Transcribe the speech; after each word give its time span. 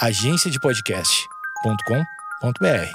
agenciadepodcast.com.br. 0.00 2.92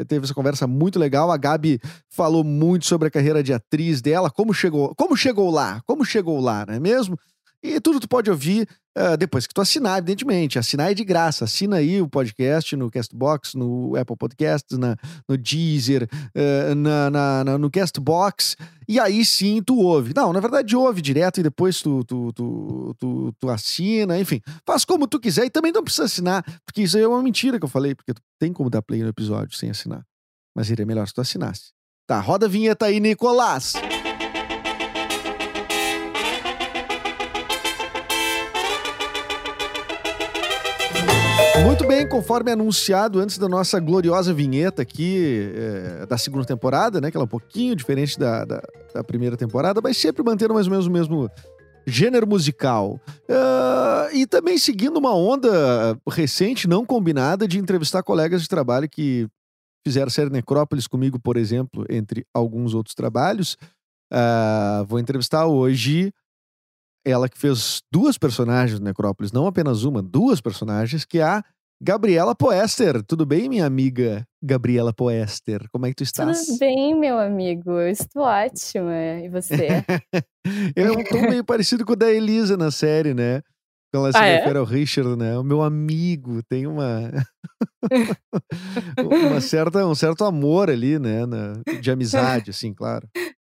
teve 0.07 0.25
essa 0.25 0.33
conversa 0.33 0.67
muito 0.67 0.99
legal. 0.99 1.31
A 1.31 1.37
Gabi 1.37 1.79
falou 2.09 2.43
muito 2.43 2.85
sobre 2.85 3.07
a 3.07 3.11
carreira 3.11 3.43
de 3.43 3.53
atriz 3.53 4.01
dela, 4.01 4.29
como 4.29 4.53
chegou, 4.53 4.93
como 4.95 5.15
chegou 5.15 5.49
lá, 5.49 5.81
como 5.85 6.03
chegou 6.03 6.39
lá, 6.39 6.65
não 6.65 6.73
é 6.73 6.79
mesmo? 6.79 7.17
E 7.65 7.81
tudo 7.81 7.99
tu 7.99 8.07
pode 8.07 8.29
ouvir 8.29 8.67
uh, 8.95 9.17
depois 9.17 9.47
que 9.47 9.53
tu 9.53 9.59
assinar, 9.59 9.97
evidentemente. 9.97 10.59
Assinar 10.59 10.91
é 10.91 10.93
de 10.93 11.03
graça. 11.03 11.45
Assina 11.45 11.77
aí 11.77 11.99
o 11.99 12.07
podcast 12.07 12.75
no 12.75 12.91
Castbox, 12.91 13.55
no 13.55 13.95
Apple 13.95 14.15
Podcasts, 14.15 14.77
na, 14.77 14.95
no 15.27 15.35
Deezer, 15.35 16.07
uh, 16.13 16.75
na, 16.75 17.09
na, 17.09 17.43
na, 17.43 17.57
no 17.57 17.71
Castbox. 17.71 18.55
E 18.87 18.99
aí 18.99 19.25
sim 19.25 19.63
tu 19.63 19.77
ouve. 19.79 20.13
Não, 20.15 20.31
na 20.31 20.39
verdade 20.39 20.75
ouve 20.75 21.01
direto 21.01 21.39
e 21.39 21.43
depois 21.43 21.81
tu, 21.81 22.03
tu, 22.03 22.31
tu, 22.33 22.95
tu, 22.99 23.33
tu 23.39 23.49
assina. 23.49 24.19
Enfim, 24.19 24.39
faz 24.65 24.85
como 24.85 25.07
tu 25.07 25.19
quiser. 25.19 25.45
E 25.45 25.49
também 25.49 25.71
não 25.71 25.83
precisa 25.83 26.05
assinar, 26.05 26.43
porque 26.63 26.83
isso 26.83 26.97
aí 26.97 27.03
é 27.03 27.07
uma 27.07 27.23
mentira 27.23 27.57
que 27.57 27.65
eu 27.65 27.69
falei, 27.69 27.95
porque 27.95 28.13
tu 28.13 28.21
tem 28.39 28.53
como 28.53 28.69
dar 28.69 28.83
play 28.83 29.01
no 29.01 29.09
episódio 29.09 29.57
sem 29.57 29.71
assinar. 29.71 30.05
Mas 30.55 30.67
seria 30.67 30.85
melhor 30.85 31.07
se 31.07 31.13
tu 31.13 31.21
assinasse. 31.21 31.73
Tá, 32.07 32.19
roda 32.19 32.45
a 32.45 32.49
vinheta 32.49 32.85
aí, 32.85 32.99
Nicolás. 32.99 33.73
Muito 41.63 41.87
bem, 41.87 42.07
conforme 42.07 42.51
anunciado 42.51 43.19
antes 43.19 43.37
da 43.37 43.47
nossa 43.47 43.79
gloriosa 43.79 44.33
vinheta 44.33 44.81
aqui 44.81 45.51
é, 45.55 46.05
da 46.05 46.17
segunda 46.17 46.45
temporada, 46.45 46.99
né? 46.99 47.09
Que 47.09 47.17
ela 47.17 47.23
é 47.23 47.25
um 47.25 47.29
pouquinho 47.29 47.75
diferente 47.75 48.19
da, 48.19 48.43
da, 48.43 48.61
da, 48.93 49.03
primeira 49.03 49.37
temporada, 49.37 49.79
mas 49.81 49.97
sempre 49.97 50.23
mantendo 50.23 50.53
mais 50.53 50.67
ou 50.67 50.71
menos 50.71 50.85
o 50.85 50.91
mesmo 50.91 51.29
gênero 51.87 52.27
musical. 52.27 52.99
Uh, 53.29 54.13
e 54.13 54.27
também 54.27 54.57
seguindo 54.57 54.97
uma 54.97 55.15
onda 55.15 55.97
recente, 56.09 56.67
não 56.67 56.85
combinada, 56.85 57.47
de 57.47 57.57
entrevistar 57.57 58.03
colegas 58.03 58.41
de 58.41 58.49
trabalho 58.49 58.89
que 58.89 59.27
fizeram 59.85 60.09
série 60.09 60.29
Necrópolis 60.29 60.87
comigo, 60.87 61.19
por 61.19 61.37
exemplo, 61.37 61.85
entre 61.89 62.25
alguns 62.33 62.73
outros 62.73 62.95
trabalhos. 62.95 63.57
Uh, 64.11 64.85
vou 64.87 64.99
entrevistar 64.99 65.45
hoje 65.45 66.11
ela 67.05 67.29
que 67.29 67.37
fez 67.37 67.81
duas 67.91 68.17
personagens 68.17 68.79
do 68.79 68.83
Necrópolis, 68.83 69.31
não 69.31 69.45
apenas 69.45 69.83
uma, 69.83 70.01
duas 70.01 70.41
personagens, 70.41 71.05
que 71.05 71.19
é 71.19 71.23
a 71.23 71.43
Gabriela 71.81 72.33
Poester. 72.33 73.03
Tudo 73.03 73.25
bem, 73.25 73.47
minha 73.47 73.65
amiga 73.65 74.25
Gabriela 74.41 74.91
Poester? 74.91 75.67
Como 75.71 75.85
é 75.85 75.89
que 75.89 75.95
tu 75.95 76.03
estás? 76.03 76.45
Tudo 76.45 76.59
bem, 76.59 76.95
meu 76.97 77.19
amigo. 77.19 77.71
Eu 77.71 77.89
estou 77.89 78.23
ótima. 78.23 78.93
E 79.23 79.29
você? 79.29 79.67
eu 80.75 81.03
tô 81.05 81.21
meio 81.21 81.43
parecido 81.43 81.85
com 81.85 81.93
o 81.93 81.95
da 81.95 82.11
Elisa 82.11 82.57
na 82.57 82.71
série, 82.71 83.13
né? 83.13 83.41
Quando 83.93 84.05
ela 84.05 84.11
se 84.11 84.17
ah, 84.17 84.25
é? 84.25 84.37
refere 84.37 84.55
é? 84.55 84.59
ao 84.59 84.65
Richard, 84.65 85.15
né? 85.15 85.37
O 85.37 85.43
meu 85.43 85.61
amigo 85.61 86.41
tem 86.49 86.65
uma. 86.65 87.11
uma 89.29 89.41
certa, 89.41 89.85
um 89.85 89.95
certo 89.95 90.23
amor 90.23 90.69
ali, 90.69 90.97
né? 90.97 91.25
Na... 91.25 91.53
De 91.79 91.91
amizade, 91.91 92.49
assim, 92.49 92.73
claro. 92.73 93.07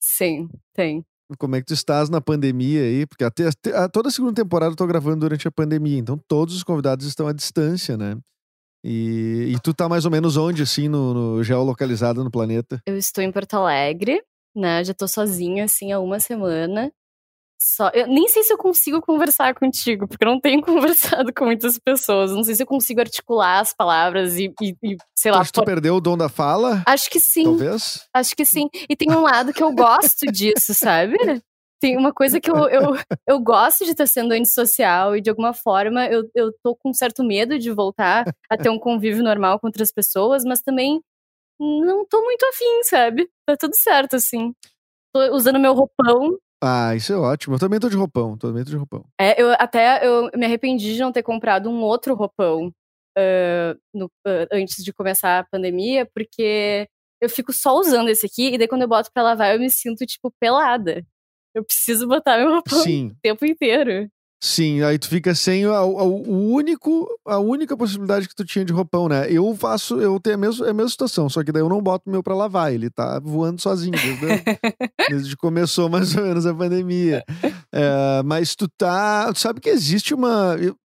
Sim, 0.00 0.48
tem 0.74 1.04
como 1.36 1.56
é 1.56 1.60
que 1.60 1.66
tu 1.66 1.74
estás 1.74 2.08
na 2.08 2.20
pandemia 2.20 2.80
aí? 2.80 3.06
Porque 3.06 3.24
até, 3.24 3.48
até, 3.48 3.88
toda 3.88 4.08
a 4.08 4.12
segunda 4.12 4.34
temporada 4.34 4.72
eu 4.72 4.76
tô 4.76 4.86
gravando 4.86 5.20
durante 5.20 5.46
a 5.46 5.50
pandemia, 5.50 5.98
então 5.98 6.18
todos 6.28 6.54
os 6.54 6.62
convidados 6.62 7.06
estão 7.06 7.26
à 7.28 7.32
distância, 7.32 7.96
né? 7.96 8.16
E, 8.84 9.52
e 9.54 9.60
tu 9.60 9.74
tá 9.74 9.88
mais 9.88 10.04
ou 10.04 10.10
menos 10.10 10.36
onde, 10.36 10.62
assim, 10.62 10.88
no, 10.88 11.12
no 11.12 11.44
geolocalizado 11.44 12.22
no 12.22 12.30
planeta? 12.30 12.80
Eu 12.86 12.96
estou 12.96 13.22
em 13.22 13.32
Porto 13.32 13.54
Alegre, 13.54 14.22
né? 14.54 14.84
Já 14.84 14.94
tô 14.94 15.08
sozinha, 15.08 15.64
assim, 15.64 15.92
há 15.92 15.98
uma 15.98 16.20
semana. 16.20 16.90
Só, 17.60 17.90
eu 17.92 18.06
nem 18.06 18.28
sei 18.28 18.44
se 18.44 18.52
eu 18.52 18.56
consigo 18.56 19.02
conversar 19.02 19.52
contigo, 19.52 20.06
porque 20.06 20.24
eu 20.24 20.30
não 20.30 20.40
tenho 20.40 20.62
conversado 20.62 21.34
com 21.34 21.44
muitas 21.44 21.76
pessoas. 21.76 22.30
Não 22.30 22.44
sei 22.44 22.54
se 22.54 22.62
eu 22.62 22.66
consigo 22.66 23.00
articular 23.00 23.58
as 23.58 23.74
palavras 23.74 24.36
e, 24.36 24.54
e, 24.62 24.76
e 24.82 24.96
sei 25.16 25.32
lá. 25.32 25.40
Acho 25.40 25.52
que 25.52 25.60
tu 25.60 25.64
perdeu 25.64 25.96
o 25.96 26.00
dom 26.00 26.16
da 26.16 26.28
fala? 26.28 26.82
Acho 26.86 27.10
que 27.10 27.18
sim. 27.18 27.42
Talvez? 27.44 28.06
Acho 28.14 28.36
que 28.36 28.44
sim. 28.44 28.68
E 28.88 28.94
tem 28.94 29.10
um 29.10 29.22
lado 29.22 29.52
que 29.52 29.62
eu 29.62 29.72
gosto 29.72 30.26
disso, 30.30 30.72
sabe? 30.72 31.16
Tem 31.80 31.96
uma 31.96 32.12
coisa 32.12 32.40
que 32.40 32.50
eu, 32.50 32.68
eu, 32.68 32.96
eu 33.26 33.40
gosto 33.40 33.84
de 33.84 33.92
estar 33.92 34.06
sendo 34.06 34.32
antissocial 34.32 35.16
e 35.16 35.20
de 35.20 35.30
alguma 35.30 35.52
forma 35.52 36.06
eu, 36.06 36.28
eu 36.34 36.52
tô 36.62 36.74
com 36.76 36.90
um 36.90 36.94
certo 36.94 37.22
medo 37.24 37.56
de 37.58 37.70
voltar 37.70 38.24
a 38.50 38.56
ter 38.56 38.68
um 38.68 38.78
convívio 38.78 39.22
normal 39.22 39.60
com 39.60 39.68
outras 39.68 39.92
pessoas, 39.92 40.44
mas 40.44 40.60
também 40.60 41.00
não 41.60 42.04
tô 42.04 42.20
muito 42.22 42.44
afim, 42.46 42.82
sabe? 42.84 43.28
Tá 43.46 43.56
tudo 43.56 43.74
certo, 43.76 44.16
assim. 44.16 44.52
Tô 45.12 45.34
usando 45.34 45.58
meu 45.58 45.72
roupão 45.72 46.36
ah, 46.62 46.94
isso 46.94 47.12
é 47.12 47.16
ótimo. 47.16 47.54
Eu 47.54 47.58
também 47.58 47.78
tô 47.78 47.88
de 47.88 47.96
roupão, 47.96 48.36
também 48.36 48.64
tô 48.64 48.70
de 48.70 48.76
roupão. 48.76 49.04
É, 49.20 49.40
eu 49.40 49.52
até 49.52 50.06
eu 50.06 50.30
me 50.34 50.44
arrependi 50.44 50.94
de 50.94 51.00
não 51.00 51.12
ter 51.12 51.22
comprado 51.22 51.70
um 51.70 51.82
outro 51.82 52.14
roupão 52.14 52.68
uh, 53.16 53.80
no, 53.94 54.06
uh, 54.06 54.46
antes 54.52 54.82
de 54.84 54.92
começar 54.92 55.38
a 55.38 55.44
pandemia, 55.44 56.06
porque 56.14 56.88
eu 57.20 57.28
fico 57.28 57.52
só 57.52 57.76
usando 57.78 58.08
esse 58.08 58.26
aqui, 58.26 58.54
e 58.54 58.58
daí 58.58 58.68
quando 58.68 58.82
eu 58.82 58.88
boto 58.88 59.10
pra 59.12 59.22
lavar 59.22 59.54
eu 59.54 59.60
me 59.60 59.70
sinto, 59.70 60.04
tipo, 60.06 60.32
pelada. 60.40 61.04
Eu 61.54 61.64
preciso 61.64 62.06
botar 62.06 62.38
meu 62.38 62.50
roupão 62.50 62.82
Sim. 62.82 63.08
o 63.08 63.16
tempo 63.22 63.44
inteiro. 63.44 64.08
Sim, 64.40 64.82
aí 64.82 64.98
tu 64.98 65.08
fica 65.08 65.34
sem 65.34 65.64
a, 65.64 65.70
a, 65.70 65.84
o 65.84 66.52
único, 66.52 67.08
a 67.26 67.38
única 67.38 67.76
possibilidade 67.76 68.28
que 68.28 68.34
tu 68.36 68.44
tinha 68.44 68.64
de 68.64 68.72
roupão, 68.72 69.08
né? 69.08 69.26
Eu 69.28 69.52
faço, 69.56 70.00
eu 70.00 70.20
tenho 70.20 70.36
a 70.36 70.38
mesma, 70.38 70.66
é 70.66 70.70
a 70.70 70.74
mesma 70.74 70.88
situação, 70.90 71.28
só 71.28 71.42
que 71.42 71.50
daí 71.50 71.60
eu 71.60 71.68
não 71.68 71.82
boto 71.82 72.08
o 72.08 72.12
meu 72.12 72.22
pra 72.22 72.36
lavar, 72.36 72.72
ele 72.72 72.88
tá 72.88 73.18
voando 73.18 73.60
sozinho, 73.60 73.92
desde, 73.92 74.20
desde 75.10 75.30
que 75.30 75.36
começou 75.36 75.88
mais 75.88 76.14
ou 76.14 76.22
menos 76.22 76.46
a 76.46 76.54
pandemia. 76.54 77.24
É, 77.72 78.22
mas 78.24 78.54
tu 78.54 78.68
tá, 78.68 79.32
tu 79.32 79.40
sabe 79.40 79.60
que 79.60 79.70
existe 79.70 80.14
uma, 80.14 80.56
eu, 80.60 80.76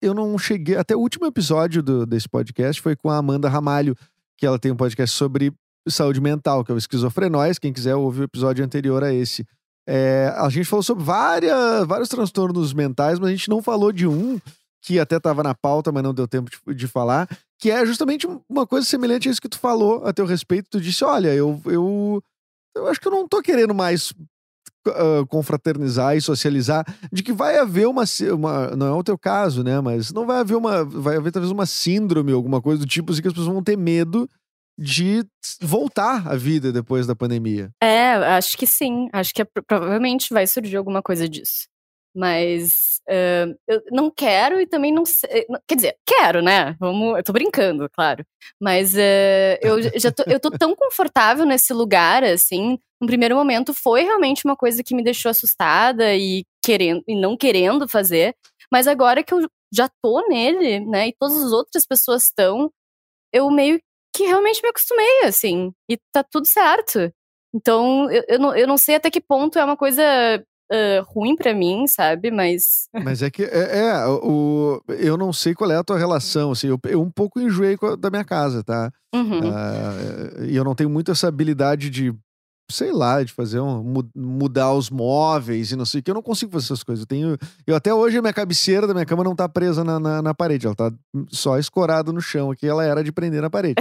eu 0.00 0.14
não 0.14 0.38
cheguei, 0.38 0.76
até 0.76 0.94
o 0.94 1.00
último 1.00 1.26
episódio 1.26 1.82
do, 1.82 2.06
desse 2.06 2.28
podcast 2.28 2.80
foi 2.80 2.94
com 2.94 3.10
a 3.10 3.16
Amanda 3.16 3.48
Ramalho, 3.48 3.96
que 4.38 4.46
ela 4.46 4.60
tem 4.60 4.70
um 4.70 4.76
podcast 4.76 5.16
sobre 5.16 5.52
saúde 5.88 6.20
mental, 6.20 6.64
que 6.64 6.70
é 6.70 6.74
o 6.74 6.78
Esquizofrenóis, 6.78 7.58
quem 7.58 7.72
quiser 7.72 7.96
ouvir 7.96 8.20
o 8.20 8.24
episódio 8.24 8.64
anterior 8.64 9.02
a 9.02 9.12
esse. 9.12 9.44
É, 9.86 10.32
a 10.36 10.48
gente 10.48 10.66
falou 10.66 10.82
sobre 10.82 11.02
várias, 11.02 11.86
vários 11.86 12.08
transtornos 12.08 12.72
mentais, 12.72 13.18
mas 13.18 13.28
a 13.28 13.32
gente 13.32 13.48
não 13.48 13.62
falou 13.62 13.92
de 13.92 14.06
um 14.06 14.38
que 14.80 14.98
até 14.98 15.16
estava 15.16 15.42
na 15.42 15.54
pauta, 15.54 15.92
mas 15.92 16.02
não 16.02 16.12
deu 16.12 16.26
tempo 16.26 16.50
de, 16.50 16.74
de, 16.74 16.88
falar, 16.88 17.28
que 17.58 17.70
é 17.70 17.86
justamente 17.86 18.26
uma 18.48 18.66
coisa 18.66 18.86
semelhante 18.86 19.28
a 19.28 19.30
isso 19.30 19.40
que 19.40 19.48
tu 19.48 19.58
falou 19.58 20.04
a 20.04 20.12
teu 20.12 20.26
respeito. 20.26 20.70
Tu 20.70 20.80
disse: 20.80 21.04
olha, 21.04 21.32
eu, 21.34 21.60
eu, 21.66 22.22
eu 22.74 22.88
acho 22.88 23.00
que 23.00 23.06
eu 23.06 23.12
não 23.12 23.28
tô 23.28 23.40
querendo 23.40 23.74
mais 23.74 24.12
uh, 24.88 25.26
confraternizar 25.28 26.16
e 26.16 26.20
socializar, 26.20 26.84
de 27.12 27.22
que 27.22 27.32
vai 27.32 27.58
haver 27.58 27.86
uma, 27.86 28.04
uma. 28.34 28.68
Não 28.76 28.86
é 28.86 28.92
o 28.92 29.04
teu 29.04 29.16
caso, 29.16 29.62
né? 29.62 29.80
Mas 29.80 30.12
não 30.12 30.26
vai 30.26 30.40
haver 30.40 30.56
uma. 30.56 30.84
Vai 30.84 31.16
haver 31.16 31.32
talvez 31.32 31.52
uma 31.52 31.66
síndrome, 31.66 32.32
alguma 32.32 32.60
coisa 32.60 32.80
do 32.80 32.86
tipo, 32.86 33.12
assim, 33.12 33.22
que 33.22 33.28
as 33.28 33.34
pessoas 33.34 33.52
vão 33.52 33.62
ter 33.62 33.76
medo 33.76 34.28
de 34.78 35.24
voltar 35.60 36.26
à 36.26 36.36
vida 36.36 36.72
depois 36.72 37.06
da 37.06 37.14
pandemia. 37.14 37.70
É, 37.82 38.12
acho 38.12 38.56
que 38.56 38.66
sim. 38.66 39.08
Acho 39.12 39.32
que 39.34 39.42
é, 39.42 39.46
provavelmente 39.66 40.32
vai 40.32 40.46
surgir 40.46 40.76
alguma 40.76 41.02
coisa 41.02 41.28
disso. 41.28 41.68
Mas 42.14 43.00
uh, 43.08 43.56
eu 43.66 43.82
não 43.90 44.10
quero 44.10 44.60
e 44.60 44.66
também 44.66 44.92
não 44.92 45.04
sei. 45.04 45.46
Quer 45.66 45.74
dizer, 45.76 45.96
quero, 46.06 46.42
né? 46.42 46.76
Vamos, 46.78 47.16
eu 47.16 47.22
tô 47.22 47.32
brincando, 47.32 47.88
claro. 47.90 48.24
Mas 48.60 48.94
uh, 48.94 49.58
eu 49.62 49.82
já 49.98 50.12
tô, 50.12 50.22
eu 50.26 50.38
tô 50.38 50.50
tão 50.50 50.74
confortável 50.76 51.46
nesse 51.46 51.72
lugar, 51.72 52.22
assim. 52.22 52.78
No 53.00 53.06
primeiro 53.06 53.34
momento 53.34 53.72
foi 53.72 54.02
realmente 54.02 54.44
uma 54.44 54.56
coisa 54.56 54.82
que 54.82 54.94
me 54.94 55.02
deixou 55.02 55.30
assustada 55.30 56.14
e 56.14 56.44
querendo 56.62 57.02
e 57.08 57.18
não 57.18 57.36
querendo 57.36 57.88
fazer. 57.88 58.34
Mas 58.70 58.86
agora 58.86 59.22
que 59.22 59.32
eu 59.32 59.48
já 59.72 59.88
tô 60.02 60.26
nele, 60.28 60.80
né? 60.80 61.08
E 61.08 61.14
todas 61.18 61.42
as 61.42 61.52
outras 61.52 61.86
pessoas 61.86 62.24
estão, 62.24 62.70
eu 63.32 63.50
meio 63.50 63.80
que 64.12 64.24
realmente 64.24 64.62
me 64.62 64.68
acostumei, 64.68 65.22
assim. 65.24 65.72
E 65.88 65.98
tá 66.12 66.22
tudo 66.22 66.46
certo. 66.46 67.12
Então, 67.54 68.10
eu, 68.10 68.22
eu, 68.28 68.38
não, 68.38 68.56
eu 68.56 68.66
não 68.66 68.78
sei 68.78 68.94
até 68.94 69.10
que 69.10 69.20
ponto 69.20 69.58
é 69.58 69.64
uma 69.64 69.76
coisa 69.76 70.02
uh, 70.72 71.04
ruim 71.06 71.36
para 71.36 71.54
mim, 71.54 71.86
sabe? 71.86 72.30
Mas. 72.30 72.88
Mas 72.92 73.22
é 73.22 73.30
que 73.30 73.44
é, 73.44 73.78
é, 73.78 74.06
o, 74.06 74.82
eu 74.88 75.16
não 75.16 75.32
sei 75.32 75.54
qual 75.54 75.70
é 75.70 75.76
a 75.76 75.84
tua 75.84 75.98
relação. 75.98 76.52
Assim, 76.52 76.68
eu, 76.68 76.78
eu 76.88 77.02
um 77.02 77.10
pouco 77.10 77.40
enjoei 77.40 77.76
da 77.98 78.10
minha 78.10 78.24
casa, 78.24 78.62
tá? 78.64 78.90
Uhum. 79.14 79.40
Uh, 79.40 80.44
e 80.44 80.56
eu 80.56 80.64
não 80.64 80.74
tenho 80.74 80.88
muito 80.88 81.10
essa 81.10 81.28
habilidade 81.28 81.90
de 81.90 82.14
sei 82.72 82.90
lá, 82.90 83.22
de 83.22 83.32
fazer 83.32 83.60
um, 83.60 84.02
mudar 84.16 84.72
os 84.72 84.90
móveis 84.90 85.70
e 85.70 85.76
não 85.76 85.84
sei 85.84 86.00
o 86.00 86.02
que. 86.02 86.10
Eu 86.10 86.14
não 86.14 86.22
consigo 86.22 86.50
fazer 86.50 86.64
essas 86.64 86.82
coisas. 86.82 87.02
Eu 87.02 87.06
tenho. 87.06 87.38
Eu 87.66 87.76
até 87.76 87.94
hoje 87.94 88.18
a 88.18 88.22
minha 88.22 88.32
cabeceira 88.32 88.86
da 88.86 88.94
minha 88.94 89.06
cama 89.06 89.22
não 89.22 89.36
tá 89.36 89.48
presa 89.48 89.84
na, 89.84 90.00
na, 90.00 90.22
na 90.22 90.34
parede. 90.34 90.66
Ela 90.66 90.74
tá 90.74 90.92
só 91.30 91.58
escorada 91.58 92.12
no 92.12 92.20
chão 92.20 92.50
aqui. 92.50 92.66
Ela 92.66 92.84
era 92.84 93.04
de 93.04 93.12
prender 93.12 93.40
na 93.40 93.50
parede. 93.50 93.76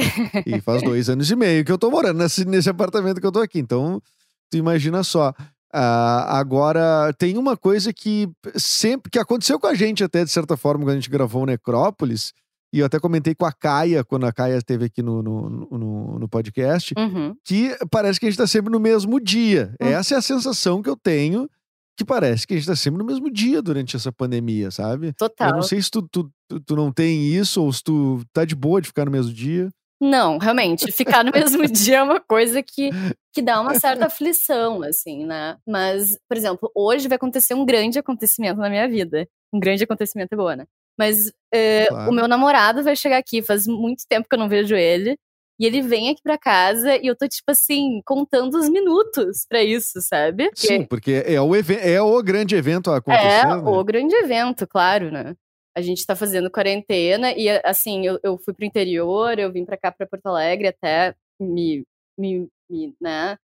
e 0.45 0.61
faz 0.61 0.81
dois 0.83 1.09
anos 1.09 1.31
e 1.31 1.35
meio 1.35 1.65
que 1.65 1.71
eu 1.71 1.77
tô 1.77 1.89
morando 1.89 2.17
nesse, 2.17 2.45
nesse 2.45 2.69
apartamento 2.69 3.19
que 3.19 3.25
eu 3.25 3.31
tô 3.31 3.39
aqui. 3.39 3.59
Então, 3.59 4.01
tu 4.49 4.57
imagina 4.57 5.03
só. 5.03 5.33
Uh, 5.73 6.27
agora, 6.27 7.13
tem 7.17 7.37
uma 7.37 7.55
coisa 7.55 7.93
que 7.93 8.29
sempre 8.57 9.09
que 9.09 9.17
aconteceu 9.17 9.57
com 9.57 9.67
a 9.67 9.73
gente, 9.73 10.03
até 10.03 10.25
de 10.25 10.29
certa 10.29 10.57
forma, 10.57 10.83
quando 10.83 10.91
a 10.91 10.95
gente 10.95 11.09
gravou 11.09 11.43
o 11.43 11.45
Necrópolis, 11.45 12.33
e 12.73 12.79
eu 12.79 12.85
até 12.85 12.99
comentei 12.99 13.35
com 13.35 13.45
a 13.45 13.51
Caia, 13.51 14.03
quando 14.03 14.25
a 14.25 14.31
Caia 14.31 14.57
esteve 14.57 14.85
aqui 14.85 15.01
no, 15.01 15.21
no, 15.21 15.49
no, 15.49 16.19
no 16.19 16.29
podcast, 16.29 16.93
uhum. 16.97 17.35
que 17.43 17.75
parece 17.89 18.19
que 18.19 18.25
a 18.25 18.29
gente 18.29 18.39
está 18.39 18.47
sempre 18.47 18.71
no 18.71 18.79
mesmo 18.79 19.19
dia. 19.19 19.75
Uhum. 19.81 19.87
Essa 19.87 20.15
é 20.15 20.17
a 20.17 20.21
sensação 20.21 20.81
que 20.81 20.89
eu 20.89 20.95
tenho, 20.95 21.49
que 21.97 22.05
parece 22.05 22.47
que 22.47 22.53
a 22.53 22.57
gente 22.57 22.63
está 22.63 22.75
sempre 22.75 22.99
no 22.99 23.05
mesmo 23.05 23.29
dia 23.29 23.61
durante 23.61 23.95
essa 23.95 24.11
pandemia, 24.11 24.71
sabe? 24.71 25.11
Total. 25.13 25.49
Eu 25.49 25.55
não 25.55 25.61
sei 25.61 25.81
se 25.81 25.91
tu, 25.91 26.01
tu, 26.03 26.31
tu, 26.47 26.59
tu 26.61 26.75
não 26.75 26.91
tem 26.91 27.27
isso 27.27 27.61
ou 27.61 27.71
se 27.73 27.83
tu 27.83 28.23
tá 28.31 28.45
de 28.45 28.55
boa 28.55 28.81
de 28.81 28.87
ficar 28.87 29.05
no 29.05 29.11
mesmo 29.11 29.33
dia. 29.33 29.69
Não, 30.01 30.39
realmente, 30.39 30.91
ficar 30.91 31.23
no 31.23 31.31
mesmo 31.31 31.63
dia 31.69 31.97
é 31.97 32.03
uma 32.03 32.19
coisa 32.19 32.63
que, 32.63 32.89
que 33.33 33.41
dá 33.41 33.61
uma 33.61 33.77
certa 33.77 34.07
aflição, 34.07 34.81
assim, 34.81 35.25
né? 35.25 35.57
Mas, 35.67 36.17
por 36.27 36.37
exemplo, 36.37 36.71
hoje 36.73 37.07
vai 37.07 37.17
acontecer 37.17 37.53
um 37.53 37.65
grande 37.65 37.99
acontecimento 37.99 38.59
na 38.59 38.69
minha 38.69 38.87
vida. 38.87 39.27
Um 39.53 39.59
grande 39.59 39.83
acontecimento 39.83 40.33
é 40.33 40.35
boa, 40.35 40.55
né? 40.55 40.65
Mas 41.01 41.31
é, 41.51 41.87
claro. 41.87 42.11
o 42.11 42.13
meu 42.13 42.27
namorado 42.27 42.83
vai 42.83 42.95
chegar 42.95 43.17
aqui, 43.17 43.41
faz 43.41 43.65
muito 43.65 44.03
tempo 44.07 44.29
que 44.29 44.35
eu 44.35 44.39
não 44.39 44.47
vejo 44.47 44.75
ele. 44.75 45.17
E 45.59 45.65
ele 45.65 45.81
vem 45.81 46.09
aqui 46.09 46.21
pra 46.21 46.37
casa 46.37 46.95
e 46.97 47.07
eu 47.07 47.15
tô, 47.15 47.27
tipo 47.27 47.49
assim, 47.49 48.01
contando 48.05 48.55
os 48.55 48.69
minutos 48.69 49.47
pra 49.49 49.63
isso, 49.63 49.99
sabe? 49.99 50.51
Sim, 50.53 50.85
porque 50.85 51.23
é 51.25 51.41
o, 51.41 51.55
é 51.55 51.99
o 51.99 52.21
grande 52.21 52.55
evento 52.55 52.91
a 52.91 52.97
acontecer. 52.97 53.25
É 53.25 53.45
né? 53.47 53.55
o 53.55 53.83
grande 53.83 54.13
evento, 54.13 54.67
claro, 54.67 55.11
né? 55.11 55.35
A 55.75 55.81
gente 55.81 56.05
tá 56.05 56.15
fazendo 56.15 56.51
quarentena 56.51 57.31
e, 57.33 57.49
assim, 57.63 58.05
eu, 58.05 58.19
eu 58.23 58.37
fui 58.37 58.53
pro 58.53 58.65
interior, 58.65 59.39
eu 59.39 59.51
vim 59.51 59.65
pra 59.65 59.77
cá, 59.77 59.91
pra 59.91 60.05
Porto 60.05 60.27
Alegre, 60.27 60.67
até 60.67 61.15
me, 61.39 61.83
me, 62.15 62.47
me 62.69 62.93
né? 63.01 63.37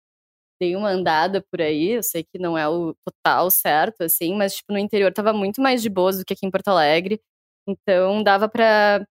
Dei 0.60 0.74
uma 0.74 0.90
andada 0.90 1.40
por 1.50 1.60
aí, 1.60 1.90
eu 1.90 2.02
sei 2.02 2.24
que 2.24 2.36
não 2.38 2.58
é 2.58 2.68
o 2.68 2.96
total 3.04 3.48
certo, 3.48 4.02
assim, 4.02 4.34
mas, 4.36 4.56
tipo, 4.56 4.72
no 4.72 4.78
interior 4.78 5.12
tava 5.12 5.32
muito 5.32 5.60
mais 5.60 5.82
de 5.82 5.88
boas 5.88 6.18
do 6.18 6.24
que 6.24 6.32
aqui 6.32 6.46
em 6.46 6.50
Porto 6.50 6.68
Alegre. 6.68 7.20
Então 7.66 8.22
dava 8.22 8.48
pra 8.48 9.04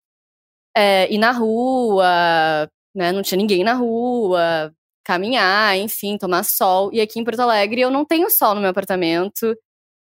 é, 0.76 1.12
ir 1.12 1.18
na 1.18 1.32
rua, 1.32 2.68
né? 2.94 3.12
Não 3.12 3.22
tinha 3.22 3.38
ninguém 3.38 3.64
na 3.64 3.74
rua, 3.74 4.72
caminhar, 5.04 5.76
enfim, 5.78 6.18
tomar 6.18 6.44
sol. 6.44 6.90
E 6.92 7.00
aqui 7.00 7.20
em 7.20 7.24
Porto 7.24 7.40
Alegre 7.40 7.80
eu 7.80 7.90
não 7.90 8.04
tenho 8.04 8.30
sol 8.30 8.54
no 8.54 8.60
meu 8.60 8.70
apartamento. 8.70 9.56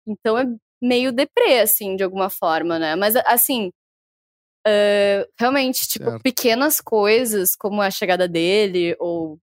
Então 0.07 0.37
é 0.37 0.45
meio 0.81 1.11
deprê, 1.11 1.59
assim, 1.61 1.95
de 1.95 2.03
alguma 2.03 2.29
forma, 2.29 2.79
né? 2.79 2.95
Mas 2.95 3.15
assim. 3.15 3.71
Uh, 4.67 5.25
realmente, 5.39 5.87
tipo, 5.87 6.05
certo. 6.05 6.21
pequenas 6.21 6.79
coisas, 6.79 7.55
como 7.55 7.81
a 7.81 7.89
chegada 7.89 8.27
dele, 8.27 8.95
ou 8.99 9.39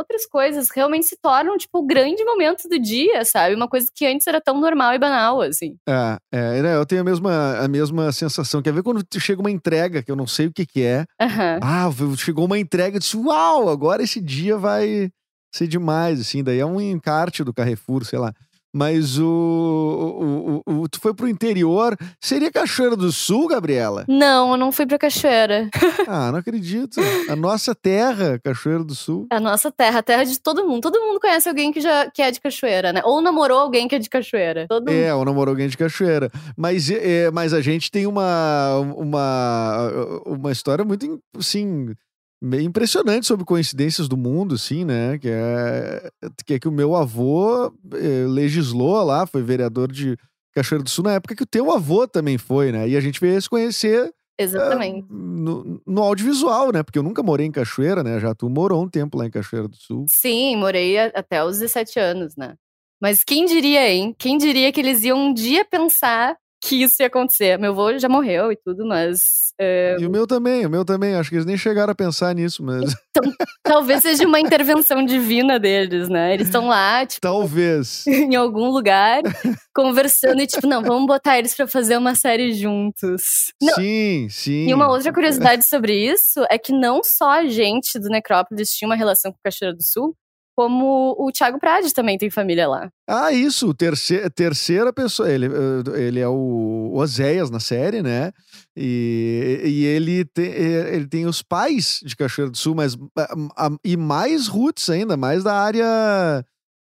outras 0.00 0.26
coisas 0.26 0.68
realmente 0.74 1.06
se 1.06 1.16
tornam, 1.20 1.56
tipo, 1.56 1.78
o 1.78 1.86
grande 1.86 2.24
momento 2.24 2.68
do 2.68 2.78
dia, 2.78 3.24
sabe? 3.24 3.54
Uma 3.54 3.68
coisa 3.68 3.86
que 3.94 4.06
antes 4.06 4.26
era 4.26 4.40
tão 4.40 4.60
normal 4.60 4.94
e 4.94 4.98
banal, 4.98 5.40
assim. 5.40 5.76
É, 5.88 6.18
é 6.32 6.62
né, 6.62 6.76
eu 6.76 6.86
tenho 6.86 7.02
a 7.02 7.04
mesma, 7.04 7.58
a 7.58 7.68
mesma 7.68 8.10
sensação. 8.12 8.62
Quer 8.62 8.72
ver 8.72 8.82
quando 8.82 9.04
chega 9.18 9.40
uma 9.40 9.50
entrega, 9.50 10.02
que 10.02 10.10
eu 10.10 10.16
não 10.16 10.26
sei 10.26 10.46
o 10.46 10.52
que 10.52 10.66
que 10.66 10.82
é. 10.82 11.04
Uhum. 11.20 11.60
Ah, 11.62 11.90
chegou 12.16 12.46
uma 12.46 12.58
entrega, 12.58 12.96
eu 12.96 13.00
disse, 13.00 13.16
uau, 13.16 13.68
agora 13.68 14.02
esse 14.02 14.20
dia 14.20 14.56
vai 14.56 15.10
ser 15.54 15.66
demais, 15.66 16.20
assim. 16.20 16.42
Daí 16.42 16.58
é 16.58 16.66
um 16.66 16.80
encarte 16.80 17.44
do 17.44 17.54
Carrefour, 17.54 18.04
sei 18.04 18.18
lá. 18.18 18.32
Mas 18.72 19.18
o, 19.18 19.24
o, 19.26 20.62
o, 20.66 20.82
o, 20.82 20.88
Tu 20.88 21.00
foi 21.00 21.12
pro 21.12 21.28
interior. 21.28 21.96
Seria 22.20 22.50
Cachoeira 22.52 22.96
do 22.96 23.10
Sul, 23.10 23.48
Gabriela? 23.48 24.04
Não, 24.08 24.52
eu 24.52 24.56
não 24.56 24.70
fui 24.70 24.86
pra 24.86 24.98
Cachoeira. 24.98 25.68
Ah, 26.06 26.30
não 26.30 26.38
acredito. 26.38 27.00
A 27.28 27.36
nossa 27.36 27.74
terra, 27.74 28.38
Cachoeira 28.42 28.82
do 28.84 28.94
Sul. 28.94 29.26
A 29.30 29.40
nossa 29.40 29.70
terra, 29.70 29.98
a 29.98 30.02
terra 30.02 30.24
de 30.24 30.38
todo 30.40 30.66
mundo. 30.66 30.82
Todo 30.82 31.00
mundo 31.00 31.20
conhece 31.20 31.48
alguém 31.48 31.72
que, 31.72 31.80
já, 31.80 32.10
que 32.10 32.22
é 32.22 32.30
de 32.30 32.40
Cachoeira, 32.40 32.92
né? 32.92 33.00
Ou 33.04 33.20
namorou 33.20 33.58
alguém 33.58 33.88
que 33.88 33.94
é 33.94 33.98
de 33.98 34.08
Cachoeira. 34.08 34.66
Todo 34.68 34.88
é, 34.90 35.14
ou 35.14 35.24
namorou 35.24 35.52
alguém 35.52 35.68
de 35.68 35.76
Cachoeira. 35.76 36.30
Mas, 36.56 36.90
é, 36.90 37.30
mas 37.30 37.52
a 37.52 37.60
gente 37.60 37.90
tem 37.90 38.06
uma, 38.06 38.78
uma, 38.96 40.22
uma 40.26 40.52
história 40.52 40.84
muito, 40.84 41.20
assim 41.36 41.94
meio 42.40 42.64
impressionante 42.64 43.26
sobre 43.26 43.44
coincidências 43.44 44.08
do 44.08 44.16
mundo, 44.16 44.54
assim, 44.54 44.84
né? 44.84 45.18
Que 45.18 45.28
é 45.28 46.10
que, 46.44 46.54
é 46.54 46.58
que 46.58 46.68
o 46.68 46.72
meu 46.72 46.96
avô 46.96 47.72
eh, 47.94 48.26
legislou 48.26 49.02
lá, 49.04 49.26
foi 49.26 49.42
vereador 49.42 49.92
de 49.92 50.16
Cachoeira 50.54 50.82
do 50.82 50.90
Sul 50.90 51.04
na 51.04 51.14
época 51.14 51.36
que 51.36 51.42
o 51.42 51.46
teu 51.46 51.70
avô 51.70 52.08
também 52.08 52.38
foi, 52.38 52.72
né? 52.72 52.88
E 52.88 52.96
a 52.96 53.00
gente 53.00 53.20
veio 53.20 53.40
se 53.40 53.48
conhecer. 53.48 54.12
Exatamente. 54.38 55.06
Uh, 55.10 55.14
no, 55.14 55.82
no, 55.86 56.02
audiovisual, 56.02 56.72
né? 56.72 56.82
Porque 56.82 56.98
eu 56.98 57.02
nunca 57.02 57.22
morei 57.22 57.46
em 57.46 57.52
Cachoeira, 57.52 58.02
né? 58.02 58.18
Já 58.18 58.34
tu 58.34 58.48
morou 58.48 58.82
um 58.82 58.88
tempo 58.88 59.18
lá 59.18 59.26
em 59.26 59.30
Cachoeira 59.30 59.68
do 59.68 59.76
Sul. 59.76 60.06
Sim, 60.08 60.56
morei 60.56 60.98
até 60.98 61.44
os 61.44 61.58
17 61.58 62.00
anos, 62.00 62.36
né? 62.36 62.54
Mas 63.00 63.22
quem 63.22 63.44
diria, 63.44 63.88
hein? 63.88 64.14
Quem 64.18 64.38
diria 64.38 64.72
que 64.72 64.80
eles 64.80 65.04
iam 65.04 65.18
um 65.18 65.34
dia 65.34 65.64
pensar 65.64 66.36
que 66.60 66.82
isso 66.82 66.96
ia 67.00 67.06
acontecer. 67.06 67.58
Meu 67.58 67.72
avô 67.72 67.96
já 67.98 68.08
morreu 68.08 68.52
e 68.52 68.56
tudo, 68.56 68.86
mas. 68.86 69.52
É... 69.58 69.96
E 69.98 70.06
o 70.06 70.10
meu 70.10 70.26
também, 70.26 70.66
o 70.66 70.70
meu 70.70 70.84
também. 70.84 71.14
Acho 71.14 71.30
que 71.30 71.36
eles 71.36 71.46
nem 71.46 71.56
chegaram 71.56 71.92
a 71.92 71.94
pensar 71.94 72.34
nisso, 72.34 72.62
mas. 72.62 72.94
Então, 73.10 73.32
talvez 73.62 74.02
seja 74.02 74.26
uma 74.26 74.38
intervenção 74.38 75.04
divina 75.04 75.58
deles, 75.58 76.08
né? 76.08 76.34
Eles 76.34 76.46
estão 76.46 76.68
lá, 76.68 77.04
tipo. 77.04 77.20
Talvez. 77.20 78.06
em 78.06 78.36
algum 78.36 78.70
lugar, 78.70 79.22
conversando 79.74 80.40
e, 80.40 80.46
tipo, 80.46 80.66
não, 80.66 80.82
vamos 80.82 81.06
botar 81.06 81.38
eles 81.38 81.54
para 81.54 81.66
fazer 81.66 81.96
uma 81.96 82.14
série 82.14 82.52
juntos. 82.52 83.52
Não. 83.60 83.74
Sim, 83.74 84.28
sim. 84.30 84.68
E 84.68 84.74
uma 84.74 84.88
outra 84.88 85.12
curiosidade 85.12 85.66
sobre 85.66 85.94
isso 85.94 86.44
é 86.50 86.58
que 86.58 86.72
não 86.72 87.00
só 87.02 87.30
a 87.30 87.46
gente 87.46 87.98
do 87.98 88.08
Necrópolis 88.08 88.70
tinha 88.70 88.88
uma 88.88 88.96
relação 88.96 89.32
com 89.32 89.38
Cachoeira 89.42 89.76
do 89.76 89.82
Sul, 89.82 90.14
como 90.56 91.16
o 91.18 91.30
Thiago 91.32 91.58
Prades 91.58 91.92
também 91.92 92.18
tem 92.18 92.30
família 92.30 92.68
lá. 92.68 92.90
Ah, 93.08 93.32
isso, 93.32 93.72
terceira, 93.72 94.28
terceira 94.28 94.92
pessoa, 94.92 95.30
ele, 95.30 95.46
ele 95.96 96.20
é 96.20 96.28
o 96.28 96.92
Oséias 96.94 97.50
na 97.50 97.60
série, 97.60 98.02
né? 98.02 98.32
E, 98.76 99.62
e 99.64 99.84
ele, 99.84 100.24
tem, 100.24 100.46
ele 100.46 101.06
tem 101.06 101.26
os 101.26 101.42
pais 101.42 102.00
de 102.04 102.14
Cachoeira 102.14 102.50
do 102.50 102.56
Sul, 102.56 102.74
mas 102.74 102.96
e 103.84 103.96
mais 103.96 104.46
roots 104.46 104.90
ainda, 104.90 105.16
mais 105.16 105.42
da 105.42 105.54
área 105.54 106.44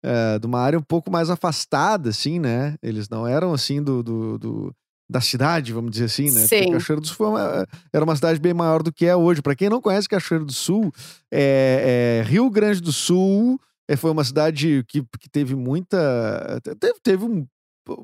é, 0.03 0.39
de 0.39 0.47
uma 0.47 0.59
área 0.59 0.79
um 0.79 0.83
pouco 0.83 1.11
mais 1.11 1.29
afastada, 1.29 2.09
assim, 2.09 2.39
né? 2.39 2.75
Eles 2.81 3.09
não 3.09 3.27
eram 3.27 3.53
assim 3.53 3.83
do, 3.83 4.01
do, 4.01 4.37
do 4.37 4.75
da 5.09 5.19
cidade, 5.19 5.73
vamos 5.73 5.91
dizer 5.91 6.05
assim, 6.05 6.31
né? 6.31 6.41
Sim. 6.41 6.57
Porque 6.57 6.73
Cachoeiro 6.73 7.01
do 7.01 7.07
Sul 7.07 7.29
uma, 7.29 7.67
era 7.91 8.03
uma 8.05 8.15
cidade 8.15 8.39
bem 8.39 8.53
maior 8.53 8.83
do 8.83 8.93
que 8.93 9.05
é 9.05 9.15
hoje. 9.15 9.41
Para 9.41 9.55
quem 9.55 9.69
não 9.69 9.81
conhece 9.81 10.07
Cachoeiro 10.07 10.45
do 10.45 10.53
Sul, 10.53 10.91
é, 11.31 12.21
é 12.23 12.29
Rio 12.29 12.49
Grande 12.49 12.79
do 12.81 12.93
Sul 12.93 13.59
é, 13.89 13.95
foi 13.95 14.11
uma 14.11 14.23
cidade 14.23 14.85
que, 14.87 15.03
que 15.19 15.27
teve 15.27 15.55
muita. 15.55 16.61
Teve, 16.79 16.99
teve 17.01 17.25
um, 17.25 17.47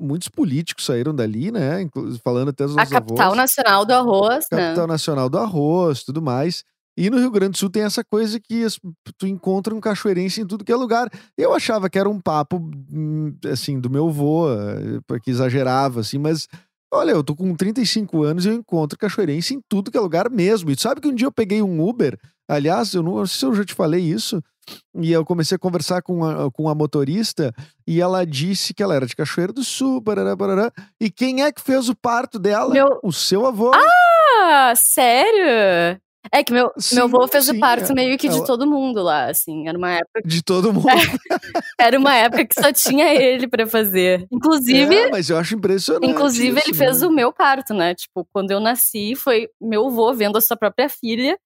muitos 0.00 0.26
políticos 0.26 0.84
saíram 0.84 1.14
dali, 1.14 1.52
né? 1.52 1.88
Falando 2.24 2.48
até 2.48 2.64
dos 2.64 2.76
A 2.76 2.84
capital 2.84 3.26
avós. 3.26 3.36
nacional 3.36 3.84
do 3.84 3.92
arroz, 3.92 4.48
capital 4.48 4.86
né? 4.88 4.92
nacional 4.92 5.28
do 5.28 5.38
arroz, 5.38 6.02
tudo 6.02 6.20
mais. 6.20 6.64
E 6.98 7.08
no 7.08 7.18
Rio 7.18 7.30
Grande 7.30 7.52
do 7.52 7.58
Sul 7.58 7.70
tem 7.70 7.82
essa 7.82 8.02
coisa 8.02 8.40
que 8.40 8.66
tu 9.18 9.26
encontra 9.26 9.74
um 9.74 9.80
cachoeirense 9.80 10.40
em 10.40 10.46
tudo 10.46 10.64
que 10.64 10.72
é 10.72 10.76
lugar. 10.76 11.08
Eu 11.36 11.54
achava 11.54 11.90
que 11.90 11.98
era 11.98 12.08
um 12.08 12.18
papo, 12.18 12.56
hum, 12.90 13.36
assim, 13.52 13.78
do 13.78 13.90
meu 13.90 14.08
avô, 14.08 14.50
eh, 14.50 14.98
porque 15.06 15.30
exagerava, 15.30 16.00
assim, 16.00 16.16
mas 16.16 16.48
olha, 16.92 17.10
eu 17.12 17.22
tô 17.24 17.34
com 17.34 17.54
35 17.54 18.22
anos 18.22 18.44
e 18.44 18.48
eu 18.48 18.54
encontro 18.54 18.98
cachoeirense 18.98 19.54
em 19.54 19.60
tudo 19.68 19.90
que 19.90 19.96
é 19.96 20.00
lugar 20.00 20.30
mesmo. 20.30 20.70
E 20.70 20.76
tu 20.76 20.82
sabe 20.82 21.00
que 21.00 21.08
um 21.08 21.14
dia 21.14 21.26
eu 21.26 21.32
peguei 21.32 21.60
um 21.62 21.86
Uber, 21.86 22.18
aliás, 22.48 22.94
eu 22.94 23.02
não, 23.02 23.16
não 23.16 23.26
sei 23.26 23.38
se 23.40 23.44
eu 23.46 23.54
já 23.54 23.64
te 23.64 23.74
falei 23.74 24.00
isso, 24.02 24.42
e 24.96 25.12
eu 25.12 25.24
comecei 25.24 25.54
a 25.56 25.58
conversar 25.58 26.02
com 26.02 26.24
a, 26.24 26.50
com 26.50 26.68
a 26.68 26.74
motorista 26.74 27.52
e 27.86 28.00
ela 28.00 28.24
disse 28.26 28.74
que 28.74 28.82
ela 28.82 28.94
era 28.96 29.06
de 29.06 29.14
Cachoeira 29.14 29.52
do 29.52 29.62
Sul, 29.62 30.02
parará, 30.02 30.36
parará, 30.36 30.72
e 31.00 31.08
quem 31.10 31.42
é 31.42 31.52
que 31.52 31.60
fez 31.60 31.88
o 31.88 31.94
parto 31.94 32.38
dela? 32.38 32.72
Meu- 32.72 32.98
O 33.02 33.12
seu 33.12 33.46
avô. 33.46 33.70
Ah, 33.74 34.72
sério? 34.76 36.00
É 36.32 36.42
que 36.44 36.52
meu, 36.52 36.72
Sim, 36.78 36.96
meu 36.96 37.04
avô 37.04 37.26
fez 37.28 37.46
sim, 37.46 37.56
o 37.56 37.60
parto 37.60 37.92
é- 37.92 37.94
meio 37.94 38.18
que 38.18 38.28
de 38.28 38.36
ela- 38.36 38.46
todo 38.46 38.66
mundo 38.66 39.02
lá, 39.02 39.30
assim. 39.30 39.68
Era 39.68 39.76
uma 39.78 39.92
época, 39.92 40.22
De 40.24 40.42
todo 40.42 40.72
mundo. 40.72 40.86
era 41.78 41.98
uma 41.98 42.14
época 42.14 42.44
que 42.46 42.54
só 42.60 42.72
tinha 42.72 43.12
ele 43.14 43.48
pra 43.48 43.66
fazer. 43.66 44.26
Inclusive, 44.30 44.94
É, 44.94 45.10
mas 45.10 45.30
eu 45.30 45.38
acho 45.38 45.54
impressionante. 45.54 46.06
inclusive 46.10 46.58
isso, 46.58 46.68
ele 46.70 46.76
fez 46.76 47.00
né? 47.00 47.06
o 47.06 47.10
meu 47.10 47.32
parto, 47.32 47.72
né? 47.74 47.94
Tipo, 47.94 48.26
quando 48.32 48.50
eu 48.50 48.60
nasci, 48.60 49.14
foi 49.14 49.48
meu 49.60 49.86
avô 49.86 50.12
vendo 50.14 50.36
a 50.36 50.40
sua 50.40 50.56
própria 50.56 50.88
filha. 50.88 51.38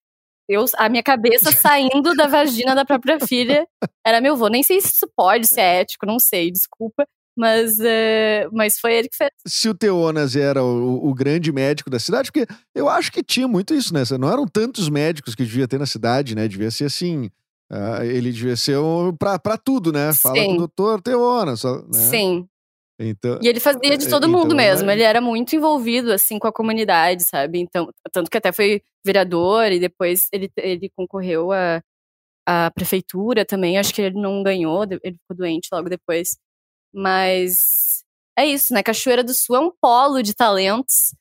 Eu, 0.49 0.65
a 0.79 0.89
minha 0.89 1.03
cabeça 1.03 1.53
saindo 1.53 2.13
da 2.17 2.27
vagina 2.27 2.75
da 2.75 2.85
própria 2.85 3.21
filha 3.21 3.67
era 4.05 4.21
meu 4.21 4.35
avô. 4.35 4.49
Nem 4.49 4.63
sei 4.65 4.81
se 4.81 4.89
isso 4.89 5.09
pode, 5.17 5.47
se 5.47 5.61
é 5.61 5.81
ético, 5.83 6.05
não 6.07 6.19
sei, 6.19 6.51
desculpa. 6.51 7.07
Mas, 7.41 7.79
é, 7.81 8.47
mas 8.53 8.79
foi 8.79 8.93
ele 8.95 9.09
que 9.09 9.17
fez. 9.17 9.31
Se 9.47 9.69
o 9.69 9.75
Teonas 9.75 10.37
era 10.37 10.63
o, 10.63 11.09
o 11.09 11.15
grande 11.15 11.51
médico 11.51 11.89
da 11.89 11.99
cidade, 11.99 12.31
porque 12.31 12.47
eu 12.75 12.87
acho 12.89 13.11
que 13.11 13.23
tinha 13.23 13.49
muito 13.49 13.73
isso, 13.73 13.95
né? 13.95 14.03
Não 14.19 14.31
eram 14.31 14.47
tantos 14.47 14.89
médicos 14.91 15.35
que 15.35 15.43
devia 15.45 15.67
ter 15.67 15.79
na 15.79 15.87
cidade, 15.87 16.35
né? 16.35 16.47
Devia 16.47 16.71
ser 16.71 16.85
assim. 16.85 17.31
ah, 17.73 18.05
ele 18.05 18.31
devia 18.31 18.57
ser 18.57 18.77
um, 18.79 19.17
pra, 19.17 19.39
pra 19.39 19.57
tudo, 19.57 19.91
né? 19.91 20.13
Fala 20.13 20.35
com 20.37 20.43
Sim. 20.43 20.55
o 20.55 20.59
doutor 20.59 21.01
Teonas. 21.01 21.65
né? 21.65 21.71
Sim. 21.93 22.47
Então, 23.03 23.39
E 23.43 23.49
ele 23.49 23.61
fazia 23.61 23.97
de 23.97 24.05
É, 24.07 24.11
todo 24.11 24.27
então, 24.27 24.39
mundo 24.41 24.55
mesmo. 24.55 24.85
mas- 24.85 24.93
Ele 24.95 25.03
era 25.05 25.23
muito 25.23 25.57
envolvido, 25.57 26.13
assim, 26.13 26.39
com 26.39 26.47
a 26.47 26.53
comunidade, 26.53 27.25
sabe? 27.27 27.59
Então, 27.59 27.89
tanto 28.13 28.31
que 28.31 28.37
até 28.37 28.53
foi 28.53 28.83
vereador 29.03 29.73
e 29.73 29.81
depois 29.81 30.27
ele, 30.31 30.51
ele 30.59 30.91
concorreu 30.95 31.51
à, 31.51 31.81
à 32.47 32.71
prefeitura 32.71 33.47
também. 33.47 33.79
Acho 33.79 33.95
que 33.95 34.03
ele 34.03 34.21
não 34.21 34.43
ganhou, 34.43 34.83
ele 34.85 35.17
ficou 35.17 35.35
doente 35.35 35.69
logo 35.73 35.89
depois. 35.89 36.37
Mas 36.93 38.03
é 38.39 38.47
isso, 38.47 38.73
né? 38.75 38.83
Cachoeira 38.83 39.23
do 39.25 39.35
Sul 39.35 39.57
é 39.57 39.61
um 39.61 39.71
polo 39.81 40.23
de 40.23 40.35
talentos. 40.35 41.15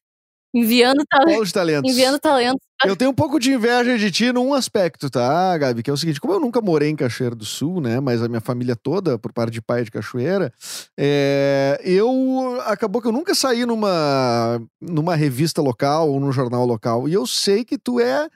Enviando, 0.51 1.03
tale- 1.07 1.33
Polo 1.33 1.45
de 1.45 1.53
talentos. 1.53 1.91
enviando 1.91 2.17
talentos. 2.17 2.59
Eu 2.83 2.95
tenho 2.95 3.11
um 3.11 3.13
pouco 3.13 3.39
de 3.39 3.53
inveja 3.53 3.95
de 3.99 4.09
ti 4.09 4.31
num 4.31 4.51
aspecto, 4.51 5.07
tá, 5.07 5.55
Gabi? 5.59 5.83
Que 5.83 5.91
é 5.91 5.93
o 5.93 5.97
seguinte: 5.97 6.19
como 6.19 6.33
eu 6.33 6.39
nunca 6.39 6.59
morei 6.59 6.89
em 6.89 6.95
Cachoeira 6.95 7.35
do 7.35 7.45
Sul, 7.45 7.79
né? 7.79 7.99
Mas 7.99 8.23
a 8.23 8.27
minha 8.27 8.41
família 8.41 8.75
toda, 8.75 9.19
por 9.19 9.31
parte 9.31 9.51
de 9.53 9.61
pai 9.61 9.81
é 9.81 9.83
de 9.83 9.91
Cachoeira, 9.91 10.51
é, 10.97 11.79
eu. 11.83 12.59
Acabou 12.65 12.99
que 12.99 13.07
eu 13.07 13.11
nunca 13.11 13.35
saí 13.35 13.63
numa, 13.63 14.59
numa 14.81 15.15
revista 15.15 15.61
local 15.61 16.09
ou 16.09 16.19
num 16.19 16.31
jornal 16.31 16.65
local. 16.65 17.07
E 17.07 17.13
eu 17.13 17.27
sei 17.27 17.63
que 17.63 17.77
tu 17.77 17.99
é 17.99 18.27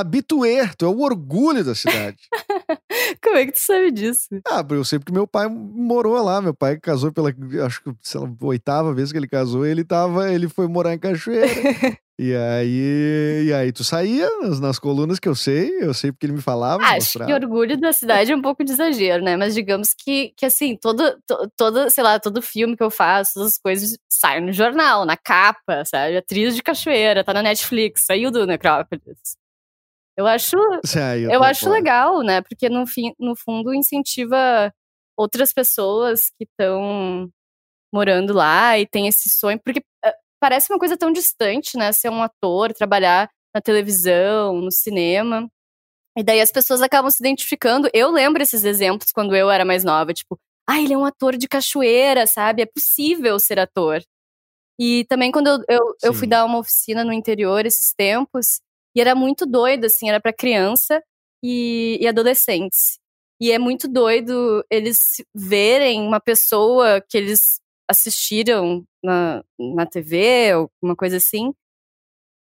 habitué, 0.00 0.70
tu 0.76 0.84
é 0.84 0.88
o 0.88 1.00
orgulho 1.00 1.64
da 1.64 1.74
cidade. 1.74 2.16
Como 3.22 3.36
é 3.36 3.46
que 3.46 3.52
tu 3.52 3.60
sabe 3.60 3.90
disso? 3.90 4.28
ah, 4.48 4.64
eu 4.70 4.84
sei 4.84 4.98
porque 4.98 5.12
meu 5.12 5.26
pai 5.26 5.48
morou 5.48 6.22
lá. 6.22 6.40
Meu 6.40 6.54
pai 6.54 6.78
casou 6.78 7.12
pela. 7.12 7.32
Acho 7.64 7.82
que, 7.82 7.92
sei 8.02 8.20
lá, 8.20 8.30
oitava 8.42 8.92
vez 8.94 9.10
que 9.12 9.18
ele 9.18 9.28
casou, 9.28 9.64
ele 9.66 9.84
tava. 9.84 10.32
Ele 10.32 10.48
foi 10.48 10.66
morar 10.68 10.94
em 10.94 10.98
Cachoeira. 10.98 11.46
E 12.16 12.32
aí, 12.32 13.46
e 13.48 13.52
aí 13.52 13.72
tu 13.72 13.82
saía 13.82 14.28
nas, 14.40 14.60
nas 14.60 14.78
colunas 14.78 15.18
que 15.18 15.28
eu 15.28 15.34
sei, 15.34 15.68
eu 15.80 15.92
sei 15.92 16.12
porque 16.12 16.26
ele 16.26 16.34
me 16.34 16.40
falava, 16.40 16.80
Acho 16.84 16.94
mostrava. 16.94 17.26
que 17.28 17.34
orgulho 17.44 17.76
da 17.76 17.92
cidade 17.92 18.30
é 18.30 18.36
um 18.36 18.40
pouco 18.40 18.62
de 18.62 18.70
exagero, 18.70 19.20
né? 19.24 19.36
Mas 19.36 19.52
digamos 19.52 19.88
que, 19.98 20.32
que 20.36 20.46
assim, 20.46 20.76
todo, 20.80 21.02
to- 21.26 21.50
todo, 21.56 21.90
sei 21.90 22.04
lá, 22.04 22.20
todo 22.20 22.40
filme 22.40 22.76
que 22.76 22.84
eu 22.84 22.88
faço, 22.90 23.32
todas 23.34 23.54
as 23.54 23.58
coisas 23.58 23.98
saem 24.08 24.42
no 24.46 24.52
jornal, 24.52 25.04
na 25.04 25.16
capa, 25.16 25.84
sabe? 25.84 26.16
Atriz 26.16 26.54
de 26.54 26.62
Cachoeira, 26.62 27.24
tá 27.24 27.34
na 27.34 27.42
Netflix, 27.42 28.04
saiu 28.06 28.30
do 28.30 28.46
Necrópolis. 28.46 29.02
Eu 30.16 30.26
acho, 30.26 30.56
Saiu, 30.84 31.30
eu 31.30 31.40
tá 31.40 31.48
acho 31.48 31.64
fora. 31.64 31.72
legal, 31.72 32.22
né? 32.22 32.40
Porque 32.40 32.68
no, 32.68 32.86
fim, 32.86 33.12
no 33.18 33.34
fundo 33.34 33.74
incentiva 33.74 34.72
outras 35.16 35.52
pessoas 35.52 36.30
que 36.38 36.44
estão 36.44 37.28
morando 37.92 38.32
lá 38.32 38.78
e 38.78 38.86
tem 38.86 39.08
esse 39.08 39.28
sonho. 39.28 39.60
Porque 39.64 39.82
eh, 40.04 40.14
parece 40.40 40.72
uma 40.72 40.78
coisa 40.78 40.96
tão 40.96 41.12
distante, 41.12 41.76
né? 41.76 41.92
Ser 41.92 42.10
um 42.10 42.22
ator, 42.22 42.72
trabalhar 42.72 43.28
na 43.54 43.60
televisão, 43.60 44.60
no 44.60 44.70
cinema. 44.70 45.48
E 46.16 46.22
daí 46.22 46.40
as 46.40 46.52
pessoas 46.52 46.80
acabam 46.80 47.10
se 47.10 47.20
identificando. 47.20 47.88
Eu 47.92 48.10
lembro 48.10 48.42
esses 48.42 48.64
exemplos 48.64 49.10
quando 49.12 49.34
eu 49.34 49.50
era 49.50 49.64
mais 49.64 49.82
nova, 49.84 50.12
tipo, 50.12 50.38
ah, 50.68 50.80
ele 50.80 50.94
é 50.94 50.98
um 50.98 51.04
ator 51.04 51.36
de 51.36 51.48
cachoeira, 51.48 52.26
sabe? 52.26 52.62
É 52.62 52.66
possível 52.66 53.38
ser 53.38 53.58
ator. 53.58 54.00
E 54.78 55.04
também 55.06 55.30
quando 55.30 55.48
eu, 55.48 55.58
eu, 55.68 55.96
eu 56.02 56.14
fui 56.14 56.26
dar 56.26 56.44
uma 56.44 56.58
oficina 56.58 57.04
no 57.04 57.12
interior 57.12 57.64
esses 57.64 57.92
tempos, 57.92 58.60
e 58.94 59.00
era 59.00 59.14
muito 59.14 59.46
doido, 59.46 59.86
assim, 59.86 60.08
era 60.08 60.20
para 60.20 60.32
criança 60.32 61.02
e, 61.42 61.98
e 62.00 62.06
adolescentes. 62.08 62.98
E 63.40 63.50
é 63.52 63.58
muito 63.58 63.88
doido 63.88 64.64
eles 64.70 65.16
verem 65.34 66.02
uma 66.06 66.20
pessoa 66.20 67.00
que 67.08 67.18
eles 67.18 67.60
assistiram 67.90 68.84
na, 69.02 69.42
na 69.58 69.86
TV 69.86 70.54
ou 70.56 70.70
uma 70.82 70.96
coisa 70.96 71.16
assim, 71.18 71.52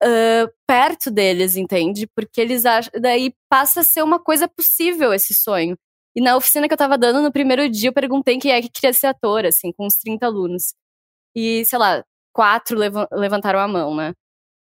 ah, 0.02 0.46
perto 0.66 1.10
deles, 1.10 1.56
entende? 1.56 2.06
Porque 2.06 2.40
eles 2.40 2.64
acham. 2.66 2.92
Daí 3.00 3.34
passa 3.48 3.80
a 3.80 3.84
ser 3.84 4.02
uma 4.02 4.18
coisa 4.22 4.48
possível 4.48 5.12
esse 5.12 5.34
sonho. 5.34 5.76
E 6.16 6.20
na 6.20 6.36
oficina 6.36 6.66
que 6.68 6.74
eu 6.74 6.78
tava 6.78 6.98
dando 6.98 7.22
no 7.22 7.32
primeiro 7.32 7.68
dia, 7.70 7.90
eu 7.90 7.92
perguntei 7.92 8.38
quem 8.38 8.52
é 8.52 8.60
que 8.62 8.68
queria 8.70 8.92
ser 8.92 9.06
ator, 9.08 9.44
assim, 9.46 9.72
com 9.72 9.86
uns 9.86 9.96
30 9.96 10.26
alunos. 10.26 10.74
E, 11.36 11.64
sei 11.66 11.78
lá, 11.78 12.04
quatro 12.34 12.78
levan- 12.78 13.08
levantaram 13.12 13.60
a 13.60 13.68
mão, 13.68 13.94
né? 13.96 14.14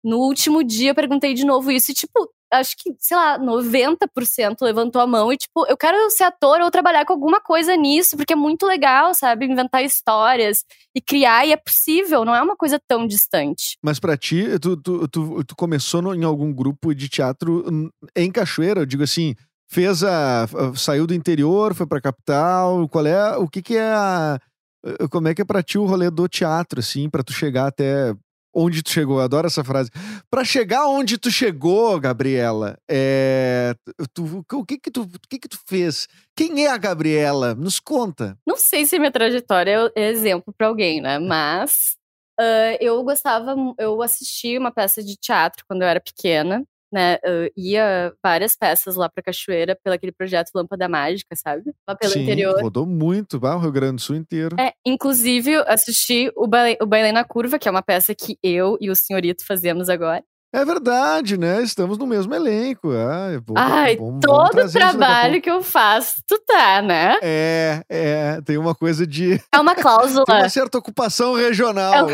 No 0.04 0.18
último 0.18 0.62
dia 0.62 0.90
eu 0.90 0.94
perguntei 0.94 1.32
de 1.34 1.44
novo 1.46 1.70
isso 1.70 1.90
e, 1.90 1.94
tipo, 1.94 2.28
acho 2.52 2.76
que, 2.76 2.94
sei 3.00 3.16
lá, 3.16 3.38
90% 3.38 4.62
levantou 4.62 5.00
a 5.00 5.06
mão 5.06 5.32
e, 5.32 5.36
tipo, 5.36 5.66
eu 5.66 5.76
quero 5.76 6.08
ser 6.10 6.24
ator 6.24 6.60
ou 6.60 6.70
trabalhar 6.70 7.04
com 7.04 7.12
alguma 7.12 7.40
coisa 7.40 7.74
nisso, 7.76 8.16
porque 8.16 8.32
é 8.32 8.36
muito 8.36 8.66
legal, 8.66 9.12
sabe? 9.14 9.46
Inventar 9.46 9.82
histórias 9.84 10.64
e 10.94 11.00
criar, 11.00 11.46
e 11.46 11.52
é 11.52 11.56
possível, 11.56 12.24
não 12.24 12.34
é 12.34 12.42
uma 12.42 12.56
coisa 12.56 12.78
tão 12.86 13.06
distante. 13.06 13.76
Mas 13.82 13.98
pra 13.98 14.16
ti, 14.16 14.46
tu, 14.60 14.76
tu, 14.76 15.08
tu, 15.08 15.44
tu 15.44 15.56
começou 15.56 16.00
no- 16.02 16.14
em 16.14 16.22
algum 16.24 16.52
grupo 16.52 16.94
de 16.94 17.08
teatro 17.08 17.64
hum, 17.70 17.88
em 18.14 18.30
Cachoeira? 18.30 18.80
Eu 18.82 18.86
digo 18.86 19.02
assim, 19.02 19.34
fez 19.68 20.04
a. 20.04 20.46
saiu 20.76 21.06
do 21.06 21.14
interior, 21.14 21.74
foi 21.74 21.86
pra 21.86 22.00
capital. 22.00 22.88
Qual 22.88 23.06
é. 23.06 23.36
O 23.38 23.48
que 23.48 23.62
que 23.62 23.76
é 23.76 23.92
a. 23.92 24.38
eh, 24.84 25.08
Como 25.10 25.26
é 25.28 25.34
que 25.34 25.42
é 25.42 25.44
pra 25.44 25.62
ti 25.62 25.78
o 25.78 25.86
rolê 25.86 26.10
do 26.10 26.28
teatro, 26.28 26.78
assim, 26.80 27.08
pra 27.10 27.22
tu 27.24 27.32
chegar 27.32 27.66
até 27.66 28.14
onde 28.54 28.82
tu 28.82 28.90
chegou? 28.90 29.18
Eu 29.18 29.24
adoro 29.24 29.46
essa 29.46 29.64
frase. 29.64 29.90
Pra 30.30 30.44
chegar 30.44 30.86
onde 30.86 31.18
tu 31.18 31.30
chegou, 31.30 31.98
Gabriela, 31.98 32.78
é, 32.88 33.74
tu, 34.12 34.44
o, 34.52 34.64
que 34.64 34.78
que 34.78 34.90
tu, 34.90 35.02
o 35.02 35.28
que 35.28 35.38
que 35.38 35.48
tu 35.48 35.58
fez? 35.66 36.08
Quem 36.36 36.64
é 36.64 36.70
a 36.70 36.78
Gabriela? 36.78 37.54
Nos 37.54 37.80
conta. 37.80 38.38
Não 38.46 38.56
sei 38.56 38.86
se 38.86 38.98
minha 38.98 39.10
trajetória 39.10 39.90
é 39.96 40.10
exemplo 40.10 40.54
pra 40.56 40.68
alguém, 40.68 41.00
né? 41.00 41.18
Mas 41.18 41.96
ah, 42.38 42.76
eu 42.80 43.02
gostava, 43.02 43.54
eu 43.78 44.02
assisti 44.02 44.58
uma 44.58 44.72
peça 44.72 45.02
de 45.02 45.16
teatro 45.16 45.64
quando 45.68 45.82
eu 45.82 45.88
era 45.88 46.00
pequena, 46.00 46.64
né? 46.94 47.18
Eu 47.24 47.50
ia 47.56 48.14
várias 48.22 48.56
peças 48.56 48.94
lá 48.94 49.08
pra 49.08 49.22
Cachoeira 49.22 49.76
pelo 49.82 49.96
aquele 49.96 50.12
projeto 50.12 50.50
Lâmpada 50.54 50.88
Mágica, 50.88 51.34
sabe? 51.34 51.72
Lá 51.88 51.96
pelo 51.96 52.12
Sim, 52.12 52.22
interior. 52.22 52.62
rodou 52.62 52.86
muito, 52.86 53.40
bah, 53.40 53.56
o 53.56 53.58
Rio 53.58 53.72
Grande 53.72 53.96
do 53.96 54.00
Sul 54.00 54.14
inteiro. 54.14 54.56
É, 54.58 54.72
inclusive, 54.86 55.56
assisti 55.66 56.30
o 56.36 56.46
Baile, 56.46 56.78
o 56.80 56.86
Bailei 56.86 57.10
na 57.10 57.24
Curva, 57.24 57.58
que 57.58 57.66
é 57.66 57.70
uma 57.70 57.82
peça 57.82 58.14
que 58.14 58.38
eu 58.42 58.78
e 58.80 58.88
o 58.90 58.94
senhorito 58.94 59.44
fazemos 59.44 59.88
agora. 59.88 60.22
É 60.54 60.64
verdade, 60.64 61.36
né? 61.36 61.60
Estamos 61.64 61.98
no 61.98 62.06
mesmo 62.06 62.32
elenco. 62.32 62.92
Ah, 62.92 63.32
é 63.32 63.40
bom, 63.40 63.54
Ai, 63.56 63.96
bom- 63.96 64.20
todo 64.20 64.60
a 64.60 64.68
trabalho 64.68 65.42
que 65.42 65.50
eu 65.50 65.60
faço, 65.64 66.14
tu 66.28 66.38
tá, 66.46 66.80
né? 66.80 67.18
É, 67.20 67.82
é, 67.88 68.40
tem 68.42 68.56
uma 68.56 68.72
coisa 68.72 69.04
de. 69.04 69.42
É 69.52 69.58
uma 69.58 69.74
cláusula. 69.74 70.22
Tem 70.24 70.36
uma 70.36 70.48
certa 70.48 70.78
ocupação 70.78 71.34
regional. 71.34 72.08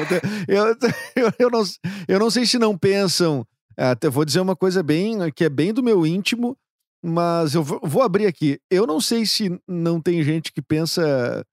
Eu, 0.49 0.67
eu, 1.17 1.33
eu, 1.39 1.51
não, 1.51 1.63
eu 2.09 2.19
não 2.19 2.31
sei 2.31 2.47
se 2.47 2.59
não 2.59 2.79
pensam. 2.79 3.47
Até 3.81 4.11
vou 4.11 4.25
dizer 4.25 4.41
uma 4.41 4.57
coisa 4.57 4.83
bem 4.83 5.31
que 5.33 5.45
é 5.45 5.49
bem 5.49 5.73
do 5.73 5.83
meu 5.83 6.07
íntimo, 6.07 6.57
mas 7.03 7.55
eu 7.55 7.63
vou, 7.63 8.03
abrir 8.03 8.27
aqui. 8.27 8.61
Eu 8.71 8.87
não 8.87 9.01
sei 9.01 9.25
se 9.25 9.59
não 9.67 10.01
tem 10.01 10.23
gente 10.23 10.53
que 10.53 10.61
pensa 10.61 11.45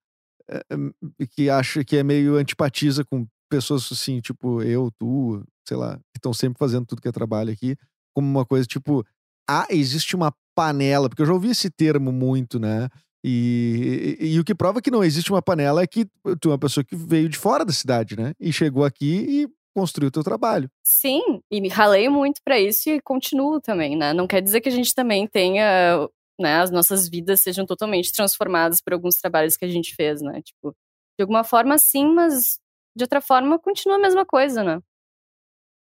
eh, 0.50 1.26
que 1.30 1.50
acha 1.50 1.84
que 1.84 1.96
é 1.96 2.02
meio 2.02 2.36
antipatiza 2.36 3.04
com 3.04 3.26
pessoas 3.50 3.88
assim, 3.92 4.20
tipo 4.20 4.62
eu, 4.62 4.90
tu, 4.98 5.42
sei 5.66 5.76
lá, 5.76 5.96
que 5.96 6.18
estão 6.18 6.34
sempre 6.34 6.58
fazendo 6.58 6.86
tudo 6.86 7.00
que 7.02 7.08
é 7.08 7.12
trabalho 7.12 7.52
aqui, 7.52 7.76
como 8.14 8.28
uma 8.28 8.44
coisa 8.44 8.66
tipo, 8.66 9.04
ah, 9.48 9.66
existe 9.70 10.16
uma 10.16 10.32
panela, 10.54 11.08
porque 11.08 11.22
eu 11.22 11.26
já 11.26 11.32
ouvi 11.32 11.50
esse 11.50 11.70
termo 11.70 12.12
muito, 12.12 12.58
né? 12.58 12.88
E, 13.24 14.16
e- 14.20 14.34
e 14.34 14.40
o 14.40 14.44
que 14.44 14.54
prova 14.54 14.80
que 14.82 14.90
não 14.90 15.02
existe 15.04 15.30
uma 15.32 15.42
panela 15.42 15.82
é 15.82 15.86
que 15.86 16.06
tu 16.40 16.48
é 16.50 16.52
uma 16.52 16.58
pessoa 16.58 16.84
que 16.84 16.94
veio 16.96 17.28
de 17.28 17.38
fora 17.38 17.64
da 17.64 17.72
cidade, 17.72 18.16
né? 18.16 18.32
E 18.40 18.52
chegou 18.52 18.84
aqui 18.84 19.26
e 19.28 19.48
construir 19.80 20.08
o 20.08 20.10
teu 20.10 20.22
trabalho. 20.24 20.68
Sim, 20.84 21.40
e 21.50 21.60
me 21.60 21.68
ralei 21.68 22.08
muito 22.08 22.40
para 22.44 22.58
isso 22.58 22.88
e 22.90 23.00
continuo 23.00 23.60
também, 23.60 23.96
né? 23.96 24.12
Não 24.12 24.26
quer 24.26 24.40
dizer 24.42 24.60
que 24.60 24.68
a 24.68 24.72
gente 24.72 24.94
também 24.94 25.26
tenha, 25.26 26.08
né, 26.40 26.60
as 26.60 26.70
nossas 26.70 27.08
vidas 27.08 27.42
sejam 27.42 27.64
totalmente 27.66 28.12
transformadas 28.12 28.80
por 28.80 28.92
alguns 28.92 29.16
trabalhos 29.16 29.56
que 29.56 29.64
a 29.64 29.68
gente 29.68 29.94
fez, 29.94 30.20
né? 30.20 30.40
Tipo, 30.42 30.70
de 31.18 31.22
alguma 31.22 31.44
forma 31.44 31.78
sim, 31.78 32.06
mas 32.12 32.58
de 32.96 33.04
outra 33.04 33.20
forma 33.20 33.58
continua 33.58 33.96
a 33.96 34.00
mesma 34.00 34.24
coisa, 34.26 34.64
né? 34.64 34.80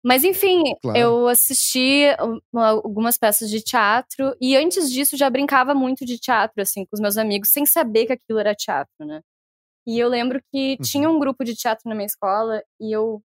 Mas 0.04 0.22
enfim, 0.22 0.62
Claro. 0.80 0.98
eu 0.98 1.28
assisti 1.28 2.04
uma- 2.52 2.68
algumas 2.68 3.18
peças 3.18 3.50
de 3.50 3.60
teatro 3.60 4.36
e 4.40 4.56
antes 4.56 4.90
disso 4.90 5.16
já 5.16 5.28
brincava 5.28 5.74
muito 5.74 6.04
de 6.04 6.16
teatro 6.18 6.62
assim 6.62 6.84
com 6.84 6.90
os 6.94 7.00
meus 7.00 7.16
amigos, 7.18 7.50
sem 7.50 7.66
saber 7.66 8.06
que 8.06 8.12
aquilo 8.12 8.38
era 8.38 8.54
teatro, 8.54 9.04
né? 9.04 9.20
E 9.86 9.98
eu 9.98 10.08
lembro 10.08 10.40
que 10.52 10.72
Uhum. 10.72 10.76
tinha 10.82 11.10
um 11.10 11.18
grupo 11.18 11.44
de 11.44 11.54
teatro 11.56 11.88
na 11.88 11.94
minha 11.94 12.06
escola 12.06 12.62
e 12.80 12.92
eu 12.94 13.20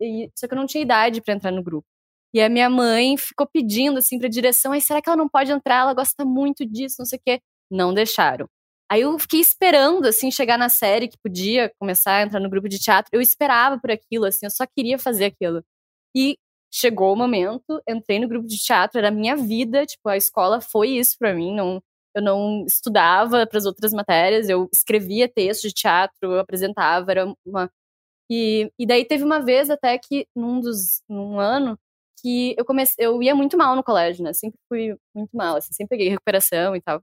e- 0.00 0.30
só 0.38 0.46
que 0.46 0.54
eu 0.54 0.58
não 0.58 0.66
tinha 0.66 0.82
idade 0.82 1.20
pra 1.22 1.34
entrar 1.34 1.50
no 1.52 1.62
grupo. 1.62 1.86
E 2.34 2.40
a 2.40 2.48
minha 2.48 2.68
mãe 2.68 3.16
ficou 3.16 3.46
pedindo 3.46 3.98
assim 3.98 4.18
pra 4.18 4.28
direção, 4.28 4.72
ai, 4.72 4.80
será 4.80 5.00
que 5.02 5.08
ela 5.08 5.16
não 5.16 5.28
pode 5.28 5.50
entrar? 5.52 5.82
Ela 5.82 5.94
gosta 5.94 6.24
muito 6.24 6.66
disso, 6.66 6.96
não 6.98 7.06
sei 7.06 7.18
o 7.18 7.22
quê. 7.24 7.40
Não 7.70 7.94
deixaram. 7.94 8.46
Aí 8.90 9.00
eu 9.02 9.18
fiquei 9.18 9.40
esperando 9.40 10.06
assim 10.06 10.30
chegar 10.30 10.58
na 10.58 10.68
série 10.68 11.08
que 11.08 11.18
podia 11.18 11.72
começar 11.80 12.16
a 12.18 12.22
entrar 12.22 12.40
no 12.40 12.50
grupo 12.50 12.68
de 12.68 12.78
teatro. 12.78 13.10
Eu 13.12 13.20
esperava 13.20 13.78
por 13.80 13.90
aquilo 13.90 14.26
assim, 14.26 14.46
eu 14.46 14.50
só 14.50 14.64
queria 14.66 14.98
fazer 14.98 15.26
aquilo. 15.26 15.62
E 16.14 16.36
chegou 16.72 17.12
o 17.12 17.16
momento, 17.16 17.82
entrei 17.88 18.18
no 18.20 18.28
grupo 18.28 18.46
de 18.46 18.58
teatro, 18.58 18.98
era 18.98 19.08
a 19.08 19.10
minha 19.10 19.36
vida, 19.36 19.86
tipo, 19.86 20.08
a 20.08 20.16
escola 20.16 20.60
foi 20.60 20.90
isso 20.90 21.16
pra 21.18 21.34
mim, 21.34 21.54
não 21.54 21.82
eu 22.14 22.22
não 22.22 22.64
estudava 22.66 23.46
para 23.46 23.58
as 23.58 23.66
outras 23.66 23.92
matérias, 23.92 24.48
eu 24.48 24.68
escrevia 24.72 25.28
texto 25.28 25.64
de 25.68 25.74
teatro, 25.74 26.16
eu 26.32 26.38
apresentava, 26.40 27.10
era 27.10 27.26
uma 27.44 27.70
e, 28.30 28.70
e 28.78 28.86
daí 28.86 29.04
teve 29.04 29.24
uma 29.24 29.40
vez 29.40 29.70
até 29.70 29.98
que 29.98 30.26
num 30.34 30.60
dos 30.60 31.02
num 31.08 31.38
ano 31.40 31.78
que 32.20 32.54
eu 32.58 32.64
comecei, 32.64 33.04
eu 33.06 33.22
ia 33.22 33.34
muito 33.34 33.56
mal 33.56 33.76
no 33.76 33.84
colégio, 33.84 34.24
né? 34.24 34.32
Sempre 34.32 34.58
fui 34.68 34.96
muito 35.14 35.36
mal, 35.36 35.56
assim, 35.56 35.72
sempre 35.72 35.96
peguei 35.96 36.08
recuperação 36.10 36.74
e 36.76 36.80
tal. 36.82 37.02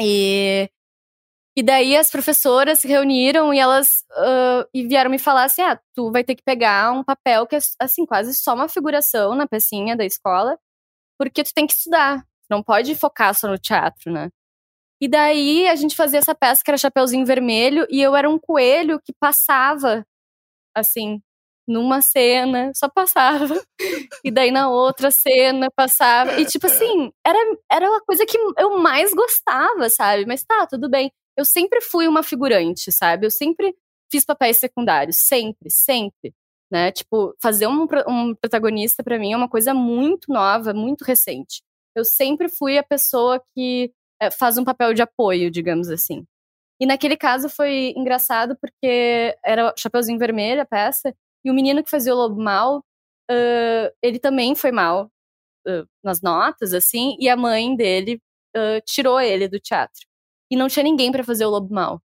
E 0.00 0.68
e 1.56 1.62
daí 1.62 1.96
as 1.96 2.10
professoras 2.10 2.80
se 2.80 2.88
reuniram 2.88 3.52
e 3.52 3.58
elas 3.58 4.04
ah, 4.12 4.66
e 4.74 4.86
vieram 4.86 5.10
me 5.10 5.18
falar 5.18 5.44
assim: 5.44 5.62
ah, 5.62 5.78
tu 5.94 6.10
vai 6.10 6.24
ter 6.24 6.34
que 6.34 6.42
pegar 6.42 6.92
um 6.92 7.04
papel 7.04 7.46
que 7.46 7.56
é 7.56 7.58
assim, 7.80 8.06
quase 8.06 8.34
só 8.34 8.54
uma 8.54 8.68
figuração 8.68 9.34
na 9.34 9.46
pecinha 9.46 9.96
da 9.96 10.04
escola, 10.04 10.58
porque 11.18 11.44
tu 11.44 11.52
tem 11.54 11.66
que 11.66 11.74
estudar. 11.74 12.22
Tu 12.22 12.48
não 12.50 12.62
pode 12.62 12.94
focar 12.96 13.34
só 13.34 13.48
no 13.48 13.58
teatro, 13.58 14.12
né? 14.12 14.30
E 15.00 15.08
daí 15.08 15.68
a 15.68 15.74
gente 15.76 15.96
fazia 15.96 16.20
essa 16.20 16.34
peça 16.34 16.62
que 16.64 16.70
era 16.70 16.78
Chapeuzinho 16.78 17.26
Vermelho, 17.26 17.86
e 17.90 18.00
eu 18.02 18.16
era 18.16 18.30
um 18.30 18.38
coelho 18.38 19.00
que 19.00 19.12
passava, 19.20 20.06
assim, 20.74 21.20
numa 21.66 22.00
cena, 22.02 22.72
só 22.74 22.88
passava. 22.88 23.54
E 24.24 24.30
daí 24.30 24.50
na 24.50 24.70
outra 24.70 25.10
cena 25.10 25.68
passava. 25.74 26.40
E 26.40 26.44
tipo 26.44 26.66
assim, 26.66 27.10
era, 27.26 27.38
era 27.70 27.96
a 27.96 28.00
coisa 28.06 28.24
que 28.26 28.38
eu 28.58 28.78
mais 28.78 29.12
gostava, 29.12 29.88
sabe? 29.90 30.26
Mas 30.26 30.44
tá, 30.44 30.66
tudo 30.66 30.88
bem 30.88 31.10
eu 31.36 31.44
sempre 31.44 31.80
fui 31.80 32.06
uma 32.06 32.22
figurante, 32.22 32.92
sabe? 32.92 33.26
Eu 33.26 33.30
sempre 33.30 33.74
fiz 34.10 34.24
papéis 34.24 34.58
secundários, 34.58 35.16
sempre, 35.18 35.70
sempre, 35.70 36.34
né? 36.70 36.92
Tipo, 36.92 37.34
fazer 37.40 37.66
um, 37.66 37.86
um 38.08 38.34
protagonista 38.34 39.02
para 39.02 39.18
mim 39.18 39.32
é 39.32 39.36
uma 39.36 39.48
coisa 39.48 39.72
muito 39.74 40.32
nova, 40.32 40.74
muito 40.74 41.02
recente. 41.02 41.62
Eu 41.94 42.04
sempre 42.04 42.48
fui 42.48 42.78
a 42.78 42.82
pessoa 42.82 43.42
que 43.54 43.92
é, 44.20 44.30
faz 44.30 44.58
um 44.58 44.64
papel 44.64 44.94
de 44.94 45.02
apoio, 45.02 45.50
digamos 45.50 45.88
assim. 45.88 46.24
E 46.82 46.86
naquele 46.86 47.16
caso 47.16 47.48
foi 47.48 47.94
engraçado 47.96 48.58
porque 48.60 49.36
era 49.44 49.72
Chapeuzinho 49.78 50.18
Vermelho 50.18 50.62
a 50.62 50.66
peça, 50.66 51.14
e 51.44 51.50
o 51.50 51.54
menino 51.54 51.80
que 51.84 51.88
fazia 51.88 52.12
o 52.12 52.16
Lobo 52.16 52.42
Mal, 52.42 52.78
uh, 53.30 53.94
ele 54.02 54.18
também 54.18 54.56
foi 54.56 54.72
mal 54.72 55.08
uh, 55.64 55.86
nas 56.02 56.20
notas, 56.20 56.74
assim, 56.74 57.16
e 57.20 57.28
a 57.28 57.36
mãe 57.36 57.76
dele 57.76 58.20
uh, 58.56 58.82
tirou 58.84 59.20
ele 59.20 59.46
do 59.46 59.60
teatro 59.60 60.02
e 60.50 60.56
não 60.56 60.66
tinha 60.66 60.82
ninguém 60.82 61.12
para 61.12 61.22
fazer 61.22 61.46
o 61.46 61.50
lobo 61.50 61.72
mal. 61.72 62.02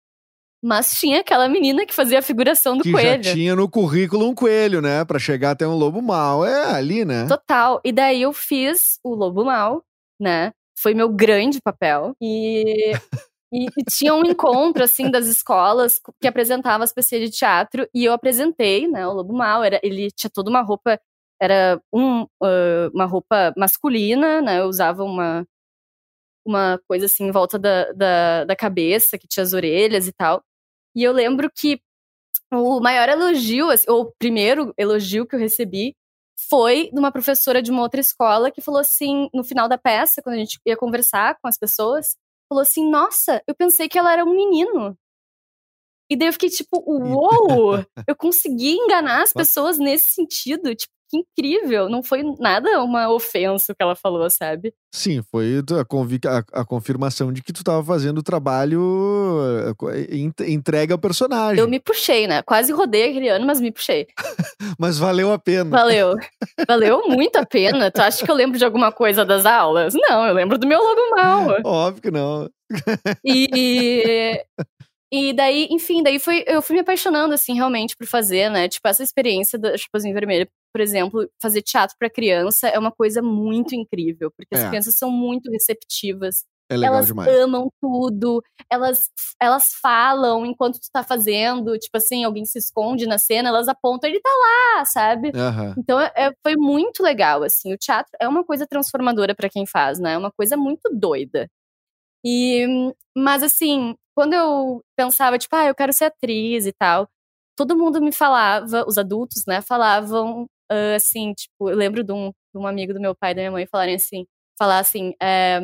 Mas 0.64 0.98
tinha 1.00 1.22
aquela 1.22 1.50
menina 1.50 1.84
que 1.86 1.94
fazia 1.94 2.20
a 2.20 2.22
figuração 2.22 2.78
do 2.78 2.84
que 2.84 2.92
coelho. 2.92 3.24
já 3.24 3.34
tinha 3.34 3.56
no 3.56 3.70
currículo 3.70 4.28
um 4.28 4.34
coelho, 4.34 4.82
né? 4.82 5.04
Pra 5.04 5.20
chegar 5.20 5.52
até 5.52 5.68
um 5.68 5.76
lobo 5.76 6.02
mal. 6.02 6.46
É 6.46 6.72
ali, 6.72 7.04
né? 7.04 7.28
Total. 7.28 7.82
E 7.84 7.92
daí 7.92 8.22
eu 8.22 8.32
fiz 8.32 9.00
o 9.04 9.14
lobo 9.14 9.44
mal, 9.44 9.84
né? 10.20 10.54
Foi 10.80 10.94
meu 10.94 11.10
grande 11.10 11.60
papel. 11.62 12.16
E, 12.22 12.92
e, 13.52 13.68
tinha 13.90 14.14
um 14.14 14.26
encontro, 14.26 14.84
assim, 14.84 15.10
das 15.10 15.28
escolas 15.28 16.00
que 16.22 16.28
apresentava 16.28 16.84
as 16.84 16.94
peças 16.94 17.20
de 17.20 17.30
teatro. 17.30 17.88
E 17.94 18.06
eu 18.06 18.14
apresentei, 18.14 18.88
né? 18.88 19.08
O 19.08 19.14
lobo 19.14 19.34
mal. 19.34 19.64
Era, 19.64 19.80
ele 19.84 20.12
tinha 20.12 20.30
toda 20.30 20.50
uma 20.50 20.62
roupa... 20.62 21.00
Era 21.42 21.80
um, 21.94 22.24
uh, 22.24 22.90
uma 22.94 23.06
roupa 23.06 23.54
masculina, 23.56 24.42
né? 24.42 24.60
Eu 24.60 24.66
usava 24.66 25.04
uma, 25.04 25.46
uma 26.46 26.80
coisa 26.88 27.06
assim 27.06 27.26
em 27.26 27.32
volta 27.32 27.60
da, 27.60 27.92
da, 27.94 28.46
da, 28.46 28.56
cabeça, 28.56 29.18
que 29.20 29.28
tinha 29.28 29.44
as 29.44 29.54
orelhas 29.54 30.08
e 30.08 30.14
tal. 30.14 30.44
E 30.96 31.04
eu 31.04 31.12
lembro 31.12 31.50
que 31.56 31.80
o 32.52 32.80
maior 32.80 33.10
elogio, 33.10 33.70
assim, 33.70 33.86
ou 33.90 34.04
o 34.04 34.12
primeiro 34.18 34.74
elogio 34.78 35.28
que 35.28 35.36
eu 35.36 35.40
recebi, 35.40 35.96
foi 36.50 36.90
de 36.92 37.00
uma 37.00 37.12
professora 37.12 37.62
de 37.62 37.72
uma 37.72 37.82
outra 37.82 38.00
escola 38.02 38.52
que 38.52 38.62
falou 38.62 38.80
assim, 38.80 39.30
no 39.34 39.44
final 39.44 39.68
da 39.68 39.78
peça, 39.78 40.22
quando 40.24 40.36
a 40.36 40.40
gente 40.40 40.60
ia 40.66 40.78
conversar 40.78 41.38
com 41.42 41.48
as 41.48 41.58
pessoas, 41.58 42.16
falou 42.50 42.62
assim: 42.62 42.90
Nossa, 42.90 43.42
eu 43.48 43.56
pensei 43.56 43.88
que 43.88 43.98
ela 43.98 44.12
era 44.12 44.26
um 44.26 44.36
menino. 44.36 44.98
E 46.10 46.16
daí 46.16 46.30
eu 46.30 46.34
fiquei 46.34 46.50
tipo, 46.50 46.82
uou! 46.88 47.86
Eu 48.08 48.16
consegui 48.16 48.72
enganar 48.72 49.24
as 49.24 49.34
pessoas 49.34 49.78
nesse 49.78 50.12
sentido. 50.14 50.74
Tipo, 50.74 50.94
que 51.10 51.18
incrível. 51.18 51.90
Não 51.90 52.04
foi 52.04 52.24
nada 52.40 52.84
uma 52.84 53.10
ofensa 53.10 53.72
o 53.72 53.76
que 53.76 53.84
ela 53.84 53.96
falou, 53.96 54.30
sabe? 54.30 54.74
Sim, 54.94 55.22
foi 55.32 55.60
a, 55.60 56.38
a, 56.38 56.62
a 56.62 56.66
confirmação 56.66 57.32
de 57.32 57.42
que 57.42 57.54
tu 57.54 57.64
tava 57.64 57.84
fazendo 57.84 58.20
o 58.20 58.24
trabalho 58.24 59.40
eh, 59.94 60.48
entrega 60.48 60.94
ao 60.94 61.00
personagem. 61.00 61.60
Eu 61.60 61.70
me 61.70 61.80
puxei, 61.80 62.28
né? 62.28 62.42
Quase 62.42 62.72
rodei 62.72 63.10
aquele 63.10 63.30
ano, 63.30 63.46
mas 63.46 63.62
me 63.62 63.72
puxei. 63.72 64.08
mas 64.80 64.98
valeu 64.98 65.32
a 65.32 65.40
pena. 65.40 65.70
Valeu. 65.70 66.16
Valeu 66.68 67.08
muito 67.08 67.38
a 67.38 67.46
pena. 67.46 67.92
Tu 67.92 68.02
acha 68.02 68.26
que 68.26 68.32
eu 68.32 68.36
lembro 68.36 68.58
de 68.58 68.66
alguma 68.66 68.92
coisa 68.92 69.24
das 69.24 69.46
aulas? 69.46 69.94
Não, 69.94 70.26
eu 70.26 70.34
lembro 70.34 70.58
do 70.58 70.68
meu 70.68 70.80
logo 70.80 71.16
mal. 71.16 71.58
Óbvio 71.64 72.02
que 72.02 72.12
não. 72.12 72.50
E, 73.24 74.42
e 75.12 75.34
daí, 75.34 75.68
enfim, 75.72 76.04
daí 76.04 76.20
foi, 76.20 76.44
eu 76.48 76.62
fui 76.62 76.76
me 76.76 76.82
apaixonando, 76.82 77.34
assim, 77.34 77.54
realmente 77.54 77.96
por 77.96 78.08
fazer, 78.08 78.50
né? 78.50 78.68
Tipo, 78.68 78.88
essa 78.88 79.04
experiência 79.04 79.58
da 79.58 79.78
Chapeuzinho 79.78 80.14
Vermelho, 80.14 80.48
por 80.78 80.82
exemplo, 80.82 81.28
fazer 81.42 81.64
teatro 81.64 81.96
para 81.98 82.08
criança 82.08 82.68
é 82.68 82.78
uma 82.78 82.92
coisa 82.92 83.20
muito 83.20 83.74
incrível, 83.74 84.32
porque 84.38 84.56
É. 84.56 84.60
as 84.62 84.70
crianças 84.70 84.96
são 84.96 85.10
muito 85.10 85.50
receptivas. 85.52 86.46
É 86.70 86.78
legal 86.78 86.94
elas 86.98 87.08
demais. 87.08 87.36
amam 87.40 87.72
tudo, 87.82 88.44
elas, 88.70 89.10
elas 89.42 89.72
falam 89.82 90.46
enquanto 90.46 90.80
tu 90.80 90.88
tá 90.94 91.04
fazendo, 91.04 91.76
tipo 91.80 91.98
assim, 91.98 92.24
alguém 92.24 92.46
se 92.46 92.60
esconde 92.60 93.08
na 93.08 93.18
cena, 93.18 93.50
elas 93.50 93.68
apontam, 93.68 94.08
ele 94.08 94.20
tá 94.22 94.30
lá, 94.30 94.86
sabe? 94.86 95.32
Aham. 95.34 95.74
Então 95.80 96.00
é, 96.00 96.12
é- 96.16 96.34
foi 96.44 96.56
muito 96.56 97.02
legal, 97.02 97.42
assim. 97.42 97.74
O 97.74 97.78
teatro 97.78 98.12
é 98.22 98.28
uma 98.28 98.44
coisa 98.44 98.68
transformadora 98.68 99.34
pra 99.34 99.50
quem 99.50 99.66
faz, 99.66 99.98
né? 100.00 100.14
É 100.14 100.18
uma 100.18 100.32
coisa 100.32 100.56
muito 100.56 100.92
doida. 100.94 101.50
E, 102.24 102.68
mas 103.18 103.42
assim, 103.42 103.96
quando 104.16 104.34
eu 104.34 104.84
pensava, 104.96 105.40
tipo, 105.40 105.56
ah, 105.56 105.66
eu 105.66 105.74
quero 105.74 105.92
ser 105.94 106.06
atriz 106.06 106.68
e 106.68 106.74
tal, 106.74 107.08
todo 107.56 107.76
mundo 107.76 108.00
me 108.00 108.12
falava, 108.12 108.86
os 108.88 109.00
adultos, 109.00 109.44
né, 109.48 109.62
falavam 109.62 110.46
ah, 110.70 110.96
assim, 110.96 111.34
tipo, 111.34 111.70
eu 111.70 111.76
lembro 111.76 112.04
de 112.04 112.12
um, 112.12 112.30
de 112.30 112.60
um 112.62 112.68
amigo 112.68 112.94
do 112.94 113.00
meu 113.00 113.16
pai 113.16 113.32
e 113.32 113.36
da 113.36 113.42
minha 113.42 113.52
mãe 113.52 113.68
falarem 113.68 113.96
assim, 113.96 114.26
falar 114.58 114.80
assim, 114.80 115.14
é, 115.22 115.60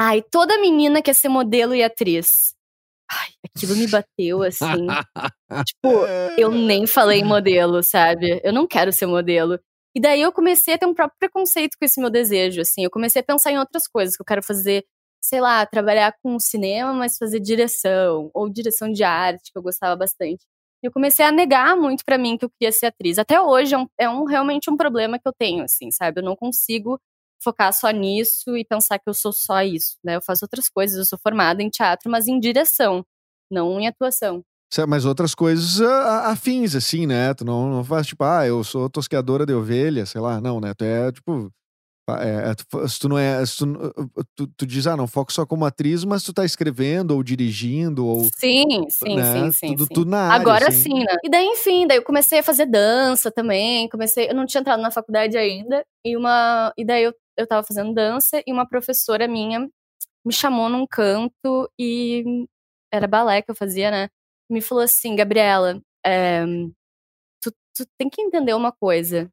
ai, 0.00 0.22
toda 0.22 0.60
menina 0.60 1.02
quer 1.02 1.14
ser 1.14 1.28
modelo 1.28 1.74
e 1.74 1.82
atriz. 1.82 2.54
Ai, 3.10 3.28
aquilo 3.54 3.76
me 3.76 3.86
bateu 3.86 4.42
assim. 4.42 4.86
tipo, 5.66 6.06
eu 6.38 6.50
nem 6.50 6.86
falei 6.86 7.22
modelo, 7.22 7.82
sabe? 7.82 8.40
Eu 8.42 8.52
não 8.52 8.66
quero 8.66 8.92
ser 8.92 9.06
modelo. 9.06 9.58
E 9.94 10.00
daí 10.00 10.20
eu 10.22 10.32
comecei 10.32 10.74
a 10.74 10.78
ter 10.78 10.86
um 10.86 10.94
próprio 10.94 11.18
preconceito 11.18 11.76
com 11.78 11.84
esse 11.84 12.00
meu 12.00 12.10
desejo, 12.10 12.60
assim. 12.60 12.82
Eu 12.84 12.90
comecei 12.90 13.20
a 13.20 13.24
pensar 13.24 13.52
em 13.52 13.58
outras 13.58 13.86
coisas 13.86 14.16
que 14.16 14.22
eu 14.22 14.26
quero 14.26 14.42
fazer, 14.42 14.84
sei 15.22 15.40
lá, 15.40 15.64
trabalhar 15.66 16.14
com 16.22 16.38
cinema, 16.40 16.92
mas 16.92 17.16
fazer 17.16 17.40
direção, 17.40 18.30
ou 18.34 18.50
direção 18.50 18.90
de 18.90 19.04
arte, 19.04 19.52
que 19.52 19.58
eu 19.58 19.62
gostava 19.62 19.94
bastante. 19.96 20.44
Eu 20.84 20.92
comecei 20.92 21.24
a 21.24 21.32
negar 21.32 21.74
muito 21.76 22.04
pra 22.04 22.18
mim 22.18 22.36
que 22.36 22.44
eu 22.44 22.50
queria 22.50 22.70
ser 22.70 22.86
atriz. 22.86 23.18
Até 23.18 23.40
hoje 23.40 23.74
é, 23.74 23.78
um, 23.78 23.86
é 23.98 24.08
um- 24.08 24.24
realmente 24.24 24.70
um 24.70 24.76
problema 24.76 25.18
que 25.18 25.26
eu 25.26 25.32
tenho, 25.32 25.64
assim, 25.64 25.90
sabe? 25.90 26.20
Eu 26.20 26.24
não 26.24 26.36
consigo 26.36 27.00
focar 27.42 27.72
só 27.72 27.90
nisso 27.90 28.54
e 28.54 28.64
pensar 28.66 28.98
que 28.98 29.08
eu 29.08 29.14
sou 29.14 29.32
só 29.32 29.62
isso, 29.62 29.96
né? 30.04 30.16
Eu 30.16 30.22
faço 30.22 30.44
outras 30.44 30.68
coisas, 30.68 30.98
eu 30.98 31.04
sou 31.06 31.18
formada 31.22 31.62
em 31.62 31.70
teatro, 31.70 32.10
mas 32.10 32.28
em 32.28 32.38
direção, 32.38 33.02
não 33.50 33.80
em 33.80 33.86
atuação. 33.86 34.42
Mas 34.88 35.04
outras 35.04 35.34
coisas 35.34 35.80
ah, 35.80 36.30
afins, 36.32 36.74
assim, 36.74 37.06
né? 37.06 37.32
Tu 37.32 37.44
não, 37.44 37.70
não 37.70 37.84
faz 37.84 38.06
tipo, 38.06 38.22
ah, 38.24 38.46
eu 38.46 38.62
sou 38.64 38.90
tosqueadora 38.90 39.46
de 39.46 39.54
ovelha, 39.54 40.04
sei 40.04 40.20
lá. 40.20 40.38
Não, 40.40 40.60
né? 40.60 40.74
Tu 40.76 40.84
é, 40.84 41.12
tipo, 41.12 41.50
É, 42.06 42.54
tu, 42.54 42.88
se 42.88 43.00
tu 43.00 43.08
não 43.08 43.18
é. 43.18 43.42
Tu, 43.44 43.66
tu, 44.36 44.46
tu, 44.46 44.66
diz, 44.66 44.86
ah, 44.86 44.96
não 44.96 45.06
foco 45.06 45.32
só 45.32 45.46
como 45.46 45.64
atriz, 45.64 46.04
mas 46.04 46.22
tu 46.22 46.34
tá 46.34 46.44
escrevendo 46.44 47.12
ou 47.12 47.22
dirigindo 47.22 48.06
ou. 48.06 48.28
Sim, 48.36 48.86
sim, 48.90 49.16
né? 49.16 49.32
sim, 49.32 49.52
sim. 49.52 49.66
Tudo, 49.68 49.86
sim. 49.86 49.94
tudo 49.94 50.10
na 50.10 50.24
área. 50.24 50.40
Agora 50.40 50.68
assim. 50.68 50.82
sim, 50.82 50.98
né? 50.98 51.16
E 51.24 51.30
daí, 51.30 51.46
enfim, 51.46 51.86
daí 51.86 51.96
eu 51.96 52.02
comecei 52.02 52.40
a 52.40 52.42
fazer 52.42 52.66
dança 52.66 53.30
também. 53.30 53.88
Comecei. 53.88 54.28
Eu 54.28 54.34
não 54.34 54.44
tinha 54.44 54.60
entrado 54.60 54.82
na 54.82 54.90
faculdade 54.90 55.38
ainda. 55.38 55.82
E 56.04 56.14
uma. 56.14 56.72
E 56.76 56.84
daí 56.84 57.04
eu, 57.04 57.14
eu 57.38 57.46
tava 57.46 57.66
fazendo 57.66 57.94
dança 57.94 58.42
e 58.46 58.52
uma 58.52 58.68
professora 58.68 59.26
minha 59.26 59.66
me 60.24 60.32
chamou 60.32 60.68
num 60.68 60.86
canto 60.86 61.70
e 61.78 62.46
era 62.92 63.06
balé 63.06 63.42
que 63.42 63.50
eu 63.50 63.56
fazia, 63.56 63.90
né? 63.90 64.08
Me 64.50 64.60
falou 64.62 64.84
assim, 64.84 65.16
Gabriela, 65.16 65.80
é, 66.04 66.44
tu, 67.42 67.52
tu 67.74 67.86
tem 67.98 68.08
que 68.10 68.22
entender 68.22 68.54
uma 68.54 68.72
coisa. 68.72 69.30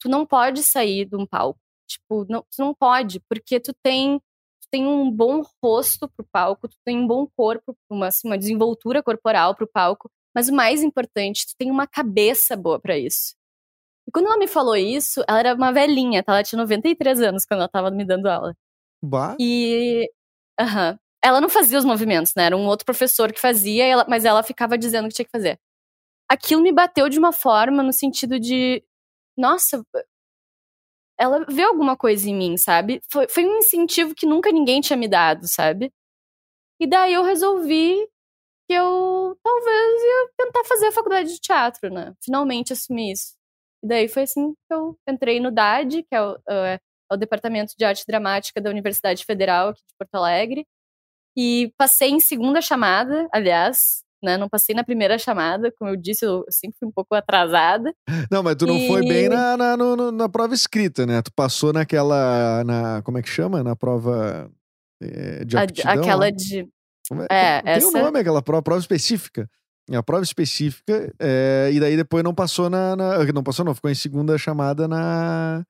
Tu 0.00 0.08
não 0.08 0.26
pode 0.26 0.62
sair 0.62 1.06
de 1.06 1.16
um 1.16 1.26
palco. 1.26 1.61
Tipo, 1.92 2.26
não, 2.28 2.42
tu 2.42 2.58
não 2.58 2.74
pode, 2.74 3.20
porque 3.28 3.60
tu 3.60 3.72
tem, 3.82 4.18
tu 4.18 4.68
tem 4.70 4.86
um 4.86 5.10
bom 5.10 5.42
rosto 5.62 6.08
pro 6.08 6.26
palco, 6.32 6.68
tu 6.68 6.76
tem 6.84 6.98
um 6.98 7.06
bom 7.06 7.26
corpo, 7.36 7.76
uma, 7.90 8.08
assim, 8.08 8.28
uma 8.28 8.38
desenvoltura 8.38 9.02
corporal 9.02 9.54
pro 9.54 9.66
palco, 9.66 10.10
mas 10.34 10.48
o 10.48 10.54
mais 10.54 10.82
importante, 10.82 11.46
tu 11.46 11.54
tem 11.58 11.70
uma 11.70 11.86
cabeça 11.86 12.56
boa 12.56 12.80
para 12.80 12.98
isso. 12.98 13.34
E 14.06 14.10
quando 14.12 14.26
ela 14.26 14.38
me 14.38 14.48
falou 14.48 14.76
isso, 14.76 15.22
ela 15.28 15.38
era 15.38 15.54
uma 15.54 15.72
velhinha, 15.72 16.22
tá? 16.22 16.34
Ela 16.34 16.42
tinha 16.42 16.58
93 16.58 17.20
anos 17.22 17.44
quando 17.44 17.60
ela 17.60 17.68
tava 17.68 17.90
me 17.90 18.04
dando 18.04 18.26
aula. 18.26 18.54
Bah. 19.02 19.36
E. 19.40 20.10
Aham. 20.60 20.98
Ela 21.24 21.40
não 21.40 21.48
fazia 21.48 21.78
os 21.78 21.84
movimentos, 21.84 22.32
né? 22.36 22.46
Era 22.46 22.56
um 22.56 22.66
outro 22.66 22.84
professor 22.84 23.32
que 23.32 23.40
fazia, 23.40 23.84
ela, 23.86 24.04
mas 24.08 24.24
ela 24.24 24.42
ficava 24.42 24.76
dizendo 24.76 25.08
que 25.08 25.14
tinha 25.14 25.24
que 25.24 25.30
fazer. 25.30 25.58
Aquilo 26.28 26.62
me 26.62 26.72
bateu 26.72 27.08
de 27.08 27.18
uma 27.18 27.32
forma 27.32 27.82
no 27.82 27.92
sentido 27.92 28.40
de. 28.40 28.82
Nossa, 29.36 29.84
ela 31.18 31.44
vê 31.48 31.62
alguma 31.62 31.96
coisa 31.96 32.28
em 32.28 32.34
mim, 32.34 32.56
sabe? 32.56 33.00
Foi, 33.10 33.28
foi 33.28 33.44
um 33.44 33.58
incentivo 33.58 34.14
que 34.14 34.26
nunca 34.26 34.50
ninguém 34.52 34.80
tinha 34.80 34.96
me 34.96 35.08
dado, 35.08 35.46
sabe? 35.46 35.92
E 36.80 36.86
daí 36.86 37.12
eu 37.14 37.22
resolvi 37.22 38.06
que 38.68 38.74
eu 38.74 39.36
talvez 39.42 40.02
ia 40.02 40.30
tentar 40.38 40.64
fazer 40.64 40.86
a 40.88 40.92
faculdade 40.92 41.32
de 41.32 41.40
teatro, 41.40 41.90
né? 41.90 42.14
Finalmente 42.24 42.72
assumi 42.72 43.12
isso. 43.12 43.34
E 43.84 43.88
daí 43.88 44.08
foi 44.08 44.22
assim 44.24 44.52
que 44.54 44.74
eu 44.74 44.96
entrei 45.08 45.40
no 45.40 45.50
DAD, 45.50 46.02
que 46.04 46.14
é 46.14 46.22
o, 46.22 46.38
é 46.48 46.80
o 47.12 47.16
Departamento 47.16 47.74
de 47.78 47.84
Arte 47.84 48.04
Dramática 48.06 48.60
da 48.60 48.70
Universidade 48.70 49.24
Federal 49.24 49.70
aqui 49.70 49.82
de 49.86 49.94
Porto 49.98 50.14
Alegre. 50.14 50.66
E 51.36 51.72
passei 51.78 52.10
em 52.10 52.20
segunda 52.20 52.60
chamada, 52.60 53.28
aliás, 53.32 54.04
né? 54.22 54.36
Não 54.36 54.48
passei 54.48 54.74
na 54.74 54.84
primeira 54.84 55.18
chamada, 55.18 55.72
como 55.78 55.90
eu 55.90 55.96
disse, 55.96 56.24
eu 56.24 56.44
sempre 56.50 56.76
fui 56.78 56.88
um 56.88 56.92
pouco 56.92 57.14
atrasada. 57.14 57.92
Não, 58.30 58.42
mas 58.42 58.56
tu 58.56 58.66
não 58.66 58.76
E- 58.76 58.86
foi 58.88 59.00
bem 59.02 59.28
na, 59.28 59.56
na, 59.56 59.76
no- 59.76 60.12
na 60.12 60.28
prova 60.28 60.54
escrita, 60.54 61.04
né? 61.06 61.20
Tu 61.22 61.32
passou 61.34 61.72
naquela. 61.72 62.62
Na, 62.64 63.02
como 63.02 63.18
é 63.18 63.22
que 63.22 63.28
chama? 63.28 63.62
Na 63.62 63.74
prova 63.76 64.50
eh, 65.02 65.44
de 65.44 65.56
A- 65.56 65.62
aptidão. 65.62 65.92
aquela 65.92 66.16
lá. 66.26 66.30
de. 66.30 66.68
Como 67.08 67.22
é, 67.30 67.62
tem 67.62 67.72
essa- 67.72 67.88
o 67.88 67.90
nome, 68.02 68.18
aquela 68.20 68.40
prova, 68.42 68.62
prova 68.62 68.80
específica. 68.80 69.48
É 69.90 69.96
a 69.96 70.02
prova 70.02 70.22
específica, 70.22 71.12
é, 71.18 71.68
e 71.72 71.80
daí 71.80 71.96
depois 71.96 72.22
não 72.22 72.32
passou 72.32 72.70
na, 72.70 72.94
na- 72.94 73.24
Não 73.32 73.42
passou, 73.42 73.64
não, 73.64 73.74
ficou 73.74 73.90
em 73.90 73.94
segunda 73.96 74.38
chamada 74.38 74.86
na, 74.86 75.64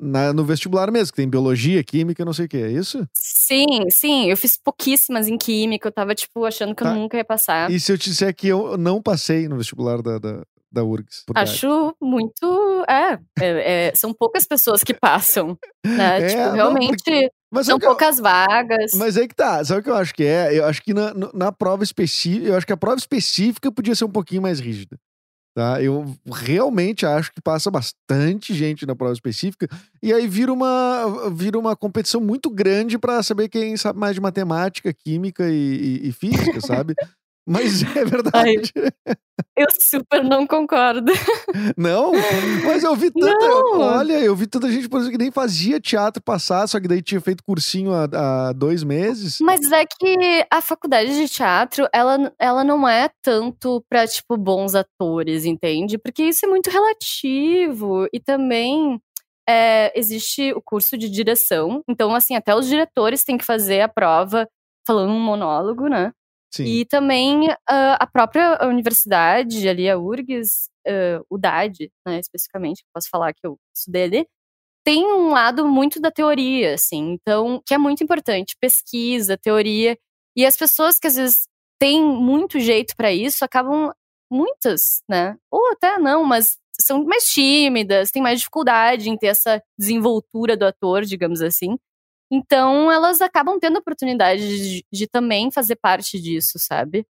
na- 0.00 0.32
no 0.32 0.44
vestibular 0.44 0.90
mesmo, 0.90 1.12
que 1.12 1.16
tem 1.16 1.28
biologia, 1.28 1.82
química, 1.84 2.24
não 2.24 2.32
sei 2.32 2.46
o 2.46 2.48
que, 2.48 2.56
é 2.58 2.70
isso? 2.70 3.06
Sim, 3.14 3.88
sim, 3.90 4.30
eu 4.30 4.36
fiz 4.36 4.58
pouquíssimas 4.62 5.28
em 5.28 5.36
química, 5.38 5.88
eu 5.88 5.92
tava, 5.92 6.14
tipo, 6.14 6.44
achando 6.44 6.74
que 6.74 6.82
Tá. 6.82 6.90
eu 6.90 6.94
nunca 6.98 7.16
ia 7.16 7.24
passar. 7.24 7.70
E 7.70 7.78
se 7.80 7.92
eu 7.92 7.98
te 7.98 8.10
disser 8.10 8.34
que 8.34 8.48
eu 8.48 8.76
não 8.78 9.00
passei 9.02 9.48
no 9.48 9.56
vestibular 9.56 10.00
da, 10.02 10.18
da, 10.18 10.42
da 10.70 10.82
URGS? 10.84 11.24
idade? 11.30 11.50
Acho 11.50 11.94
muito. 12.00 12.84
É, 12.88 13.12
é, 13.40 13.88
é, 13.88 13.92
são 13.94 14.12
poucas 14.14 14.46
pessoas 14.46 14.82
que 14.82 14.94
passam, 14.94 15.58
né? 15.86 16.18
É, 16.22 16.26
tipo, 16.28 16.42
não, 16.42 16.52
realmente 16.54 17.30
Mas 17.50 17.66
são 17.66 17.76
eu- 17.76 17.80
poucas 17.80 18.18
vagas. 18.18 18.92
Mas 18.94 19.16
aí 19.16 19.28
que 19.28 19.34
tá, 19.34 19.62
sabe 19.64 19.80
o 19.80 19.84
que 19.84 19.90
eu 19.90 19.96
acho 19.96 20.14
que 20.14 20.24
é? 20.24 20.58
Eu 20.58 20.64
acho 20.66 20.82
que 20.82 20.94
na, 20.94 21.12
na 21.34 21.52
prova 21.52 21.84
específica, 21.84 22.46
eu 22.48 22.56
acho 22.56 22.66
que 22.66 22.72
a 22.72 22.76
prova 22.76 22.96
específica 22.96 23.70
podia 23.70 23.94
ser 23.94 24.04
um 24.06 24.10
pouquinho 24.10 24.40
mais 24.42 24.58
rígida. 24.60 24.96
Tá? 25.54 25.82
Eu 25.82 26.16
realmente 26.32 27.04
acho 27.04 27.30
que 27.30 27.40
passa 27.42 27.70
bastante 27.70 28.54
gente 28.54 28.86
na 28.86 28.96
prova 28.96 29.12
específica 29.12 29.68
e 30.02 30.10
aí 30.12 30.26
vira 30.26 30.50
uma, 30.50 31.30
vira 31.30 31.58
uma 31.58 31.76
competição 31.76 32.22
muito 32.22 32.48
grande 32.48 32.98
pra 32.98 33.22
saber 33.22 33.50
quem 33.50 33.76
sabe 33.76 33.98
mais 33.98 34.14
de 34.14 34.20
matemática, 34.20 34.92
química 34.94 35.50
e, 35.50 36.00
e- 36.04 36.08
e 36.08 36.12
física, 36.12 36.58
sabe? 36.60 36.94
Mas 37.46 37.82
é 37.82 38.04
verdade. 38.04 38.72
Eu 39.56 39.66
super 39.70 40.22
não 40.22 40.46
concordo. 40.46 41.12
Não, 41.76 42.12
mas 42.64 42.82
eu 42.84 42.94
vi 42.94 43.10
tanta. 43.12 43.48
Não. 43.48 43.80
Olha, 43.80 44.20
eu 44.20 44.34
vi 44.34 44.46
tanta 44.46 44.70
gente, 44.70 44.88
por 44.88 44.98
exemplo, 44.98 45.18
que 45.18 45.22
nem 45.22 45.32
fazia 45.32 45.80
teatro 45.80 46.22
passar, 46.22 46.66
só 46.66 46.80
que 46.80 46.88
daí 46.88 47.02
tinha 47.02 47.20
feito 47.20 47.42
cursinho 47.42 47.92
há, 47.92 48.04
há 48.48 48.52
dois 48.52 48.84
meses. 48.84 49.38
Mas 49.40 49.60
é 49.72 49.84
que 49.84 50.46
a 50.50 50.60
faculdade 50.60 51.14
de 51.14 51.28
teatro, 51.28 51.88
ela, 51.92 52.32
ela 52.38 52.64
não 52.64 52.88
é 52.88 53.10
tanto 53.20 53.84
pra, 53.88 54.06
tipo, 54.06 54.36
bons 54.36 54.74
atores, 54.74 55.44
entende? 55.44 55.98
Porque 55.98 56.22
isso 56.22 56.46
é 56.46 56.48
muito 56.48 56.70
relativo. 56.70 58.06
E 58.12 58.20
também 58.20 59.00
é, 59.48 59.92
existe 59.98 60.52
o 60.52 60.62
curso 60.62 60.96
de 60.96 61.10
direção. 61.10 61.82
Então, 61.88 62.14
assim, 62.14 62.36
até 62.36 62.54
os 62.54 62.66
diretores 62.66 63.24
têm 63.24 63.36
que 63.36 63.44
fazer 63.44 63.80
a 63.80 63.88
prova 63.88 64.48
falando 64.86 65.10
um 65.12 65.20
monólogo, 65.20 65.88
né? 65.88 66.12
Sim. 66.54 66.64
E 66.64 66.84
também 66.84 67.48
ah, 67.68 67.96
a 68.00 68.06
própria 68.06 68.58
universidade, 68.66 69.68
ali, 69.68 69.88
a 69.88 69.98
URGS, 69.98 70.68
ah, 70.86 71.22
o 71.30 71.38
DAD, 71.38 71.90
né, 72.06 72.18
especificamente, 72.20 72.84
posso 72.94 73.08
falar 73.10 73.32
que 73.32 73.46
eu 73.46 73.58
estudei 73.74 74.04
ali, 74.04 74.26
tem 74.84 75.06
um 75.06 75.30
lado 75.30 75.66
muito 75.68 76.00
da 76.00 76.10
teoria, 76.10 76.74
assim, 76.74 77.12
então, 77.12 77.62
que 77.66 77.74
é 77.74 77.78
muito 77.78 78.04
importante, 78.04 78.56
pesquisa, 78.60 79.38
teoria, 79.38 79.96
e 80.36 80.46
as 80.46 80.56
pessoas 80.56 80.98
que 80.98 81.06
às 81.08 81.16
vezes 81.16 81.48
têm 81.80 82.02
muito 82.04 82.60
jeito 82.60 82.94
para 82.96 83.12
isso, 83.12 83.44
acabam, 83.44 83.92
muitas, 84.30 85.02
né, 85.08 85.36
ou 85.50 85.72
até 85.72 85.98
não, 85.98 86.24
mas 86.24 86.58
são 86.80 87.04
mais 87.04 87.24
tímidas, 87.26 88.10
têm 88.10 88.22
mais 88.22 88.40
dificuldade 88.40 89.08
em 89.10 89.16
ter 89.16 89.28
essa 89.28 89.62
desenvoltura 89.78 90.56
do 90.56 90.66
ator, 90.66 91.02
digamos 91.04 91.42
assim, 91.42 91.78
então 92.32 92.90
elas 92.90 93.20
acabam 93.20 93.58
tendo 93.60 93.76
a 93.76 93.80
oportunidade 93.80 94.42
de, 94.80 94.84
de 94.90 95.06
também 95.06 95.50
fazer 95.50 95.76
parte 95.76 96.18
disso, 96.20 96.52
sabe? 96.58 97.04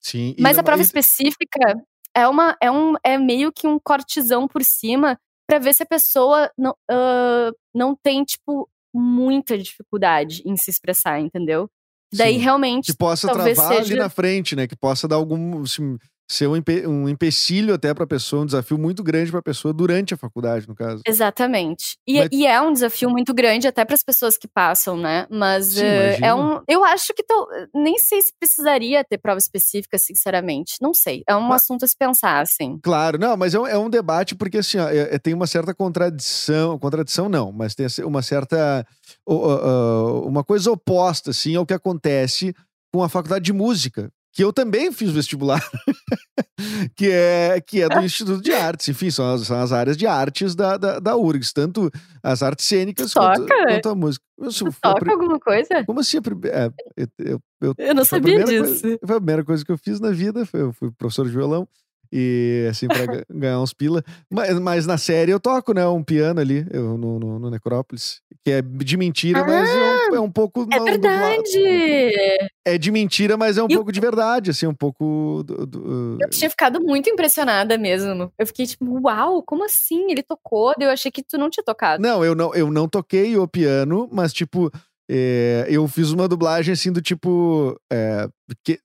Sim. 0.00 0.34
Mas 0.38 0.58
a 0.58 0.62
prova 0.62 0.82
e- 0.82 0.84
específica 0.84 1.80
é 2.14 2.26
uma 2.26 2.56
é 2.60 2.70
um 2.70 2.94
é 3.04 3.16
meio 3.18 3.52
que 3.52 3.66
um 3.66 3.78
cortezão 3.78 4.48
por 4.48 4.62
cima 4.64 5.18
pra 5.46 5.58
ver 5.58 5.74
se 5.74 5.82
a 5.82 5.86
pessoa 5.86 6.50
não, 6.58 6.74
ah, 6.90 7.50
não 7.74 7.94
tem 7.96 8.24
tipo 8.24 8.68
muita 8.94 9.56
dificuldade 9.56 10.42
em 10.44 10.56
se 10.56 10.70
expressar, 10.70 11.20
entendeu? 11.20 11.70
Daí 12.12 12.34
Sim. 12.34 12.40
realmente 12.40 12.92
que 12.92 12.98
possa 12.98 13.30
travar 13.30 13.72
ali 13.72 13.84
seja- 13.86 13.96
na 13.96 14.08
frente, 14.08 14.56
né? 14.56 14.66
Que 14.66 14.76
possa 14.76 15.06
dar 15.06 15.16
algum. 15.16 15.62
assim, 15.62 15.96
ser 16.30 16.46
um, 16.46 16.54
empe- 16.56 16.86
um 16.86 17.08
empecilho 17.08 17.72
até 17.72 17.94
pra 17.94 18.06
pessoa, 18.06 18.42
um 18.42 18.46
desafio 18.46 18.76
muito 18.76 19.02
grande 19.02 19.30
pra 19.30 19.40
pessoa 19.40 19.72
durante 19.72 20.12
a 20.12 20.16
faculdade, 20.16 20.68
no 20.68 20.74
caso. 20.74 21.00
Exatamente. 21.06 21.96
E, 22.06 22.18
Mas- 22.18 22.28
e 22.30 22.46
é 22.46 22.60
um 22.60 22.72
desafio 22.72 23.08
muito 23.08 23.32
grande 23.32 23.66
até 23.66 23.84
para 23.84 23.94
as 23.94 24.02
pessoas 24.02 24.36
que 24.36 24.46
passam, 24.46 24.96
né? 24.96 25.26
Mas 25.30 25.68
Sim, 25.74 25.84
eh, 25.84 26.18
é 26.22 26.34
um. 26.34 26.60
Eu 26.68 26.84
acho 26.84 27.14
que 27.14 27.22
tal- 27.22 27.48
nem 27.74 27.98
sei 27.98 28.20
se 28.20 28.32
precisaria 28.38 29.02
ter 29.04 29.16
prova 29.18 29.38
específica, 29.38 29.96
sinceramente. 29.98 30.74
Não 30.82 30.92
sei. 30.92 31.22
É 31.26 31.34
um 31.34 31.40
Mas- 31.40 31.62
assunto 31.62 31.84
a 31.84 31.88
se 31.88 31.96
pensar, 31.98 32.40
assim. 32.42 32.78
Claro, 32.82 33.18
não, 33.18 33.36
mas 33.36 33.54
é 33.54 33.58
um, 33.60 33.66
é 33.66 33.78
um 33.78 33.88
debate 33.88 34.34
porque 34.34 34.58
assim, 34.58 34.78
ó, 34.78 34.88
é- 34.88 35.14
é- 35.14 35.18
tem 35.18 35.32
uma 35.32 35.46
certa 35.46 35.74
contradição, 35.74 36.78
contradição 36.78 37.28
não, 37.28 37.50
mas 37.52 37.74
tem 37.74 37.86
assim, 37.86 38.02
uma 38.02 38.20
certa 38.22 38.86
ó, 39.26 39.34
ó, 39.34 40.20
uma 40.28 40.44
coisa 40.44 40.70
oposta 40.70 41.30
assim 41.30 41.56
ao 41.56 41.64
que 41.66 41.74
acontece 41.74 42.54
com 42.92 43.02
a 43.02 43.08
faculdade 43.08 43.44
de 43.44 43.52
música, 43.52 44.10
que 44.38 44.44
eu 44.44 44.52
também 44.52 44.92
fiz 44.92 45.10
vestibular, 45.10 45.60
que 46.94 47.10
é 47.10 47.60
que 47.60 47.82
é 47.82 47.88
do 47.88 47.98
Instituto 48.06 48.40
de 48.40 48.52
Artes, 48.52 48.86
enfim, 48.86 49.10
são 49.10 49.34
as, 49.34 49.40
são 49.40 49.60
as 49.60 49.72
áreas 49.72 49.96
de 49.96 50.06
artes 50.06 50.54
da, 50.54 50.76
da, 50.76 51.00
da 51.00 51.16
URGS, 51.16 51.52
tanto 51.52 51.90
as 52.22 52.40
artes 52.40 52.64
cênicas 52.64 53.12
quanto, 53.12 53.40
Toca? 53.46 53.66
quanto 53.66 53.88
a 53.88 53.94
música. 53.96 54.24
Eu 54.40 54.50
toca 54.80 55.10
alguma 55.10 55.40
coisa? 55.40 55.84
Como 55.84 55.98
assim? 55.98 56.18
é, 56.44 56.70
eu, 57.18 57.40
eu, 57.60 57.74
eu 57.78 57.94
não 57.96 58.04
sabia 58.04 58.44
disso. 58.44 58.80
coisa- 58.80 58.98
foi 59.04 59.16
a 59.16 59.20
primeira 59.20 59.44
coisa 59.44 59.64
que 59.64 59.72
eu 59.72 59.78
fiz 59.78 59.98
na 59.98 60.12
vida. 60.12 60.46
Foi, 60.46 60.60
eu 60.60 60.72
fui 60.72 60.92
professor 60.92 61.26
de 61.26 61.32
violão. 61.32 61.66
E 62.12 62.66
assim, 62.70 62.88
pra 62.88 63.06
ga- 63.06 63.24
ganhar 63.30 63.60
uns 63.60 63.72
pila. 63.72 64.02
Mas, 64.30 64.58
mas 64.58 64.86
na 64.86 64.96
série 64.98 65.30
eu 65.32 65.38
toco, 65.40 65.72
né? 65.74 65.86
Um 65.86 66.02
piano 66.02 66.40
ali, 66.40 66.66
eu, 66.70 66.96
no, 66.96 67.18
no, 67.18 67.38
no 67.38 67.50
Necrópolis. 67.50 68.20
Que 68.44 68.52
é 68.52 68.62
de 68.62 68.96
mentira, 68.96 69.44
mas 69.44 69.68
é 69.68 70.10
um, 70.12 70.14
é 70.16 70.20
um 70.20 70.30
pouco. 70.30 70.66
É 70.70 70.78
la- 70.78 70.84
verdade! 70.84 72.48
É 72.66 72.78
de 72.78 72.90
mentira, 72.90 73.36
mas 73.36 73.56
é 73.58 73.62
um 73.62 73.66
E 73.68 73.74
pouco 73.74 73.90
de 73.92 74.00
verdade, 74.00 74.50
assim, 74.50 74.66
um 74.66 74.74
pouco. 74.74 75.42
do- 75.44 75.66
do- 75.66 76.18
Eu 76.20 76.30
tinha 76.30 76.50
ficado 76.50 76.80
muito 76.80 77.08
impressionada 77.10 77.76
mesmo. 77.78 78.32
Eu 78.38 78.46
fiquei 78.46 78.66
tipo, 78.66 78.84
uau, 79.02 79.42
como 79.42 79.64
assim? 79.64 80.10
Ele 80.10 80.22
tocou? 80.22 80.74
Eu 80.78 80.90
achei 80.90 81.10
que 81.10 81.22
tu 81.22 81.38
não 81.38 81.50
tinha 81.50 81.64
tocado. 81.64 82.02
Não, 82.02 82.24
eu 82.24 82.34
não, 82.34 82.54
eu 82.54 82.70
não 82.70 82.88
toquei 82.88 83.36
o 83.36 83.46
piano, 83.48 84.08
mas, 84.12 84.32
tipo, 84.32 84.70
é, 85.10 85.66
eu 85.68 85.86
fiz 85.88 86.10
uma 86.12 86.28
dublagem 86.28 86.72
assim 86.72 86.92
do 86.92 87.00
tipo. 87.00 87.78
é, 87.92 88.28
que, 88.62 88.78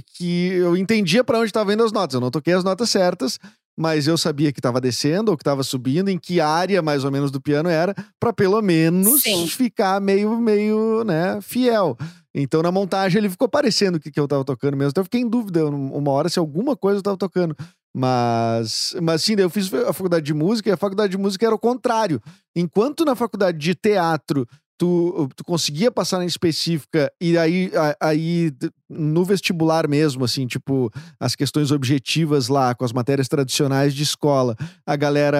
que 0.00 0.48
eu 0.52 0.76
entendia 0.76 1.22
pra 1.22 1.38
onde 1.38 1.46
estavam 1.46 1.72
indo 1.72 1.84
as 1.84 1.92
notas. 1.92 2.14
Eu 2.14 2.20
não 2.20 2.30
toquei 2.30 2.54
as 2.54 2.64
notas 2.64 2.88
certas, 2.90 3.38
mas 3.76 4.06
eu 4.06 4.16
sabia 4.16 4.52
que 4.52 4.58
estava 4.58 4.80
descendo 4.80 5.30
ou 5.30 5.36
que 5.36 5.42
estava 5.42 5.62
subindo, 5.62 6.08
em 6.08 6.18
que 6.18 6.40
área 6.40 6.82
mais 6.82 7.04
ou 7.04 7.10
menos 7.10 7.30
do 7.30 7.40
piano 7.40 7.68
era, 7.68 7.94
para 8.20 8.32
pelo 8.32 8.60
menos 8.60 9.22
Sim. 9.22 9.46
ficar 9.46 10.00
meio, 10.00 10.38
meio, 10.38 11.04
né, 11.04 11.40
fiel. 11.40 11.96
Então 12.34 12.62
na 12.62 12.72
montagem 12.72 13.18
ele 13.18 13.28
ficou 13.28 13.48
parecendo 13.48 13.98
o 13.98 14.00
que, 14.00 14.10
que 14.10 14.20
eu 14.20 14.28
tava 14.28 14.44
tocando 14.44 14.76
mesmo. 14.76 14.90
Então 14.90 15.02
eu 15.02 15.06
fiquei 15.06 15.20
em 15.20 15.28
dúvida 15.28 15.66
uma 15.66 16.10
hora 16.10 16.28
se 16.28 16.38
alguma 16.38 16.76
coisa 16.76 16.98
eu 16.98 17.02
tava 17.02 17.16
tocando. 17.16 17.56
Mas, 17.94 18.96
mas 19.02 19.22
sim, 19.22 19.34
eu 19.36 19.50
fiz 19.50 19.72
a 19.74 19.92
faculdade 19.92 20.24
de 20.24 20.32
música 20.32 20.70
e 20.70 20.72
a 20.72 20.78
faculdade 20.78 21.10
de 21.10 21.18
música 21.18 21.44
era 21.44 21.54
o 21.54 21.58
contrário. 21.58 22.22
Enquanto 22.56 23.04
na 23.04 23.14
faculdade 23.14 23.58
de 23.58 23.74
teatro 23.74 24.48
tu, 24.82 25.28
tu 25.36 25.44
conseguia 25.44 25.92
passar 25.92 26.18
na 26.18 26.26
específica 26.26 27.12
e 27.20 27.38
aí, 27.38 27.70
aí 28.00 28.50
no 28.90 29.24
vestibular 29.24 29.86
mesmo, 29.86 30.24
assim, 30.24 30.44
tipo, 30.44 30.90
as 31.20 31.36
questões 31.36 31.70
objetivas 31.70 32.48
lá, 32.48 32.74
com 32.74 32.84
as 32.84 32.92
matérias 32.92 33.28
tradicionais 33.28 33.94
de 33.94 34.02
escola, 34.02 34.56
a 34.84 34.96
galera, 34.96 35.38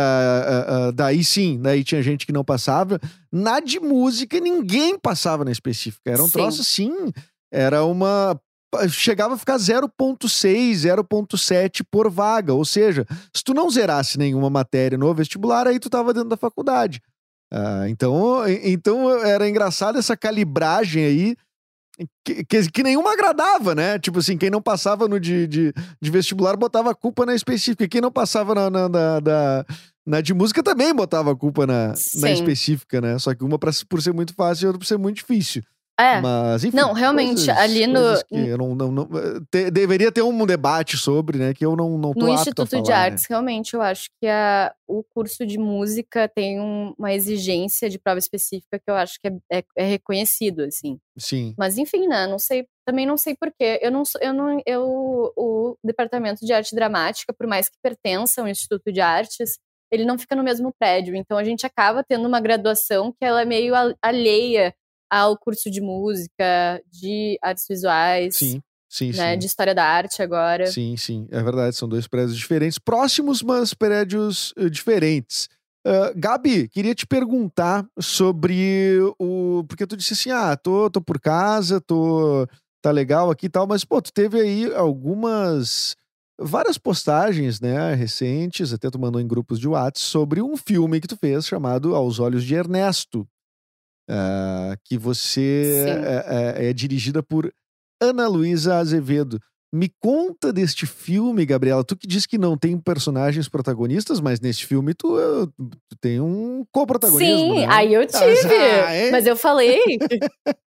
daí 0.94 1.24
sim, 1.24 1.59
daí 1.61 1.83
tinha 1.83 2.00
gente 2.00 2.24
que 2.24 2.33
não 2.33 2.44
passava. 2.44 3.00
Na 3.33 3.59
de 3.59 3.81
música, 3.81 4.38
ninguém 4.38 4.96
passava 4.96 5.44
na 5.44 5.50
específica. 5.50 6.12
Era 6.12 6.22
um 6.22 6.26
Sim. 6.26 6.33
troço 6.33 6.61
assim, 6.61 6.92
era 7.52 7.85
uma. 7.85 8.40
Chegava 8.90 9.35
a 9.35 9.38
ficar 9.38 9.57
0,6, 9.57 10.72
0,7 10.72 11.85
por 11.90 12.09
vaga. 12.09 12.55
Ou 12.55 12.64
seja, 12.64 13.05
se 13.35 13.42
tu 13.42 13.52
não 13.52 13.68
zerasse 13.68 14.16
nenhuma 14.18 14.48
matéria 14.48 14.96
no 14.96 15.12
vestibular, 15.12 15.66
aí 15.66 15.81
tu 15.81 15.90
tava 15.90 16.14
dentro 16.14 16.28
da 16.28 16.37
faculdade. 16.37 17.02
Ah, 17.52 17.84
então, 17.88 18.40
então 18.64 19.10
era 19.24 19.48
engraçado 19.48 19.98
essa 19.98 20.16
calibragem 20.16 21.04
aí. 21.04 21.36
Que, 22.24 22.42
que, 22.44 22.70
que 22.70 22.82
nenhuma 22.82 23.12
agradava, 23.12 23.74
né? 23.74 23.98
Tipo 23.98 24.18
assim, 24.20 24.38
quem 24.38 24.48
não 24.48 24.62
passava 24.62 25.06
no 25.06 25.20
de, 25.20 25.46
de, 25.46 25.72
de 26.00 26.10
vestibular 26.10 26.56
botava 26.56 26.90
a 26.90 26.94
culpa 26.94 27.26
na 27.26 27.34
específica. 27.34 27.84
E 27.84 27.88
quem 27.88 28.00
não 28.00 28.10
passava 28.10 28.54
na, 28.54 28.70
na, 28.70 28.88
na, 28.88 29.20
na- 29.20 29.64
na 30.04 30.20
de 30.20 30.34
música 30.34 30.62
também 30.64 30.92
botava 30.94 31.30
a 31.30 31.36
culpa 31.36 31.64
na, 31.66 31.88
na 31.88 31.94
específica, 32.32 33.00
né? 33.00 33.18
Só 33.18 33.34
que 33.34 33.44
uma 33.44 33.58
pra, 33.58 33.70
por 33.88 34.02
ser 34.02 34.12
muito 34.12 34.34
fácil 34.34 34.64
e 34.64 34.66
outra 34.68 34.78
por 34.80 34.86
ser 34.86 34.98
muito 34.98 35.16
difícil. 35.16 35.62
É. 36.02 36.20
Mas, 36.20 36.64
enfim. 36.64 36.76
Não, 36.76 36.92
realmente, 36.92 37.50
ali 37.50 37.86
no- 37.86 38.00
coisas 38.00 38.22
que 38.24 38.34
eu 38.34 38.58
não, 38.58 38.74
não, 38.74 38.90
não- 38.90 39.08
te- 39.50 39.70
deveria 39.70 40.10
ter 40.10 40.22
um 40.22 40.44
debate 40.46 40.96
sobre, 40.96 41.38
né? 41.38 41.54
Que 41.54 41.64
eu 41.64 41.76
não, 41.76 41.96
não 41.96 42.12
tô 42.12 42.20
No 42.26 42.28
Instituto 42.28 42.70
falar, 42.70 42.82
de 42.82 42.90
né? 42.90 42.96
Artes, 42.96 43.24
realmente, 43.28 43.74
eu 43.74 43.82
acho 43.82 44.08
que 44.20 44.26
a, 44.26 44.74
o 44.88 45.02
curso 45.04 45.46
de 45.46 45.58
música 45.58 46.28
tem 46.28 46.60
um- 46.60 46.92
uma 46.98 47.12
exigência 47.12 47.88
de 47.88 47.98
prova 47.98 48.18
específica 48.18 48.78
que 48.78 48.90
eu 48.90 48.94
acho 48.94 49.18
que 49.20 49.28
é, 49.28 49.58
é- 49.60 49.64
é 49.76 49.84
reconhecido, 49.84 50.62
assim. 50.64 50.98
Sim. 51.16 51.54
Mas 51.58 51.78
enfim, 51.78 52.06
né? 52.08 52.26
Não 52.26 52.38
sei, 52.38 52.66
também 52.86 53.06
não 53.06 53.16
sei 53.16 53.36
porquê. 53.36 53.78
Eu 53.82 53.90
não, 53.90 54.04
sou- 54.04 54.20
eu 54.20 54.32
não, 54.32 54.60
eu, 54.66 55.32
o 55.36 55.76
departamento 55.84 56.44
de 56.44 56.52
arte 56.52 56.74
dramática, 56.74 57.32
por 57.32 57.46
mais 57.46 57.68
que 57.68 57.76
pertença 57.82 58.40
ao 58.40 58.48
Instituto 58.48 58.92
de 58.92 59.00
Artes, 59.00 59.58
ele 59.90 60.04
não 60.06 60.18
fica 60.18 60.34
no 60.34 60.42
mesmo 60.42 60.72
prédio. 60.78 61.14
Então 61.14 61.36
a 61.36 61.44
gente 61.44 61.66
acaba 61.66 62.02
tendo 62.02 62.26
uma 62.26 62.40
graduação 62.40 63.12
que 63.12 63.24
ela 63.24 63.42
é 63.42 63.44
meio 63.44 63.74
al- 63.74 63.94
alheia 64.02 64.74
ao 65.12 65.37
curso 65.37 65.70
de 65.70 65.83
música, 65.83 66.81
de 66.90 67.38
artes 67.42 67.66
visuais, 67.68 68.37
Sim, 68.37 68.62
sim, 68.88 69.12
né? 69.12 69.33
sim. 69.35 69.38
De 69.38 69.46
história 69.46 69.75
da 69.75 69.85
arte 69.85 70.22
agora. 70.22 70.66
Sim, 70.66 70.96
sim, 70.96 71.29
é 71.31 71.42
verdade. 71.42 71.77
São 71.77 71.87
dois 71.87 72.07
prédios 72.09 72.35
diferentes, 72.35 72.79
próximos, 72.79 73.42
mas 73.42 73.75
prédios 73.75 74.55
eh, 74.57 74.70
diferentes. 74.70 75.51
Ah, 75.85 76.12
Gabi, 76.16 76.66
queria 76.68 76.94
te 76.94 77.07
perguntar 77.07 77.85
sobre 78.01 78.98
o. 79.18 79.64
Porque 79.68 79.87
tu 79.87 79.98
disse 79.98 80.14
assim: 80.14 80.31
ah, 80.31 80.57
tô, 80.57 80.88
tô 80.88 81.03
por 81.03 81.20
casa, 81.20 81.79
tô. 81.79 82.46
tá 82.81 82.90
legal 82.90 83.31
aqui 83.31 83.46
e 83.46 83.51
tal, 83.51 83.66
mas, 83.66 83.85
pô, 83.85 84.01
tu 84.01 84.11
teve 84.14 84.40
aí 84.40 84.72
algumas. 84.75 85.94
várias 86.40 86.79
postagens, 86.79 87.61
né, 87.61 87.94
recentes, 87.94 88.72
até 88.72 88.88
tu 88.90 88.98
mandou 88.98 89.20
em 89.20 89.27
grupos 89.27 89.61
de 89.61 89.68
WhatsApp, 89.68 90.01
sobre 90.01 90.40
um 90.40 90.57
filme 90.57 91.01
que 91.03 91.09
tu 91.09 91.16
fez 91.18 91.46
chamado 91.46 91.94
Aos 91.94 92.18
Olhos 92.18 92.44
de 92.44 92.55
Ernesto. 92.55 93.29
Ah, 94.08 94.76
que 94.84 94.96
você 94.98 95.84
é, 96.04 96.64
é- 96.64 96.70
é 96.70 96.72
dirigida 96.72 97.22
por 97.22 97.52
Ana 98.00 98.26
Luísa 98.28 98.76
Azevedo. 98.76 99.38
Me 99.74 99.90
conta 100.02 100.52
deste 100.52 100.84
filme, 100.86 101.46
Gabriela. 101.46 101.82
Tu 101.82 101.96
que 101.96 102.06
disse 102.06 102.28
que 102.28 102.36
não 102.36 102.58
tem 102.58 102.76
personagens 102.78 103.48
protagonistas, 103.48 104.20
mas 104.20 104.38
nesse 104.38 104.66
filme 104.66 104.92
tu, 104.92 105.18
eh, 105.18 105.46
tu 105.88 105.96
tem 105.98 106.20
um 106.20 106.62
co-protagonismo. 106.70 107.54
Sim, 107.54 107.60
né? 107.60 107.66
aí 107.70 107.94
eu 107.94 108.06
tive. 108.06 108.54
Ah, 108.54 109.10
mas 109.12 109.26
eu 109.26 109.34
falei. 109.34 109.80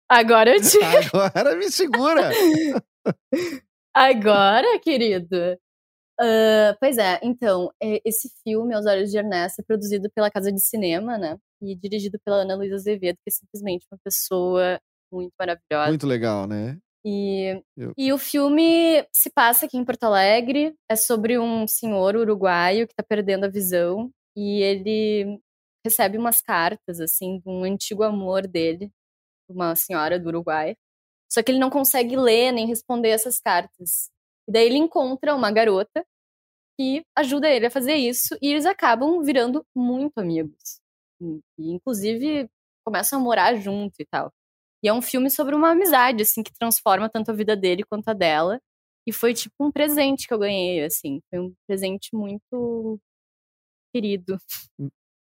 Agora 0.08 0.56
eu 0.56 0.60
tive. 0.62 0.84
Agora 1.12 1.56
me 1.56 1.70
segura. 1.70 2.30
Agora, 3.94 4.78
querido. 4.80 5.36
Ah, 6.18 6.76
pois 6.80 6.96
é, 6.98 7.20
então, 7.22 7.70
é, 7.82 8.00
esse 8.04 8.30
filme, 8.42 8.74
Aos 8.74 8.86
Olhos 8.86 9.10
de 9.10 9.18
Ernesto, 9.18 9.60
é 9.60 9.64
produzido 9.64 10.10
pela 10.14 10.30
Casa 10.30 10.50
de 10.50 10.60
Cinema, 10.60 11.18
né? 11.18 11.36
E 11.62 11.74
dirigido 11.76 12.18
pela 12.24 12.38
Ana 12.38 12.54
Luísa 12.56 12.76
Azevedo, 12.76 13.16
que 13.16 13.28
é 13.28 13.30
simplesmente 13.30 13.86
uma 13.92 13.98
pessoa 14.02 14.80
muito 15.12 15.32
maravilhosa. 15.38 15.88
Muito 15.90 16.06
legal, 16.06 16.46
né? 16.46 16.78
E, 17.04 17.62
Eu- 17.76 17.92
e 17.96 18.12
o 18.12 18.18
filme 18.18 19.06
se 19.12 19.30
passa 19.30 19.66
aqui 19.66 19.76
em 19.76 19.84
Porto 19.84 20.04
Alegre. 20.04 20.74
É 20.90 20.96
sobre 20.96 21.38
um 21.38 21.66
senhor 21.68 22.16
uruguaio 22.16 22.88
que 22.88 22.94
tá 22.94 23.02
perdendo 23.06 23.44
a 23.44 23.48
visão. 23.48 24.10
E 24.36 24.60
ele 24.62 25.38
recebe 25.84 26.18
umas 26.18 26.40
cartas, 26.42 27.00
assim, 27.00 27.38
de 27.38 27.48
um 27.48 27.62
antigo 27.64 28.02
amor 28.02 28.46
dele, 28.46 28.90
uma 29.48 29.76
senhora 29.76 30.18
do 30.18 30.28
Uruguai. 30.28 30.74
Só 31.30 31.42
que 31.42 31.52
ele 31.52 31.58
não 31.60 31.70
consegue 31.70 32.16
ler 32.16 32.52
nem 32.52 32.66
responder 32.66 33.10
essas 33.10 33.38
cartas. 33.40 34.10
E 34.48 34.52
daí 34.52 34.66
ele 34.66 34.78
encontra 34.78 35.34
uma 35.34 35.50
garota 35.50 36.04
que 36.78 37.02
ajuda 37.16 37.48
ele 37.48 37.66
a 37.66 37.70
fazer 37.70 37.94
isso. 37.96 38.36
E 38.42 38.48
eles 38.48 38.66
acabam 38.66 39.22
virando 39.22 39.64
muito 39.74 40.18
amigos. 40.18 40.80
E, 41.20 41.72
inclusive, 41.72 42.48
começam 42.84 43.18
a 43.20 43.22
morar 43.22 43.54
junto 43.56 43.94
e 44.00 44.06
tal. 44.06 44.32
E 44.82 44.88
é 44.88 44.92
um 44.92 45.02
filme 45.02 45.30
sobre 45.30 45.54
uma 45.54 45.70
amizade, 45.72 46.22
assim, 46.22 46.42
que 46.42 46.52
transforma 46.52 47.08
tanto 47.08 47.30
a 47.30 47.34
vida 47.34 47.56
dele 47.56 47.84
quanto 47.84 48.08
a 48.08 48.12
dela. 48.12 48.60
E 49.06 49.12
foi 49.12 49.34
tipo 49.34 49.54
um 49.60 49.72
presente 49.72 50.26
que 50.28 50.34
eu 50.34 50.38
ganhei, 50.38 50.84
assim. 50.84 51.20
Foi 51.30 51.40
um 51.40 51.54
presente 51.66 52.10
muito 52.14 53.00
querido. 53.94 54.38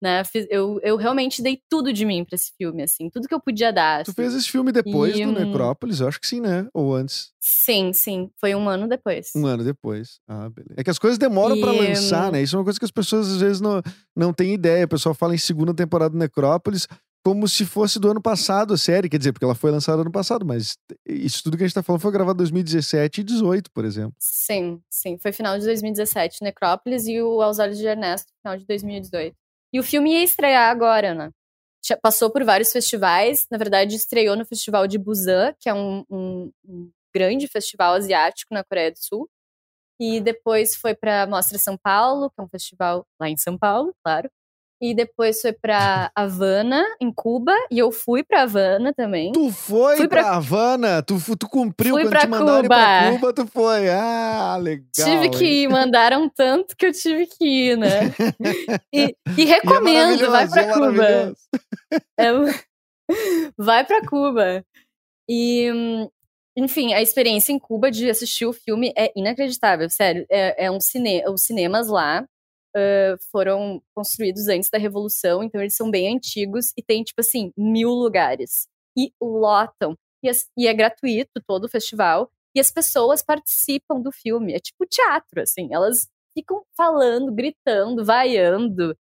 Hum. 0.04 0.13
Né? 0.13 0.22
Eu, 0.50 0.80
eu 0.84 0.98
realmente 0.98 1.42
dei 1.42 1.60
tudo 1.70 1.94
de 1.94 2.06
mim 2.06 2.26
pra 2.26 2.36
esse 2.36 2.52
filme, 2.58 2.84
assim. 2.84 3.10
Tudo 3.10 3.28
que 3.28 3.34
eu 3.34 3.39
podia 3.39 3.72
dar. 3.72 4.04
Tu 4.04 4.12
assim. 4.12 4.22
fez 4.22 4.34
esse 4.36 4.50
filme 4.50 4.72
depois 4.72 5.18
E, 5.18 5.24
do 5.24 5.30
hum, 5.30 5.34
Necrópolis? 5.34 6.02
Eu 6.02 6.10
acho 6.10 6.20
que 6.20 6.28
sim, 6.28 6.42
né? 6.42 6.68
Ou 6.74 6.94
antes. 6.94 7.32
Sim, 7.39 7.94
sim. 7.94 8.30
Foi 8.39 8.54
um 8.54 8.68
ano 8.68 8.88
depois. 8.88 9.32
Um 9.36 9.46
ano 9.46 9.63
depois. 9.63 10.20
Ah, 10.28 10.50
beleza. 10.50 10.76
É 10.76 10.84
que 10.84 10.89
as 10.89 11.00
coisas 11.00 11.18
demoram 11.18 11.60
pra 11.60 11.74
E, 11.74 11.88
lançar, 11.88 12.32
né? 12.32 12.42
Isso 12.42 12.56
é 12.56 12.60
uma 12.60 12.66
coisa 12.66 12.78
que 12.78 12.86
as 12.86 12.92
pessoas 12.92 13.32
às 13.32 13.39
vezes 13.39 13.62
não, 13.62 13.82
não 14.16 14.34
têm 14.34 14.54
ideia. 14.54 14.86
O 14.86 14.89
pessoal 14.89 15.16
fala 15.16 15.34
em 15.34 15.38
segunda 15.38 15.74
temporada 15.74 16.12
do 16.12 16.18
Necrópolis 16.18 16.88
como 17.26 17.48
se 17.48 17.66
fosse 17.66 18.00
do 18.00 18.12
ano 18.12 18.22
passado 18.22 18.74
a 18.74 18.78
série. 18.78 19.08
Quer 19.08 19.18
dizer, 19.18 19.32
porque 19.32 19.46
ela 19.46 19.56
foi 19.56 19.72
lançada 19.72 20.02
ano 20.02 20.12
passado, 20.12 20.46
mas 20.46 20.78
isso 21.08 21.42
tudo 21.44 21.56
que 21.56 21.63
a 21.63 21.68
gente 21.68 21.74
tá 21.74 21.82
falando 21.82 22.02
foi 22.02 22.12
gravado 22.12 22.36
em 22.36 22.44
2017 22.44 23.22
e 23.22 23.24
2018, 23.24 23.72
por 23.72 23.86
exemplo. 23.86 24.13
Sim, 24.20 24.82
sim. 24.89 25.18
Foi 25.18 25.32
final 25.32 25.58
de 25.58 25.66
2017, 25.66 26.44
Necrópolis, 26.44 27.08
e 27.08 27.22
o 27.22 27.42
Aos 27.42 27.60
Olhos 27.60 27.78
de 27.78 27.86
Ernesto, 27.86 28.32
final 28.42 28.58
de 28.58 28.66
2018. 28.66 29.36
E 29.74 29.80
o 29.80 29.84
filme 29.84 30.14
ia 30.14 30.24
estrear 30.24 30.70
agora, 30.70 31.14
né? 31.14 31.32
Passou 32.02 32.32
por 32.32 32.44
vários 32.46 32.72
festivais. 32.72 33.46
Na 33.52 33.58
verdade, 33.58 33.96
estreou 33.96 34.36
no 34.38 34.46
Festival 34.46 34.88
de 34.88 34.98
Busan, 34.98 35.54
que 35.60 35.70
é 35.70 35.74
um, 35.74 36.06
um- 36.10 36.52
um 36.66 36.92
grande 37.14 37.48
festival 37.48 37.94
asiático 37.96 38.54
na 38.54 38.64
Coreia 38.64 38.92
do 38.92 39.00
Sul. 39.00 39.30
E 40.00 40.22
depois 40.22 40.76
foi 40.78 40.96
para 40.96 41.28
Mostra 41.28 41.58
São 41.60 41.78
Paulo, 41.78 42.30
que 42.32 42.42
é 42.42 42.44
um 42.44 42.50
festival 42.50 43.06
lá 43.20 43.30
em 43.30 43.38
São 43.38 43.58
Paulo, 43.58 43.96
claro. 44.04 44.30
E 44.84 44.93
depois 44.93 45.39
foi 45.39 45.54
para 45.54 46.12
Havana, 46.13 46.84
em 47.00 47.10
Cuba, 47.10 47.54
e 47.72 47.80
eu 47.80 47.89
fui 47.89 48.22
para 48.22 48.41
Havana 48.41 48.93
também. 48.93 49.32
Tu 49.32 49.50
foi 49.50 49.96
Fui 49.96 50.10
pra, 50.10 50.24
pra- 50.24 50.36
Havana, 50.36 51.02
tu, 51.02 51.17
tu 51.38 51.48
cumpriu 51.48 51.93
Fui 51.93 52.04
quando 52.04 52.10
pra 52.12 52.19
te 52.19 52.28
mandaram 52.28 52.65
ir 52.65 52.67
pra 52.67 53.04
Cuba. 53.06 53.12
Cuba, 53.17 53.34
tu 53.34 53.48
foi. 53.48 53.89
Ah, 53.89 54.58
legal. 54.62 54.89
tive 54.93 55.30
que 55.30 55.46
hein? 55.46 55.63
ir, 55.63 55.69
mandaram 55.69 56.28
tanto 56.28 56.76
que 56.76 56.86
eu 56.86 56.91
tive 56.91 57.26
que 57.28 57.46
ir, 57.46 57.78
né? 57.78 57.88
E, 58.93 59.15
e 59.38 59.41
E 59.41 59.41
é 59.43 59.46
recomendo, 59.46 60.30
vai 60.30 60.50
pra 60.50 60.62
é 60.63 60.74
Cuba. 60.74 61.34
É- 62.19 62.34
vai 63.58 63.86
pra 63.86 64.06
Cuba. 64.06 64.65
E, 65.30 65.69
enfim, 66.58 66.93
a 66.93 67.02
experiência 67.02 67.54
em 67.54 67.58
Cuba 67.58 67.89
de 67.89 68.10
assistir 68.10 68.46
o 68.46 68.52
filme 68.52 68.91
é 68.98 69.13
inacreditável, 69.15 69.89
sério. 69.89 70.26
É, 70.30 70.65
é 70.65 70.69
um 70.72 70.82
cine, 70.82 71.24
os 71.30 71.43
cinemas 71.46 71.88
lá 71.88 72.26
ah, 72.76 73.16
foram 73.32 73.82
construídos 73.96 74.48
antes 74.48 74.70
da 74.70 74.78
Revolução, 74.78 75.44
então 75.44 75.62
eles 75.62 75.76
são 75.76 75.90
bem 75.92 76.16
antigos 76.16 76.72
e 76.78 76.84
tem, 76.84 77.04
tipo 77.04 77.22
assim, 77.22 77.52
mil 77.58 77.90
lugares. 77.90 78.68
E 78.98 79.12
lotam. 79.22 79.98
E, 80.24 80.30
as- 80.30 80.48
e 80.58 80.68
é 80.68 80.74
gratuito 80.74 81.42
todo 81.48 81.66
o 81.66 81.70
festival. 81.70 82.32
E 82.56 82.60
as 82.60 82.72
pessoas 82.72 83.24
participam 83.24 84.00
do 84.02 84.12
filme. 84.12 84.54
É 84.54 84.60
tipo 84.60 84.86
teatro, 84.86 85.42
assim. 85.42 85.70
Elas 85.74 86.08
ficam 86.38 86.64
falando, 86.78 87.32
gritando, 87.34 88.06
vaiando. 88.06 88.96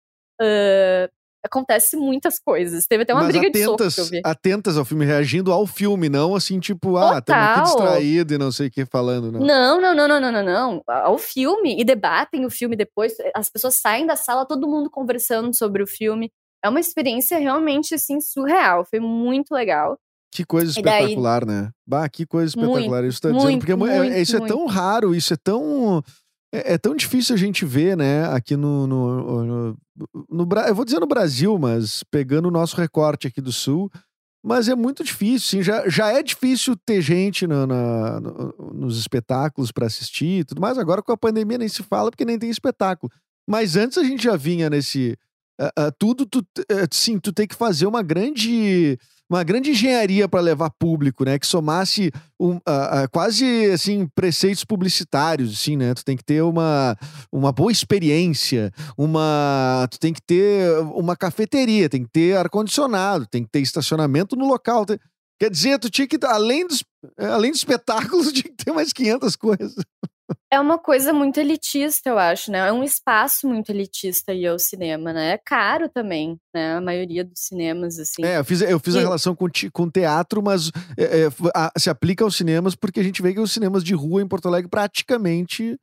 ah, 0.40 1.10
acontece 1.48 1.96
muitas 1.96 2.38
coisas. 2.38 2.86
Teve 2.86 3.02
até 3.02 3.12
uma 3.12 3.24
Mas 3.24 3.32
briga 3.36 3.50
de 3.50 3.58
soco 3.64 3.74
atentas, 3.74 3.94
que 3.94 4.00
eu 4.00 4.04
vi. 4.06 4.20
atentas 4.24 4.76
ao 4.78 4.84
filme, 4.84 5.04
reagindo 5.04 5.52
ao 5.52 5.66
filme, 5.66 6.08
não 6.08 6.34
assim, 6.34 6.60
tipo, 6.60 6.96
ah, 6.96 7.18
estamos 7.18 7.42
aqui 7.42 7.62
distraído 7.62 8.34
e 8.34 8.38
não 8.38 8.52
sei 8.52 8.68
o 8.68 8.70
que 8.70 8.84
falando, 8.86 9.32
não. 9.32 9.40
Não, 9.40 9.80
não, 9.80 9.94
não, 9.94 10.08
não, 10.08 10.20
não, 10.20 10.32
não, 10.32 10.42
não. 10.44 10.82
Ao 10.86 11.18
filme 11.18 11.80
e 11.80 11.84
debatem 11.84 12.46
o 12.46 12.50
filme 12.50 12.76
depois. 12.76 13.14
As 13.34 13.50
pessoas 13.50 13.74
saem 13.76 14.06
da 14.06 14.16
sala, 14.16 14.46
todo 14.46 14.68
mundo 14.68 14.88
conversando 14.90 15.54
sobre 15.56 15.82
o 15.82 15.86
filme. 15.86 16.30
É 16.64 16.68
uma 16.68 16.80
experiência 16.80 17.38
realmente 17.38 17.94
assim 17.94 18.20
surreal. 18.20 18.84
Foi 18.84 19.00
muito 19.00 19.52
legal. 19.52 19.98
Que 20.30 20.44
coisa 20.44 20.78
E 20.78 20.82
daí- 20.82 21.00
espetacular, 21.04 21.46
né? 21.46 21.70
Bah, 21.86 22.06
que 22.08 22.26
coisa 22.26 22.52
Muito, 22.56 22.70
espetacular. 22.72 23.04
isso 23.04 23.20
tá 23.20 23.28
dizendo, 23.30 23.42
muito, 23.44 23.58
porque 23.60 23.72
é 23.72 23.76
mu- 23.76 23.86
é- 23.86 23.98
muito, 23.98 24.12
é- 24.12 24.20
isso 24.20 24.36
é 24.36 24.38
muito. 24.40 24.54
tão 24.54 24.66
raro, 24.66 25.14
isso 25.14 25.32
é 25.32 25.36
tão. 25.42 26.02
É, 26.52 26.74
é 26.74 26.78
tão 26.78 26.94
difícil 26.96 27.34
a 27.34 27.38
gente 27.38 27.64
ver, 27.64 27.96
né, 27.96 28.26
aqui 28.26 28.56
no. 28.56 28.86
no, 28.86 29.44
no, 29.44 29.78
no 30.30 30.46
Bra- 30.46 30.68
eu 30.68 30.74
vou 30.74 30.84
dizer 30.84 31.00
no 31.00 31.06
Brasil, 31.06 31.58
mas 31.58 32.02
pegando 32.10 32.48
o 32.48 32.50
nosso 32.52 32.76
recorte 32.76 33.26
aqui 33.26 33.40
do 33.40 33.52
Sul. 33.52 33.90
Mas 34.42 34.68
é 34.68 34.74
muito 34.74 35.02
difícil, 35.02 35.48
sim. 35.58 35.62
Já, 35.62 35.88
já 35.88 36.12
é 36.12 36.22
difícil 36.22 36.76
ter 36.86 37.02
gente 37.02 37.44
na- 37.46 37.66
na- 37.66 38.20
no- 38.20 38.54
nos 38.72 38.96
espetáculos 38.98 39.72
para 39.72 39.86
assistir 39.86 40.40
e 40.40 40.44
tudo 40.44 40.60
mais. 40.60 40.78
Agora 40.78 41.02
com 41.02 41.12
a 41.12 41.16
pandemia 41.16 41.58
nem 41.58 41.68
se 41.68 41.82
fala 41.82 42.10
porque 42.10 42.24
nem 42.24 42.38
tem 42.38 42.48
espetáculo. 42.48 43.12
Mas 43.48 43.76
antes 43.76 43.98
a 43.98 44.04
gente 44.04 44.22
já 44.22 44.36
vinha 44.36 44.70
nesse. 44.70 45.16
ah, 45.60 45.72
ah, 45.76 45.90
tudo, 45.98 46.24
tu, 46.24 46.40
eh, 46.70 46.86
sim, 46.92 47.18
tu 47.18 47.32
tem 47.32 47.46
que 47.48 47.54
fazer 47.56 47.86
uma 47.86 48.00
grande 48.00 48.96
uma 49.30 49.42
grande 49.44 49.70
engenharia 49.70 50.28
para 50.28 50.40
levar 50.40 50.70
público, 50.78 51.24
né? 51.24 51.38
Que 51.38 51.46
somasse 51.46 52.10
um, 52.40 52.58
ah, 52.66 53.02
ah, 53.02 53.08
quase 53.08 53.44
assim 53.70 54.06
preceitos 54.14 54.64
publicitários, 54.64 55.52
assim, 55.52 55.76
né? 55.76 55.92
Tu 55.94 56.04
tem 56.04 56.16
que 56.16 56.24
ter 56.24 56.42
uma, 56.42 56.96
uma 57.30 57.52
boa 57.52 57.70
experiência, 57.70 58.72
uma 58.96 59.86
tu 59.90 59.98
tem 59.98 60.12
que 60.12 60.22
ter 60.22 60.78
uma 60.94 61.14
cafeteria, 61.16 61.88
tem 61.88 62.04
que 62.04 62.10
ter 62.10 62.36
ar 62.36 62.48
condicionado, 62.48 63.26
tem 63.26 63.44
que 63.44 63.50
ter 63.50 63.60
estacionamento 63.60 64.34
no 64.34 64.46
local. 64.46 64.86
tem- 64.86 64.98
Quer 65.38 65.50
dizer, 65.50 65.78
tu 65.78 65.88
tinha 65.90 66.06
que 66.06 66.18
além 66.24 66.66
dos 66.66 66.84
além 67.16 67.50
dos 67.52 67.60
espetáculos 67.60 68.30
tinha 68.32 68.44
que 68.54 68.64
ter 68.64 68.72
mais 68.72 68.92
500 68.92 69.36
coisas. 69.36 69.74
É 70.50 70.58
uma 70.58 70.78
coisa 70.78 71.12
muito 71.12 71.38
elitista, 71.38 72.08
eu 72.08 72.18
acho, 72.18 72.50
né? 72.50 72.58
É 72.68 72.72
um 72.72 72.82
espaço 72.82 73.46
muito 73.46 73.70
elitista 73.70 74.32
ir 74.32 74.46
ao 74.46 74.58
cinema, 74.58 75.12
né? 75.12 75.32
É 75.32 75.38
caro 75.38 75.88
também, 75.90 76.38
né? 76.54 76.74
A 76.76 76.80
maioria 76.80 77.22
dos 77.22 77.38
cinemas, 77.40 77.98
assim. 77.98 78.24
É, 78.24 78.38
eu 78.38 78.44
fiz, 78.44 78.62
eu 78.62 78.80
fiz 78.80 78.96
a 78.96 79.00
E- 79.00 79.02
relação 79.02 79.36
com, 79.36 79.46
com 79.72 79.90
teatro, 79.90 80.42
mas 80.42 80.70
é, 80.96 81.24
é, 81.24 81.28
a- 81.54 81.70
se 81.78 81.90
aplica 81.90 82.24
aos 82.24 82.34
cinemas 82.34 82.74
porque 82.74 82.98
a 82.98 83.02
gente 83.02 83.20
vê 83.20 83.34
que 83.34 83.40
os 83.40 83.52
cinemas 83.52 83.84
de 83.84 83.94
rua 83.94 84.22
em 84.22 84.26
Porto 84.28 84.48
Alegre 84.48 84.70
praticamente 84.70 85.76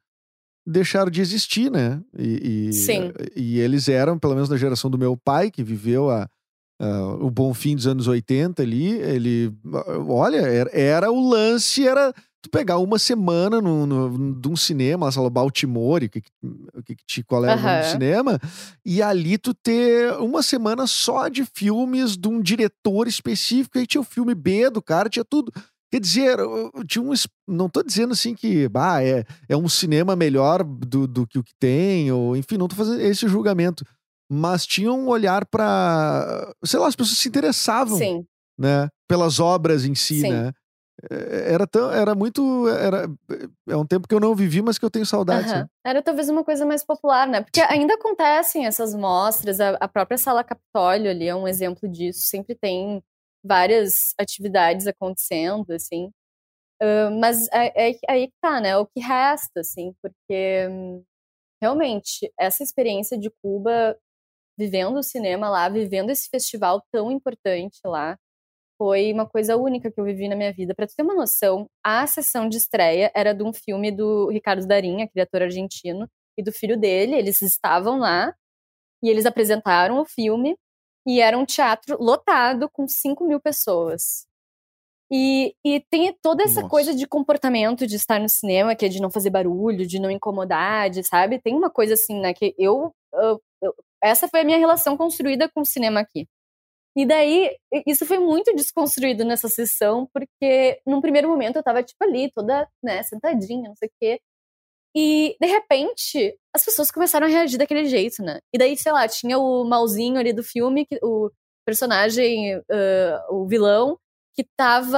deixaram 0.67 1.11
de 1.11 1.21
existir, 1.21 1.69
né? 1.71 2.01
E, 2.17 2.69
e- 2.69 2.73
Sim. 2.73 3.11
E 3.35 3.59
eles 3.59 3.87
eram, 3.87 4.17
pelo 4.17 4.33
menos 4.33 4.49
da 4.49 4.57
geração 4.57 4.89
do 4.89 4.97
meu 4.97 5.15
pai, 5.15 5.51
que 5.51 5.63
viveu 5.63 6.09
a, 6.09 6.27
a- 6.79 7.15
o 7.19 7.29
bom 7.29 7.53
fim 7.53 7.75
dos 7.75 7.87
anos 7.87 8.07
80 8.07 8.63
ali, 8.63 8.87
ele, 8.91 9.51
olha, 10.07 10.37
era, 10.41 10.69
era 10.73 11.11
o 11.11 11.29
lance, 11.29 11.87
era 11.87 12.13
tu 12.41 12.49
pegar 12.49 12.77
uma 12.77 12.99
semana 12.99 13.59
no, 13.59 13.85
no, 13.87 14.35
de 14.39 14.47
um 14.47 14.55
cinema, 14.55 15.11
sei 15.11 15.21
lá, 15.21 15.29
Baltimore, 15.29 16.07
que, 16.09 16.21
que, 16.21 16.95
que, 17.07 17.23
qual 17.23 17.43
é 17.45 17.51
o 17.51 17.59
nome 17.59 17.77
do 17.77 17.83
Aham. 17.83 17.91
cinema, 17.91 18.39
e 18.85 19.01
ali 19.01 19.37
tu 19.37 19.53
ter 19.53 20.13
uma 20.19 20.43
semana 20.43 20.85
só 20.85 21.27
de 21.27 21.43
filmes 21.45 22.15
de 22.15 22.27
um 22.27 22.39
diretor 22.41 23.07
específico, 23.07 23.77
aí 23.79 23.87
tinha 23.87 24.01
o 24.01 24.05
filme 24.05 24.35
B 24.35 24.69
do 24.69 24.81
cara, 24.81 25.09
tinha 25.09 25.25
tudo. 25.25 25.51
Quer 25.91 25.99
dizer, 26.01 26.37
tinha 26.87 27.01
um. 27.03 27.13
Não 27.47 27.69
tô 27.69 27.81
dizendo 27.81 28.11
assim 28.11 28.33
que 28.35 28.67
bah, 28.67 29.01
é, 29.03 29.23
é 29.47 29.55
um 29.55 29.69
cinema 29.69 30.15
melhor 30.15 30.63
do, 30.63 31.07
do 31.07 31.25
que 31.25 31.39
o 31.39 31.43
que 31.43 31.53
tem, 31.59 32.11
ou 32.11 32.35
enfim, 32.35 32.57
não 32.57 32.67
tô 32.67 32.75
fazendo 32.75 32.99
esse 33.01 33.27
julgamento. 33.27 33.85
Mas 34.29 34.65
tinha 34.65 34.91
um 34.91 35.07
olhar 35.07 35.45
pra. 35.45 36.53
Sei 36.63 36.79
lá, 36.79 36.87
as 36.87 36.95
pessoas 36.95 37.17
se 37.17 37.27
interessavam, 37.27 37.97
Sim. 37.97 38.25
né? 38.57 38.89
Pelas 39.07 39.39
obras 39.39 39.85
em 39.85 39.93
si, 39.93 40.21
Sim. 40.21 40.29
né? 40.31 40.51
É, 41.11 41.53
Era, 41.53 41.67
tão, 41.67 41.91
era 41.91 42.15
muito. 42.15 42.67
Era, 42.69 43.07
é 43.69 43.75
um 43.77 43.85
tempo 43.85 44.07
que 44.07 44.15
eu 44.15 44.19
não 44.19 44.33
vivi, 44.33 44.61
mas 44.61 44.77
que 44.77 44.85
eu 44.85 44.89
tenho 44.89 45.05
saudade. 45.05 45.47
Aham. 45.47 45.59
sabe? 45.59 45.69
Era 45.85 46.01
talvez 46.01 46.29
uma 46.29 46.43
coisa 46.43 46.65
mais 46.65 46.83
popular, 46.83 47.27
né? 47.27 47.41
Porque 47.41 47.61
ainda 47.61 47.93
acontecem 47.93 48.65
essas 48.65 48.95
mostras, 48.95 49.59
a, 49.59 49.71
a 49.79 49.87
própria 49.87 50.17
Sala 50.17 50.43
Capitólio 50.43 51.11
ali 51.11 51.27
é 51.27 51.35
um 51.35 51.47
exemplo 51.47 51.87
disso, 51.87 52.21
sempre 52.21 52.55
tem 52.55 53.03
várias 53.43 54.15
atividades 54.19 54.87
acontecendo, 54.87 55.71
assim. 55.71 56.09
Ah, 56.81 57.09
mas 57.11 57.47
é, 57.51 57.91
é 57.91 57.99
aí 58.09 58.27
que 58.27 58.33
tá, 58.41 58.59
né? 58.59 58.77
O 58.77 58.85
que 58.85 58.99
resta, 58.99 59.61
assim, 59.61 59.93
porque 60.01 60.67
hum, 60.69 61.03
realmente 61.61 62.31
essa 62.39 62.63
experiência 62.63 63.17
de 63.17 63.29
Cuba, 63.41 63.97
vivendo 64.57 64.97
o 64.97 65.03
cinema 65.03 65.49
lá, 65.49 65.67
vivendo 65.69 66.09
esse 66.11 66.29
festival 66.29 66.81
tão 66.91 67.11
importante 67.11 67.79
lá, 67.85 68.17
foi 68.77 69.13
uma 69.13 69.27
coisa 69.27 69.55
única 69.57 69.91
que 69.91 69.99
eu 69.99 70.05
vivi 70.05 70.27
na 70.27 70.35
minha 70.35 70.53
vida. 70.53 70.75
Pra 70.75 70.87
tu 70.87 70.93
ter 70.95 71.03
uma 71.03 71.15
noção, 71.15 71.67
a 71.83 72.05
sessão 72.07 72.49
de 72.49 72.57
estreia 72.57 73.11
era 73.15 73.33
de 73.33 73.43
um 73.43 73.53
filme 73.53 73.91
do 73.91 74.29
Ricardo 74.29 74.67
Darín, 74.67 75.01
aquele 75.03 75.23
ator 75.23 75.43
argentino, 75.43 76.07
e 76.37 76.43
do 76.43 76.51
filho 76.51 76.77
dele. 76.77 77.15
Eles 77.15 77.41
estavam 77.41 77.99
lá 77.99 78.33
e 79.03 79.09
eles 79.09 79.25
apresentaram 79.25 79.99
o 80.01 80.05
filme 80.05 80.55
e 81.07 81.21
era 81.21 81.37
um 81.37 81.45
teatro 81.45 81.97
lotado 82.01 82.69
com 82.71 82.87
5 82.87 83.25
mil 83.25 83.39
pessoas. 83.39 84.25
E, 85.11 85.53
e 85.63 85.79
tem 85.89 86.11
toda 86.21 86.43
essa 86.43 86.61
Nossa. 86.61 86.69
coisa 86.69 86.95
de 86.95 87.07
comportamento 87.07 87.85
de 87.85 87.95
estar 87.95 88.19
no 88.19 88.27
cinema, 88.27 88.75
que 88.75 88.85
é 88.85 88.89
de 88.89 88.99
não 89.01 89.11
fazer 89.11 89.29
barulho, 89.29 89.85
de 89.85 89.99
não 89.99 90.09
incomodar, 90.09 90.89
de, 90.89 91.03
sabe? 91.03 91.39
Tem 91.39 91.55
uma 91.55 91.69
coisa 91.69 91.93
assim, 91.93 92.19
né, 92.19 92.33
que 92.33 92.55
eu, 92.57 92.91
eu- 93.13 93.41
eu- 93.61 93.75
essa 94.07 94.27
foi 94.27 94.41
a 94.41 94.43
minha 94.45 94.57
relação 94.57 94.97
construída 94.97 95.49
com 95.53 95.61
o 95.61 95.65
cinema 95.65 96.01
aqui. 96.01 96.27
E 96.97 97.05
daí, 97.05 97.55
isso 97.87 98.05
foi 98.05 98.19
muito 98.19 98.55
desconstruído 98.55 99.25
nessa 99.25 99.49
sessão, 99.49 100.07
porque 100.13 100.79
num 100.87 101.01
primeiro 101.01 101.29
momento 101.29 101.57
eu 101.57 101.63
tava, 101.63 101.83
tipo, 101.83 102.03
ali, 102.03 102.31
toda, 102.33 102.67
né, 102.83 103.03
sentadinha, 103.03 103.69
não 103.69 103.75
sei 103.75 103.89
o 103.89 103.91
quê. 104.01 104.19
E, 104.95 105.35
de 105.41 105.47
repente, 105.47 106.37
as 106.55 106.63
pessoas 106.65 106.91
começaram 106.91 107.27
a 107.27 107.29
reagir 107.29 107.57
daquele 107.57 107.85
jeito, 107.85 108.23
né? 108.23 108.39
E 108.53 108.57
daí, 108.57 108.77
sei 108.77 108.91
lá, 108.93 109.07
tinha 109.07 109.37
o 109.37 109.65
malzinho 109.65 110.17
ali 110.19 110.33
do 110.33 110.43
filme, 110.43 110.85
que, 110.85 110.97
o 111.03 111.31
personagem, 111.65 112.55
ah, 112.71 113.27
o 113.29 113.47
vilão, 113.47 113.99
que 114.35 114.45
tava 114.57 114.97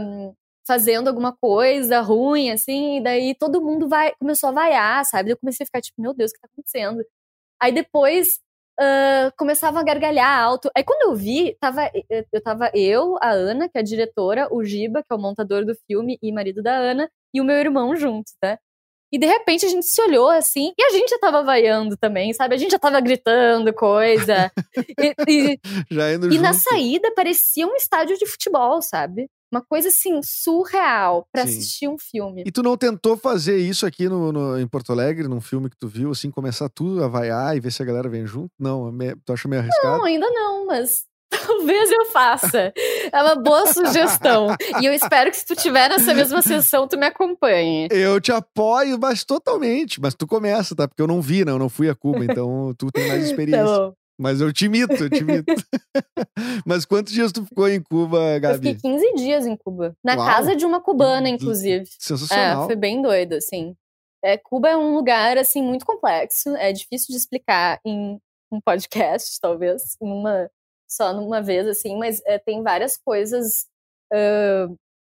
hum, 0.00 0.34
fazendo 0.66 1.08
alguma 1.08 1.36
coisa 1.36 2.00
ruim, 2.00 2.50
assim, 2.50 2.98
e 2.98 3.02
daí 3.02 3.34
todo 3.34 3.60
mundo 3.62 3.88
vai, 3.88 4.14
começou 4.20 4.50
a 4.50 4.52
vaiar, 4.52 5.04
sabe? 5.06 5.32
Eu 5.32 5.38
comecei 5.38 5.64
a 5.64 5.66
ficar 5.66 5.80
tipo, 5.80 6.00
meu 6.00 6.14
Deus, 6.14 6.30
o 6.30 6.34
que 6.34 6.40
tá 6.40 6.48
acontecendo? 6.52 7.02
Aí 7.62 7.72
depois 7.72 8.40
começava 9.38 9.78
a 9.80 9.84
gargalhar 9.84 10.40
alto. 10.40 10.70
Aí 10.76 10.82
quando 10.82 11.02
eu 11.10 11.14
vi, 11.14 11.56
tava, 11.60 11.88
eu 12.32 12.42
tava 12.42 12.70
eu, 12.74 13.16
a 13.22 13.30
Ana, 13.30 13.68
que 13.68 13.78
é 13.78 13.80
a 13.80 13.84
diretora, 13.84 14.48
o 14.50 14.64
Giba, 14.64 15.02
que 15.02 15.12
é 15.12 15.14
o 15.14 15.20
montador 15.20 15.64
do 15.64 15.74
filme 15.86 16.18
e 16.22 16.32
marido 16.32 16.62
da 16.62 16.74
Ana, 16.76 17.08
e 17.32 17.40
o 17.40 17.44
meu 17.44 17.56
irmão 17.56 17.94
juntos, 17.94 18.34
né? 18.42 18.58
E 19.12 19.18
de 19.18 19.26
repente 19.26 19.66
a 19.66 19.68
gente 19.68 19.84
se 19.86 20.00
olhou 20.00 20.30
assim, 20.30 20.72
e 20.78 20.82
a 20.82 20.90
gente 20.90 21.10
já 21.10 21.18
tava 21.18 21.42
vaiando 21.42 21.98
também, 21.98 22.32
sabe? 22.32 22.54
A 22.54 22.58
gente 22.58 22.70
já 22.70 22.78
tava 22.78 22.98
gritando 22.98 23.72
coisa. 23.74 24.50
e, 24.98 25.14
e- 25.28 25.58
Já 25.90 26.14
indo 26.14 26.32
e 26.32 26.38
na 26.38 26.52
junto. 26.52 26.64
saída 26.64 27.12
parecia 27.14 27.66
um 27.66 27.76
estádio 27.76 28.16
de 28.16 28.26
futebol, 28.26 28.80
sabe? 28.80 29.28
Uma 29.52 29.60
coisa 29.62 29.88
assim, 29.88 30.20
surreal 30.22 31.26
pra 31.30 31.42
Sim. 31.46 31.48
assistir 31.58 31.88
um 31.88 31.96
filme. 31.98 32.42
E 32.46 32.50
tu 32.50 32.62
não 32.62 32.76
tentou 32.76 33.16
fazer 33.18 33.58
isso 33.58 33.84
aqui 33.84 34.08
no, 34.08 34.32
no- 34.32 34.58
em 34.58 34.66
Porto 34.66 34.92
Alegre, 34.92 35.28
num 35.28 35.40
filme 35.42 35.68
que 35.68 35.76
tu 35.76 35.86
viu, 35.88 36.10
assim, 36.10 36.30
começar 36.30 36.68
tudo 36.70 37.04
a 37.04 37.08
vaiar 37.08 37.54
e 37.56 37.60
ver 37.60 37.70
se 37.70 37.82
a 37.82 37.84
galera 37.84 38.08
vem 38.08 38.26
junto? 38.26 38.50
Não, 38.58 38.88
é 38.88 38.92
meio- 38.92 39.18
tu 39.24 39.32
acha 39.32 39.46
meio 39.48 39.60
arriscado? 39.60 39.98
Não, 39.98 40.04
ainda 40.04 40.30
não, 40.30 40.66
mas 40.66 41.04
talvez 41.30 41.90
eu 41.92 42.06
faça. 42.06 42.72
É 43.12 43.22
uma 43.22 43.34
boa 43.36 43.66
sugestão. 43.72 44.46
E 44.80 44.86
eu 44.86 44.92
espero 44.94 45.30
que 45.30 45.36
se 45.36 45.44
tu 45.44 45.54
tiver 45.54 45.88
nessa 45.90 46.14
mesma 46.14 46.40
sessão, 46.40 46.88
tu 46.88 46.96
me 46.96 47.04
acompanhe. 47.06 47.88
Eu 47.90 48.20
te 48.20 48.32
apoio, 48.32 48.98
mas 48.98 49.22
totalmente. 49.22 50.00
Mas 50.00 50.14
tu 50.14 50.26
começa, 50.26 50.74
tá? 50.74 50.88
Porque 50.88 51.02
eu 51.02 51.06
não 51.06 51.20
vi, 51.20 51.44
não, 51.44 51.54
eu 51.54 51.58
não 51.58 51.68
fui 51.68 51.90
a 51.90 51.94
Cuba, 51.94 52.24
então 52.24 52.74
tu 52.78 52.90
tem 52.90 53.06
mais 53.06 53.20
Tá 53.22 53.28
experiência. 53.28 53.64
bom. 53.66 53.92
Mas 54.18 54.40
eu 54.40 54.52
te 54.52 54.66
imito, 54.66 54.92
eu 54.92 55.10
te 55.10 55.18
imito. 55.18 55.44
mas 56.66 56.84
quantos 56.84 57.12
dias 57.12 57.32
tu 57.32 57.44
ficou 57.44 57.68
em 57.68 57.82
Cuba, 57.82 58.18
Eu 58.18 58.54
fiquei 58.54 58.74
Gabi? 58.74 58.80
15 58.80 59.14
dias 59.14 59.46
em 59.46 59.56
Cuba. 59.56 59.96
Na 60.04 60.14
Uau. 60.16 60.26
casa 60.26 60.56
de 60.56 60.64
uma 60.64 60.80
cubana, 60.80 61.28
inclusive. 61.28 61.86
Sensacional. 61.98 62.64
É, 62.64 62.66
foi 62.66 62.76
bem 62.76 63.02
doido, 63.02 63.34
assim. 63.34 63.74
É, 64.24 64.38
Cuba 64.38 64.68
é 64.68 64.76
um 64.76 64.94
lugar, 64.94 65.36
assim, 65.36 65.62
muito 65.62 65.84
complexo. 65.84 66.54
É 66.56 66.72
difícil 66.72 67.08
de 67.10 67.16
explicar 67.16 67.80
em 67.84 68.18
um 68.50 68.60
podcast, 68.60 69.38
talvez, 69.40 69.96
em 70.00 70.10
uma, 70.10 70.50
só 70.88 71.12
numa 71.12 71.40
vez, 71.40 71.66
assim, 71.66 71.96
mas 71.96 72.20
é, 72.26 72.38
tem 72.38 72.62
várias 72.62 72.98
coisas 72.98 73.66
ah, 74.12 74.68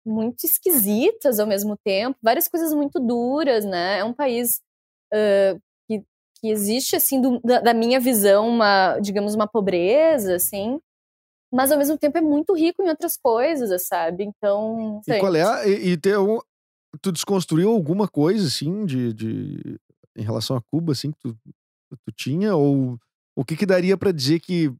muito 0.06 0.45
esquisitas 0.45 1.39
ao 1.39 1.47
mesmo 1.47 1.75
tempo, 1.84 2.17
várias 2.21 2.47
coisas 2.47 2.73
muito 2.73 2.99
duras, 2.99 3.65
né? 3.65 3.99
É 3.99 4.03
um 4.03 4.13
país 4.13 4.62
ah, 5.13 5.58
que, 6.43 6.49
existe, 6.51 6.95
assim, 6.97 7.21
do- 7.21 7.39
da, 7.41 7.62
da 7.62 7.73
minha 7.73 7.99
visão, 8.01 8.49
uma, 8.49 8.99
digamos, 8.99 9.34
uma 9.34 9.47
pobreza, 9.47 10.36
assim, 10.36 10.77
mas 11.53 11.71
ao 11.71 11.77
mesmo 11.77 11.97
tempo 11.97 12.17
é 12.17 12.21
muito 12.21 12.53
rico 12.53 12.84
em 12.84 12.89
outras 12.89 13.15
coisas, 13.17 13.88
sabe? 13.88 14.25
Então, 14.25 15.01
E 15.08 15.19
qual 15.19 15.34
é 15.36 15.41
a, 15.43 15.65
e, 15.67 15.91
e 15.91 15.97
tem 15.97 16.17
um- 16.17 16.39
tu 17.01 17.12
desconstruiu 17.13 17.69
alguma 17.71 18.08
coisa 18.08 18.47
assim 18.47 18.86
de, 18.86 19.13
de 19.13 19.79
em 20.17 20.21
relação 20.23 20.58
a 20.58 20.62
Cuba 20.62 20.91
assim 20.91 21.11
que 21.11 21.17
tu, 21.20 21.34
tu 22.05 22.11
tinha 22.15 22.55
ou 22.55 22.97
o 23.36 23.45
que 23.45 23.55
que 23.55 23.65
daria 23.65 23.97
pra 23.97 24.11
dizer 24.11 24.39
que 24.41 24.72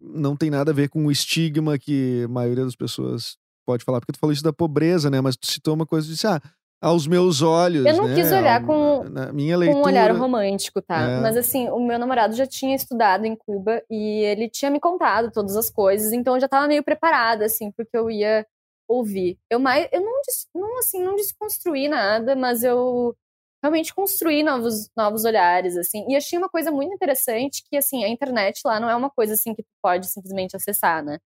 não 0.00 0.34
tem 0.36 0.50
nada 0.50 0.70
a 0.72 0.74
ver 0.74 0.88
com 0.88 1.06
o 1.06 1.12
estigma 1.12 1.78
que 1.78 2.22
a 2.24 2.28
maioria 2.28 2.64
das 2.64 2.74
pessoas 2.74 3.36
pode 3.64 3.84
falar. 3.84 4.00
Porque 4.00 4.12
tu 4.12 4.18
falou 4.18 4.32
isso 4.32 4.42
da 4.42 4.52
pobreza, 4.52 5.08
né? 5.10 5.20
Mas 5.20 5.36
tu 5.36 5.46
citou 5.46 5.74
uma 5.74 5.86
coisa 5.86 6.08
e 6.08 6.10
disse, 6.10 6.26
ah, 6.26 6.40
aos 6.82 7.06
meus 7.06 7.40
olhos. 7.40 7.86
Eu 7.86 7.96
não 7.96 8.08
né? 8.08 8.14
quis 8.16 8.32
olhar 8.32 8.66
com- 8.66 9.04
na 9.04 9.32
minha 9.32 9.54
com 9.54 9.60
leitura. 9.60 9.78
um 9.78 9.86
olhar 9.86 10.10
romântico, 10.10 10.82
tá? 10.82 11.00
É. 11.02 11.20
Mas 11.20 11.36
assim, 11.36 11.68
o 11.68 11.78
meu 11.78 11.96
namorado 11.96 12.34
já 12.34 12.44
tinha 12.46 12.74
estudado 12.74 13.24
em 13.24 13.36
Cuba 13.36 13.80
e 13.88 14.24
ele 14.24 14.50
tinha 14.50 14.70
me 14.70 14.80
contado 14.80 15.30
todas 15.30 15.56
as 15.56 15.70
coisas, 15.70 16.12
então 16.12 16.34
eu 16.34 16.40
já 16.40 16.48
tava 16.48 16.66
meio 16.66 16.82
preparada, 16.82 17.44
assim, 17.44 17.70
porque 17.70 17.96
eu 17.96 18.10
ia 18.10 18.44
ouvir. 18.88 19.38
Eu 19.48 19.60
mais, 19.60 19.88
eu 19.92 20.00
não, 20.00 20.20
não 20.54 20.78
assim, 20.78 21.02
não 21.02 21.14
desconstruí 21.14 21.88
nada, 21.88 22.34
mas 22.34 22.64
eu 22.64 23.16
realmente 23.62 23.94
construí 23.94 24.42
novos, 24.42 24.90
novos 24.96 25.24
olhares, 25.24 25.76
assim. 25.76 26.04
E 26.08 26.16
achei 26.16 26.36
uma 26.36 26.48
coisa 26.48 26.72
muito 26.72 26.92
interessante 26.92 27.62
que, 27.70 27.76
assim, 27.76 28.02
a 28.04 28.08
internet 28.08 28.60
lá 28.64 28.80
não 28.80 28.90
é 28.90 28.96
uma 28.96 29.08
coisa, 29.08 29.34
assim, 29.34 29.54
que 29.54 29.62
tu 29.62 29.68
pode 29.80 30.08
simplesmente 30.08 30.56
acessar, 30.56 31.02
né? 31.04 31.18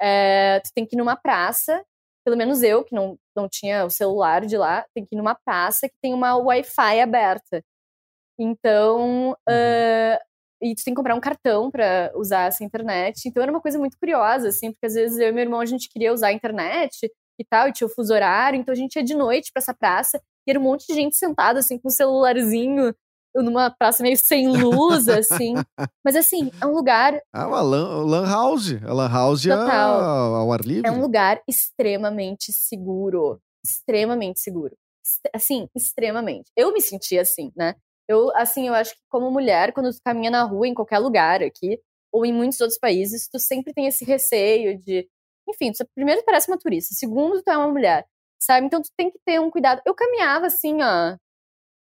É, 0.00 0.60
tu 0.60 0.72
tem 0.74 0.84
que 0.84 0.96
ir 0.96 0.98
numa 0.98 1.14
praça, 1.16 1.84
pelo 2.28 2.36
menos 2.36 2.62
eu, 2.62 2.84
que 2.84 2.94
não, 2.94 3.18
não 3.34 3.48
tinha 3.48 3.86
o 3.86 3.90
celular 3.90 4.44
de 4.44 4.58
lá, 4.58 4.84
tem 4.94 5.02
que 5.02 5.14
ir 5.14 5.18
numa 5.18 5.34
praça 5.34 5.88
que 5.88 5.94
tem 6.02 6.12
uma 6.12 6.36
Wi-Fi 6.36 7.00
aberta. 7.00 7.64
Então, 8.38 9.34
ah, 9.48 10.20
e 10.62 10.74
tu 10.74 10.84
tem 10.84 10.92
que 10.92 10.96
comprar 10.98 11.14
um 11.14 11.20
cartão 11.20 11.70
pra 11.70 12.12
usar 12.14 12.48
essa 12.48 12.62
internet. 12.62 13.26
Então 13.26 13.42
era 13.42 13.50
uma 13.50 13.62
coisa 13.62 13.78
muito 13.78 13.96
curiosa, 13.98 14.48
assim, 14.48 14.72
porque 14.72 14.86
às 14.86 14.94
vezes 14.94 15.18
eu 15.18 15.28
e 15.28 15.32
meu 15.32 15.42
irmão 15.42 15.60
a 15.60 15.66
gente 15.66 15.88
queria 15.88 16.12
usar 16.12 16.28
a 16.28 16.32
internet 16.32 17.10
e 17.40 17.44
tal, 17.44 17.68
e 17.68 17.72
tinha 17.72 17.86
o 17.86 17.90
fuso 17.90 18.12
horário, 18.12 18.58
então 18.58 18.72
a 18.72 18.76
gente 18.76 18.96
ia 18.96 19.02
de 19.02 19.14
noite 19.14 19.50
pra 19.52 19.62
essa 19.62 19.72
praça 19.72 20.20
e 20.46 20.50
era 20.50 20.60
um 20.60 20.62
monte 20.62 20.86
de 20.86 20.94
gente 20.94 21.16
sentada, 21.16 21.60
assim, 21.60 21.78
com 21.78 21.88
um 21.88 21.90
celularzinho 21.90 22.94
numa 23.34 23.70
praça 23.70 24.02
meio 24.02 24.16
sem 24.16 24.48
luz, 24.48 25.08
assim. 25.08 25.54
Mas 26.04 26.16
assim, 26.16 26.50
é 26.60 26.66
um 26.66 26.72
lugar 26.72 27.20
Ah, 27.32 27.44
a 27.44 27.62
lan, 27.62 28.04
lan 28.04 28.26
house. 28.26 28.72
A 28.82 28.92
lan 28.92 29.08
house 29.08 29.46
é 29.46 29.56
Total. 29.56 30.34
ao 30.34 30.52
ar 30.52 30.60
livre. 30.60 30.88
É 30.88 30.90
um 30.92 31.00
lugar 31.00 31.40
extremamente 31.48 32.52
seguro. 32.52 33.40
Extremamente 33.64 34.40
seguro. 34.40 34.74
Assim, 35.34 35.68
extremamente. 35.74 36.50
Eu 36.56 36.72
me 36.72 36.80
senti 36.80 37.18
assim, 37.18 37.50
né? 37.56 37.74
Eu, 38.08 38.34
assim, 38.36 38.68
eu 38.68 38.74
acho 38.74 38.94
que 38.94 39.00
como 39.10 39.30
mulher, 39.30 39.72
quando 39.72 39.90
tu 39.90 39.98
caminha 40.04 40.30
na 40.30 40.42
rua, 40.42 40.66
em 40.66 40.74
qualquer 40.74 40.98
lugar 40.98 41.42
aqui, 41.42 41.78
ou 42.12 42.24
em 42.24 42.32
muitos 42.32 42.60
outros 42.60 42.78
países, 42.78 43.28
tu 43.28 43.38
sempre 43.38 43.72
tem 43.72 43.86
esse 43.86 44.04
receio 44.04 44.78
de. 44.78 45.06
Enfim, 45.48 45.72
tu, 45.72 45.86
primeiro 45.94 46.20
tu 46.22 46.24
parece 46.24 46.50
uma 46.50 46.58
turista, 46.58 46.94
segundo 46.94 47.42
tu 47.42 47.50
é 47.50 47.56
uma 47.56 47.68
mulher, 47.68 48.06
sabe? 48.40 48.66
Então 48.66 48.80
tu 48.82 48.88
tem 48.96 49.10
que 49.10 49.18
ter 49.24 49.38
um 49.40 49.50
cuidado. 49.50 49.80
Eu 49.86 49.94
caminhava 49.94 50.46
assim, 50.46 50.78
ó, 50.82 51.16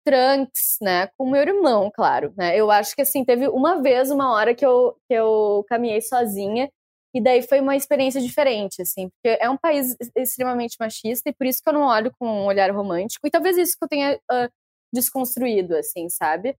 trunks, 0.05 0.78
né? 0.82 1.09
Com 1.18 1.30
meu 1.30 1.42
irmão, 1.42 1.90
claro, 1.94 2.32
né? 2.36 2.57
Eu 2.57 2.70
acho 2.70 2.94
que 2.94 3.03
assim, 3.03 3.24
teve 3.24 3.48
uma 3.48 3.82
vez, 3.82 4.11
uma 4.11 4.32
hora 4.32 4.55
que 4.55 4.64
eu, 4.66 4.96
que 5.09 5.14
eu 5.14 5.64
caminhei 5.68 6.00
sozinha, 6.00 6.70
e 7.14 7.20
daí 7.22 7.42
foi 7.42 7.61
uma 7.61 7.76
experiência 7.76 8.20
diferente, 8.20 8.80
assim, 8.82 9.09
porque 9.11 9.38
é 9.40 9.48
um 9.50 9.57
país 9.57 9.96
extremamente 10.16 10.76
machista, 10.80 11.28
e 11.30 11.34
por 11.34 11.46
isso 11.46 11.61
que 11.62 11.68
eu 11.68 11.74
não 11.74 11.82
olho 11.82 12.11
com 12.18 12.26
um 12.26 12.46
olhar 12.46 12.70
romântico, 12.70 13.26
e 13.26 13.30
talvez 13.30 13.57
isso 13.59 13.76
que 13.78 13.84
eu 13.84 13.88
tenha 13.88 14.20
ah, 14.30 14.48
desconstruído, 14.92 15.76
assim, 15.76 16.09
sabe? 16.09 16.57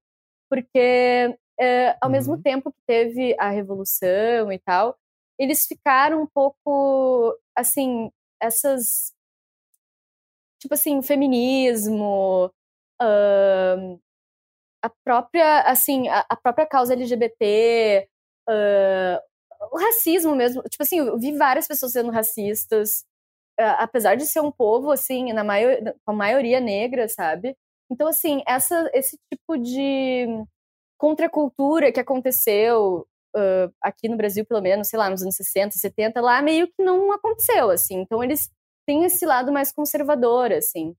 Porque 0.49 1.35
eh, 1.59 1.97
ao 2.01 2.09
mesmo 2.09 2.35
Uhum. 2.35 2.41
tempo 2.41 2.71
que 2.71 2.79
teve 2.87 3.35
a 3.39 3.49
revolução 3.49 4.51
e 4.51 4.59
tal, 4.59 4.95
eles 5.39 5.65
ficaram 5.67 6.23
um 6.23 6.27
pouco, 6.27 7.35
assim, 7.55 8.11
essas. 8.41 9.13
Tipo 10.59 10.75
assim, 10.75 11.01
feminismo, 11.01 12.51
ahn, 13.03 13.97
a 14.83 14.89
própria, 15.03 15.61
assim, 15.61 16.07
a, 16.09 16.25
a 16.29 16.35
própria 16.35 16.65
causa 16.67 16.93
LGBT, 16.93 18.07
ah, 18.49 19.21
o 19.71 19.77
racismo 19.79 20.35
mesmo. 20.35 20.61
Tipo 20.63 20.83
assim, 20.83 20.99
eu 20.99 21.17
vi 21.17 21.37
várias 21.37 21.67
pessoas 21.67 21.93
sendo 21.93 22.11
racistas, 22.11 23.05
ah, 23.59 23.83
apesar 23.83 24.15
de 24.15 24.25
ser 24.25 24.41
um 24.41 24.51
povo, 24.51 24.91
assim, 24.91 25.33
na 25.33 25.43
maior, 25.43 25.77
com 26.05 26.11
a 26.13 26.15
maioria 26.15 26.59
negra, 26.59 27.07
sabe? 27.09 27.55
Então, 27.91 28.07
assim, 28.07 28.41
essa, 28.47 28.89
esse 28.93 29.17
tipo 29.31 29.57
de 29.57 30.27
contracultura 30.97 31.91
que 31.91 31.99
aconteceu 31.99 33.07
ah, 33.35 33.69
aqui 33.81 34.09
no 34.09 34.17
Brasil, 34.17 34.45
pelo 34.45 34.61
menos, 34.61 34.89
sei 34.89 34.99
lá, 34.99 35.09
nos 35.09 35.21
anos 35.23 35.35
60, 35.35 35.77
70, 35.77 36.21
lá 36.21 36.41
meio 36.41 36.67
que 36.67 36.83
não 36.83 37.11
aconteceu, 37.11 37.69
assim. 37.71 38.01
Então, 38.01 38.23
eles 38.23 38.49
têm 38.87 39.05
esse 39.05 39.25
lado 39.25 39.51
mais 39.51 39.71
conservador, 39.73 40.51
assim. 40.51 40.95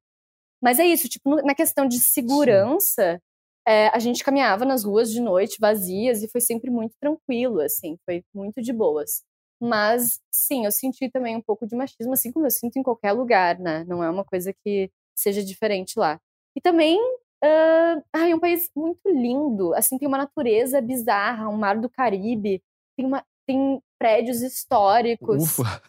Mas 0.64 0.78
é 0.78 0.86
isso, 0.86 1.10
tipo, 1.10 1.42
na 1.42 1.54
questão 1.54 1.86
de 1.86 2.00
segurança, 2.00 3.20
é, 3.68 3.88
a 3.88 3.98
gente 3.98 4.24
caminhava 4.24 4.64
nas 4.64 4.82
ruas 4.82 5.10
de 5.10 5.20
noite, 5.20 5.58
vazias, 5.60 6.22
e 6.22 6.28
foi 6.30 6.40
sempre 6.40 6.70
muito 6.70 6.94
tranquilo, 6.98 7.60
assim, 7.60 7.98
foi 8.06 8.24
muito 8.34 8.62
de 8.62 8.72
boas. 8.72 9.22
Mas, 9.60 10.22
sim, 10.32 10.64
eu 10.64 10.72
senti 10.72 11.10
também 11.10 11.36
um 11.36 11.42
pouco 11.42 11.66
de 11.66 11.76
machismo, 11.76 12.14
assim 12.14 12.32
como 12.32 12.46
eu 12.46 12.50
sinto 12.50 12.78
em 12.78 12.82
qualquer 12.82 13.12
lugar, 13.12 13.58
né? 13.58 13.84
Não 13.86 14.02
é 14.02 14.08
uma 14.08 14.24
coisa 14.24 14.54
que 14.64 14.90
seja 15.14 15.44
diferente 15.44 15.98
lá. 15.98 16.18
E 16.56 16.62
também, 16.62 16.98
ah, 17.42 18.02
ai, 18.14 18.30
é 18.32 18.34
um 18.34 18.40
país 18.40 18.70
muito 18.74 19.06
lindo, 19.06 19.74
assim, 19.74 19.98
tem 19.98 20.08
uma 20.08 20.16
natureza 20.16 20.80
bizarra, 20.80 21.50
um 21.50 21.58
mar 21.58 21.78
do 21.78 21.90
Caribe, 21.90 22.62
tem, 22.96 23.04
uma, 23.04 23.22
tem 23.46 23.82
prédios 23.98 24.40
históricos. 24.40 25.42
Ufa. 25.58 25.82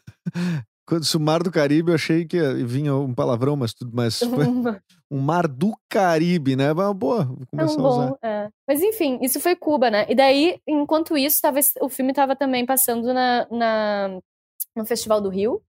Quando 0.88 1.02
disse 1.02 1.18
o 1.18 1.20
Mar 1.20 1.42
do 1.42 1.52
Caribe, 1.52 1.90
eu 1.92 1.96
achei 1.96 2.26
que 2.26 2.38
vinha 2.64 2.96
um 2.96 3.14
palavrão, 3.14 3.56
mas 3.56 3.74
tudo 3.74 3.92
foi 4.46 4.46
um 5.10 5.20
Mar 5.20 5.48
do 5.48 5.74
Caribe, 5.90 6.56
né? 6.56 6.74
Mas, 6.74 6.96
boa, 6.96 7.26
vou 7.26 7.38
É 7.60 7.64
um 7.64 7.68
a 7.86 7.90
usar. 7.90 8.10
bom, 8.10 8.18
é. 8.22 8.50
Mas 8.68 8.82
enfim, 8.82 9.20
isso 9.22 9.40
foi 9.40 9.56
Cuba, 9.56 9.90
né? 9.90 10.06
E 10.10 10.14
daí, 10.16 10.60
enquanto 10.68 11.18
isso, 11.18 11.40
tava, 11.42 11.60
o 11.82 11.90
filme 11.90 12.12
estava 12.12 12.36
também 12.36 12.66
passando 12.66 13.14
na, 13.14 13.48
na- 13.50 14.20
no 14.76 14.86
Festival 14.86 15.20
do 15.22 15.30
Rio. 15.30 15.62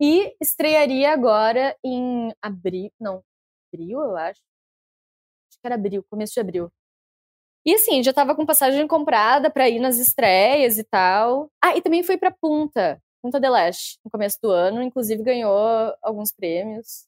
E 0.00 0.32
estrearia 0.40 1.12
agora 1.12 1.76
em 1.84 2.32
abril. 2.42 2.90
Não, 3.00 3.22
abril, 3.72 4.00
eu 4.00 4.16
acho. 4.16 4.40
Acho 5.50 5.60
que 5.60 5.66
era 5.66 5.74
abril, 5.74 6.04
começo 6.08 6.34
de 6.34 6.40
abril. 6.40 6.68
E 7.66 7.74
assim, 7.74 8.02
já 8.02 8.12
tava 8.12 8.34
com 8.34 8.46
passagem 8.46 8.86
comprada 8.86 9.50
pra 9.50 9.68
ir 9.68 9.78
nas 9.80 9.98
estreias 9.98 10.78
e 10.78 10.84
tal. 10.84 11.50
Ah, 11.62 11.76
e 11.76 11.82
também 11.82 12.02
foi 12.02 12.16
pra 12.16 12.30
Punta, 12.30 13.00
Punta 13.22 13.40
del 13.40 13.54
Este, 13.56 13.98
no 14.04 14.10
começo 14.10 14.38
do 14.42 14.50
ano. 14.50 14.82
Inclusive 14.82 15.22
ganhou 15.22 15.56
alguns 16.02 16.32
prêmios. 16.32 17.06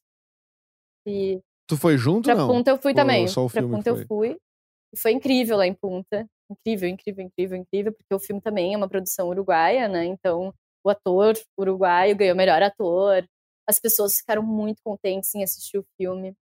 E 1.07 1.39
Tu 1.67 1.77
foi 1.77 1.97
junto 1.97 2.25
Pra 2.25 2.35
não? 2.35 2.47
Punta 2.47 2.69
eu 2.71 2.77
fui 2.77 2.91
Ou 2.91 2.95
também. 2.95 3.27
só 3.27 3.45
o 3.45 3.49
pra 3.49 3.61
filme 3.61 3.75
Punta 3.77 3.91
foi? 3.91 4.01
eu 4.01 4.07
fui. 4.07 4.37
E 4.93 4.97
foi 4.99 5.11
incrível 5.13 5.57
lá 5.57 5.65
em 5.65 5.73
Punta. 5.73 6.27
Incrível, 6.51 6.89
incrível, 6.89 7.23
incrível, 7.25 7.57
incrível, 7.57 7.93
porque 7.93 8.13
o 8.13 8.19
filme 8.19 8.41
também 8.41 8.73
é 8.73 8.77
uma 8.77 8.89
produção 8.89 9.29
uruguaia, 9.29 9.87
né? 9.87 10.03
Então, 10.05 10.53
o 10.83 10.89
ator 10.89 11.33
uruguaio 11.57 12.15
ganhou 12.15 12.35
melhor 12.35 12.61
ator. 12.61 13.25
As 13.67 13.79
pessoas 13.79 14.17
ficaram 14.17 14.43
muito 14.43 14.81
contentes 14.83 15.33
em 15.33 15.43
assistir 15.43 15.77
o 15.77 15.85
filme. 15.97 16.33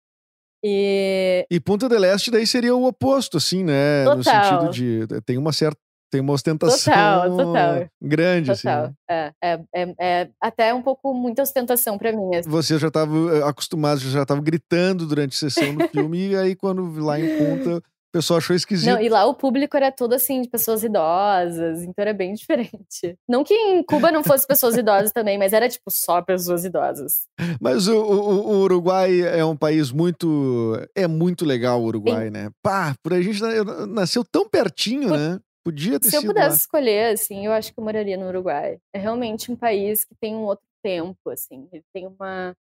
E 0.64 1.46
E 1.50 1.60
Punta 1.60 1.88
del 1.88 2.04
Este 2.04 2.32
daí 2.32 2.48
seria 2.48 2.76
o 2.76 2.86
oposto, 2.86 3.38
assim, 3.38 3.64
né? 3.64 4.04
No 4.06 4.18
Total. 4.18 4.44
sentido 4.68 4.72
de 4.72 5.22
tem 5.22 5.38
uma 5.38 5.54
certa 5.54 5.80
tem 6.10 6.22
uma 6.22 6.34
ostentação 6.34 6.92
Total, 6.94 7.38
total. 7.38 7.88
grande, 8.02 8.52
total, 8.56 8.84
assim. 8.86 8.94
é, 9.10 9.32
é, 9.44 9.60
é, 9.74 9.96
é 10.00 10.30
até 10.42 10.74
um 10.74 10.82
pouco 10.82 11.14
muita 11.14 11.42
ostentação 11.44 11.98
pra 11.98 12.12
mim. 12.12 12.36
assim. 12.36 12.50
Você 12.50 12.78
já 12.80 12.88
estava 12.88 13.48
acostumado, 13.48 14.00
já 14.00 14.22
estava 14.24 14.42
gritando 14.42 15.06
durante 15.06 15.34
a 15.34 15.38
sessão 15.50 15.76
do 15.76 15.88
filme, 15.88 16.30
e 16.30 16.36
aí 16.36 16.56
quando 16.56 17.00
lá 17.00 17.20
em 17.20 17.28
Punta, 17.38 17.78
o 17.78 18.12
pessoal 18.12 18.40
achou 18.40 18.56
esquisito. 18.56 18.90
Não, 18.90 19.00
e 19.00 19.08
lá 19.08 19.24
o 19.28 19.36
público 19.36 19.78
era 19.78 19.92
todo 19.92 20.14
assim, 20.14 20.42
de 20.42 20.50
pessoas 20.50 20.84
idosas, 20.84 21.84
então 21.84 21.94
era 22.00 22.12
bem 22.12 22.34
diferente. 22.34 23.16
Não 23.28 23.44
que 23.44 23.54
em 23.54 23.84
Cuba 23.84 24.12
não 24.12 24.24
fosse 24.24 24.48
pessoas 24.48 24.76
idosas 24.76 25.12
também, 25.12 25.38
mas 25.38 25.54
era 25.54 25.70
tipo 25.70 25.92
só 25.92 26.20
pessoas 26.22 26.66
idosas. 26.66 27.28
Mas 27.62 27.88
o, 27.88 27.96
o- 27.96 28.48
o 28.48 28.58
Uruguai 28.62 29.22
é 29.22 29.46
um 29.46 29.56
país 29.56 29.92
muito. 29.92 30.76
É 30.96 31.08
muito 31.08 31.46
legal 31.46 31.80
o 31.82 31.86
Uruguai, 31.86 32.32
né? 32.32 32.50
Pá, 32.64 32.96
por 33.04 33.14
a 33.14 33.22
gente 33.22 33.40
na- 33.42 33.86
nasceu 33.86 34.24
tão 34.24 34.50
pertinho, 34.50 35.10
Por- 35.10 35.18
né? 35.18 35.40
Podia 35.64 36.00
ter 36.00 36.10
Se 36.10 36.16
eu 36.16 36.24
pudesse 36.24 36.50
lá. 36.50 36.56
escolher, 36.56 37.14
assim, 37.14 37.46
eu 37.46 37.52
acho 37.52 37.74
que 37.74 37.80
eu 37.80 37.84
moraria 37.84 38.18
no 38.18 38.28
Uruguai. 38.28 38.78
É 38.94 39.00
realmente 39.00 39.52
um 39.52 39.56
país 39.56 40.06
que 40.06 40.16
tem 40.20 40.36
um 40.36 40.44
outro 40.44 40.64
tempo, 40.84 41.30
assim. 41.30 41.68
Ele 41.72 41.84
tem 41.94 42.08
uma. 42.08 42.56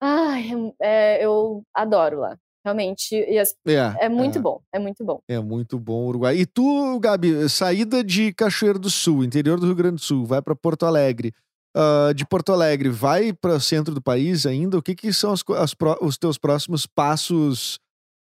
Ai, 0.00 0.50
é- 0.80 1.24
eu 1.24 1.62
adoro 1.74 2.20
lá. 2.20 2.38
Realmente. 2.64 3.14
E 3.14 3.38
as- 3.38 3.54
É, 3.66 4.04
é 4.06 4.08
muito 4.08 4.38
é, 4.38 4.42
bom. 4.42 4.60
É 4.72 4.78
muito 4.78 5.04
bom. 5.04 5.20
É 5.28 5.38
muito 5.40 5.78
bom 5.78 6.04
o 6.04 6.08
Uruguai. 6.08 6.36
E 6.36 6.46
tu, 6.46 6.98
Gabi, 7.00 7.48
saída 7.48 8.04
de 8.04 8.32
Cachoeiro 8.34 8.78
do 8.78 8.90
Sul, 8.90 9.24
interior 9.24 9.58
do 9.58 9.66
Rio 9.66 9.74
Grande 9.74 9.96
do 9.96 10.00
Sul, 10.00 10.24
vai 10.26 10.40
para 10.42 10.54
Porto 10.54 10.84
Alegre. 10.86 11.32
Ah, 11.74 12.12
de 12.14 12.26
Porto 12.26 12.52
Alegre, 12.52 12.88
vai 12.88 13.32
para 13.32 13.54
o 13.54 13.60
centro 13.60 13.94
do 13.94 14.02
país 14.02 14.44
ainda? 14.44 14.76
O 14.76 14.82
que, 14.82 14.94
que 14.94 15.12
são 15.12 15.32
as 15.32 15.42
as 15.56 15.74
os 16.00 16.18
teus 16.18 16.36
próximos 16.36 16.84
passos 16.86 17.78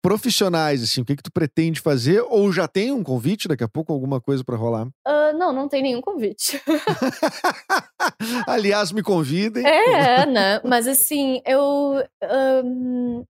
profissionais? 0.01 0.83
Assim, 0.83 1.01
o 1.01 1.05
que, 1.05 1.15
que 1.15 1.23
tu 1.23 1.31
pretende 1.31 1.79
fazer? 1.79 2.21
Ou 2.21 2.51
já 2.51 2.67
tem 2.67 2.91
um 2.91 3.03
convite 3.03 3.47
daqui 3.47 3.63
a 3.63 3.67
pouco, 3.67 3.93
alguma 3.93 4.19
coisa 4.19 4.43
para 4.43 4.57
rolar? 4.57 4.87
Ah, 5.05 5.31
não, 5.33 5.53
não 5.53 5.67
tem 5.67 5.83
nenhum 5.83 6.01
convite. 6.01 6.61
Aliás, 8.47 8.91
me 8.91 9.03
convidem. 9.03 9.65
É, 9.65 10.25
né? 10.25 10.61
Mas 10.63 10.87
assim, 10.87 11.41
eu. 11.45 12.03
ahn, 12.23 13.23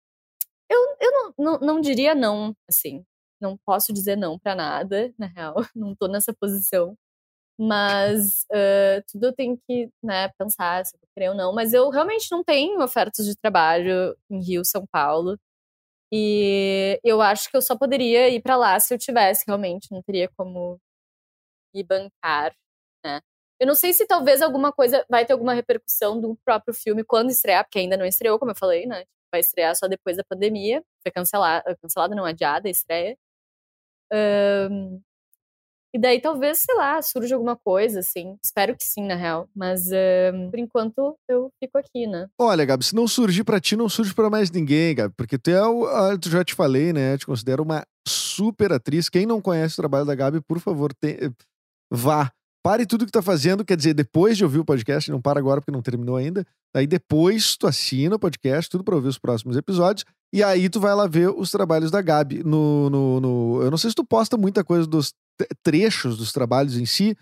eu 0.69 0.97
eu 0.99 1.11
não, 1.11 1.33
não, 1.37 1.59
não 1.59 1.81
diria 1.81 2.15
não, 2.15 2.55
assim. 2.69 3.03
Não 3.39 3.57
posso 3.65 3.91
dizer 3.91 4.15
não 4.15 4.37
pra 4.37 4.55
nada, 4.55 5.11
na 5.17 5.25
real. 5.27 5.55
Não 5.75 5.95
tô 5.95 6.07
nessa 6.07 6.31
posição. 6.33 6.95
Mas 7.59 8.45
uh, 8.51 9.03
tudo 9.11 9.27
eu 9.27 9.33
tenho 9.33 9.57
que 9.67 9.89
né, 10.03 10.29
pensar 10.37 10.85
se 10.85 10.95
eu 10.95 10.99
vou 10.99 11.09
querer 11.15 11.29
ou 11.29 11.35
não. 11.35 11.53
Mas 11.53 11.73
eu 11.73 11.89
realmente 11.89 12.27
não 12.31 12.43
tenho 12.43 12.81
ofertas 12.81 13.25
de 13.25 13.35
trabalho 13.35 14.15
em 14.29 14.41
Rio, 14.43 14.65
São 14.65 14.85
Paulo. 14.91 15.37
E 16.11 16.99
eu 17.03 17.21
acho 17.21 17.49
que 17.49 17.57
eu 17.57 17.61
só 17.61 17.77
poderia 17.77 18.29
ir 18.29 18.41
para 18.41 18.57
lá 18.57 18.79
se 18.79 18.93
eu 18.93 18.97
tivesse 18.97 19.45
realmente, 19.47 19.91
não 19.91 20.01
teria 20.03 20.29
como 20.37 20.79
me 21.73 21.83
bancar, 21.83 22.53
né? 23.05 23.21
Eu 23.59 23.67
não 23.67 23.75
sei 23.75 23.93
se 23.93 24.07
talvez 24.07 24.41
alguma 24.41 24.71
coisa 24.73 25.05
vai 25.09 25.25
ter 25.25 25.33
alguma 25.33 25.53
repercussão 25.53 26.19
do 26.19 26.35
próprio 26.45 26.73
filme 26.73 27.03
quando 27.03 27.29
estrear, 27.31 27.63
porque 27.65 27.79
ainda 27.79 27.97
não 27.97 28.05
estreou, 28.05 28.39
como 28.39 28.51
eu 28.51 28.55
falei, 28.55 28.85
né? 28.87 29.05
Vai 29.31 29.41
estrear 29.41 29.75
só 29.75 29.87
depois 29.87 30.17
da 30.17 30.23
pandemia. 30.23 30.83
Foi 31.03 31.11
cancelada, 31.11 31.77
cancelada 31.81 32.15
não 32.15 32.25
adiada 32.25 32.67
a 32.67 32.71
estreia. 32.71 33.17
Um, 34.13 35.01
e 35.93 35.99
daí 35.99 36.21
talvez, 36.21 36.59
sei 36.59 36.75
lá, 36.75 37.01
surja 37.01 37.35
alguma 37.35 37.55
coisa, 37.55 37.99
assim. 37.99 38.37
Espero 38.43 38.75
que 38.75 38.83
sim, 38.83 39.05
na 39.05 39.15
real. 39.15 39.47
Mas 39.55 39.81
por 40.49 40.59
enquanto 40.59 41.15
eu 41.29 41.49
fico 41.59 41.77
aqui, 41.77 42.07
né? 42.07 42.27
Olha, 42.39 42.63
Gabi, 42.65 42.83
se 42.85 42.95
não 42.95 43.07
surgir 43.07 43.43
pra 43.43 43.59
ti, 43.59 43.75
não 43.75 43.89
surge 43.89 44.13
pra 44.13 44.29
mais 44.29 44.49
ninguém, 44.51 44.95
Gabi. 44.95 45.13
Porque 45.17 45.37
tu 45.37 45.49
é 45.51 45.65
o. 45.65 46.17
Tu 46.17 46.29
já 46.29 46.43
te 46.43 46.53
falei, 46.55 46.93
né? 46.93 47.17
Te 47.17 47.25
considero 47.25 47.63
uma 47.63 47.85
super 48.07 48.71
atriz. 48.71 49.09
Quem 49.09 49.25
não 49.25 49.41
conhece 49.41 49.73
o 49.73 49.77
trabalho 49.77 50.05
da 50.05 50.15
Gabi, 50.15 50.41
por 50.41 50.59
favor, 50.59 50.93
te- 50.93 51.31
vá. 51.91 52.31
Pare 52.63 52.85
tudo 52.85 53.07
que 53.07 53.11
tá 53.11 53.23
fazendo, 53.23 53.65
quer 53.65 53.75
dizer, 53.75 53.95
depois 53.95 54.37
de 54.37 54.43
ouvir 54.43 54.59
o 54.59 54.65
podcast, 54.65 55.09
não 55.09 55.19
para 55.19 55.39
agora 55.39 55.59
porque 55.59 55.71
não 55.71 55.81
terminou 55.81 56.15
ainda. 56.15 56.45
Aí 56.75 56.87
depois 56.87 57.55
tu 57.57 57.67
assina 57.67 58.15
o 58.15 58.19
podcast, 58.19 58.69
tudo 58.69 58.83
pra 58.83 58.95
ouvir 58.95 59.07
os 59.09 59.17
próximos 59.19 59.57
episódios. 59.57 60.05
E 60.33 60.41
aí 60.41 60.69
tu 60.69 60.79
vai 60.79 60.95
lá 60.95 61.07
ver 61.07 61.29
os 61.29 61.51
trabalhos 61.51 61.91
da 61.91 62.01
Gabi. 62.01 62.43
No, 62.43 62.89
no, 62.89 63.19
no- 63.19 63.61
eu 63.61 63.69
não 63.69 63.77
sei 63.77 63.89
se 63.89 63.95
tu 63.95 64.05
posta 64.05 64.37
muita 64.37 64.63
coisa 64.63 64.87
dos 64.87 65.13
trechos 65.63 66.17
dos 66.17 66.31
trabalhos 66.31 66.77
em 66.77 66.85
si, 66.85 67.15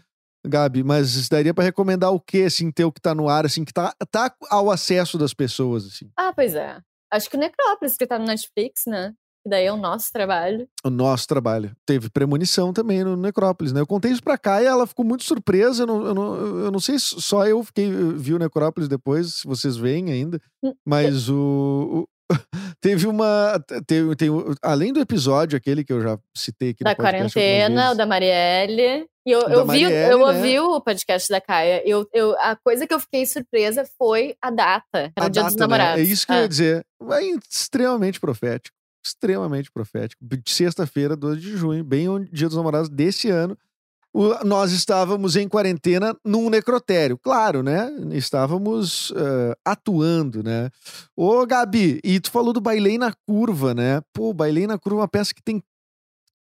Gabi, 0.46 0.84
mas 0.84 1.28
daria 1.28 1.54
pra 1.54 1.64
recomendar 1.64 2.12
o 2.14 2.20
quê, 2.20 2.44
assim, 2.44 2.72
teu 2.72 2.92
que 2.92 3.02
tá 3.02 3.14
no 3.16 3.28
ar, 3.28 3.46
assim, 3.46 3.66
que 3.66 3.74
tá, 3.74 3.94
tá 4.12 4.34
ao 4.50 4.70
acesso 4.70 5.18
das 5.18 5.34
pessoas, 5.34 5.86
assim. 5.86 6.10
Ah, 6.18 6.32
pois 6.34 6.54
é. 6.56 6.80
Acho 7.12 7.30
que 7.30 7.36
o 7.36 7.40
Necrópolis, 7.40 7.98
que 7.98 8.06
tá 8.06 8.20
no 8.20 8.26
Netflix, 8.26 8.84
né? 8.88 9.14
Que 9.44 9.50
daí 9.50 9.66
é 9.66 9.72
o 9.72 9.78
nosso 9.78 10.12
trabalho. 10.12 10.68
O 10.84 10.90
nosso 10.90 11.26
trabalho. 11.28 11.72
Teve 11.86 12.10
premonição 12.10 12.74
também 12.74 13.04
no 13.04 13.16
Necrópolis, 13.16 13.72
né? 13.72 13.80
Eu 13.80 13.88
contei 13.88 14.12
isso 14.12 14.22
pra 14.24 14.38
cá 14.38 14.62
e 14.62 14.66
ela 14.66 14.86
ficou 14.86 15.06
muito 15.06 15.24
surpresa. 15.24 15.84
Eu 15.84 15.88
não, 15.88 16.06
eu 16.06 16.14
não, 16.14 16.36
eu 16.66 16.72
não 16.72 16.80
sei 16.80 17.00
se 17.00 17.22
só 17.22 17.46
eu 17.48 17.64
fiquei, 17.64 17.90
vi 18.16 18.34
o 18.34 18.40
Necrópolis 18.40 18.90
depois, 18.90 19.36
se 19.36 19.48
vocês 19.48 19.78
veem 19.78 20.12
ainda. 20.12 20.40
Hum, 20.64 20.74
Mas 20.86 21.30
o. 21.30 22.06
o- 22.06 22.08
teve 22.82 23.08
uma. 23.08 23.60
Teve, 23.88 24.16
tem, 24.16 24.30
além 24.62 24.92
do 24.94 25.00
episódio, 25.00 25.58
aquele 25.58 25.84
que 25.84 25.92
eu 25.94 26.02
já 26.02 26.18
citei 26.38 26.72
aqui 26.72 26.84
da 26.84 26.94
quarentena, 26.96 27.92
o 27.92 27.96
da 27.96 28.06
Marielle. 28.06 29.08
E 29.26 29.32
eu, 29.32 29.42
eu 29.42 29.68
vi, 29.68 29.84
eu 29.84 29.92
né? 29.92 30.16
ouvi 30.16 30.60
o 30.60 30.82
podcast 30.82 31.30
da 31.30 31.40
Caia. 31.42 31.82
Eu, 31.88 32.08
eu, 32.14 32.36
a 32.40 32.56
coisa 32.56 32.86
que 32.88 32.94
eu 32.94 33.00
fiquei 33.00 33.26
surpresa 33.26 33.84
foi 33.98 34.36
a 34.42 34.50
data. 34.50 35.12
Era 35.16 35.26
a 35.26 35.26
o 35.26 35.30
Dia 35.30 35.44
dos 35.44 35.56
data, 35.56 35.68
né? 35.68 35.78
Namorados. 35.78 36.02
É 36.04 36.12
isso 36.12 36.26
que 36.26 36.32
eu 36.32 36.38
Ah. 36.38 36.42
ia 36.42 36.48
dizer. 36.50 36.86
É 37.12 37.22
extremamente 37.52 38.20
profético. 38.20 38.76
Extremamente 39.06 39.72
profético. 39.72 40.24
Sexta-feira, 40.46 41.16
12 41.16 41.40
de 41.40 41.56
junho, 41.58 41.84
bem 41.84 42.10
o 42.10 42.20
Dia 42.20 42.48
dos 42.48 42.58
Namorados 42.58 42.90
desse 42.90 43.30
ano. 43.30 43.58
nós 44.44 44.72
estávamos 44.72 45.36
em 45.36 45.48
quarentena 45.48 46.16
num 46.26 46.50
necrotério. 46.50 47.18
Claro, 47.18 47.62
né? 47.64 47.90
Estávamos 48.12 49.14
eh, 49.16 49.56
atuando, 49.64 50.44
né? 50.44 50.70
Ô, 51.16 51.46
Gabi, 51.46 52.00
e 52.04 52.20
tu 52.20 52.30
falou 52.32 52.52
do 52.52 52.60
Bailei 52.62 52.98
na 52.98 53.14
Curva, 53.28 53.74
né? 53.74 54.02
Pô, 54.14 54.34
Bailei 54.34 54.68
na 54.68 54.78
Curva 54.78 55.00
é 55.00 55.02
uma 55.02 55.08
peça 55.08 55.34
que 55.34 55.42
tem 55.44 55.64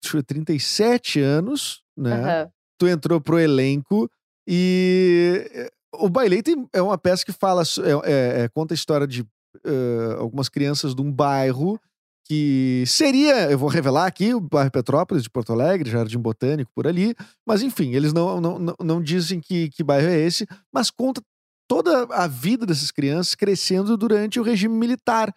deixa 0.02 0.16
eu 0.18 0.22
ver, 0.22 0.24
37 0.26 1.20
anos, 1.20 1.82
né? 1.98 2.14
Aham. 2.14 2.50
tu 2.80 2.88
entrou 2.88 3.20
pro 3.20 3.40
elenco 3.40 4.10
e 4.48 5.50
eh, 5.52 5.72
o 5.96 6.08
Bailei 6.10 6.42
tem, 6.44 6.68
é 6.72 6.82
uma 6.82 6.98
peça 6.98 7.26
que 7.26 7.34
fala, 7.34 7.64
é, 7.64 8.12
é- 8.12 8.44
é- 8.44 8.50
conta 8.50 8.74
a 8.74 8.76
história 8.76 9.08
de 9.08 9.26
eh, 9.66 10.16
algumas 10.20 10.48
crianças 10.48 10.94
de 10.94 11.02
um 11.02 11.12
bairro 11.12 11.80
que 12.28 12.84
seria, 12.86 13.50
eu 13.50 13.58
vou 13.58 13.70
revelar 13.70 14.06
aqui, 14.06 14.34
o 14.34 14.42
bairro 14.42 14.70
Petrópolis 14.70 15.24
de 15.24 15.30
Porto 15.30 15.54
Alegre, 15.54 15.90
Jardim 15.90 16.20
Botânico, 16.20 16.72
por 16.76 16.86
ali, 16.86 17.16
mas 17.46 17.62
enfim, 17.62 17.94
eles 17.94 18.12
não, 18.12 18.42
não, 18.42 18.76
não, 18.84 19.02
dizem 19.02 19.40
que, 19.40 19.70
que 19.70 19.84
bairro 19.84 20.10
é 20.10 20.20
esse, 20.20 20.46
mas 20.74 20.92
conta 20.92 21.22
toda 21.70 22.04
a 22.14 22.28
vida 22.28 22.66
dessas 22.66 22.92
crianças 22.92 23.34
crescendo 23.34 23.96
durante 23.96 24.40
o 24.40 24.44
regime 24.44 24.76
militar. 24.76 25.34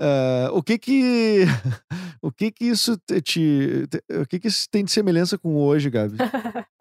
Ah, 0.00 0.50
o 0.52 0.62
que 0.62 0.78
que 0.78 1.44
o 2.22 2.32
que 2.32 2.50
que 2.50 2.64
isso 2.64 2.96
te- 3.06 3.20
te- 3.20 3.88
o 4.20 4.26
que 4.26 4.40
que 4.40 4.48
isso 4.48 4.66
tem 4.70 4.84
de 4.84 4.90
semelhança 4.90 5.38
com 5.38 5.56
hoje, 5.56 5.88
Gabi? 5.90 6.16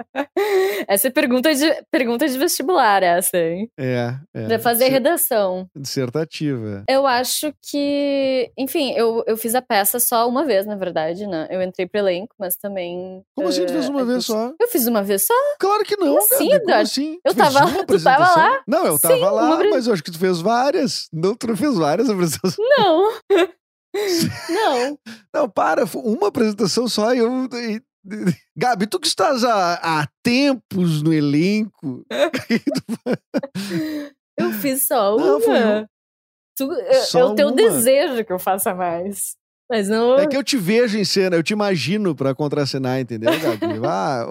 essa 0.88 1.07
é 1.07 1.12
pergunta 1.12 1.53
de, 1.53 1.84
pergunta 1.91 2.28
de 2.28 2.38
vestibular, 2.38 3.01
essa, 3.03 3.38
hein? 3.38 3.70
É, 3.80 4.14
é. 4.34 4.47
Pra 4.47 4.59
fazer 4.59 4.86
Disser- 4.86 4.93
redação. 4.93 5.68
dissertativa. 5.76 6.84
Eu 6.89 7.05
acho 7.07 7.53
que. 7.62 8.51
Enfim, 8.57 8.93
eu, 8.93 9.24
eu 9.28 9.38
fiz 9.38 9.55
a 9.55 9.62
peça 9.62 9.99
só 9.99 10.28
uma 10.28 10.43
vez, 10.45 10.66
na 10.66 10.76
verdade, 10.76 11.26
né? 11.28 11.47
Eu 11.49 11.62
entrei 11.62 11.88
pro 11.88 11.99
elenco, 11.99 12.36
mas 12.39 12.55
também. 12.57 13.22
Como 13.36 13.47
assim 13.47 13.66
tu 13.66 13.70
eh, 13.72 13.74
fez 13.74 13.89
uma 13.89 14.01
a 14.01 14.05
vez 14.05 14.26
só? 14.26 14.53
Eu 14.59 14.68
fiz 14.68 14.88
uma 14.88 15.03
vez 15.03 15.26
só. 15.26 15.34
Claro 15.59 15.84
que 15.84 15.95
não, 15.97 16.07
Como 16.07 16.20
assim, 16.20 16.49
como 16.59 16.74
assim? 16.74 17.20
Eu 17.26 17.36
tava- 17.36 17.66
uma 17.66 17.86
tu 17.86 18.03
tava 18.03 18.36
lá? 18.36 18.62
Não, 18.68 18.86
eu 18.86 18.97
Sim, 18.97 19.07
tava 19.07 19.32
lá, 19.32 19.43
uma 19.55 19.64
mas 19.70 19.88
eu 19.88 19.93
acho 19.93 20.03
que 20.03 20.12
tu 20.12 20.20
fez 20.20 20.41
várias. 20.41 21.07
Não, 21.14 21.36
tu 21.36 21.47
não 21.47 21.55
fez 21.55 21.76
várias 21.76 22.09
apresentações. 22.09 22.57
Não. 22.78 23.12
não. 24.49 24.99
Não, 25.34 25.49
para, 25.49 25.86
uma 25.95 26.28
apresentação 26.28 26.88
só 26.88 27.14
e 27.14 27.20
eu... 27.20 27.45
e- 27.53 27.82
Gabi, 28.58 28.88
tu 28.88 28.99
que 28.99 29.08
estás 29.08 29.43
há, 29.43 29.74
há 29.76 30.08
tempos 30.24 31.02
no 31.04 31.14
elenco. 31.14 32.04
Eu 34.38 34.52
fiz 34.54 34.88
só 34.88 35.16
uma. 35.16 35.26
Não, 35.26 35.38
um- 35.38 35.86
Tu- 36.58 36.72
é- 36.74 36.89
é 36.97 37.02
Só 37.02 37.32
o 37.32 37.36
teu 37.36 37.47
uma. 37.47 37.56
desejo 37.56 38.26
que 38.26 38.34
eu 38.34 38.39
faça 38.39 38.74
mais. 38.76 39.36
Mas 39.70 39.88
não. 39.88 40.18
É 40.18 40.28
que 40.28 40.36
eu 40.36 40.43
te 40.43 40.58
vejo 40.58 40.97
em 40.97 41.06
cena, 41.06 41.36
eu 41.38 41.43
te 41.43 41.54
imagino 41.54 42.14
pra 42.14 42.36
contracenar, 42.36 42.99
entendeu, 42.99 43.32
Gabi? 43.39 43.80
Ah, 43.88 44.26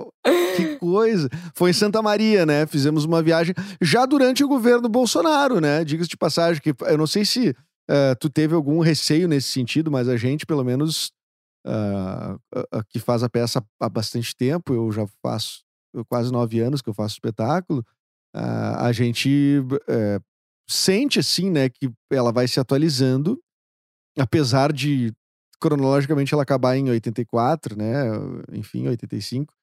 que 0.57 0.77
coisa. 0.77 1.29
Foi 1.55 1.71
em 1.71 1.73
Santa 1.73 2.03
Maria, 2.03 2.45
né? 2.45 2.67
Fizemos 2.67 3.05
uma 3.05 3.23
viagem 3.23 3.55
já 3.81 4.05
durante 4.05 4.45
o 4.45 4.49
governo 4.49 4.89
Bolsonaro, 4.89 5.61
né? 5.61 5.83
Diga-se 5.85 6.11
de 6.11 6.17
passagem 6.17 6.61
que 6.61 6.75
eu 6.85 6.99
não 6.99 7.07
sei 7.07 7.25
se 7.25 7.55
eh, 7.89 8.15
tu 8.17 8.29
teve 8.29 8.55
algum 8.55 8.81
receio 8.81 9.27
nesse 9.27 9.49
sentido, 9.49 9.91
mas 9.91 10.09
a 10.09 10.17
gente, 10.17 10.45
pelo 10.45 10.63
menos, 10.65 11.11
a 11.65 12.85
que 12.85 12.99
faz 12.99 13.23
a 13.23 13.29
peça 13.29 13.65
há 13.81 13.89
bastante 13.89 14.35
tempo, 14.37 14.73
eu 14.75 14.91
já 14.93 15.07
faço 15.23 15.63
quase 16.09 16.33
nove 16.33 16.61
anos 16.61 16.81
que 16.83 16.89
eu 16.89 16.95
faço 16.95 17.15
espetáculo, 17.15 17.85
ah, 18.35 18.87
a 18.87 18.93
gente 18.93 19.61
eh, 19.89 20.21
sente, 20.69 21.19
assim, 21.19 21.51
né, 21.51 21.69
que 21.69 21.91
ela 22.13 22.33
vai 22.33 22.47
se 22.49 22.61
atualizando, 22.61 23.41
apesar 24.19 24.73
de 24.73 25.13
cronologicamente 25.61 26.33
ela 26.35 26.43
acabar 26.43 26.77
em 26.77 26.91
84, 26.91 27.77
né? 27.77 28.05
Enfim, 28.53 28.89
85. 28.89 29.55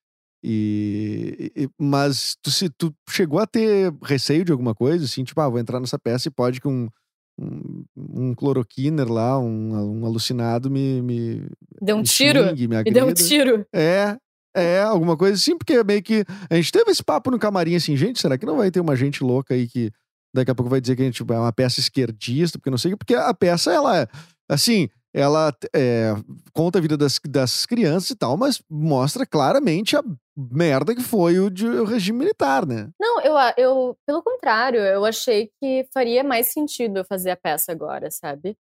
E, 0.43 1.51
e- 1.55 1.69
mas 1.79 2.35
tu, 2.43 2.51
se, 2.51 2.69
tu 2.69 2.93
chegou 3.09 3.39
a 3.39 3.47
ter 3.47 3.93
receio 4.03 4.45
de 4.45 4.51
alguma 4.51 4.75
coisa, 4.75 5.05
assim, 5.05 5.23
tipo, 5.23 5.41
ah, 5.41 5.49
vou 5.49 5.59
entrar 5.59 5.79
nessa 5.79 5.99
peça 5.99 6.27
e 6.27 6.31
pode 6.31 6.61
que 6.61 6.67
um, 6.67 6.89
um, 7.37 7.83
um 7.95 8.33
cloroquiner 8.33 9.11
lá, 9.11 9.39
um, 9.39 9.99
um 10.01 10.05
alucinado 10.05 10.69
me, 10.69 11.01
me, 11.01 11.47
Deu 11.81 11.95
um 11.95 11.99
me 11.99 12.05
tiro. 12.05 12.47
xingue, 12.47 12.67
me 12.67 12.83
Me 12.83 12.91
deu 12.91 13.05
um 13.05 13.13
tiro. 13.13 13.65
É, 13.73 14.17
é, 14.55 14.81
alguma 14.81 15.15
coisa 15.15 15.35
assim, 15.35 15.57
porque 15.57 15.83
meio 15.83 16.01
que 16.01 16.25
a 16.49 16.55
gente 16.55 16.71
teve 16.71 16.89
esse 16.89 17.03
papo 17.03 17.29
no 17.29 17.37
camarim 17.37 17.75
assim, 17.75 17.95
gente, 17.95 18.19
será 18.19 18.37
que 18.37 18.45
não 18.45 18.57
vai 18.57 18.71
ter 18.71 18.79
uma 18.79 18.95
gente 18.95 19.23
louca 19.23 19.53
aí 19.53 19.67
que 19.67 19.91
daqui 20.33 20.51
a 20.51 20.55
pouco 20.55 20.69
vai 20.69 20.81
dizer 20.81 20.95
que 20.95 21.01
a 21.03 21.05
gente 21.05 21.15
tipo, 21.15 21.31
é 21.33 21.39
uma 21.39 21.53
peça 21.53 21.79
esquerdista, 21.79 22.57
porque 22.57 22.69
não 22.69 22.77
sei 22.77 22.95
porque 22.95 23.13
a 23.13 23.33
peça, 23.33 23.71
ela, 23.71 23.99
é, 23.99 24.07
assim, 24.49 24.89
ela 25.13 25.53
é, 25.75 26.15
conta 26.53 26.79
a 26.79 26.81
vida 26.81 26.97
das, 26.97 27.19
das 27.27 27.65
crianças 27.65 28.09
e 28.11 28.15
tal, 28.15 28.37
mas 28.37 28.61
mostra 28.69 29.25
claramente 29.25 29.95
a 29.95 30.03
merda 30.37 30.95
que 30.95 31.01
foi 31.01 31.39
o, 31.39 31.49
de, 31.49 31.67
o 31.67 31.85
regime 31.85 32.19
militar, 32.19 32.65
né? 32.65 32.89
Não, 32.99 33.21
eu, 33.21 33.35
eu, 33.57 33.97
pelo 34.05 34.23
contrário, 34.23 34.79
eu 34.81 35.05
achei 35.05 35.51
que 35.61 35.87
faria 35.93 36.23
mais 36.23 36.51
sentido 36.51 36.97
eu 36.99 37.05
fazer 37.05 37.31
a 37.31 37.37
peça 37.37 37.71
agora, 37.71 38.09
sabe? 38.11 38.57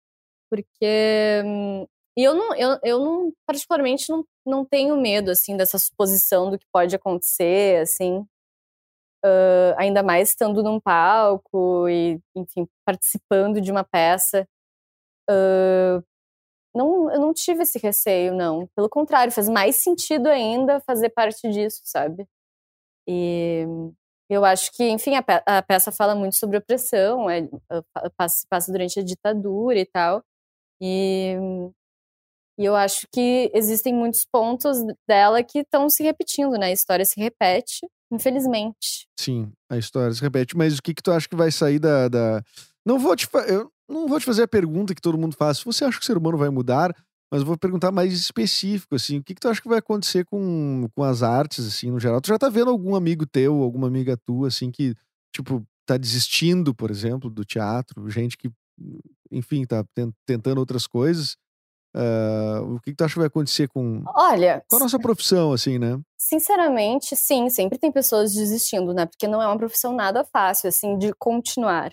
Porque. 0.51 1.43
hum, 1.45 1.87
E 2.19 2.25
eu 2.25 2.35
não, 2.35 2.55
eu, 2.57 2.79
eu 2.85 3.01
não, 3.01 3.33
particularmente, 3.47 4.11
não, 4.11 4.25
não 4.47 4.65
tenho 4.67 4.97
medo, 5.01 5.31
assim, 5.33 5.57
dessa 5.57 5.79
suposição 5.79 6.51
do 6.51 6.59
que 6.59 6.67
pode 6.73 6.97
acontecer, 6.97 7.83
assim. 7.83 8.27
ah, 9.25 9.75
ainda 9.79 10.03
mais 10.03 10.31
estando 10.31 10.63
num 10.63 10.81
palco 10.81 11.89
e, 11.89 12.19
enfim, 12.37 12.67
participando 12.87 13.61
de 13.61 13.71
uma 13.71 13.85
peça. 13.85 14.47
Ah, 15.31 16.03
não, 16.75 17.11
eu 17.13 17.21
não 17.21 17.33
tive 17.35 17.63
esse 17.63 17.79
receio, 17.79 18.35
não. 18.35 18.69
Pelo 18.77 18.89
contrário, 18.89 19.33
faz 19.33 19.49
mais 19.49 19.77
sentido 19.83 20.29
ainda 20.29 20.81
fazer 20.81 21.11
parte 21.11 21.49
disso, 21.51 21.81
sabe? 21.85 22.27
E 23.09 23.65
eu 24.29 24.45
acho 24.45 24.71
que, 24.73 24.85
enfim, 24.89 25.15
a, 25.17 25.23
pe- 25.23 25.43
a 25.45 25.63
peça 25.63 25.91
fala 25.91 26.15
muito 26.15 26.37
sobre 26.37 26.57
opressão, 26.57 27.29
é, 27.29 27.49
pa- 27.93 28.11
passa, 28.17 28.47
passa 28.49 28.71
durante 28.73 29.01
a 29.01 29.03
ditadura 29.05 29.79
e 29.79 29.87
tal. 29.87 30.23
E, 30.81 31.35
e 32.59 32.65
eu 32.65 32.77
acho 32.77 33.07
que 33.13 33.51
existem 33.55 33.93
muitos 33.95 34.25
pontos 34.31 34.79
dela 35.09 35.43
que 35.43 35.61
estão 35.61 35.89
se 35.89 36.03
repetindo, 36.03 36.53
né? 36.53 36.67
A 36.67 36.73
história 36.73 37.05
se 37.05 37.19
repete. 37.21 37.87
Infelizmente. 38.13 39.07
Sim, 39.19 39.53
a 39.71 39.77
história 39.77 40.13
se 40.13 40.21
repete. 40.21 40.57
Mas 40.57 40.79
o 40.79 40.83
que, 40.83 40.93
que 40.95 41.03
tu 41.03 41.13
acha 41.13 41.29
que 41.29 41.37
vai 41.37 41.51
sair 41.53 41.79
da. 41.79 42.09
da... 42.09 42.43
Não 42.85 42.99
vou 42.99 43.15
te. 43.15 43.29
Eu 43.49 43.71
não 43.91 44.07
vou 44.07 44.19
te 44.19 44.27
fazer 44.27 44.45
a 44.45 44.49
pergunta 44.49 44.95
que 44.95 45.03
todo 45.03 45.19
mundo 45.19 45.37
faz. 45.37 45.59
Se 45.59 45.65
você 45.65 45.85
acha 45.85 45.99
que 45.99 46.03
o 46.03 46.07
ser 46.07 46.17
humano 46.17 46.39
vai 46.39 46.49
mudar, 46.49 46.95
mas 47.31 47.41
eu 47.41 47.47
vou 47.47 47.57
perguntar 47.57 47.93
mais 47.93 48.13
específico, 48.13 48.95
assim. 48.95 49.19
O 49.19 49.23
que, 49.23 49.35
que 49.35 49.41
tu 49.41 49.49
acha 49.49 49.61
que 49.61 49.69
vai 49.69 49.79
acontecer 49.79 50.25
com, 50.25 50.89
com 50.95 51.03
as 51.03 51.23
artes, 51.23 51.67
assim, 51.67 51.91
no 51.91 52.01
geral? 52.01 52.21
Tu 52.21 52.29
já 52.29 52.39
tá 52.39 52.49
vendo 52.49 52.71
algum 52.71 52.95
amigo 52.95 53.25
teu, 53.25 53.63
alguma 53.63 53.87
amiga 53.87 54.17
tua, 54.17 54.49
assim, 54.49 54.71
que, 54.71 54.95
tipo, 55.35 55.65
tá 55.87 55.97
desistindo, 55.97 56.75
por 56.75 56.91
exemplo, 56.91 57.31
do 57.31 57.45
teatro? 57.45 58.09
Gente 58.11 58.37
que, 58.37 58.51
enfim, 59.31 59.65
tá 59.65 59.85
tentando 60.27 60.59
outras 60.59 60.87
coisas. 60.89 61.37
Uh, 61.95 62.75
o 62.75 62.81
que, 62.81 62.93
que 62.93 62.97
tu 62.97 63.05
acha 63.05 63.15
que 63.15 63.19
vai 63.19 63.27
acontecer 63.27 63.69
com, 63.69 64.05
Olha, 64.15 64.63
com 64.69 64.77
a 64.77 64.81
nossa 64.81 64.99
profissão, 64.99 65.53
assim, 65.53 65.77
né? 65.77 66.01
Sinceramente, 66.17 67.17
sim, 67.17 67.49
sempre 67.51 67.79
tem 67.79 67.91
pessoas 67.91 68.33
desistindo, 68.33 68.95
né? 68.95 69.07
Porque 69.07 69.27
não 69.27 69.43
é 69.43 69.47
uma 69.47 69.59
profissão 69.59 69.93
nada 69.93 70.25
fácil, 70.25 70.69
assim, 70.69 70.97
de 70.99 71.13
continuar. 71.15 71.93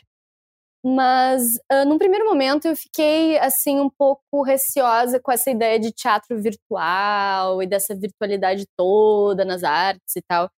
Mas, 0.85 1.55
uh, 1.71 1.85
num 1.85 1.97
primeiro 1.97 2.25
momento, 2.25 2.67
eu 2.67 2.75
fiquei, 2.75 3.37
assim, 3.39 3.79
um 3.79 3.89
pouco 3.89 4.41
receosa 4.43 5.19
com 5.19 5.31
essa 5.31 5.51
ideia 5.51 5.79
de 5.79 5.91
teatro 5.91 6.41
virtual 6.41 7.61
e 7.61 7.67
dessa 7.67 7.95
virtualidade 7.95 8.65
toda 8.77 9.43
nas 9.43 9.63
artes 9.63 10.15
e 10.15 10.21
tal. 10.21 10.49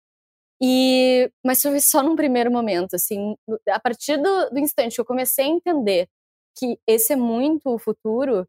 E, 0.62 1.31
mas 1.45 1.62
foi 1.62 1.81
só 1.81 2.03
num 2.03 2.16
primeiro 2.16 2.51
momento, 2.51 2.95
assim, 2.95 3.37
a 3.71 3.81
partir 3.81 4.16
do, 4.19 4.51
do 4.51 4.59
instante 4.59 4.97
que 4.97 5.01
eu 5.01 5.05
comecei 5.05 5.47
a 5.47 5.49
entender 5.49 6.09
que 6.57 6.79
esse 6.87 7.12
é 7.12 7.16
muito 7.16 7.71
o 7.71 7.79
futuro, 7.79 8.47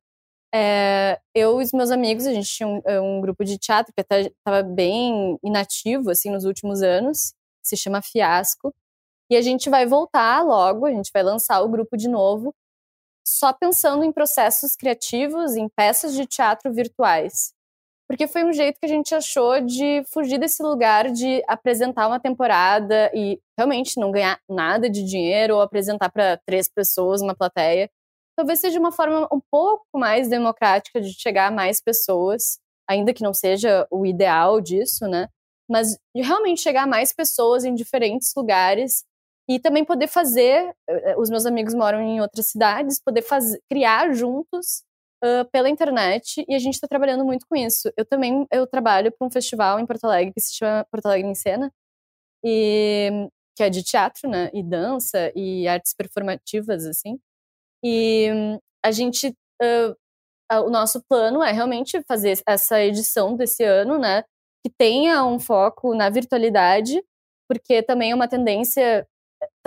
é, 0.54 1.20
eu 1.36 1.62
e 1.62 1.64
os 1.64 1.72
meus 1.74 1.92
amigos, 1.92 2.26
a 2.26 2.34
gente 2.34 2.50
tinha 2.50 2.68
um, 2.68 2.82
eh, 2.86 3.00
um 3.00 3.22
grupo 3.22 3.46
de 3.46 3.58
teatro 3.58 3.94
que 3.94 4.02
estava 4.02 4.64
bem 4.64 5.38
inativo, 5.44 6.10
assim, 6.10 6.32
nos 6.32 6.44
últimos 6.46 6.82
anos, 6.82 7.34
se 7.62 7.78
chama 7.78 8.02
Fiasco, 8.02 8.74
e 9.30 9.36
a 9.36 9.42
gente 9.42 9.70
vai 9.70 9.86
voltar 9.86 10.44
logo, 10.44 10.86
a 10.86 10.92
gente 10.92 11.12
vai 11.14 11.24
lançar 11.24 11.62
o 11.62 11.70
grupo 11.70 11.96
de 11.98 12.08
novo, 12.08 12.54
só 13.26 13.54
pensando 13.54 14.04
em 14.04 14.12
processos 14.12 14.76
criativos, 14.76 15.56
em 15.56 15.70
peças 15.70 16.14
de 16.14 16.26
teatro 16.26 16.74
virtuais. 16.74 17.54
Porque 18.08 18.28
foi 18.28 18.44
um 18.44 18.52
jeito 18.52 18.80
que 18.80 18.86
a 18.88 18.90
gente 18.90 19.14
achou 19.14 19.62
de 19.62 20.04
fugir 20.12 20.40
desse 20.40 20.64
lugar 20.64 21.12
de 21.12 21.44
apresentar 21.48 22.08
uma 22.08 22.20
temporada 22.20 23.12
e 23.14 23.40
realmente 23.58 24.00
não 24.00 24.12
ganhar 24.12 24.40
nada 24.50 24.90
de 24.90 25.04
dinheiro 25.04 25.56
ou 25.56 25.62
apresentar 25.62 26.10
para 26.10 26.38
três 26.38 26.68
pessoas 26.68 27.22
uma 27.22 27.36
plateia 27.36 27.90
talvez 28.40 28.62
seja 28.62 28.80
uma 28.80 28.92
forma 28.92 29.28
um 29.34 29.42
pouco 29.52 29.86
mais 30.00 30.30
democrática 30.30 31.02
de 31.02 31.12
chegar 31.12 31.48
a 31.48 31.52
mais 31.52 31.82
pessoas, 31.82 32.58
ainda 32.90 33.14
que 33.14 33.22
não 33.22 33.34
seja 33.34 33.86
o 33.92 34.06
ideal 34.06 34.62
disso, 34.62 35.06
né? 35.08 35.28
Mas 35.70 35.98
de 36.16 36.22
realmente 36.22 36.62
chegar 36.62 36.84
a 36.84 36.88
mais 36.88 37.12
pessoas 37.12 37.66
em 37.66 37.76
diferentes 37.76 38.34
lugares 38.34 39.04
e 39.50 39.60
também 39.60 39.84
poder 39.86 40.08
fazer. 40.08 40.74
Eh, 40.89 41.16
os 41.18 41.30
meus 41.30 41.45
amigos 41.45 41.74
moram 41.74 42.02
em 42.02 42.22
outras 42.22 42.47
cidades, 42.50 43.02
poder 43.02 43.24
fazer, 43.24 43.60
criar 43.70 44.14
juntos 44.14 44.84
uh, 45.24 45.50
pela 45.52 45.70
internet 45.70 46.45
e 46.47 46.56
a 46.56 46.60
gente 46.60 46.76
está 46.76 46.88
trabalhando 46.88 47.26
muito 47.26 47.45
com 47.50 47.56
isso. 47.56 47.91
Eu 47.97 48.06
também 48.06 48.47
eu 48.52 48.68
trabalho 48.68 49.12
para 49.12 49.28
um 49.28 49.32
festival 49.32 49.80
em 49.80 49.86
Porto 49.86 50.06
Alegre 50.06 50.34
que 50.34 50.41
se 50.41 50.56
chama 50.56 50.86
Porto 50.91 51.08
Alegre 51.08 51.30
em 51.30 51.36
Cena 51.36 51.72
e 52.45 53.30
que 53.58 53.64
é 53.64 53.70
de 53.70 53.84
teatro, 53.84 54.30
né? 54.30 54.50
E 54.54 54.64
dança 54.64 55.32
e 55.36 55.68
artes 55.68 55.93
performativas 55.93 56.86
assim. 56.86 57.20
E 57.84 58.30
a 58.84 58.91
gente, 58.91 59.30
uh, 59.62 60.64
o 60.66 60.70
nosso 60.70 61.04
plano 61.10 61.43
é 61.43 61.52
realmente 61.52 62.02
fazer 62.08 62.41
essa 62.47 62.82
edição 62.84 63.36
desse 63.36 63.64
ano, 63.64 63.97
né? 63.97 64.24
Que 64.64 64.72
tenha 64.78 65.24
um 65.26 65.39
foco 65.39 65.93
na 65.95 66.10
virtualidade, 66.10 67.04
porque 67.50 67.84
também 67.84 68.12
é 68.12 68.16
uma 68.16 68.28
tendência. 68.28 69.08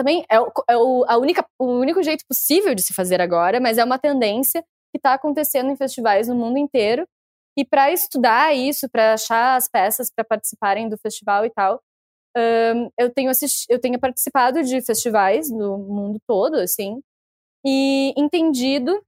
Também 0.03 0.25
é, 0.29 0.37
o, 0.37 0.51
é 0.69 0.75
o, 0.75 1.05
a 1.07 1.17
única, 1.17 1.45
o 1.57 1.65
único 1.65 2.03
jeito 2.03 2.25
possível 2.27 2.75
de 2.75 2.81
se 2.81 2.93
fazer 2.93 3.21
agora, 3.21 3.61
mas 3.61 3.77
é 3.77 3.85
uma 3.85 3.97
tendência 3.97 4.61
que 4.91 4.97
está 4.97 5.13
acontecendo 5.13 5.71
em 5.71 5.77
festivais 5.77 6.27
no 6.27 6.35
mundo 6.35 6.57
inteiro. 6.57 7.07
E 7.57 7.63
para 7.63 7.89
estudar 7.89 8.53
isso, 8.53 8.89
para 8.89 9.13
achar 9.13 9.55
as 9.55 9.69
peças 9.69 10.11
para 10.13 10.25
participarem 10.25 10.89
do 10.89 10.97
festival 10.97 11.45
e 11.45 11.49
tal, 11.51 11.79
um, 12.35 12.89
eu 12.99 13.09
tenho 13.13 13.31
eu 13.69 13.79
tenho 13.79 13.97
participado 13.97 14.61
de 14.61 14.81
festivais 14.81 15.49
no 15.49 15.77
mundo 15.77 16.19
todo, 16.27 16.55
assim, 16.55 16.99
e 17.65 18.13
entendido 18.17 19.01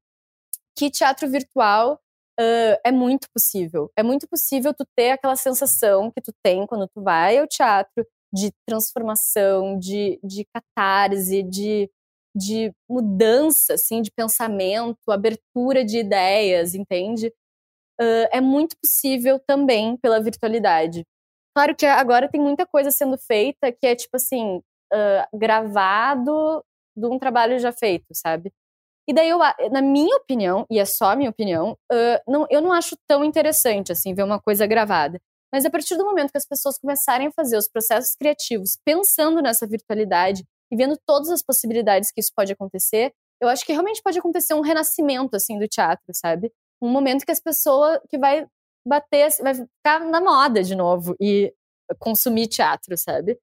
que 0.78 0.90
teatro 0.90 1.28
virtual 1.30 2.00
uh, 2.40 2.80
é 2.86 2.92
muito 2.92 3.28
possível. 3.34 3.92
É 3.98 4.04
muito 4.04 4.30
possível 4.30 4.74
tu 4.74 4.86
ter 4.96 5.12
aquela 5.12 5.36
sensação 5.36 6.10
que 6.10 6.22
tu 6.22 6.32
tem 6.42 6.66
quando 6.66 6.88
tu 6.88 7.04
vai 7.04 7.38
ao 7.38 7.48
teatro 7.48 8.08
de 8.34 8.52
transformação, 8.68 9.78
de, 9.80 10.20
de 10.24 10.46
catarse, 10.54 11.44
de, 11.44 11.90
de 12.36 12.74
mudança, 12.90 13.74
assim, 13.74 14.02
de 14.02 14.12
pensamento, 14.12 15.10
abertura 15.10 15.86
de 15.86 16.00
ideias, 16.00 16.76
entende? 16.76 17.28
Uh, 18.00 18.28
é 18.32 18.42
muito 18.42 18.76
possível 18.78 19.40
também 19.40 19.98
pela 19.98 20.22
virtualidade. 20.22 21.06
Claro 21.56 21.76
que 21.76 21.86
agora 21.86 22.30
tem 22.30 22.42
muita 22.42 22.66
coisa 22.66 22.92
sendo 22.92 23.18
feita 23.18 23.72
que 23.72 23.88
é 23.88 23.96
tipo 23.96 24.18
assim, 24.18 24.58
uh, 24.94 25.38
gravado 25.38 26.64
de 26.96 27.08
um 27.08 27.18
trabalho 27.18 27.58
já 27.60 27.72
feito, 27.72 28.08
sabe? 28.14 28.52
E 29.08 29.14
daí, 29.14 29.30
eu, 29.30 29.38
na 29.72 29.82
minha 29.82 30.18
opinião, 30.18 30.66
e 30.70 30.80
é 30.80 30.86
só 30.86 31.12
a 31.12 31.16
minha 31.16 31.30
opinião, 31.30 31.78
uh, 31.92 32.20
não, 32.28 32.48
eu 32.50 32.60
não 32.60 32.72
acho 32.74 32.98
tão 33.08 33.24
interessante, 33.24 33.92
assim, 33.92 34.14
ver 34.16 34.24
uma 34.24 34.40
coisa 34.42 34.66
gravada. 34.66 35.22
Mas 35.54 35.66
a 35.66 35.70
partir 35.70 35.98
do 35.98 36.06
momento 36.06 36.32
que 36.32 36.38
as 36.38 36.48
pessoas 36.48 36.78
começarem 36.78 37.28
a 37.28 37.32
fazer 37.32 37.58
os 37.58 37.68
processos 37.68 38.16
criativos 38.16 38.78
pensando 38.84 39.42
nessa 39.42 39.66
virtualidade 39.66 40.44
e 40.72 40.76
vendo 40.76 40.98
todas 41.06 41.30
as 41.30 41.42
possibilidades 41.42 42.12
que 42.12 42.20
isso 42.20 42.32
pode 42.36 42.52
acontecer, 42.52 43.14
eu 43.42 43.48
acho 43.48 43.66
que 43.66 43.72
realmente 43.72 44.02
pode 44.02 44.20
acontecer 44.20 44.54
um 44.54 44.62
renascimento, 44.62 45.36
assim, 45.36 45.60
do 45.60 45.68
teatro, 45.68 46.06
sabe? 46.14 46.52
Um 46.82 46.90
momento 46.90 47.26
que 47.26 47.32
as 47.32 47.40
pessoas, 47.40 48.00
que 48.10 48.18
vai 48.18 48.46
bater, 48.88 49.30
vai 49.42 49.54
ficar 49.54 50.00
na 50.06 50.22
moda 50.22 50.64
de 50.64 50.76
novo 50.76 51.16
e 51.20 51.54
consumir 52.00 52.48
teatro, 52.48 52.98
sabe? 52.98 53.38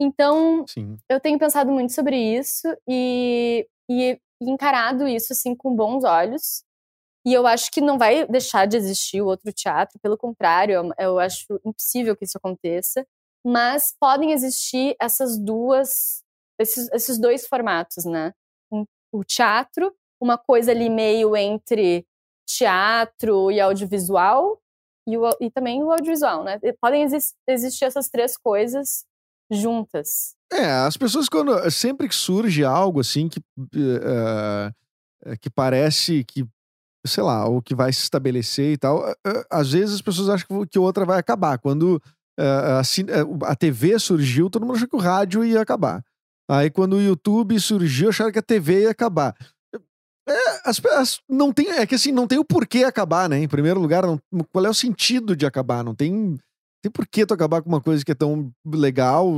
Então, 0.00 0.64
Sim. 0.68 0.96
eu 1.08 1.18
tenho 1.18 1.38
pensado 1.38 1.70
muito 1.72 1.92
sobre 1.92 2.16
isso 2.16 2.66
e, 2.86 3.66
e, 3.90 4.18
encarado 4.40 5.08
isso 5.08 5.32
assim 5.32 5.54
com 5.54 5.74
bons 5.74 6.04
olhos. 6.04 6.62
E 7.26 7.32
eu 7.32 7.44
acho 7.44 7.72
que 7.72 7.80
não 7.80 7.98
vai 7.98 8.24
deixar 8.28 8.66
de 8.66 8.76
existir 8.76 9.20
o 9.20 9.26
outro 9.26 9.52
teatro, 9.52 9.98
pelo 9.98 10.16
contrário, 10.16 10.74
eu, 10.74 10.92
eu 10.96 11.18
acho 11.18 11.44
impossível 11.64 12.14
que 12.16 12.24
isso 12.24 12.38
aconteça. 12.38 13.04
Mas 13.44 13.92
podem 13.98 14.30
existir 14.30 14.94
essas 15.00 15.36
duas, 15.36 16.22
esses, 16.56 16.88
esses 16.92 17.18
dois 17.18 17.44
formatos, 17.46 18.04
né? 18.04 18.32
O 19.12 19.24
teatro, 19.24 19.92
uma 20.20 20.38
coisa 20.38 20.70
ali 20.70 20.88
meio 20.88 21.36
entre 21.36 22.06
teatro 22.46 23.50
e 23.50 23.60
audiovisual, 23.60 24.60
e, 25.08 25.16
o, 25.16 25.28
e 25.40 25.50
também 25.50 25.82
o 25.82 25.90
audiovisual, 25.90 26.44
né? 26.44 26.60
Podem 26.80 27.02
exist, 27.02 27.34
existir 27.48 27.86
essas 27.86 28.08
três 28.08 28.36
coisas 28.36 29.04
juntas. 29.50 30.36
É, 30.52 30.70
as 30.70 30.96
pessoas 30.96 31.28
quando 31.28 31.70
sempre 31.72 32.08
que 32.08 32.14
surge 32.14 32.64
algo 32.64 33.00
assim 33.00 33.28
que 33.28 33.40
uh, 33.40 34.72
que 35.40 35.50
parece 35.50 36.22
que 36.24 36.46
sei 37.06 37.22
lá, 37.22 37.46
ou 37.46 37.62
que 37.62 37.74
vai 37.74 37.92
se 37.92 38.02
estabelecer 38.02 38.72
e 38.72 38.76
tal, 38.76 39.04
às 39.50 39.72
vezes 39.72 39.96
as 39.96 40.02
pessoas 40.02 40.28
acham 40.28 40.66
que 40.66 40.78
outra 40.78 41.04
vai 41.04 41.18
acabar. 41.18 41.58
Quando 41.58 42.02
uh, 42.38 43.42
a, 43.42 43.52
a 43.52 43.56
TV 43.56 43.98
surgiu, 43.98 44.50
todo 44.50 44.64
mundo 44.64 44.76
achou 44.76 44.88
que 44.88 44.96
o 44.96 45.00
rádio 45.00 45.44
ia 45.44 45.60
acabar. 45.60 46.02
Aí 46.48 46.70
quando 46.70 46.94
o 46.94 47.02
YouTube 47.02 47.58
surgiu, 47.58 48.08
acharam 48.08 48.32
que 48.32 48.38
a 48.38 48.42
TV 48.42 48.82
ia 48.82 48.90
acabar. 48.90 49.34
É, 50.28 50.68
as, 50.68 50.84
as, 50.84 51.20
não 51.28 51.52
tem, 51.52 51.70
é 51.70 51.86
que 51.86 51.94
assim, 51.94 52.10
não 52.10 52.26
tem 52.26 52.38
o 52.38 52.44
porquê 52.44 52.82
acabar, 52.84 53.28
né? 53.28 53.38
Em 53.38 53.48
primeiro 53.48 53.78
lugar, 53.78 54.04
não, 54.04 54.20
qual 54.52 54.66
é 54.66 54.68
o 54.68 54.74
sentido 54.74 55.36
de 55.36 55.46
acabar? 55.46 55.84
Não 55.84 55.94
tem 55.94 56.36
tem 56.86 56.90
por 56.90 57.06
que 57.06 57.26
tu 57.26 57.34
acabar 57.34 57.62
com 57.62 57.68
uma 57.68 57.80
coisa 57.80 58.04
que 58.04 58.12
é 58.12 58.14
tão 58.14 58.52
legal, 58.64 59.28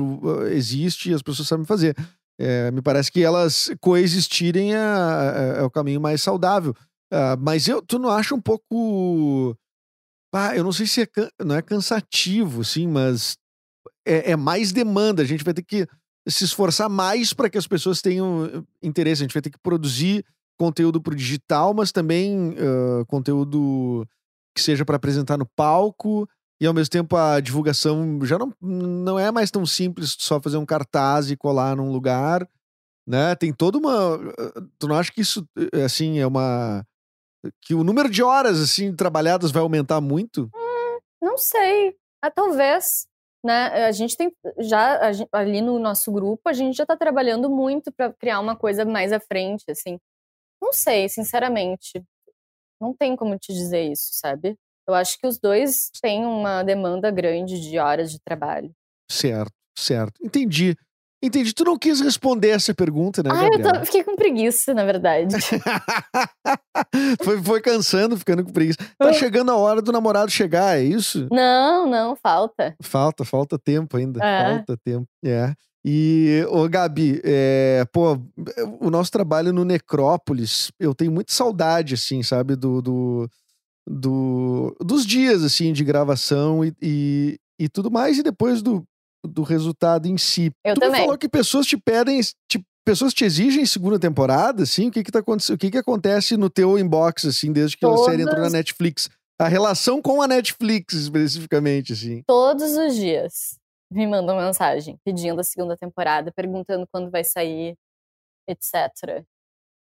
existe 0.51 1.11
e 1.11 1.15
as 1.15 1.23
pessoas 1.23 1.49
sabem 1.49 1.65
fazer. 1.65 1.97
É, 2.39 2.71
me 2.71 2.81
parece 2.83 3.11
que 3.11 3.23
elas 3.23 3.71
coexistirem 3.81 4.75
é, 4.75 4.79
é, 4.79 5.61
é 5.61 5.63
o 5.63 5.71
caminho 5.71 6.01
mais 6.01 6.23
saudável. 6.23 6.75
Uh, 7.13 7.37
mas 7.41 7.67
eu, 7.69 7.81
tu 7.83 7.99
não 7.99 8.11
acha 8.11 8.35
um 8.35 8.41
pouco. 8.41 9.57
Ah, 10.33 10.55
eu 10.55 10.63
não 10.63 10.73
sei 10.73 10.87
se 10.87 11.03
é, 11.03 11.09
não 11.45 11.57
é 11.57 11.63
cansativo, 11.63 12.63
sim, 12.65 12.87
mas 12.87 13.37
é, 14.07 14.33
é 14.33 14.37
mais 14.37 14.73
demanda. 14.73 15.23
A 15.23 15.25
gente 15.25 15.45
vai 15.45 15.55
ter 15.55 15.63
que 15.63 15.87
se 16.29 16.45
esforçar 16.45 16.89
mais 16.89 17.33
para 17.33 17.49
que 17.49 17.57
as 17.57 17.67
pessoas 17.67 18.03
tenham 18.03 18.45
uh, 18.45 18.67
interesse. 18.83 19.23
A 19.23 19.25
gente 19.25 19.33
vai 19.33 19.43
ter 19.43 19.51
que 19.51 19.59
produzir 19.59 20.25
conteúdo 20.59 21.01
para 21.01 21.13
o 21.13 21.17
digital, 21.17 21.73
mas 21.73 21.93
também 21.93 22.51
uh, 22.51 23.07
conteúdo 23.07 24.07
que 24.55 24.61
seja 24.61 24.85
para 24.85 24.97
apresentar 24.97 25.39
no 25.39 25.47
palco 25.47 26.29
e 26.61 26.67
ao 26.67 26.75
mesmo 26.75 26.91
tempo 26.91 27.17
a 27.17 27.41
divulgação 27.41 28.19
já 28.25 28.37
não, 28.39 28.53
não 28.61 29.19
é 29.19 29.31
mais 29.31 29.51
tão 29.51 29.65
simples 29.65 30.17
só 30.19 30.41
fazer 30.41 30.57
um 30.57 30.67
cartaz 30.67 31.31
e 31.31 31.37
colar 31.37 31.77
num 31.77 31.93
lugar, 31.93 32.49
né? 33.07 33.35
Tem 33.37 33.53
toda 33.53 33.79
uma. 33.79 34.19
Tu 34.79 34.89
não 34.89 34.97
acha 34.97 35.13
que 35.13 35.21
isso, 35.21 35.47
eh, 35.73 35.85
assim, 35.85 36.19
é 36.19 36.27
uma. 36.27 36.85
Que 37.63 37.75
o 37.75 37.85
número 37.85 38.11
de 38.11 38.23
horas, 38.23 38.61
assim, 38.61 38.95
trabalhadas 38.95 39.51
vai 39.51 39.63
aumentar 39.63 40.01
muito? 40.01 40.51
Hum, 40.55 40.99
não 41.23 41.39
sei. 41.39 41.97
Ah, 42.23 42.31
talvez. 42.31 43.07
né? 43.45 43.87
A 43.87 43.93
gente 43.93 44.17
tem 44.17 44.33
já 44.59 45.13
gente, 45.13 45.29
ali 45.33 45.61
no 45.61 45.79
nosso 45.79 46.11
grupo, 46.13 46.49
a 46.49 46.53
gente 46.53 46.77
já 46.77 46.87
tá 46.87 46.97
trabalhando 46.97 47.49
muito 47.49 47.93
para 47.93 48.13
criar 48.13 48.41
uma 48.41 48.57
coisa 48.57 48.85
mais 48.85 49.13
à 49.13 49.21
frente, 49.21 49.65
assim. 49.71 49.99
Não 50.61 50.73
sei, 50.73 51.09
sinceramente. 51.09 52.03
Não 52.81 52.95
tem 52.95 53.17
como 53.17 53.39
te 53.39 53.53
dizer 53.53 53.91
isso, 53.91 54.11
sabe? 54.13 54.57
Eu 54.87 54.95
acho 54.95 55.19
que 55.19 55.27
os 55.27 55.39
dois 55.39 55.91
têm 56.01 56.25
uma 56.25 56.63
demanda 56.63 57.11
grande 57.11 57.61
de 57.61 57.79
horas 57.79 58.11
de 58.11 58.19
trabalho. 58.21 58.73
Certo, 59.11 59.53
certo. 59.77 60.19
Entendi. 60.25 60.77
Entendi. 61.23 61.53
Tu 61.53 61.65
não 61.65 61.77
quis 61.77 62.01
responder 62.01 62.51
essa 62.51 62.73
pergunta, 62.73 63.23
né, 63.23 63.31
Ah, 63.33 63.45
eu 63.45 63.51
Gabriela? 63.51 63.79
tô, 63.81 63.87
fiquei 63.87 64.05
com 64.05 64.15
preguiça, 64.15 64.73
na 64.73 64.85
verdade. 64.85 65.35
foi, 67.23 67.43
foi 67.43 67.61
cansando, 67.61 68.17
ficando 68.17 68.45
com 68.45 68.53
preguiça. 68.53 68.79
Tá 68.99 69.13
chegando 69.13 69.51
a 69.51 69.57
hora 69.57 69.83
do 69.83 69.93
namorado 69.93 70.31
chegar, 70.31 70.79
é 70.79 70.83
isso? 70.83 71.27
não, 71.31 71.89
não, 71.89 72.17
falta. 72.17 72.75
Falta, 72.83 73.25
falta 73.25 73.59
tempo 73.59 73.97
ainda. 73.97 74.25
É. 74.25 74.55
Falta 74.57 74.77
tempo. 74.85 75.07
É. 75.25 75.53
E, 75.85 76.45
ô 76.51 76.69
Gabi, 76.69 77.21
é, 77.25 77.85
pô, 77.93 78.19
o 78.81 78.91
nosso 78.91 79.11
trabalho 79.11 79.53
no 79.53 79.65
Necrópolis, 79.65 80.71
eu 80.79 80.95
tenho 80.95 81.11
muita 81.13 81.33
saudade, 81.33 81.95
assim, 81.95 82.23
sabe, 82.23 82.57
do, 82.57 82.83
do, 82.83 83.29
do- 83.89 84.77
dos 84.85 85.07
dias, 85.07 85.43
assim, 85.43 85.73
de 85.73 85.85
gravação 85.85 86.65
e, 86.65 86.75
e, 86.83 87.39
e 87.59 87.69
tudo 87.69 87.91
mais, 87.91 88.19
e 88.19 88.23
depois 88.23 88.61
do, 88.61 88.85
do 89.25 89.43
resultado 89.43 90.07
em 90.07 90.17
si. 90.19 90.51
Eu 90.65 90.75
tu 90.75 90.81
também. 90.81 91.01
falou 91.03 91.19
que 91.19 91.29
pessoas 91.29 91.67
te 91.67 91.77
pedem, 91.77 92.21
te- 92.49 92.63
pessoas 92.85 93.13
te 93.13 93.25
exigem 93.25 93.67
segunda 93.67 93.99
temporada, 93.99 94.63
assim, 94.63 94.89
o 94.89 94.91
que 94.91 95.03
que 95.05 95.11
tá 95.13 95.19
acontecendo, 95.19 95.57
o 95.57 95.59
que 95.59 95.71
que 95.71 95.79
acontece 95.79 96.37
no 96.37 96.49
teu 96.49 96.79
inbox, 96.79 97.25
assim, 97.27 97.53
desde 97.53 97.77
que 97.77 97.85
a 97.87 97.97
série 97.99 98.23
entrou 98.23 98.37
na 98.37 98.43
Todas- 98.43 98.53
Netflix? 98.53 99.11
A 99.41 99.47
relação 99.47 100.03
com 100.03 100.21
a 100.21 100.27
Netflix, 100.27 100.95
especificamente, 100.95 101.93
assim. 101.93 102.23
Todos 102.27 102.77
os 102.77 102.95
dias 102.97 103.57
me 103.91 104.07
mandam 104.07 104.37
mensagem 104.37 104.99
pedindo 105.05 105.41
a 105.41 105.45
segunda 105.45 105.77
temporada, 105.77 106.33
perguntando 106.33 106.87
quando 106.91 107.11
vai 107.11 107.23
sair, 107.25 107.77
etc. 108.49 109.25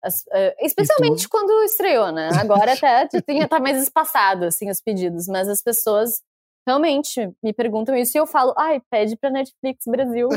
As- 0.03 0.25
eh, 0.33 0.57
especialmente 0.65 1.29
quando 1.29 1.63
estreou, 1.65 2.13
né? 2.13 2.29
Agora 2.39 2.73
até 2.73 3.07
tinha 3.23 3.49
tá 3.49 3.59
mais 3.61 3.83
espaçado 3.83 4.45
assim 4.47 4.71
os 4.71 4.81
pedidos, 4.81 5.27
mas 5.27 5.49
as 5.49 5.63
pessoas 5.63 6.21
realmente 6.67 7.31
me 7.43 7.53
perguntam 7.53 7.95
isso 7.95 8.17
e 8.17 8.21
eu 8.21 8.27
falo, 8.27 8.53
ai, 8.59 8.81
pede 8.91 9.17
pra 9.17 9.31
Netflix 9.31 9.85
Brasil. 9.87 10.29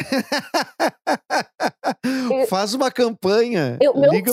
Faz 2.48 2.74
uma 2.74 2.92
campanha. 2.92 3.78
Eu- 3.82 3.94
meu 3.96 4.12
número 4.12 4.24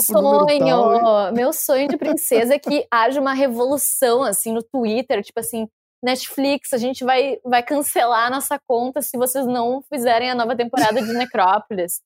tal 0.59 0.67
sonho, 0.93 1.33
meu 1.33 1.53
sonho 1.53 1.87
de 1.87 1.97
princesa 1.97 2.55
é 2.55 2.59
que 2.59 2.85
haja 2.91 3.19
uma 3.19 3.33
revolução 3.33 4.23
assim 4.23 4.53
no 4.53 4.61
Twitter, 4.63 5.23
tipo 5.23 5.39
assim, 5.39 5.67
Netflix, 6.07 6.73
a 6.73 6.77
gente 6.77 7.03
vai, 7.03 7.37
vai 7.43 7.61
cancelar 7.61 8.27
a 8.27 8.29
nossa 8.29 8.59
conta 8.65 9.01
se 9.01 9.17
vocês 9.17 9.45
não 9.45 9.81
fizerem 9.81 10.29
a 10.29 10.35
nova 10.35 10.55
temporada 10.55 11.01
de 11.01 11.11
Necrópolis. 11.13 12.01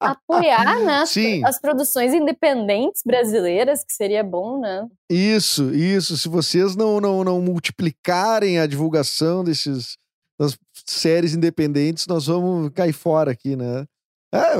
Apoiar, 0.00 0.80
né, 0.80 1.02
as, 1.02 1.10
Sim. 1.10 1.44
as 1.44 1.60
produções 1.60 2.12
independentes 2.14 3.02
brasileiras, 3.04 3.84
que 3.84 3.92
seria 3.92 4.24
bom, 4.24 4.60
né? 4.60 4.88
Isso, 5.10 5.74
isso. 5.74 6.16
Se 6.16 6.28
vocês 6.28 6.74
não, 6.74 7.00
não, 7.00 7.22
não 7.22 7.40
multiplicarem 7.40 8.58
a 8.58 8.66
divulgação 8.66 9.44
desses 9.44 9.96
das 10.40 10.56
séries 10.86 11.34
independentes, 11.34 12.06
nós 12.06 12.26
vamos 12.26 12.70
cair 12.70 12.92
fora 12.92 13.32
aqui, 13.32 13.56
né? 13.56 13.84
É, 14.32 14.54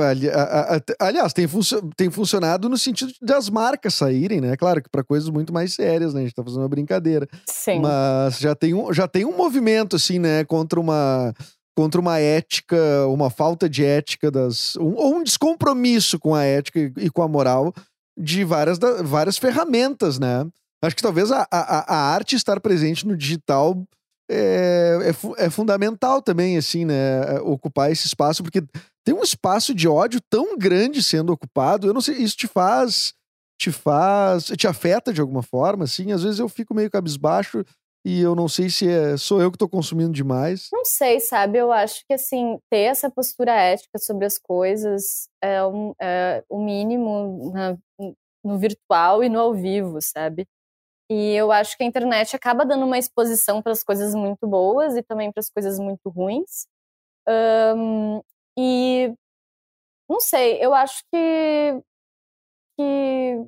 aliás, 0.99 1.31
tem, 1.33 1.47
funcio- 1.47 1.89
tem 1.95 2.09
funcionado 2.09 2.67
no 2.67 2.77
sentido 2.77 3.11
das 3.21 3.49
marcas 3.49 3.93
saírem, 3.93 4.41
né? 4.41 4.57
Claro 4.57 4.81
que 4.81 4.89
para 4.89 5.03
coisas 5.03 5.29
muito 5.29 5.53
mais 5.53 5.73
sérias, 5.73 6.13
né? 6.13 6.21
A 6.21 6.23
gente 6.23 6.33
tá 6.35 6.43
fazendo 6.43 6.61
uma 6.61 6.69
brincadeira. 6.69 7.27
Sim. 7.45 7.79
Mas 7.79 8.39
já 8.39 8.55
tem, 8.55 8.73
um, 8.73 8.91
já 8.91 9.07
tem 9.07 9.25
um 9.25 9.35
movimento, 9.37 9.95
assim, 9.95 10.17
né, 10.17 10.43
contra 10.43 10.79
uma, 10.79 11.33
contra 11.77 12.01
uma 12.01 12.19
ética, 12.19 13.05
uma 13.07 13.29
falta 13.29 13.69
de 13.69 13.85
ética 13.85 14.31
das. 14.31 14.75
Um, 14.77 14.95
ou 14.95 15.15
um 15.17 15.23
descompromisso 15.23 16.17
com 16.17 16.33
a 16.33 16.43
ética 16.43 16.79
e, 16.79 16.91
e 17.05 17.09
com 17.11 17.21
a 17.21 17.27
moral 17.27 17.71
de 18.17 18.43
várias, 18.43 18.79
da- 18.79 19.03
várias 19.03 19.37
ferramentas, 19.37 20.17
né? 20.17 20.47
Acho 20.83 20.95
que 20.95 21.01
talvez 21.03 21.31
a, 21.31 21.45
a, 21.51 21.93
a 21.93 22.13
arte 22.13 22.35
estar 22.35 22.59
presente 22.59 23.05
no 23.05 23.15
digital 23.15 23.83
é, 24.31 24.97
é, 25.37 25.45
é 25.45 25.49
fundamental 25.49 26.21
também, 26.21 26.57
assim, 26.57 26.85
né? 26.85 27.35
é, 27.35 27.39
Ocupar 27.41 27.91
esse 27.91 28.07
espaço, 28.07 28.41
porque 28.43 28.63
tem 29.09 29.17
um 29.17 29.23
espaço 29.23 29.73
de 29.73 29.87
ódio 29.87 30.21
tão 30.29 30.55
grande 30.55 31.01
sendo 31.01 31.33
ocupado. 31.33 31.87
Eu 31.87 31.93
não 31.95 32.01
sei, 32.01 32.17
isso 32.17 32.37
te 32.37 32.47
faz. 32.47 33.11
Te 33.59 33.71
faz. 33.71 34.45
Te 34.45 34.67
afeta 34.67 35.11
de 35.11 35.19
alguma 35.19 35.41
forma, 35.41 35.85
assim? 35.85 36.11
Às 36.11 36.21
vezes 36.21 36.39
eu 36.39 36.47
fico 36.47 36.75
meio 36.75 36.91
cabisbaixo 36.91 37.65
e 38.05 38.21
eu 38.21 38.35
não 38.35 38.47
sei 38.47 38.69
se 38.69 38.87
é, 38.87 39.17
sou 39.17 39.41
eu 39.41 39.51
que 39.51 39.57
tô 39.57 39.67
consumindo 39.67 40.11
demais. 40.13 40.69
Não 40.71 40.85
sei, 40.85 41.19
sabe? 41.19 41.57
Eu 41.57 41.71
acho 41.71 42.05
que, 42.07 42.13
assim, 42.13 42.59
ter 42.69 42.81
essa 42.81 43.09
postura 43.09 43.51
ética 43.51 43.97
sobre 43.97 44.27
as 44.27 44.37
coisas 44.37 45.27
é, 45.41 45.65
um, 45.65 45.95
é 45.99 46.43
o 46.47 46.63
mínimo 46.63 47.51
na- 47.51 47.77
no 48.45 48.59
virtual 48.59 49.23
e 49.23 49.29
no 49.29 49.39
ao 49.39 49.55
vivo, 49.55 49.97
sabe? 50.03 50.45
E 51.09 51.33
eu 51.33 51.51
acho 51.51 51.75
que 51.75 51.83
a 51.83 51.87
internet 51.87 52.35
acaba 52.35 52.63
dando 52.63 52.85
uma 52.85 52.99
exposição 52.99 53.59
para 53.59 53.71
as 53.71 53.83
coisas 53.83 54.13
muito 54.13 54.47
boas 54.47 54.95
e 54.95 55.01
também 55.01 55.31
para 55.31 55.39
as 55.41 55.49
coisas 55.49 55.79
muito 55.79 56.09
ruins. 56.09 56.67
Ahn, 57.27 58.21
e 58.61 59.13
não 60.09 60.19
sei, 60.19 60.57
eu 60.63 60.73
acho 60.73 61.01
que. 61.11 61.81
que 62.77 63.45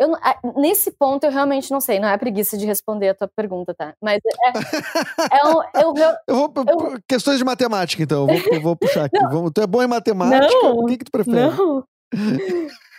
eu, 0.00 0.08
não- 0.08 0.18
nesse 0.56 0.90
ponto 0.90 1.24
eu 1.24 1.30
realmente 1.30 1.70
não 1.70 1.80
sei, 1.80 2.00
não 2.00 2.08
é 2.08 2.18
preguiça 2.18 2.58
de 2.58 2.66
responder 2.66 3.10
a 3.10 3.14
tua 3.14 3.28
pergunta, 3.28 3.72
tá? 3.72 3.94
Mas 4.02 4.18
é, 4.26 5.38
é 5.38 5.46
um, 5.46 5.62
eu, 5.80 5.94
eu, 5.96 6.16
Eu 6.26 6.34
vou. 6.34 6.52
Eu- 6.66 7.00
Questões 7.06 7.38
de 7.38 7.44
matemática, 7.44 8.02
então. 8.02 8.26
Eu 8.28 8.40
vou, 8.50 8.60
vou 8.60 8.76
puxar 8.76 9.04
aqui. 9.04 9.18
Vamos, 9.30 9.52
tu 9.54 9.60
é 9.60 9.66
bom 9.66 9.82
em 9.82 9.86
matemática? 9.86 10.52
Não. 10.62 10.78
O 10.78 10.86
que, 10.86 10.98
que 10.98 11.04
tu 11.04 11.12
prefere? 11.12 11.36
não. 11.36 11.84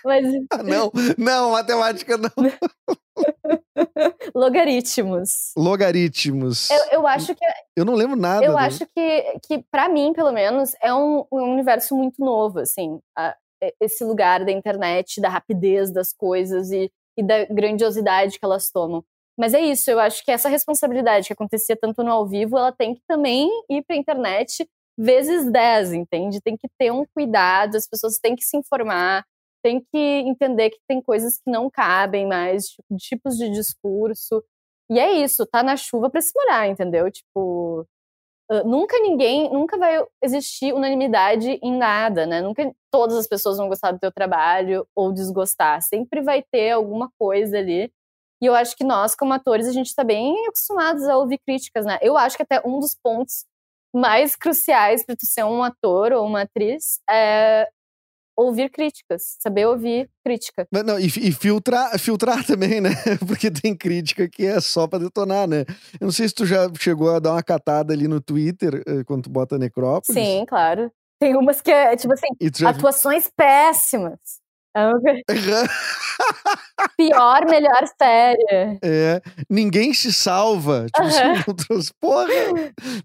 Mas 0.05 0.25
Ah, 0.51 0.61
não, 0.63 0.91
não, 1.17 1.51
matemática 1.51 2.15
não. 2.17 2.29
logaritmos. 4.35 5.51
Logaritmos. 5.57 6.69
Eu, 6.69 6.85
eu 6.99 7.07
acho 7.07 7.33
que 7.35 7.45
Eu 7.75 7.83
não 7.85 7.95
lembro 7.95 8.15
nada. 8.15 8.45
eu 8.45 8.51
do- 8.51 8.57
acho 8.57 8.85
que, 8.95 9.39
que 9.47 9.63
para 9.71 9.89
mim, 9.89 10.13
pelo 10.13 10.31
menos, 10.31 10.73
é 10.81 10.93
um, 10.93 11.25
um 11.31 11.53
universo 11.53 11.95
muito 11.95 12.23
novo, 12.23 12.59
assim, 12.59 12.99
a- 13.17 13.35
esse 13.81 14.03
lugar 14.03 14.45
da 14.45 14.51
internet, 14.51 15.19
da 15.19 15.29
rapidez 15.29 15.91
das 15.91 16.13
coisas 16.13 16.71
e, 16.71 16.91
e 17.17 17.23
da 17.23 17.45
grandiosidade 17.45 18.37
que 18.37 18.45
elas 18.45 18.69
tomam. 18.69 19.03
Mas 19.37 19.53
é 19.53 19.59
isso, 19.59 19.89
eu 19.89 19.99
acho 19.99 20.23
que 20.23 20.31
essa 20.31 20.47
responsabilidade 20.47 21.27
que 21.27 21.33
acontecia 21.33 21.75
tanto 21.75 22.03
no 22.03 22.11
ao 22.11 22.27
vivo, 22.27 22.57
ela 22.57 22.71
tem 22.71 22.93
que 22.95 23.01
também 23.07 23.49
ir 23.69 23.83
para 23.83 23.95
a 23.95 23.99
internet 23.99 24.69
vezes 24.97 25.51
10, 25.51 25.93
entende? 25.93 26.39
Tem 26.41 26.55
que 26.55 26.69
ter 26.77 26.91
um 26.91 27.05
cuidado, 27.13 27.75
as 27.75 27.87
pessoas 27.87 28.17
têm 28.17 28.35
que 28.35 28.43
se 28.43 28.55
informar, 28.55 29.25
tem 29.65 29.79
que 29.81 29.97
entender 29.97 30.69
que 30.69 30.77
tem 30.87 31.01
coisas 31.01 31.37
que 31.37 31.49
não 31.49 31.71
cabem 31.71 32.27
mais, 32.27 32.67
tipo, 32.67 32.95
tipos 32.97 33.35
de 33.35 33.49
discurso. 33.49 34.43
E 34.91 34.99
é 34.99 35.13
isso, 35.13 35.43
tá 35.47 35.63
na 35.63 35.75
chuva 35.75 36.07
para 36.07 36.21
se 36.21 36.31
molhar, 36.35 36.69
entendeu? 36.69 37.09
Tipo, 37.11 37.87
Uh, 38.47 38.63
nunca 38.63 38.99
ninguém, 38.99 39.51
nunca 39.51 39.75
vai 39.75 40.05
existir 40.21 40.71
unanimidade 40.71 41.59
em 41.63 41.75
nada, 41.75 42.27
né? 42.27 42.41
Nunca 42.41 42.71
todas 42.91 43.17
as 43.17 43.27
pessoas 43.27 43.57
vão 43.57 43.67
gostar 43.67 43.91
do 43.91 43.97
teu 43.97 44.11
trabalho 44.11 44.87
ou 44.95 45.11
desgostar. 45.11 45.81
Sempre 45.81 46.21
vai 46.21 46.43
ter 46.43 46.69
alguma 46.69 47.09
coisa 47.17 47.57
ali. 47.57 47.91
E 48.39 48.45
eu 48.45 48.53
acho 48.53 48.75
que 48.77 48.83
nós, 48.83 49.15
como 49.15 49.33
atores, 49.33 49.67
a 49.67 49.71
gente 49.71 49.87
está 49.87 50.03
bem 50.03 50.45
acostumados 50.47 51.07
a 51.07 51.17
ouvir 51.17 51.39
críticas, 51.39 51.87
né? 51.87 51.97
Eu 52.03 52.15
acho 52.17 52.37
que 52.37 52.43
até 52.43 52.61
um 52.63 52.79
dos 52.79 52.95
pontos 52.95 53.45
mais 53.91 54.35
cruciais 54.35 55.03
para 55.03 55.15
tu 55.15 55.25
ser 55.25 55.43
um 55.43 55.63
ator 55.63 56.13
ou 56.13 56.23
uma 56.27 56.41
atriz 56.43 56.99
é 57.09 57.67
ouvir 58.35 58.69
críticas, 58.69 59.37
saber 59.39 59.65
ouvir 59.65 60.09
crítica. 60.23 60.67
Mas 60.71 60.83
Não, 60.83 60.99
e, 60.99 61.05
e 61.05 61.31
filtrar, 61.31 61.97
filtrar 61.99 62.43
também, 62.45 62.81
né? 62.81 62.91
Porque 63.27 63.49
tem 63.49 63.75
crítica 63.75 64.27
que 64.27 64.45
é 64.45 64.59
só 64.59 64.87
pra 64.87 64.99
detonar, 64.99 65.47
né? 65.47 65.65
Eu 65.99 66.05
não 66.05 66.11
sei 66.11 66.27
se 66.27 66.35
tu 66.35 66.45
já 66.45 66.69
chegou 66.79 67.15
a 67.15 67.19
dar 67.19 67.31
uma 67.33 67.43
catada 67.43 67.93
ali 67.93 68.07
no 68.07 68.19
Twitter 68.19 68.83
eh, 68.85 69.03
quando 69.05 69.23
tu 69.23 69.29
bota 69.29 69.57
Necrópolis. 69.57 70.21
Sim, 70.21 70.45
claro. 70.47 70.91
Tem 71.19 71.35
umas 71.35 71.61
que 71.61 71.71
é, 71.71 71.95
tipo 71.95 72.13
assim, 72.13 72.27
já... 72.53 72.69
atuações 72.69 73.29
péssimas. 73.35 74.19
É 74.75 74.91
Pior, 76.97 77.45
melhor 77.49 77.83
série. 78.01 78.45
É, 78.83 79.21
ninguém 79.49 79.93
se 79.93 80.11
salva. 80.13 80.85
Tipo, 80.93 81.07
assim, 81.07 81.43
outros- 81.47 81.91
porra, 81.99 82.25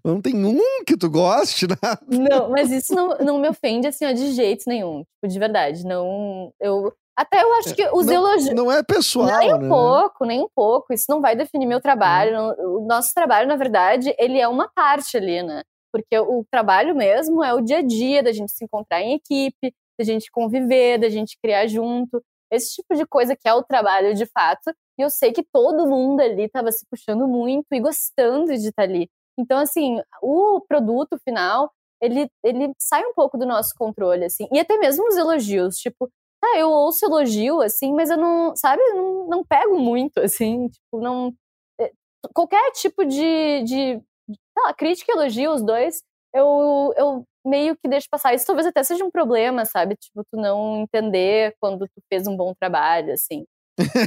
não 0.03 0.21
tem 0.21 0.45
um 0.45 0.59
que 0.85 0.97
tu 0.97 1.09
goste, 1.09 1.67
nada. 1.67 1.99
Não, 2.07 2.49
mas 2.49 2.71
isso 2.71 2.93
não, 2.93 3.17
não 3.19 3.37
me 3.39 3.49
ofende, 3.49 3.87
assim, 3.87 4.05
ó, 4.05 4.11
de 4.11 4.33
jeito 4.33 4.63
nenhum. 4.67 4.99
Tipo, 5.15 5.31
de 5.31 5.39
verdade. 5.39 5.85
Não. 5.85 6.51
Eu. 6.59 6.93
Até 7.17 7.43
eu 7.43 7.53
acho 7.55 7.75
que 7.75 7.85
os 7.93 8.05
não, 8.05 8.13
elogios. 8.13 8.55
não 8.55 8.71
é 8.71 8.81
pessoal, 8.83 9.37
Nem 9.39 9.53
um 9.53 9.57
né? 9.57 9.67
pouco, 9.69 10.25
nem 10.25 10.41
um 10.41 10.47
pouco. 10.55 10.93
Isso 10.93 11.05
não 11.09 11.21
vai 11.21 11.35
definir 11.35 11.65
meu 11.67 11.81
trabalho. 11.81 12.33
Não- 12.33 12.55
O 12.81 12.85
nosso 12.87 13.13
trabalho, 13.13 13.47
na 13.47 13.55
verdade, 13.57 14.13
ele 14.17 14.39
é 14.39 14.47
uma 14.47 14.69
parte 14.73 15.17
ali, 15.17 15.43
né? 15.43 15.61
Porque 15.93 16.17
o 16.17 16.45
trabalho 16.49 16.95
mesmo 16.95 17.43
é 17.43 17.53
o 17.53 17.59
dia 17.61 17.79
a 17.79 17.81
dia 17.81 18.23
da 18.23 18.31
gente 18.31 18.51
se 18.53 18.63
encontrar 18.63 19.01
em 19.01 19.13
equipe, 19.15 19.73
da 20.01 20.03
gente 20.03 20.31
conviver, 20.31 20.97
da 20.99 21.09
gente 21.09 21.37
criar 21.41 21.67
junto. 21.67 22.21
Esse 22.51 22.75
tipo 22.75 22.95
de 22.95 23.05
coisa 23.05 23.35
que 23.35 23.47
é 23.47 23.53
o 23.53 23.63
trabalho 23.63 24.13
de 24.15 24.25
fato. 24.25 24.71
E 24.99 25.03
eu 25.03 25.09
sei 25.09 25.31
que 25.31 25.43
todo 25.43 25.87
mundo 25.87 26.21
ali 26.21 26.43
estava 26.43 26.71
se 26.71 26.85
puxando 26.89 27.27
muito 27.27 27.67
e 27.71 27.79
gostando 27.79 28.47
de 28.47 28.67
estar 28.67 28.83
ali. 28.83 29.07
Então, 29.39 29.59
assim, 29.59 30.01
o 30.21 30.59
produto 30.67 31.17
final, 31.23 31.71
ele, 32.01 32.29
ele 32.43 32.73
sai 32.79 33.03
um 33.05 33.13
pouco 33.13 33.37
do 33.37 33.45
nosso 33.45 33.73
controle, 33.77 34.25
assim. 34.25 34.47
E 34.51 34.59
até 34.59 34.77
mesmo 34.77 35.07
os 35.07 35.15
elogios, 35.15 35.77
tipo, 35.77 36.09
ah, 36.43 36.57
eu 36.57 36.69
ouço 36.69 37.05
elogio, 37.05 37.61
assim, 37.61 37.93
mas 37.93 38.09
eu 38.09 38.17
não, 38.17 38.55
sabe, 38.55 38.81
não, 38.93 39.27
não 39.27 39.45
pego 39.45 39.79
muito, 39.79 40.19
assim, 40.19 40.67
tipo, 40.67 40.99
não... 40.99 41.33
É, 41.79 41.91
qualquer 42.33 42.71
tipo 42.71 43.05
de, 43.05 43.63
de 43.63 44.01
sei 44.27 44.63
lá, 44.63 44.73
crítica 44.73 45.11
e 45.11 45.15
elogio, 45.15 45.53
os 45.53 45.63
dois, 45.63 46.03
eu, 46.33 46.93
eu 46.97 47.25
meio 47.45 47.75
que 47.75 47.89
deixo 47.89 48.07
passar. 48.09 48.33
Isso 48.33 48.45
talvez 48.45 48.67
até 48.67 48.83
seja 48.83 49.03
um 49.03 49.11
problema, 49.11 49.65
sabe? 49.65 49.95
Tipo, 49.95 50.23
tu 50.31 50.37
não 50.39 50.81
entender 50.81 51.55
quando 51.59 51.87
tu 51.87 52.01
fez 52.09 52.27
um 52.27 52.35
bom 52.35 52.53
trabalho, 52.53 53.13
assim. 53.13 53.45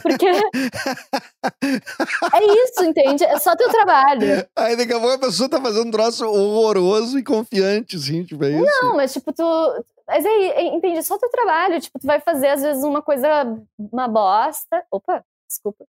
Porque 0.02 0.26
é 2.32 2.44
isso, 2.64 2.84
entende? 2.84 3.24
É 3.24 3.38
só 3.38 3.56
teu 3.56 3.68
trabalho. 3.70 4.46
Aí 4.56 4.76
daqui 4.76 4.92
a 4.92 5.00
pouco 5.00 5.14
a 5.14 5.18
pessoa 5.18 5.48
tá 5.48 5.60
fazendo 5.60 5.88
um 5.88 5.90
troço 5.90 6.26
horroroso 6.26 7.18
e 7.18 7.24
confiante, 7.24 7.96
assim, 7.96 8.24
tipo, 8.24 8.44
é 8.44 8.50
isso? 8.50 8.82
Não, 8.82 8.96
mas 8.96 9.12
tipo, 9.12 9.32
tu. 9.32 9.42
Mas 10.06 10.24
aí, 10.24 10.50
é, 10.50 10.62
entende? 10.66 10.98
É 10.98 11.02
só 11.02 11.16
teu 11.18 11.30
trabalho. 11.30 11.80
Tipo, 11.80 11.98
tu 11.98 12.06
vai 12.06 12.20
fazer, 12.20 12.48
às 12.48 12.62
vezes, 12.62 12.84
uma 12.84 13.00
coisa, 13.00 13.58
uma 13.78 14.06
bosta. 14.06 14.84
Opa, 14.90 15.24
desculpa. 15.48 15.86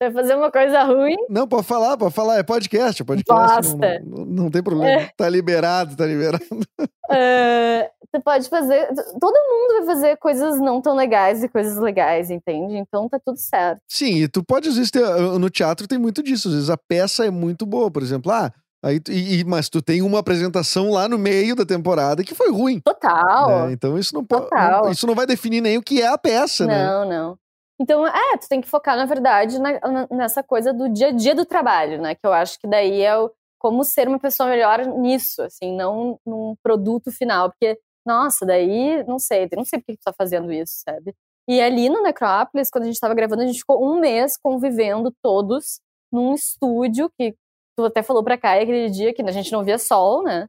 Vai 0.00 0.12
fazer 0.12 0.36
uma 0.36 0.50
coisa 0.50 0.84
ruim. 0.84 1.16
Não, 1.28 1.48
pode 1.48 1.66
falar, 1.66 1.96
pode 1.96 2.14
falar. 2.14 2.38
É 2.38 2.42
podcast, 2.44 3.02
é 3.02 3.04
podcast. 3.04 3.76
Não, 3.76 4.18
não, 4.18 4.24
não, 4.24 4.50
tem 4.50 4.62
problema. 4.62 5.02
É. 5.02 5.10
Tá 5.16 5.28
liberado, 5.28 5.96
tá 5.96 6.06
liberado. 6.06 6.44
Uh, 6.44 7.82
você 8.08 8.20
pode 8.24 8.48
fazer. 8.48 8.86
Todo 9.20 9.34
mundo 9.34 9.78
vai 9.78 9.94
fazer 9.94 10.16
coisas 10.18 10.60
não 10.60 10.80
tão 10.80 10.94
legais 10.94 11.42
e 11.42 11.48
coisas 11.48 11.76
legais, 11.78 12.30
entende? 12.30 12.76
Então 12.76 13.08
tá 13.08 13.18
tudo 13.24 13.38
certo. 13.38 13.80
Sim, 13.88 14.22
e 14.22 14.28
tu 14.28 14.44
pode, 14.44 14.68
às 14.68 14.76
vezes, 14.76 14.90
ter, 14.92 15.04
no 15.04 15.50
teatro 15.50 15.88
tem 15.88 15.98
muito 15.98 16.22
disso. 16.22 16.46
Às 16.46 16.54
vezes 16.54 16.70
a 16.70 16.76
peça 16.76 17.26
é 17.26 17.30
muito 17.30 17.66
boa, 17.66 17.90
por 17.90 18.02
exemplo. 18.02 18.30
Ah, 18.30 18.52
Aí, 18.80 19.00
e, 19.08 19.42
mas 19.44 19.68
tu 19.68 19.82
tem 19.82 20.02
uma 20.02 20.20
apresentação 20.20 20.90
lá 20.90 21.08
no 21.08 21.18
meio 21.18 21.56
da 21.56 21.66
temporada 21.66 22.22
que 22.22 22.32
foi 22.32 22.48
ruim. 22.48 22.78
Total. 22.78 23.66
Né? 23.66 23.72
Então 23.72 23.98
isso 23.98 24.14
não 24.14 24.24
pode. 24.24 24.46
Isso 24.92 25.04
não 25.04 25.16
vai 25.16 25.26
definir 25.26 25.60
nem 25.60 25.76
o 25.76 25.82
que 25.82 26.00
é 26.00 26.06
a 26.06 26.16
peça, 26.16 26.64
não, 26.64 26.72
né? 26.72 26.84
Não, 26.84 27.08
não. 27.08 27.38
Então, 27.80 28.06
é, 28.06 28.36
tu 28.38 28.48
tem 28.48 28.60
que 28.60 28.68
focar, 28.68 28.96
na 28.96 29.06
verdade, 29.06 29.58
na, 29.60 29.78
na, 29.80 30.08
nessa 30.10 30.42
coisa 30.42 30.72
do 30.72 30.88
dia 30.88 31.08
a 31.08 31.12
dia 31.12 31.34
do 31.34 31.44
trabalho, 31.46 32.00
né? 32.00 32.14
Que 32.14 32.26
eu 32.26 32.32
acho 32.32 32.58
que 32.58 32.66
daí 32.66 33.02
é 33.02 33.16
o, 33.16 33.30
como 33.58 33.84
ser 33.84 34.08
uma 34.08 34.18
pessoa 34.18 34.48
melhor 34.48 34.84
nisso, 34.84 35.42
assim, 35.42 35.74
não 35.76 36.18
num 36.26 36.56
produto 36.62 37.12
final. 37.12 37.50
Porque, 37.50 37.78
nossa, 38.04 38.44
daí, 38.44 39.04
não 39.04 39.18
sei, 39.18 39.48
não 39.56 39.64
sei 39.64 39.78
por 39.78 39.86
que 39.86 39.96
tu 39.96 40.04
tá 40.04 40.12
fazendo 40.12 40.52
isso, 40.52 40.82
sabe? 40.84 41.14
E 41.48 41.60
ali 41.60 41.88
no 41.88 42.02
Necrópolis, 42.02 42.68
quando 42.70 42.84
a 42.84 42.86
gente 42.88 43.00
tava 43.00 43.14
gravando, 43.14 43.42
a 43.42 43.46
gente 43.46 43.60
ficou 43.60 43.82
um 43.82 44.00
mês 44.00 44.36
convivendo 44.36 45.12
todos 45.22 45.80
num 46.12 46.34
estúdio 46.34 47.10
que 47.18 47.34
tu 47.76 47.84
até 47.84 48.02
falou 48.02 48.24
pra 48.24 48.36
Caia 48.36 48.62
aquele 48.62 48.90
dia 48.90 49.14
que 49.14 49.22
a 49.22 49.32
gente 49.32 49.52
não 49.52 49.62
via 49.62 49.78
sol, 49.78 50.22
né? 50.24 50.46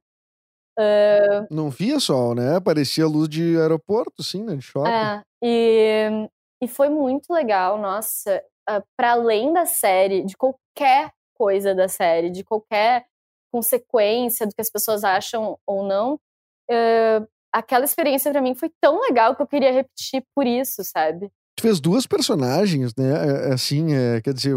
Uh... 0.78 1.48
Não 1.50 1.70
via 1.70 2.00
sol, 2.00 2.34
né? 2.34 2.60
Parecia 2.60 3.08
luz 3.08 3.30
de 3.30 3.58
aeroporto, 3.58 4.24
sim, 4.24 4.44
né? 4.44 4.56
De 4.56 4.62
shopping. 4.62 4.90
É, 4.90 5.22
e 5.44 6.30
e 6.62 6.68
foi 6.68 6.90
muito 6.90 7.32
legal, 7.32 7.78
nossa, 7.78 8.44
uh, 8.70 8.84
para 8.98 9.12
além 9.12 9.54
da 9.54 9.66
série, 9.66 10.24
de 10.24 10.36
qualquer 10.36 11.12
coisa 11.36 11.74
da 11.74 11.88
série, 11.88 12.30
de 12.30 12.44
qualquer 12.44 13.06
consequência 13.52 14.46
do 14.46 14.54
que 14.54 14.62
as 14.62 14.70
pessoas 14.70 15.04
acham 15.04 15.58
ou 15.66 15.84
não, 15.84 16.16
uh, 16.16 17.28
aquela 17.52 17.86
experiência 17.86 18.32
para 18.32 18.42
mim 18.42 18.54
foi 18.54 18.70
tão 18.82 19.02
legal 19.02 19.36
que 19.36 19.42
eu 19.42 19.48
queria 19.48 19.72
repetir 19.72 20.24
por 20.36 20.46
isso, 20.46 20.84
sabe? 20.84 21.32
Tu 21.56 21.64
fez 21.64 21.80
duas 21.80 22.06
personagens, 22.06 22.94
né? 22.96 23.10
É, 23.10 23.50
é 23.50 23.54
assim, 23.54 23.94
é, 23.94 24.22
quer 24.22 24.34
dizer, 24.34 24.56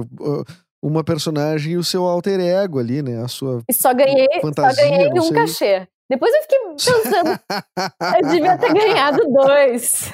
uma 0.83 1.03
personagem 1.03 1.73
e 1.73 1.77
o 1.77 1.85
seu 1.85 2.05
alter 2.05 2.41
ego 2.41 2.79
ali, 2.79 3.03
né? 3.03 3.23
A 3.23 3.29
sua 3.29 3.63
e 3.69 3.73
só 3.73 3.95
ganhei, 3.95 4.29
fantasia, 4.41 4.85
só 4.85 4.91
ganhei 4.91 5.09
um 5.09 5.33
cachê. 5.33 5.89
Depois 6.11 6.35
eu 6.35 6.43
fiquei 6.43 6.59
pensando, 6.59 7.41
eu 8.23 8.31
devia 8.31 8.59
ter 8.59 8.75
ganhado 8.75 9.23
dois. 9.33 10.13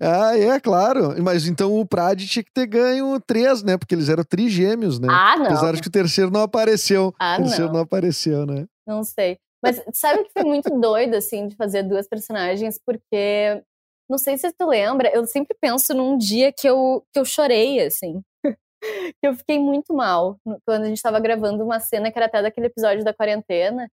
Ah, 0.00 0.36
é, 0.36 0.60
claro. 0.60 1.14
Mas 1.22 1.46
então 1.46 1.78
o 1.78 1.86
Prad 1.86 2.20
tinha 2.22 2.42
que 2.42 2.52
ter 2.52 2.66
ganho 2.66 3.18
três, 3.20 3.62
né? 3.62 3.76
Porque 3.76 3.94
eles 3.94 4.08
eram 4.08 4.24
trigêmeos, 4.24 4.98
né? 4.98 5.08
Ah, 5.10 5.36
não. 5.36 5.46
Apesar 5.46 5.74
de 5.74 5.82
que 5.82 5.88
o 5.88 5.92
terceiro 5.92 6.30
não 6.30 6.42
apareceu. 6.42 7.14
Ah, 7.18 7.34
o 7.34 7.42
terceiro 7.42 7.66
não. 7.66 7.74
não 7.74 7.80
apareceu, 7.80 8.46
né? 8.46 8.66
Não 8.86 9.02
sei. 9.04 9.38
Mas 9.62 9.82
sabe 9.94 10.24
que 10.24 10.32
foi 10.32 10.44
muito 10.44 10.70
doido, 10.78 11.14
assim, 11.14 11.48
de 11.48 11.56
fazer 11.56 11.82
duas 11.82 12.08
personagens, 12.08 12.78
porque. 12.84 13.62
Não 14.08 14.18
sei 14.18 14.38
se 14.38 14.52
tu 14.52 14.68
lembra, 14.68 15.10
eu 15.12 15.26
sempre 15.26 15.56
penso 15.60 15.92
num 15.92 16.16
dia 16.16 16.52
que 16.52 16.68
eu, 16.68 17.04
que 17.12 17.18
eu 17.18 17.24
chorei, 17.24 17.80
assim. 17.80 18.22
que 19.20 19.26
eu 19.26 19.34
fiquei 19.34 19.58
muito 19.58 19.92
mal 19.92 20.38
quando 20.64 20.84
a 20.84 20.86
gente 20.86 20.98
estava 20.98 21.18
gravando 21.18 21.64
uma 21.64 21.80
cena 21.80 22.12
que 22.12 22.16
era 22.16 22.26
até 22.26 22.40
daquele 22.40 22.68
episódio 22.68 23.02
da 23.02 23.12
quarentena. 23.12 23.90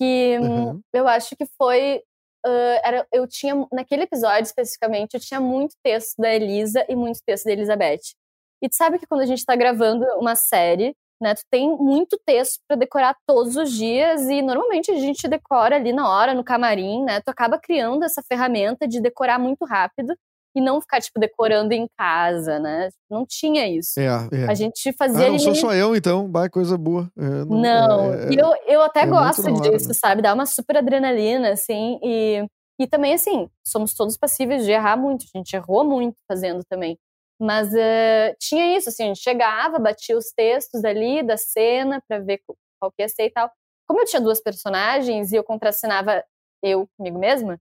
Que 0.00 0.38
uhum. 0.40 0.80
eu 0.94 1.06
acho 1.06 1.36
que 1.36 1.44
foi 1.58 2.02
uh, 2.46 2.80
era, 2.84 3.06
eu 3.12 3.26
tinha, 3.26 3.66
naquele 3.72 4.04
episódio 4.04 4.44
especificamente, 4.44 5.14
eu 5.14 5.20
tinha 5.20 5.40
muito 5.40 5.74
texto 5.82 6.16
da 6.18 6.32
Elisa 6.32 6.84
e 6.88 6.94
muito 6.94 7.20
texto 7.26 7.44
da 7.44 7.52
Elizabeth. 7.52 8.14
E 8.62 8.68
tu 8.68 8.76
sabe 8.76 8.98
que 8.98 9.06
quando 9.06 9.22
a 9.22 9.26
gente 9.26 9.44
tá 9.44 9.54
gravando 9.56 10.04
uma 10.18 10.34
série, 10.34 10.94
né, 11.20 11.34
tu 11.34 11.42
tem 11.50 11.68
muito 11.76 12.18
texto 12.24 12.60
para 12.68 12.76
decorar 12.76 13.16
todos 13.26 13.56
os 13.56 13.72
dias 13.72 14.22
e 14.28 14.42
normalmente 14.42 14.90
a 14.90 14.94
gente 14.94 15.26
decora 15.28 15.76
ali 15.76 15.92
na 15.92 16.08
hora, 16.08 16.34
no 16.34 16.44
camarim, 16.44 17.04
né? 17.04 17.20
Tu 17.20 17.30
acaba 17.30 17.58
criando 17.58 18.04
essa 18.04 18.22
ferramenta 18.22 18.86
de 18.86 19.00
decorar 19.00 19.38
muito 19.38 19.64
rápido 19.64 20.14
e 20.56 20.60
não 20.60 20.80
ficar, 20.80 21.02
tipo, 21.02 21.20
decorando 21.20 21.74
em 21.74 21.86
casa, 21.98 22.58
né? 22.58 22.88
Não 23.10 23.26
tinha 23.28 23.68
isso. 23.68 24.00
É, 24.00 24.06
é. 24.32 24.44
A 24.48 24.54
gente 24.54 24.90
fazia. 24.94 25.26
Ah, 25.26 25.30
não 25.30 25.38
sou 25.38 25.54
só 25.54 25.74
eu, 25.74 25.94
então. 25.94 26.32
Vai, 26.32 26.48
coisa 26.48 26.78
boa. 26.78 27.10
É, 27.14 27.22
não, 27.44 27.60
não. 27.60 28.14
É, 28.14 28.30
e 28.32 28.38
eu, 28.38 28.54
eu 28.66 28.82
até 28.82 29.00
é 29.00 29.06
gosto 29.06 29.42
disso, 29.60 29.88
né? 29.88 29.94
sabe? 29.94 30.22
Dá 30.22 30.32
uma 30.32 30.46
super 30.46 30.78
adrenalina, 30.78 31.50
assim. 31.50 32.00
E, 32.02 32.46
e 32.80 32.86
também, 32.86 33.12
assim, 33.12 33.50
somos 33.66 33.92
todos 33.92 34.16
passíveis 34.16 34.64
de 34.64 34.70
errar 34.70 34.96
muito. 34.96 35.26
A 35.34 35.38
gente 35.38 35.54
errou 35.54 35.84
muito 35.84 36.16
fazendo 36.26 36.64
também. 36.64 36.98
Mas 37.38 37.68
uh, 37.68 38.34
tinha 38.40 38.78
isso, 38.78 38.88
assim, 38.88 39.04
a 39.04 39.06
gente 39.08 39.20
chegava, 39.20 39.78
batia 39.78 40.16
os 40.16 40.32
textos 40.34 40.82
ali 40.86 41.22
da 41.22 41.36
cena 41.36 42.02
para 42.08 42.18
ver 42.18 42.40
qual 42.80 42.90
que 42.90 43.02
ia 43.02 43.08
ser 43.10 43.26
e 43.26 43.30
tal. 43.30 43.50
Como 43.86 44.00
eu 44.00 44.06
tinha 44.06 44.22
duas 44.22 44.40
personagens 44.40 45.32
e 45.32 45.36
eu 45.36 45.44
contracenava 45.44 46.24
eu 46.62 46.88
comigo 46.96 47.18
mesma, 47.18 47.60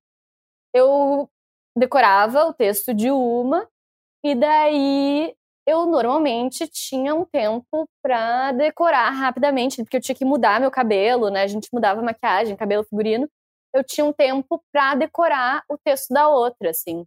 eu 0.74 1.30
decorava 1.76 2.45
o 2.45 2.53
texto 2.53 2.93
de 2.93 3.11
uma 3.11 3.67
e 4.23 4.36
daí 4.36 5.36
eu 5.67 5.86
normalmente 5.86 6.67
tinha 6.67 7.15
um 7.15 7.26
tempo 7.26 7.88
para 8.01 8.51
decorar 8.53 9.09
rapidamente, 9.09 9.84
porque 9.84 9.97
eu 9.97 10.01
tinha 10.01 10.15
que 10.15 10.26
mudar 10.26 10.59
meu 10.59 10.71
cabelo, 10.71 11.30
né? 11.30 11.41
A 11.43 11.47
gente 11.47 11.69
mudava 11.73 12.01
maquiagem, 12.01 12.55
cabelo, 12.55 12.84
figurino. 12.84 13.28
Eu 13.73 13.84
tinha 13.84 14.05
um 14.05 14.13
tempo 14.13 14.63
para 14.71 14.95
decorar 14.95 15.63
o 15.69 15.78
texto 15.78 16.13
da 16.13 16.30
outra, 16.30 16.69
assim. 16.69 17.05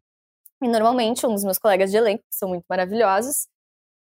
E 0.62 0.68
normalmente 0.68 1.26
um 1.26 1.34
dos 1.34 1.44
meus 1.44 1.58
colegas 1.58 1.90
de 1.90 1.96
elenco, 1.98 2.24
que 2.28 2.34
são 2.36 2.48
muito 2.50 2.64
maravilhosos, 2.68 3.48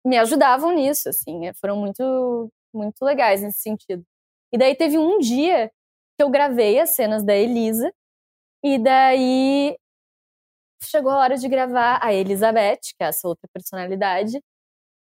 me 0.07 0.19
ajudavam 0.19 0.73
nisso, 0.73 1.09
assim. 1.11 1.53
Foram 1.61 1.77
muito 1.79 2.51
muito 2.75 3.05
legais 3.05 3.43
nesse 3.43 3.61
sentido. 3.61 4.05
E 4.53 4.59
daí 4.59 4.75
teve 4.77 4.99
um 4.99 5.19
dia 5.19 5.71
que 6.17 6.23
eu 6.23 6.31
gravei 6.31 6.81
as 6.81 6.91
cenas 6.91 7.25
da 7.25 7.35
Elisa 7.37 7.93
e 8.65 8.79
daí 8.79 9.77
chegou 10.87 11.11
a 11.11 11.19
hora 11.19 11.37
de 11.37 11.49
gravar 11.49 11.99
a 12.03 12.13
Elizabeth, 12.13 12.81
que 12.97 13.03
é 13.03 13.07
essa 13.07 13.27
outra 13.29 13.49
personalidade. 13.53 14.41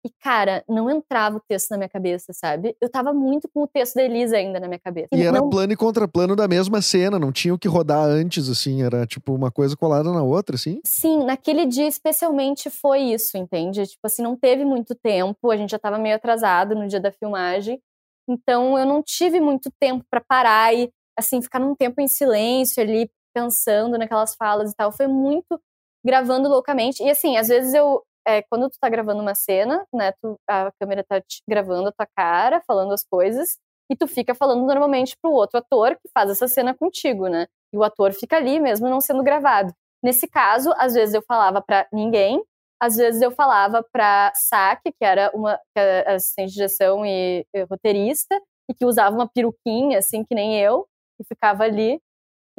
E, 0.06 0.10
cara, 0.22 0.64
não 0.68 0.90
entrava 0.90 1.38
o 1.38 1.42
texto 1.42 1.72
na 1.72 1.78
minha 1.78 1.90
cabeça, 1.90 2.32
sabe? 2.32 2.74
Eu 2.80 2.90
tava 2.90 3.12
muito 3.12 3.50
com 3.54 3.64
o 3.64 3.68
texto 3.68 3.96
da 3.96 4.04
Elisa 4.04 4.38
ainda 4.38 4.58
na 4.58 4.68
minha 4.68 4.80
cabeça. 4.80 5.10
E, 5.12 5.18
e 5.18 5.24
era 5.26 5.40
não... 5.40 5.50
plano 5.50 5.74
e 5.74 5.76
contraplano 5.76 6.38
da 6.38 6.48
mesma 6.48 6.82
cena, 6.82 7.20
não 7.20 7.34
tinha 7.34 7.54
o 7.54 7.60
que 7.60 7.68
rodar 7.68 8.06
antes, 8.06 8.48
assim, 8.48 8.82
era 8.82 9.06
tipo 9.06 9.34
uma 9.34 9.52
coisa 9.52 9.76
colada 9.76 10.10
na 10.12 10.24
outra, 10.24 10.56
assim? 10.56 10.80
Sim, 10.86 11.26
naquele 11.26 11.66
dia 11.66 11.86
especialmente 11.86 12.70
foi 12.70 13.00
isso, 13.00 13.38
entende? 13.38 13.86
Tipo 13.86 14.06
assim, 14.06 14.22
não 14.22 14.38
teve 14.38 14.64
muito 14.64 14.96
tempo, 14.96 15.52
a 15.52 15.58
gente 15.58 15.72
já 15.72 15.80
tava 15.80 15.98
meio 15.98 16.16
atrasado 16.16 16.76
no 16.76 16.88
dia 16.88 17.02
da 17.02 17.12
filmagem. 17.12 17.82
Então 18.30 18.80
eu 18.80 18.86
não 18.86 19.04
tive 19.04 19.42
muito 19.42 19.70
tempo 19.78 20.06
para 20.10 20.22
parar 20.22 20.74
e, 20.74 20.90
assim, 21.18 21.42
ficar 21.42 21.60
num 21.60 21.76
tempo 21.76 22.00
em 22.00 22.08
silêncio 22.08 22.82
ali, 22.82 23.12
pensando 23.34 23.98
naquelas 23.98 24.36
falas 24.36 24.72
e 24.72 24.76
tal. 24.76 24.92
Foi 24.92 25.08
muito 25.08 25.60
gravando 26.06 26.50
loucamente. 26.50 27.04
E 27.04 27.10
assim, 27.10 27.38
às 27.38 27.48
vezes 27.48 27.74
eu. 27.74 28.04
É, 28.28 28.42
quando 28.44 28.70
tu 28.70 28.78
tá 28.80 28.90
gravando 28.90 29.22
uma 29.22 29.34
cena, 29.34 29.86
né? 29.94 30.12
Tu, 30.22 30.36
a 30.48 30.72
câmera 30.80 31.04
tá 31.08 31.22
gravando 31.48 31.90
a 31.90 31.92
tua 31.92 32.08
cara, 32.16 32.62
falando 32.68 32.94
as 32.94 33.04
coisas, 33.04 33.58
e 33.92 33.96
tu 33.96 34.08
fica 34.08 34.36
falando 34.36 34.66
normalmente 34.66 35.16
pro 35.22 35.32
outro 35.32 35.58
ator 35.58 35.96
que 35.96 36.10
faz 36.14 36.30
essa 36.30 36.48
cena 36.48 36.76
contigo, 36.76 37.28
né? 37.28 37.48
E 37.74 37.78
o 37.78 37.84
ator 37.84 38.14
fica 38.14 38.38
ali 38.38 38.60
mesmo 38.60 38.90
não 38.90 39.02
sendo 39.02 39.24
gravado. 39.24 39.74
Nesse 40.04 40.28
caso, 40.28 40.72
às 40.78 40.94
vezes 40.94 41.16
eu 41.16 41.22
falava 41.28 41.62
para 41.62 41.88
ninguém, 41.92 42.44
às 42.82 42.96
vezes 42.96 43.22
eu 43.22 43.32
falava 43.32 43.84
para 43.92 44.32
Saki, 44.36 44.92
que 44.94 45.04
era 45.04 45.32
uma 45.34 45.58
que 45.58 45.80
era 45.80 46.16
assistente 46.16 46.50
de 46.50 46.56
direção 46.56 47.06
e, 47.06 47.46
e 47.54 47.64
roteirista, 47.64 48.40
e 48.70 48.74
que 48.74 48.86
usava 48.86 49.16
uma 49.16 49.28
peruquinha, 49.28 49.98
assim, 50.00 50.24
que 50.24 50.36
nem 50.36 50.60
eu, 50.60 50.88
e 51.20 51.26
ficava 51.26 51.64
ali. 51.64 52.00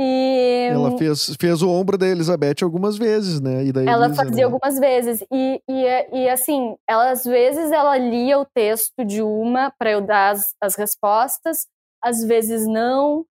E 0.02 0.70
Ela 0.72 0.96
fez, 0.96 1.36
fez 1.38 1.60
o 1.60 1.68
ombro 1.68 1.98
da 1.98 2.06
Elizabeth 2.06 2.62
algumas 2.62 2.96
vezes, 2.96 3.38
né? 3.38 3.64
E 3.66 3.70
da 3.70 3.82
ela 3.82 4.06
Elisa, 4.06 4.24
fazia 4.24 4.36
né? 4.36 4.42
algumas 4.44 4.78
vezes. 4.78 5.20
E, 5.30 5.62
e, 5.68 6.20
e 6.22 6.28
assim, 6.30 6.74
ela 6.88 7.10
às 7.10 7.22
vezes 7.22 7.70
ela 7.70 7.98
lia 7.98 8.38
o 8.38 8.46
texto 8.46 9.04
de 9.04 9.20
uma 9.20 9.70
para 9.78 9.90
eu 9.90 10.00
dar 10.00 10.30
as, 10.30 10.54
as 10.58 10.74
respostas, 10.74 11.66
às 12.02 12.24
vezes 12.24 12.66
não. 12.66 13.26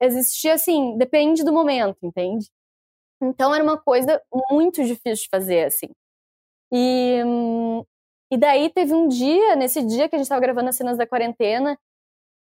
Existia 0.00 0.54
assim, 0.54 0.96
depende 0.96 1.44
do 1.44 1.52
momento, 1.52 1.98
entende? 2.02 2.48
Então 3.22 3.54
era 3.54 3.62
uma 3.62 3.76
coisa 3.76 4.22
muito 4.50 4.82
difícil 4.84 5.24
de 5.24 5.28
fazer, 5.30 5.66
assim. 5.66 5.88
E, 6.72 7.22
e 8.32 8.38
daí 8.38 8.70
teve 8.70 8.94
um 8.94 9.08
dia, 9.08 9.56
nesse 9.56 9.84
dia 9.84 10.08
que 10.08 10.16
a 10.16 10.18
gente 10.18 10.28
tava 10.28 10.40
gravando 10.40 10.70
as 10.70 10.76
cenas 10.76 10.96
da 10.96 11.06
quarentena, 11.06 11.76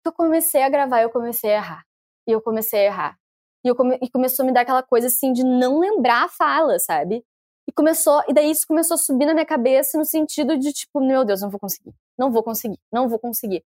que 0.01 0.07
eu 0.07 0.13
comecei 0.13 0.63
a 0.63 0.69
gravar 0.69 1.01
e 1.01 1.03
eu 1.03 1.09
comecei 1.09 1.51
a 1.51 1.57
errar. 1.57 1.83
E 2.25 2.31
eu 2.31 2.41
comecei 2.41 2.81
a 2.81 2.85
errar. 2.85 3.18
E, 3.63 3.73
come, 3.73 3.99
e 4.01 4.09
começou 4.09 4.43
a 4.43 4.45
me 4.45 4.53
dar 4.53 4.61
aquela 4.61 4.83
coisa 4.83 5.07
assim 5.07 5.33
de 5.33 5.43
não 5.43 5.79
lembrar 5.79 6.25
a 6.25 6.29
fala, 6.29 6.79
sabe? 6.79 7.23
E 7.67 7.71
começou, 7.71 8.23
e 8.27 8.33
daí 8.33 8.49
isso 8.49 8.65
começou 8.67 8.95
a 8.95 8.97
subir 8.97 9.25
na 9.25 9.33
minha 9.33 9.45
cabeça 9.45 9.97
no 9.97 10.05
sentido 10.05 10.57
de 10.57 10.71
tipo, 10.73 10.99
meu 10.99 11.23
Deus, 11.23 11.41
não 11.41 11.49
vou 11.49 11.59
conseguir, 11.59 11.93
não 12.17 12.31
vou 12.31 12.41
conseguir, 12.41 12.79
não 12.91 13.07
vou 13.07 13.19
conseguir. 13.19 13.63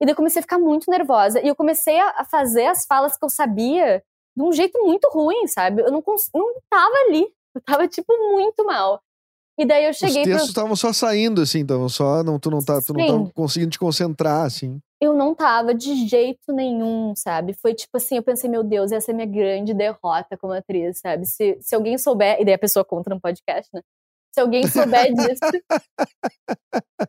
E 0.00 0.06
daí 0.06 0.12
eu 0.12 0.16
comecei 0.16 0.40
a 0.40 0.42
ficar 0.42 0.58
muito 0.58 0.90
nervosa. 0.90 1.40
E 1.40 1.48
eu 1.48 1.56
comecei 1.56 1.98
a, 2.00 2.24
fazer 2.24 2.66
as 2.66 2.86
falas 2.86 3.16
que 3.16 3.24
eu 3.24 3.28
sabia 3.30 4.02
de 4.36 4.42
um 4.42 4.52
jeito 4.52 4.78
muito 4.84 5.08
ruim, 5.10 5.46
sabe? 5.48 5.82
Eu 5.82 5.90
não, 5.90 6.02
não 6.34 6.54
tava 6.70 6.94
ali. 7.06 7.26
Eu 7.54 7.60
tava, 7.62 7.88
tipo, 7.88 8.12
muito 8.32 8.64
mal. 8.64 9.02
E 9.58 9.66
daí 9.66 9.86
eu 9.86 9.92
cheguei 9.92 10.22
Os 10.22 10.28
pro, 10.28 10.32
textos 10.32 10.48
estavam 10.50 10.76
só 10.76 10.92
saindo, 10.92 11.42
assim, 11.42 11.62
estavam 11.62 11.88
só. 11.88 12.22
Não, 12.22 12.38
tu 12.38 12.48
não 12.48 12.64
tá, 12.64 12.80
tu 12.80 12.92
não 12.94 13.06
tava 13.06 13.30
conseguindo 13.34 13.70
te 13.72 13.78
concentrar, 13.78 14.46
assim. 14.46 14.80
eu 15.00 15.12
não 15.12 15.34
tava 15.34 15.74
de 15.74 16.06
jeito 16.06 16.52
nenhum, 16.52 17.12
sabe? 17.16 17.54
Foi 17.54 17.74
tipo 17.74 17.96
assim, 17.96 18.16
eu 18.16 18.22
pensei, 18.22 18.48
meu 18.48 18.62
Deus, 18.62 18.92
essa 18.92 19.10
é 19.10 19.12
a 19.12 19.16
minha 19.16 19.26
grande 19.26 19.74
derrota 19.74 20.36
como 20.40 20.52
atriz, 20.52 21.00
sabe? 21.00 21.26
Se, 21.26 21.58
se 21.60 21.74
alguém 21.74 21.98
souber, 21.98 22.40
e 22.40 22.44
daí 22.44 22.54
a 22.54 22.58
pessoa 22.58 22.84
conta 22.84 23.10
no 23.10 23.20
podcast, 23.20 23.68
né? 23.74 23.82
Se 24.32 24.40
alguém 24.40 24.66
souber 24.68 25.10
disso, 25.14 25.40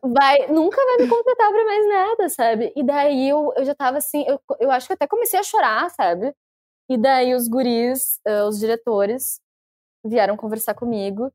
vai, 0.02 0.48
nunca 0.48 0.76
vai 0.84 0.96
me 0.98 1.08
contratar 1.08 1.52
pra 1.52 1.64
mais 1.64 1.88
nada, 1.88 2.28
sabe? 2.28 2.72
E 2.74 2.82
daí 2.82 3.28
eu, 3.28 3.52
eu 3.56 3.64
já 3.64 3.74
tava 3.74 3.98
assim, 3.98 4.24
eu, 4.26 4.40
eu 4.58 4.70
acho 4.70 4.88
que 4.88 4.94
até 4.94 5.06
comecei 5.06 5.38
a 5.38 5.44
chorar, 5.44 5.88
sabe? 5.90 6.32
E 6.88 6.98
daí 6.98 7.34
os 7.34 7.46
guris, 7.46 8.18
eh, 8.26 8.42
os 8.42 8.58
diretores, 8.58 9.40
vieram 10.04 10.36
conversar 10.36 10.74
comigo. 10.74 11.30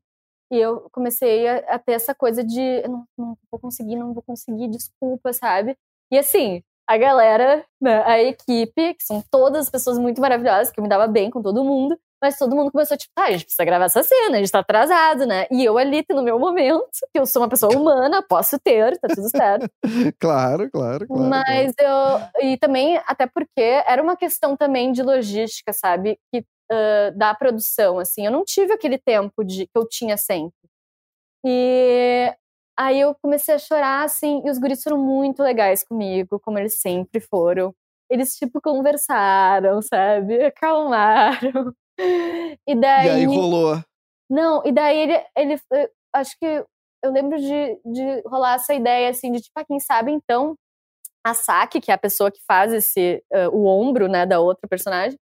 E 0.50 0.58
eu 0.58 0.88
comecei 0.92 1.48
a, 1.48 1.58
a 1.74 1.78
ter 1.78 1.92
essa 1.92 2.14
coisa 2.14 2.44
de 2.44 2.60
eu 2.60 2.88
não, 2.88 3.04
não 3.18 3.38
vou 3.50 3.60
conseguir, 3.60 3.96
não 3.96 4.14
vou 4.14 4.22
conseguir, 4.22 4.68
desculpa, 4.68 5.32
sabe? 5.32 5.76
E 6.10 6.18
assim, 6.18 6.62
a 6.88 6.96
galera, 6.96 7.64
né, 7.80 8.02
a 8.04 8.22
equipe, 8.22 8.94
que 8.94 9.04
são 9.04 9.22
todas 9.30 9.66
as 9.66 9.70
pessoas 9.70 9.98
muito 9.98 10.20
maravilhosas, 10.20 10.70
que 10.70 10.78
eu 10.78 10.82
me 10.82 10.88
dava 10.88 11.06
bem 11.08 11.30
com 11.30 11.42
todo 11.42 11.64
mundo, 11.64 11.98
mas 12.22 12.38
todo 12.38 12.56
mundo 12.56 12.70
começou, 12.70 12.96
tipo, 12.96 13.12
ah, 13.18 13.24
a 13.24 13.32
gente 13.32 13.44
precisa 13.44 13.64
gravar 13.64 13.86
essa 13.86 14.02
cena, 14.02 14.36
a 14.36 14.40
gente 14.40 14.50
tá 14.50 14.60
atrasado, 14.60 15.26
né? 15.26 15.46
E 15.50 15.64
eu 15.64 15.76
ali, 15.76 16.04
no 16.10 16.22
meu 16.22 16.38
momento, 16.38 16.88
que 17.12 17.18
eu 17.18 17.26
sou 17.26 17.42
uma 17.42 17.48
pessoa 17.48 17.76
humana, 17.76 18.22
posso 18.22 18.58
ter, 18.58 18.98
tá 18.98 19.08
tudo 19.08 19.28
certo. 19.28 19.68
Claro, 20.18 20.70
claro, 20.70 21.06
claro. 21.06 21.28
Mas 21.28 21.72
eu. 21.78 22.48
E 22.48 22.56
também, 22.56 23.00
até 23.06 23.26
porque 23.26 23.60
era 23.86 24.02
uma 24.02 24.16
questão 24.16 24.56
também 24.56 24.92
de 24.92 25.02
logística, 25.02 25.72
sabe? 25.72 26.18
Que, 26.32 26.44
ah, 26.70 27.10
da 27.14 27.34
produção, 27.34 27.98
assim. 27.98 28.26
Eu 28.26 28.32
não 28.32 28.44
tive 28.44 28.72
aquele 28.72 28.98
tempo 28.98 29.44
de, 29.44 29.66
que 29.66 29.76
eu 29.76 29.86
tinha 29.88 30.16
sempre. 30.16 30.54
E 31.44 32.34
aí 32.78 33.00
eu 33.00 33.14
comecei 33.22 33.54
a 33.54 33.58
chorar, 33.58 34.04
assim, 34.04 34.42
e 34.44 34.50
os 34.50 34.58
guris 34.58 34.82
foram 34.82 34.98
muito 34.98 35.42
legais 35.42 35.84
comigo, 35.84 36.40
como 36.40 36.58
eles 36.58 36.80
sempre 36.80 37.20
foram. 37.20 37.74
Eles, 38.10 38.36
tipo, 38.36 38.60
conversaram, 38.60 39.80
sabe? 39.82 40.44
Acalmaram. 40.46 41.74
E 42.66 42.74
daí. 42.74 43.06
E 43.06 43.10
aí 43.10 43.24
rolou. 43.26 43.80
Não, 44.28 44.62
e 44.64 44.72
daí 44.72 44.98
ele, 44.98 45.24
ele 45.36 45.60
eu 45.72 45.88
acho 46.12 46.36
que 46.38 46.64
eu 47.02 47.12
lembro 47.12 47.38
de, 47.38 47.80
de 47.84 48.22
rolar 48.26 48.54
essa 48.54 48.74
ideia 48.74 49.10
assim 49.10 49.30
de 49.30 49.40
tipo, 49.40 49.52
ah, 49.58 49.64
quem 49.64 49.78
sabe 49.78 50.10
então 50.10 50.56
a 51.24 51.34
Saki, 51.34 51.80
que 51.80 51.90
é 51.90 51.94
a 51.94 51.98
pessoa 51.98 52.30
que 52.30 52.40
faz 52.46 52.72
esse 52.72 53.22
ah, 53.32 53.48
o 53.50 53.66
ombro, 53.66 54.08
né, 54.08 54.26
da 54.26 54.40
outra 54.40 54.68
personagem, 54.68 55.18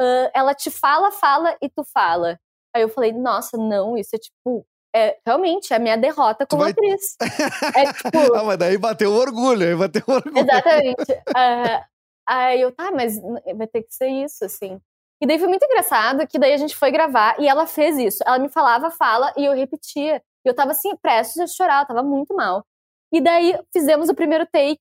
ah, 0.00 0.30
ela 0.34 0.54
te 0.54 0.70
fala, 0.70 1.10
fala 1.10 1.56
e 1.62 1.68
tu 1.68 1.84
fala. 1.84 2.38
Aí 2.74 2.82
eu 2.82 2.88
falei, 2.88 3.12
nossa, 3.12 3.56
não, 3.56 3.96
isso 3.96 4.14
é 4.14 4.18
tipo 4.18 4.66
é, 4.96 5.18
realmente 5.26 5.74
é 5.74 5.76
a 5.76 5.78
minha 5.78 5.96
derrota 5.96 6.46
como 6.46 6.62
vai- 6.62 6.72
atriz. 6.72 7.16
É 7.76 7.92
tipo, 7.92 8.34
ah, 8.34 8.44
mas 8.44 8.56
daí 8.56 8.78
bateu 8.78 9.12
o 9.12 9.16
orgulho, 9.16 9.66
aí 9.66 9.76
bateu 9.76 10.02
o 10.06 10.12
orgulho. 10.12 10.38
Exatamente. 10.38 11.22
Ah, 11.36 11.86
aí 12.26 12.60
eu, 12.62 12.72
tá, 12.72 12.90
mas 12.90 13.20
vai 13.54 13.66
ter 13.66 13.82
que 13.82 13.94
ser 13.94 14.08
isso, 14.08 14.42
assim. 14.44 14.80
E 15.20 15.26
daí 15.26 15.38
foi 15.38 15.48
muito 15.48 15.64
engraçado 15.64 16.26
que 16.26 16.38
daí 16.38 16.52
a 16.54 16.56
gente 16.56 16.74
foi 16.74 16.90
gravar 16.90 17.38
e 17.38 17.46
ela 17.46 17.66
fez 17.66 17.98
isso. 17.98 18.22
Ela 18.26 18.38
me 18.38 18.48
falava, 18.48 18.90
fala, 18.90 19.32
e 19.36 19.44
eu 19.44 19.52
repetia. 19.52 20.22
E 20.44 20.48
eu 20.48 20.54
tava 20.54 20.70
assim, 20.70 20.96
prestes 20.96 21.38
a 21.40 21.46
chorar, 21.46 21.82
eu 21.82 21.88
tava 21.88 22.02
muito 22.02 22.34
mal. 22.34 22.64
E 23.12 23.20
daí 23.20 23.54
fizemos 23.72 24.08
o 24.08 24.14
primeiro 24.14 24.46
take, 24.46 24.80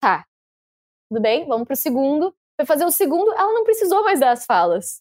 tá. 0.00 0.24
Tudo 1.10 1.20
bem, 1.20 1.46
vamos 1.46 1.66
pro 1.66 1.76
segundo. 1.76 2.34
Foi 2.60 2.66
fazer 2.66 2.84
o 2.84 2.90
segundo, 2.90 3.32
ela 3.32 3.52
não 3.54 3.64
precisou 3.64 4.04
mais 4.04 4.20
dar 4.20 4.32
as 4.32 4.44
falas. 4.44 5.00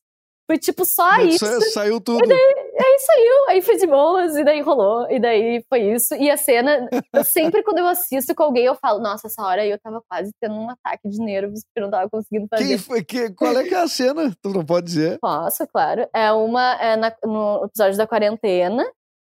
Foi 0.50 0.58
tipo 0.58 0.86
só 0.86 1.06
Mas 1.18 1.36
isso. 1.36 1.46
sa- 1.46 1.62
Saiu 1.82 2.00
tudo. 2.02 2.24
Aí 2.34 3.00
saiu, 3.00 3.50
aí 3.50 3.62
foi 3.62 3.76
de 3.76 3.86
boas, 3.86 4.36
e 4.38 4.44
daí 4.46 4.62
rolou, 4.62 5.06
e 5.12 5.20
daí 5.20 5.62
foi 5.70 5.82
isso. 5.94 6.16
E 6.16 6.32
a 6.32 6.38
cena, 6.38 6.90
eu 7.14 7.24
sempre 7.24 7.62
quando 7.62 7.80
eu 7.80 7.88
assisto 7.88 8.34
com 8.34 8.44
alguém, 8.44 8.64
eu 8.66 8.76
falo, 8.76 9.00
nossa, 9.00 9.28
essa 9.28 9.44
hora 9.44 9.62
aí 9.62 9.70
eu 9.70 9.78
tava 9.80 10.02
quase 10.10 10.32
tendo 10.42 10.56
um 10.56 10.70
ataque 10.70 11.08
de 11.10 11.20
nervos, 11.20 11.60
porque 11.66 11.80
eu 11.80 11.84
não 11.84 11.92
tava 11.92 12.10
conseguindo 12.10 12.48
fazer. 12.50 12.66
Quem 12.66 12.78
foi, 12.78 13.04
que, 13.04 13.30
qual 13.34 13.58
é 13.58 13.64
que 13.64 13.76
é 13.76 13.80
a 13.82 13.88
cena? 13.88 14.34
Tu 14.42 14.50
não 14.50 14.66
pode 14.66 14.86
dizer. 14.88 15.20
Posso, 15.20 15.68
claro. 15.68 16.08
É 16.16 16.32
uma, 16.32 16.74
é 16.82 16.96
na- 16.96 17.16
no 17.26 17.66
episódio 17.66 17.98
da 17.98 18.08
quarentena, 18.08 18.90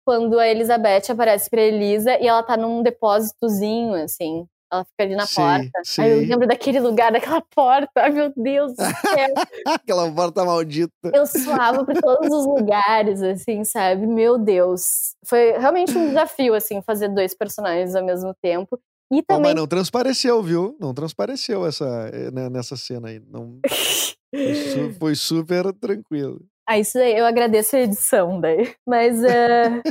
quando 0.07 0.39
a 0.39 0.47
Elizabeth 0.47 1.11
aparece 1.11 1.49
pra 1.51 1.61
Elisa 1.63 2.19
e 2.21 2.29
ela 2.29 2.43
tá 2.43 2.57
num 2.57 2.83
depósitozinho, 2.83 3.95
assim. 3.95 4.47
Ela 4.73 4.85
fica 4.85 5.03
ali 5.03 5.17
na 5.17 5.27
Sei, 5.27 5.45
porta. 5.45 5.81
sei. 5.85 6.05
Aí 6.05 6.11
eu 6.13 6.19
lembro 6.21 6.47
daquele 6.47 6.79
lugar, 6.81 7.11
daquela 7.11 7.41
porta. 7.55 7.91
Ai, 8.03 8.11
meu 8.11 8.33
Deus 8.37 8.73
do 8.73 8.85
céu. 8.85 9.35
Aquela 9.67 10.11
porta 10.13 10.45
maldita. 10.45 11.11
eu 11.13 11.27
suava 11.27 11.85
por 11.85 11.95
todos 12.01 12.33
os 12.33 12.47
lugares, 12.47 13.21
assim, 13.23 13.65
sabe? 13.65 14.07
Meu 14.07 14.39
Deus. 14.39 15.15
Foi 15.27 15.53
realmente 15.59 15.97
um 15.99 16.09
desafio, 16.09 16.55
assim, 16.55 16.81
fazer 16.83 17.09
dois 17.09 17.35
personagens 17.37 17.95
ao 17.97 18.05
mesmo 18.05 18.33
tempo. 18.41 18.79
E 19.13 19.23
também. 19.25 19.43
mas 19.53 19.55
não 19.57 19.67
transpareceu, 19.67 20.41
viu? 20.41 20.77
Não 20.81 20.95
transpareceu 20.95 21.67
essa, 21.67 21.85
eh, 22.13 22.31
né, 22.31 22.49
nessa 22.49 22.77
cena 22.77 23.09
aí. 23.09 23.19
Não, 23.19 23.59
foi, 24.33 24.55
su- 24.55 24.91
foi 25.01 25.15
super 25.17 25.73
tranquilo. 25.73 26.41
Ah, 26.69 26.79
isso 26.79 26.93
daí, 26.95 27.19
eu 27.19 27.27
agradeço 27.27 27.75
a 27.75 27.81
edição 27.81 28.41
daí. 28.41 28.73
Mas. 28.87 29.21
é, 29.25 29.83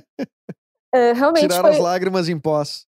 é, 0.96 1.12
realmente 1.12 1.42
Tiraram 1.42 1.64
foi 1.64 1.72
as 1.74 1.80
lágrimas 1.80 2.30
em 2.30 2.40
pós. 2.40 2.88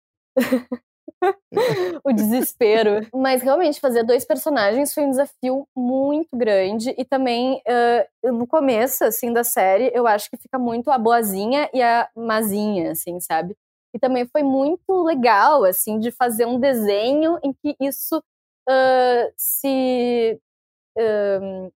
o 2.05 2.13
desespero. 2.13 3.07
Mas 3.15 3.43
realmente, 3.43 3.81
fazer 3.81 4.03
dois 4.05 4.25
personagens 4.25 4.93
foi 4.93 5.05
um 5.05 5.11
desafio 5.11 5.67
muito 5.77 6.29
grande. 6.37 6.95
E 6.99 7.05
também, 7.05 7.61
é, 7.67 8.09
no 8.25 8.47
começo, 8.47 9.05
assim, 9.05 9.33
da 9.33 9.45
série, 9.45 9.91
eu 9.95 10.07
acho 10.07 10.31
que 10.31 10.37
fica 10.37 10.59
muito 10.59 10.91
a 10.91 10.99
boazinha 10.99 11.69
e 11.73 11.83
a 11.83 12.09
mazinha, 12.17 12.93
assim, 12.93 13.21
sabe? 13.21 13.57
E 13.95 13.99
também 13.99 14.27
foi 14.27 14.43
muito 14.43 15.03
legal, 15.03 15.65
assim, 15.65 15.99
de 15.99 16.11
fazer 16.11 16.47
um 16.47 16.59
desenho 16.61 17.39
em 17.43 17.53
que 17.53 17.75
isso 17.81 18.23
ah, 18.69 19.31
se, 19.37 20.41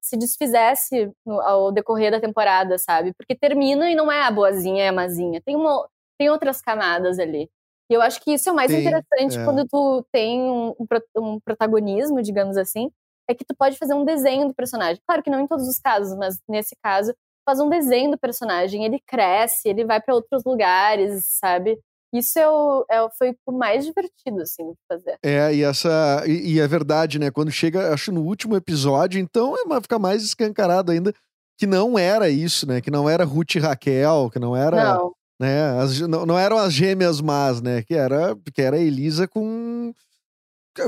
se 0.01 0.17
desfizesse 0.17 1.11
no- 1.25 1.41
ao 1.41 1.73
decorrer 1.73 2.11
da 2.11 2.21
temporada, 2.21 2.79
sabe? 2.79 3.13
Porque 3.15 3.35
termina 3.35 3.91
e 3.91 3.95
não 3.95 4.11
é 4.11 4.23
a 4.23 4.31
boazinha 4.31 4.85
e 4.85 4.89
a 4.89 4.93
mazinha. 4.93 5.41
Tem, 5.43 5.57
uma, 5.57 5.89
tem 6.19 6.31
outras 6.31 6.61
camadas 6.61 7.19
ali. 7.19 7.51
E 7.95 7.97
eu 7.97 8.03
acho 8.03 8.21
que 8.21 8.33
isso 8.33 8.49
é 8.49 8.53
o 8.53 8.57
mais 8.57 8.73
Tem, 8.73 8.81
interessante 8.81 9.39
é. 9.39 9.45
quando 9.45 9.65
tu 9.69 10.05
tem 10.11 10.41
um, 10.41 10.75
um 10.81 10.85
pro- 10.85 11.41
protagonismo, 11.45 12.21
digamos 12.21 12.57
assim, 12.57 12.91
é 13.31 13.35
que 13.35 13.45
tu 13.45 13.55
pode 13.57 13.79
fazer 13.79 13.95
um 13.95 14.05
desenho 14.05 14.49
do 14.49 14.55
personagem. 14.55 15.01
Claro 15.07 15.23
que 15.23 15.31
não 15.31 15.39
em 15.39 15.47
todos 15.47 15.69
os 15.69 15.79
casos, 15.79 16.19
mas 16.19 16.41
nesse 16.49 16.75
caso, 16.83 17.15
faz 17.49 17.61
um 17.61 17.69
desenho 17.69 18.11
do 18.11 18.19
personagem, 18.19 18.85
ele 18.85 19.01
cresce, 19.07 19.69
ele 19.69 19.85
vai 19.85 20.01
para 20.01 20.13
outros 20.13 20.43
lugares, 20.45 21.25
sabe? 21.39 21.79
Isso 22.13 22.37
é 22.37 22.49
o, 22.49 22.85
é, 22.91 23.09
foi 23.17 23.37
o 23.47 23.53
mais 23.53 23.85
divertido, 23.85 24.41
assim, 24.43 24.73
de 24.73 24.79
fazer. 24.89 25.17
É, 25.23 25.55
e 25.55 25.63
essa. 25.63 26.25
E, 26.27 26.55
e 26.55 26.61
é 26.61 26.67
verdade, 26.67 27.21
né? 27.21 27.31
Quando 27.31 27.53
chega, 27.53 27.95
acho, 27.95 28.11
no 28.11 28.23
último 28.23 28.57
episódio, 28.57 29.21
então 29.21 29.55
é, 29.57 29.81
fica 29.81 30.01
mais 30.01 30.25
escancarado 30.25 30.91
ainda 30.91 31.15
que 31.57 31.67
não 31.67 31.97
era 31.97 32.29
isso, 32.29 32.67
né? 32.67 32.81
Que 32.81 32.91
não 32.91 33.09
era 33.09 33.25
Ruth 33.25 33.55
e 33.55 33.59
Raquel, 33.61 34.31
que 34.33 34.41
não 34.41 34.57
era. 34.57 34.97
Não, 34.97 35.13
né? 35.39 35.79
As, 35.81 36.01
não, 36.01 36.27
não 36.27 36.39
eram 36.39 36.59
as 36.59 36.73
gêmeas 36.73 37.21
más, 37.21 37.61
né? 37.61 37.83
Que 37.83 37.95
era, 37.95 38.37
que 38.53 38.63
era 38.63 38.77
a 38.77 38.81
Elisa 38.81 39.27
com 39.29 39.93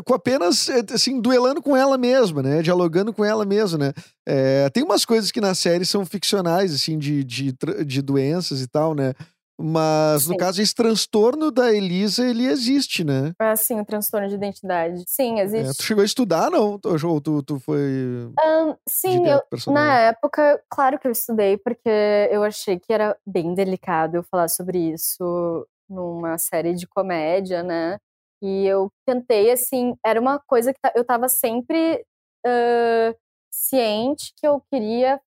com 0.04 0.14
apenas 0.14 0.68
assim 0.92 1.20
duelando 1.20 1.62
com 1.62 1.76
ela 1.76 1.96
mesma, 1.96 2.42
né? 2.42 2.60
Dialogando 2.60 3.12
com 3.12 3.24
ela 3.24 3.44
mesma, 3.44 3.78
né? 3.78 3.92
É, 4.26 4.68
tem 4.70 4.82
umas 4.82 5.04
coisas 5.04 5.30
que 5.30 5.40
na 5.40 5.54
série 5.54 5.86
são 5.86 6.04
ficcionais, 6.04 6.74
assim, 6.74 6.98
de, 6.98 7.22
de, 7.22 7.54
de 7.86 8.02
doenças 8.02 8.60
e 8.60 8.66
tal, 8.66 8.94
né? 8.94 9.14
Mas, 9.58 10.26
no 10.26 10.34
Sim. 10.34 10.38
caso, 10.38 10.62
esse 10.62 10.74
transtorno 10.74 11.50
da 11.50 11.72
Elisa, 11.72 12.26
ele 12.26 12.46
existe, 12.46 13.02
né? 13.02 13.32
Ah, 13.38 13.56
sim, 13.56 13.80
o 13.80 13.84
transtorno 13.84 14.28
de 14.28 14.34
identidade. 14.34 15.02
Sim, 15.06 15.40
É, 15.40 15.42
existe. 15.44 15.78
tu 15.78 15.82
chegou 15.84 16.02
a 16.02 16.04
estudar, 16.04 16.50
não? 16.50 16.78
Ou 17.04 17.20
tu, 17.20 17.42
tu 17.42 17.58
foi 17.58 18.30
Ahn, 18.38 18.76
sim, 18.86 19.26
eu, 19.26 19.42
na 19.72 20.00
época, 20.00 20.62
claro 20.68 20.98
que 20.98 21.06
eu 21.06 21.12
estudei, 21.12 21.56
porque 21.56 21.88
eu 22.30 22.42
achei 22.42 22.78
que 22.78 22.92
era 22.92 23.16
bem 23.26 23.54
delicado 23.54 24.16
eu 24.16 24.22
falar 24.22 24.48
sobre 24.48 24.78
isso 24.92 25.66
numa 25.88 26.36
série 26.36 26.74
de 26.74 26.86
comédia, 26.86 27.62
né? 27.62 27.98
E 28.42 28.66
eu 28.66 28.90
tentei, 29.06 29.50
assim, 29.50 29.96
era 30.04 30.20
uma 30.20 30.38
coisa 30.38 30.72
que 30.74 30.80
eu 30.94 31.04
tava 31.04 31.28
sempre 31.28 32.04
ah, 32.44 33.14
ciente 33.50 34.32
que 34.36 34.46
eu 34.46 34.60
queria 34.70 35.20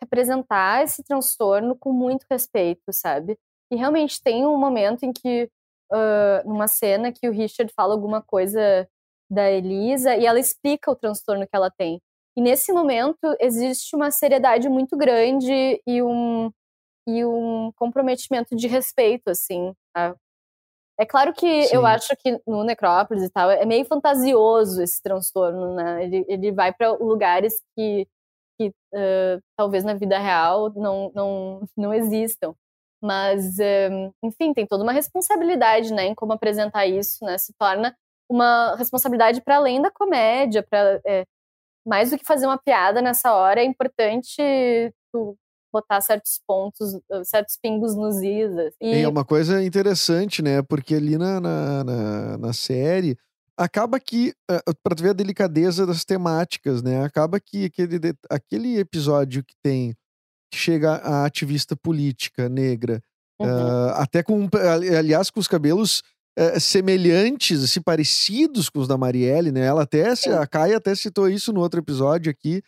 representar 0.00 0.82
esse 0.84 1.02
transtorno 1.04 1.76
com 1.76 1.92
muito 1.92 2.26
respeito, 2.30 2.92
sabe? 2.92 3.38
E 3.70 3.76
realmente 3.76 4.22
tem 4.22 4.46
um 4.46 4.56
momento 4.58 5.04
em 5.04 5.12
que, 5.12 5.50
ah, 5.92 6.42
numa 6.44 6.68
cena, 6.68 7.12
que 7.12 7.28
o 7.28 7.32
Richard 7.32 7.72
fala 7.74 7.94
alguma 7.94 8.22
coisa 8.22 8.88
da 9.30 9.50
Elisa 9.50 10.16
e 10.16 10.26
ela 10.26 10.38
explica 10.38 10.90
o 10.90 10.96
transtorno 10.96 11.44
que 11.46 11.56
ela 11.56 11.70
tem. 11.70 12.00
E 12.36 12.40
nesse 12.42 12.72
momento 12.72 13.36
existe 13.40 13.94
uma 13.96 14.10
seriedade 14.10 14.68
muito 14.68 14.96
grande 14.96 15.80
e 15.86 16.02
um, 16.02 16.50
e 17.08 17.24
um 17.24 17.72
comprometimento 17.76 18.56
de 18.56 18.68
respeito, 18.68 19.28
assim. 19.30 19.74
a- 19.96 20.14
É 20.98 21.04
claro 21.06 21.32
que 21.34 21.46
eu 21.72 21.80
Sim. 21.80 21.86
acho 21.86 22.16
que 22.18 22.40
no 22.46 22.64
Necrópolis 22.64 23.24
e 23.24 23.30
tal 23.30 23.50
é 23.50 23.64
meio 23.66 23.84
fantasioso 23.84 24.82
esse 24.82 25.02
transtorno, 25.02 25.74
né? 25.74 26.04
Ele, 26.04 26.24
ele 26.28 26.52
vai 26.52 26.72
para 26.72 26.92
lugares 26.92 27.54
que, 27.76 28.06
que 28.58 28.72
ah, 28.94 29.38
talvez 29.56 29.84
na 29.84 29.94
vida 29.94 30.18
real 30.18 30.72
não, 30.74 31.12
não, 31.14 31.68
não 31.76 31.94
existam. 31.94 32.54
Mas, 33.02 33.58
enfim, 34.22 34.54
tem 34.54 34.66
toda 34.66 34.82
uma 34.82 34.92
responsabilidade, 34.92 35.92
né, 35.92 36.06
em 36.06 36.14
como 36.14 36.32
apresentar 36.32 36.86
isso, 36.86 37.22
né? 37.22 37.36
Se 37.36 37.52
torna 37.58 37.94
uma 38.30 38.74
responsabilidade 38.76 39.42
para 39.42 39.56
além 39.56 39.82
da 39.82 39.90
comédia, 39.90 40.62
para 40.62 41.02
mais 41.86 42.10
do 42.10 42.18
que 42.18 42.24
fazer 42.24 42.46
uma 42.46 42.58
piada 42.58 43.02
nessa 43.02 43.34
hora, 43.34 43.60
é 43.60 43.64
importante 43.64 44.40
tu 45.12 45.36
botar 45.72 46.00
certos 46.00 46.40
pontos, 46.46 46.94
uh, 47.10 47.24
certos 47.24 47.58
pingos 47.60 47.96
nos 47.96 48.22
is. 48.22 48.56
assim. 48.56 48.76
E 48.80 49.02
é 49.02 49.08
uma 49.08 49.24
coisa 49.24 49.62
interessante, 49.62 50.40
né? 50.40 50.62
Porque 50.62 50.94
ali 50.94 51.18
na, 51.18 51.40
na, 51.40 51.84
na, 51.84 52.38
na 52.38 52.52
série, 52.52 53.18
acaba 53.58 54.00
que, 54.00 54.34
eh, 54.50 54.60
tu 54.96 55.02
ver 55.02 55.10
a 55.10 55.14
delicadeza 55.14 55.86
das 55.86 56.04
temáticas, 56.04 56.82
né? 56.82 57.04
Acaba 57.04 57.38
que 57.40 57.66
aquele, 57.66 57.98
aquele 58.30 58.78
episódio 58.78 59.44
que 59.44 59.54
tem, 59.62 59.94
que 60.52 60.58
chega 60.58 60.94
a 60.96 61.24
ativista 61.26 61.76
política 61.76 62.48
negra, 62.48 63.00
Uhum. 63.40 63.48
ah, 63.48 64.02
até 64.02 64.22
com, 64.22 64.48
ali- 64.72 64.94
aliás, 64.94 65.30
com 65.30 65.40
os 65.40 65.48
cabelos 65.48 66.02
eh, 66.36 66.58
semelhantes, 66.60 67.62
assim, 67.64 67.80
parecidos 67.80 68.68
com 68.68 68.80
os 68.80 68.88
da 68.88 68.96
Marielle, 68.98 69.52
né? 69.52 69.60
Ela 69.66 69.82
até, 69.82 70.14
Sim. 70.16 70.30
a 70.30 70.46
Kai 70.46 70.74
até 70.74 70.94
citou 70.94 71.28
isso 71.28 71.52
no 71.52 71.60
outro 71.60 71.80
episódio 71.80 72.30
aqui, 72.30 72.62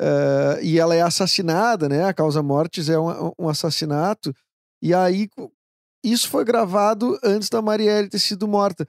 eh, 0.00 0.60
e 0.62 0.78
ela 0.78 0.94
é 0.94 1.02
assassinada, 1.02 1.88
né? 1.88 2.04
A 2.04 2.14
causa 2.14 2.42
mortes 2.42 2.88
é 2.88 2.98
um, 2.98 3.32
um 3.38 3.48
assassinato. 3.48 4.32
E 4.82 4.94
aí, 4.94 5.28
isso 6.04 6.28
foi 6.28 6.44
gravado 6.44 7.18
antes 7.22 7.48
da 7.48 7.62
Marielle 7.62 8.08
ter 8.08 8.18
sido 8.18 8.48
morta. 8.48 8.86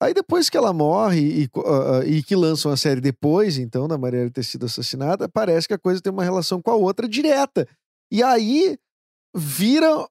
Aí 0.00 0.14
depois 0.14 0.48
que 0.48 0.56
ela 0.56 0.72
morre 0.72 1.42
e, 1.42 1.50
ah, 1.66 2.04
e 2.06 2.22
que 2.22 2.36
lançam 2.36 2.70
a 2.70 2.76
série 2.76 3.00
depois, 3.00 3.58
então, 3.58 3.88
da 3.88 3.98
Marielle 3.98 4.30
ter 4.30 4.44
sido 4.44 4.66
assassinada, 4.66 5.28
parece 5.28 5.66
que 5.66 5.74
a 5.74 5.78
coisa 5.78 6.00
tem 6.00 6.12
uma 6.12 6.22
relação 6.22 6.62
com 6.62 6.70
a 6.70 6.76
outra 6.76 7.08
direta. 7.08 7.66
E 8.12 8.22
aí 8.22 8.78
vira, 9.34 10.06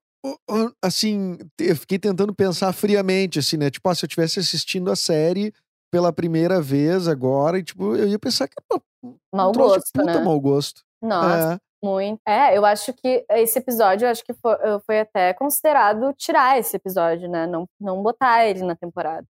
assim, 0.83 1.37
eu 1.59 1.75
fiquei 1.75 1.97
tentando 1.97 2.35
pensar 2.35 2.73
friamente, 2.73 3.39
assim, 3.39 3.55
né? 3.57 3.69
Tipo, 3.69 3.87
ah, 3.89 3.95
se 3.95 4.03
eu 4.03 4.07
estivesse 4.07 4.39
assistindo 4.39 4.91
a 4.91 4.95
série 4.95 5.53
pela 5.89 6.11
primeira 6.11 6.61
vez 6.61 7.07
agora, 7.07 7.57
e 7.57 7.63
tipo, 7.63 7.95
eu 7.95 8.09
ia 8.09 8.19
pensar 8.19 8.47
que 8.47 8.55
era 8.57 8.81
um 9.03 9.15
mau 9.33 9.53
de 9.53 9.57
gosto, 9.57 9.91
puta 9.93 10.05
né? 10.05 10.19
mau 10.19 10.39
gosto. 10.39 10.81
Nossa, 11.01 11.53
É. 11.53 11.85
muito. 11.85 12.19
É, 12.27 12.57
eu 12.57 12.65
acho 12.65 12.91
que 12.91 13.25
esse 13.29 13.57
episódio, 13.59 14.05
eu 14.05 14.11
acho 14.11 14.23
que 14.23 14.33
foi, 14.33 14.53
uh, 14.55 14.81
foi 14.85 14.99
até 14.99 15.33
considerado 15.33 16.13
tirar 16.13 16.59
esse 16.59 16.75
episódio, 16.75 17.29
né? 17.29 17.47
Não, 17.47 17.65
não 17.79 18.03
botar 18.03 18.45
ele 18.45 18.63
na 18.63 18.75
temporada. 18.75 19.25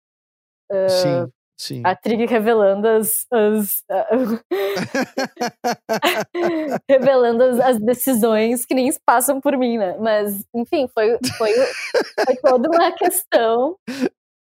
Sim, 0.90 1.32
sim. 1.58 1.82
A 1.86 1.96
Trig 1.96 2.26
revelando 2.26 2.88
as. 2.88 3.26
as 3.32 3.84
revelando 6.90 7.44
as, 7.44 7.60
as 7.60 7.80
decisões 7.80 8.66
que 8.66 8.74
nem 8.74 8.90
passam 9.06 9.40
por 9.42 9.58
mim, 9.58 9.78
né? 9.78 9.98
Mas, 9.98 10.46
enfim, 10.54 10.88
foi, 10.88 11.18
foi, 11.38 11.54
foi 12.26 12.36
toda 12.38 12.70
uma 12.70 12.92
questão. 12.92 13.78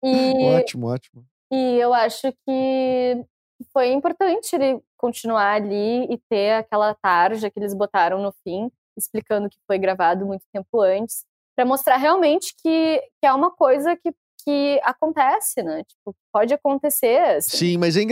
E, 0.03 0.33
Ótimo, 0.55 0.87
ótimo. 0.87 1.25
e 1.51 1.79
eu 1.79 1.93
acho 1.93 2.31
que 2.45 3.25
foi 3.73 3.91
importante 3.91 4.55
ele 4.55 4.79
continuar 4.97 5.55
ali 5.55 6.05
e 6.11 6.17
ter 6.29 6.53
aquela 6.53 6.93
tarja 6.93 7.49
que 7.49 7.59
eles 7.59 7.73
botaram 7.73 8.21
no 8.21 8.31
fim, 8.43 8.71
explicando 8.97 9.49
que 9.49 9.57
foi 9.65 9.77
gravado 9.77 10.25
muito 10.25 10.43
tempo 10.53 10.81
antes, 10.81 11.25
para 11.55 11.65
mostrar 11.65 11.97
realmente 11.97 12.53
que, 12.61 13.01
que 13.19 13.25
é 13.25 13.33
uma 13.33 13.51
coisa 13.51 13.95
que, 13.95 14.13
que 14.47 14.79
acontece, 14.81 15.61
né? 15.61 15.83
Tipo, 15.83 16.15
pode 16.31 16.53
acontecer. 16.53 17.17
assim. 17.35 17.57
Sim, 17.57 17.77
mas 17.77 17.97
é, 17.97 18.01
é- 18.01 18.03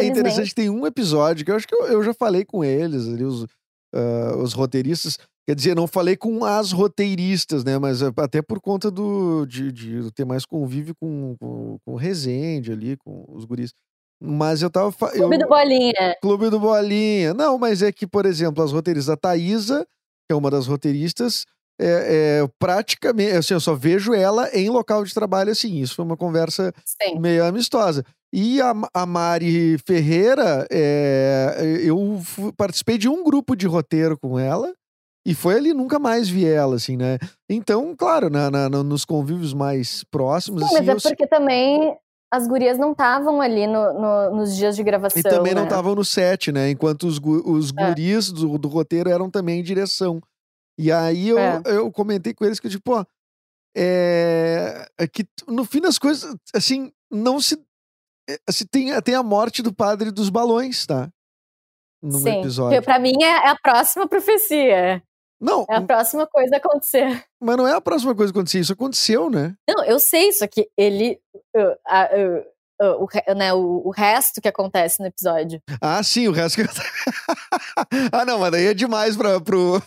é 0.00 0.04
interessante 0.04 0.50
que 0.50 0.54
tem 0.54 0.70
um 0.70 0.86
episódio 0.86 1.44
que 1.44 1.50
eu 1.50 1.56
acho 1.56 1.66
que 1.66 1.74
eu, 1.74 1.84
eu 1.86 2.02
já 2.04 2.14
falei 2.14 2.44
com 2.44 2.62
eles, 2.62 3.08
ali, 3.08 3.24
os, 3.24 3.44
ah, 3.92 4.36
os 4.36 4.52
roteiristas. 4.52 5.18
Quer 5.46 5.56
dizer, 5.56 5.74
não 5.74 5.88
falei 5.88 6.16
com 6.16 6.44
as 6.44 6.70
roteiristas, 6.70 7.64
né? 7.64 7.76
Mas 7.76 8.04
ah, 8.04 8.12
até 8.18 8.40
por 8.40 8.60
conta 8.60 8.88
do, 8.88 9.44
de, 9.46 9.72
de 9.72 10.12
ter 10.12 10.24
mais 10.24 10.46
convívio 10.46 10.94
com, 10.94 11.34
com, 11.40 11.76
com 11.84 11.92
o 11.92 11.96
Resende 11.96 12.70
ali, 12.70 12.96
com 12.96 13.24
os 13.28 13.44
guris. 13.44 13.72
Mas 14.22 14.62
eu 14.62 14.70
tava. 14.70 14.92
Clube 14.92 15.34
eu, 15.34 15.40
do 15.40 15.48
Bolinha. 15.48 16.16
Clube 16.22 16.50
do 16.50 16.60
Bolinha. 16.60 17.34
Não, 17.34 17.58
mas 17.58 17.82
é 17.82 17.90
que, 17.90 18.06
por 18.06 18.24
exemplo, 18.26 18.62
as 18.62 18.70
roteiristas, 18.70 19.12
a 19.12 19.16
Thaísa, 19.16 19.84
que 20.26 20.32
é 20.32 20.34
uma 20.36 20.50
das 20.52 20.68
roteiristas, 20.68 21.44
é, 21.80 22.40
é 22.42 22.48
praticamente. 22.58 23.32
Assim, 23.32 23.54
eu 23.54 23.60
só 23.60 23.74
vejo 23.74 24.14
ela 24.14 24.48
em 24.52 24.68
local 24.70 25.04
de 25.04 25.12
trabalho 25.14 25.50
assim. 25.50 25.80
Isso 25.80 25.94
foi 25.94 26.04
uma 26.04 26.16
conversa 26.16 26.72
Sim. 26.84 27.18
meio 27.18 27.44
amistosa. 27.44 28.04
E 28.32 28.60
a, 28.60 28.72
a 28.92 29.06
Mari 29.06 29.78
Ferreira, 29.86 30.66
é, 30.70 31.80
eu 31.84 32.20
participei 32.56 32.98
de 32.98 33.08
um 33.08 33.22
grupo 33.22 33.54
de 33.54 33.66
roteiro 33.66 34.18
com 34.18 34.38
ela. 34.38 34.72
E 35.26 35.34
foi 35.34 35.54
ali, 35.54 35.72
nunca 35.72 35.98
mais 35.98 36.28
vi 36.28 36.44
ela, 36.46 36.76
assim, 36.76 36.96
né? 36.98 37.16
Então, 37.48 37.94
claro, 37.96 38.28
na, 38.28 38.50
na- 38.50 38.68
no- 38.68 38.82
nos 38.84 39.06
convívios 39.06 39.54
mais 39.54 40.04
próximos, 40.10 40.60
Sim, 40.60 40.66
assim, 40.66 40.74
mas 40.86 40.88
é 40.88 40.92
eu 40.92 41.00
porque 41.10 41.26
também 41.26 41.96
as 42.30 42.46
gurias 42.46 42.76
não 42.76 42.92
estavam 42.92 43.40
ali 43.40 43.66
no, 43.66 43.94
no- 43.94 44.36
nos 44.36 44.54
dias 44.54 44.76
de 44.76 44.82
gravação. 44.82 45.18
E 45.18 45.22
também 45.22 45.54
não 45.54 45.62
né? 45.62 45.68
estavam 45.68 45.94
no 45.94 46.04
set, 46.04 46.52
né? 46.52 46.68
Enquanto 46.70 47.04
os, 47.06 47.18
os 47.18 47.70
É. 47.74 47.86
guris 47.88 48.30
do, 48.30 48.58
do 48.58 48.68
roteiro 48.68 49.08
eram 49.08 49.30
também 49.30 49.60
em 49.60 49.62
direção. 49.62 50.20
E 50.78 50.90
aí 50.90 51.28
eu, 51.28 51.38
É. 51.38 51.62
eu 51.66 51.90
comentei 51.92 52.34
com 52.34 52.44
eles 52.44 52.58
que, 52.60 52.68
tipo, 52.68 52.82
pô, 52.96 53.06
é, 53.76 54.86
é 54.98 55.06
que 55.06 55.26
no 55.46 55.64
fim 55.64 55.80
das 55.80 55.98
coisas, 55.98 56.34
assim, 56.54 56.92
não 57.10 57.40
se. 57.40 57.56
é, 58.28 58.38
se 58.50 58.66
tem, 58.66 58.88
tem 59.02 59.14
a 59.14 59.22
morte 59.22 59.62
do 59.62 59.72
padre 59.74 60.10
dos 60.10 60.30
balões, 60.30 60.86
tá? 60.86 61.10
Num 62.02 62.18
Sim, 62.18 62.40
episódio. 62.40 62.82
pra 62.82 62.98
mim 62.98 63.14
é, 63.22 63.26
é 63.26 63.48
a 63.48 63.56
próxima 63.56 64.06
profecia. 64.08 65.02
Não, 65.40 65.66
É 65.68 65.76
a 65.76 65.82
próxima 65.82 66.26
coisa 66.26 66.54
a 66.54 66.58
acontecer. 66.58 67.24
mas 67.40 67.56
não 67.56 67.66
é 67.66 67.72
a 67.74 67.80
próxima 67.80 68.14
coisa 68.14 68.32
que 68.32 68.38
acontecer. 68.38 68.60
Isso 68.60 68.72
aconteceu, 68.72 69.28
né? 69.28 69.54
Não, 69.68 69.84
eu 69.84 69.98
sei 70.00 70.28
isso 70.28 70.44
aqui. 70.44 70.68
Ele. 70.76 71.20
uh, 71.56 71.76
a- 71.86 72.08
uh, 72.14 72.53
o, 72.92 73.06
re- 73.06 73.34
né, 73.34 73.52
o, 73.52 73.82
o 73.86 73.90
resto 73.90 74.40
que 74.40 74.48
acontece 74.48 75.00
no 75.00 75.06
episódio. 75.06 75.60
Ah, 75.80 76.02
sim, 76.02 76.28
o 76.28 76.32
resto 76.32 76.56
que. 76.62 76.68
ah, 78.12 78.24
não, 78.24 78.38
mas 78.38 78.50
daí 78.52 78.66
é 78.66 78.74
demais 78.74 79.16
pra, 79.16 79.40
pro. 79.40 79.82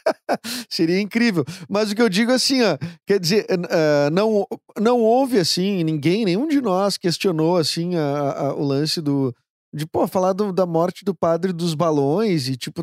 Seria 0.70 1.00
incrível. 1.00 1.44
Mas 1.68 1.90
o 1.90 1.94
que 1.94 2.02
eu 2.02 2.08
digo 2.08 2.32
assim, 2.32 2.62
ó, 2.62 2.76
quer 3.06 3.18
dizer, 3.20 3.46
eh, 3.48 4.10
não, 4.10 4.46
não 4.80 5.00
houve 5.00 5.38
assim, 5.38 5.82
ninguém, 5.84 6.24
nenhum 6.24 6.48
de 6.48 6.60
nós 6.60 6.96
questionou 6.96 7.56
assim 7.56 7.96
a- 7.96 8.32
a- 8.48 8.54
o 8.54 8.62
lance 8.64 9.00
do. 9.00 9.34
De, 9.74 9.86
pô, 9.86 10.06
falar 10.06 10.32
do- 10.32 10.52
da 10.52 10.64
morte 10.66 11.04
do 11.04 11.14
padre 11.14 11.52
dos 11.52 11.74
balões 11.74 12.48
e, 12.48 12.56
tipo, 12.56 12.82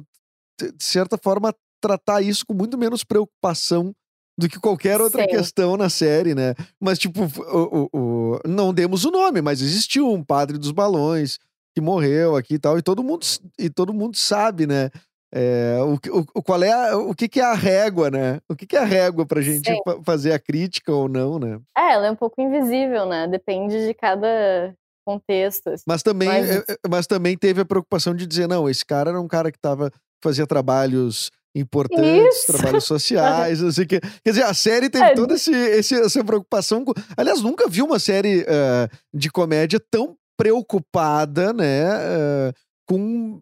de 0.62 0.84
certa 0.84 1.18
forma, 1.18 1.54
tratar 1.82 2.22
isso 2.22 2.46
com 2.46 2.54
muito 2.54 2.78
menos 2.78 3.04
preocupação 3.04 3.92
do 4.38 4.50
que 4.50 4.60
qualquer 4.60 5.00
outra 5.00 5.28
questão 5.28 5.78
na 5.78 5.90
série, 5.90 6.34
né? 6.34 6.56
Mas, 6.80 6.98
tipo, 7.00 7.22
o, 7.24 7.88
o- 7.94 8.00
o- 8.36 8.40
não 8.48 8.74
demos 8.74 9.06
o 9.06 9.12
nome, 9.12 9.42
mas 9.42 9.62
existiu 9.62 10.12
um 10.12 10.24
padre 10.24 10.58
dos 10.58 10.72
balões 10.72 11.38
que 11.76 11.82
morreu 11.82 12.36
aqui 12.36 12.56
e 12.56 12.60
tal, 12.60 12.78
e 12.78 12.82
todo 12.82 13.04
mundo, 13.04 13.26
e 13.60 13.70
todo 13.70 13.94
mundo 13.94 14.16
sabe, 14.18 14.66
né? 14.68 14.90
É, 15.36 15.78
o, 15.82 15.98
que- 16.00 16.12
o, 16.12 16.24
qual 16.44 16.62
é 16.64 16.72
a- 16.72 16.96
o 16.98 17.16
que, 17.16 17.28
que 17.28 17.40
é 17.40 17.44
a 17.44 17.56
régua, 17.56 18.12
né? 18.12 18.40
O 18.48 18.56
que, 18.56 18.68
que 18.68 18.76
é 18.76 18.80
a 18.80 18.86
régua 18.86 19.26
pra 19.26 19.42
gente 19.42 19.68
Sim. 19.72 19.78
fazer 20.06 20.32
a 20.32 20.40
crítica 20.40 20.92
ou 20.94 21.08
não, 21.10 21.40
né? 21.40 21.60
É, 21.76 21.94
ela 21.94 22.06
é 22.08 22.12
um 22.12 22.16
pouco 22.16 22.40
invisível, 22.40 23.08
né? 23.08 23.28
Depende 23.28 23.88
de 23.88 23.94
cada 23.96 24.76
contexto. 25.06 25.70
assim. 25.70 25.84
Mas 25.88 26.04
também, 26.04 26.28
Mas- 26.30 26.50
é, 26.50 26.58
é, 26.70 26.78
mas 26.90 27.08
também 27.08 27.36
teve 27.38 27.62
a 27.62 27.66
preocupação 27.66 28.16
de 28.16 28.26
dizer, 28.28 28.48
não, 28.48 28.70
esse 28.70 28.86
cara 28.86 29.10
era 29.10 29.20
um 29.20 29.28
cara 29.28 29.52
que 29.52 29.60
tava, 29.60 29.92
fazia 30.24 30.46
trabalhos 30.46 31.32
importantes, 31.56 32.38
Isso. 32.40 32.54
trabalhos 32.54 32.84
sociais, 32.84 33.62
não 33.62 33.72
sei 33.72 33.84
o 33.86 33.88
quê. 33.88 34.00
Quer 34.24 34.30
dizer, 34.32 34.44
a 34.44 34.54
série 34.54 34.90
teve 34.90 35.06
É. 35.06 35.14
toda 35.14 35.36
esse, 35.36 35.52
esse- 35.52 36.00
essa 36.00 36.24
preocupação. 36.24 36.84
Com... 36.84 36.94
Aliás, 37.16 37.42
nunca 37.42 37.68
vi 37.68 37.82
uma 37.82 38.00
série 38.00 38.44
eh, 38.48 38.90
de 39.14 39.30
comédia 39.30 39.80
tão 39.92 40.16
preocupada, 40.38 41.54
né? 41.54 41.84
eh, 41.90 42.54
com, 42.88 43.42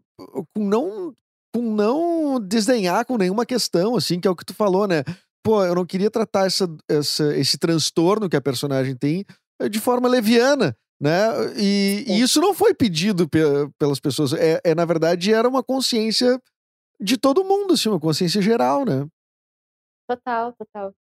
com 0.54 0.64
não 0.66 1.14
com 1.54 1.62
não 1.76 2.40
desdenhar 2.40 3.06
com 3.06 3.18
nenhuma 3.18 3.46
questão, 3.46 3.98
assim, 3.98 4.22
que 4.22 4.28
é 4.28 4.32
o 4.32 4.36
que 4.36 4.46
tu 4.46 4.54
falou, 4.54 4.88
né? 4.88 5.04
Pô, 5.44 5.62
eu 5.66 5.76
não 5.76 5.86
queria 5.86 6.10
tratar 6.10 6.46
essa, 6.48 6.66
essa- 6.90 7.36
esse 7.38 7.58
transtorno 7.58 8.30
que 8.30 8.38
a 8.38 8.42
personagem 8.42 8.96
tem 8.96 9.26
eh, 9.62 9.68
de 9.68 9.80
forma 9.80 10.08
leviana, 10.08 10.74
né? 11.02 11.28
E, 11.58 12.06
e 12.08 12.22
isso 12.22 12.40
não 12.40 12.54
foi 12.54 12.74
pedido 12.74 13.28
pe- 13.28 13.40
pelas 13.78 14.00
pessoas. 14.00 14.32
É, 14.34 14.62
é, 14.64 14.74
na 14.74 14.86
verdade, 14.86 15.34
era 15.34 15.48
uma 15.50 15.62
consciência 15.62 16.40
de 17.02 17.18
todo 17.18 17.44
mundo, 17.44 17.74
assim, 17.74 17.90
uma 17.90 18.00
consciência 18.00 18.42
geral, 18.42 18.86
né? 18.86 19.08
Total, 20.10 20.54
total. 20.54 20.94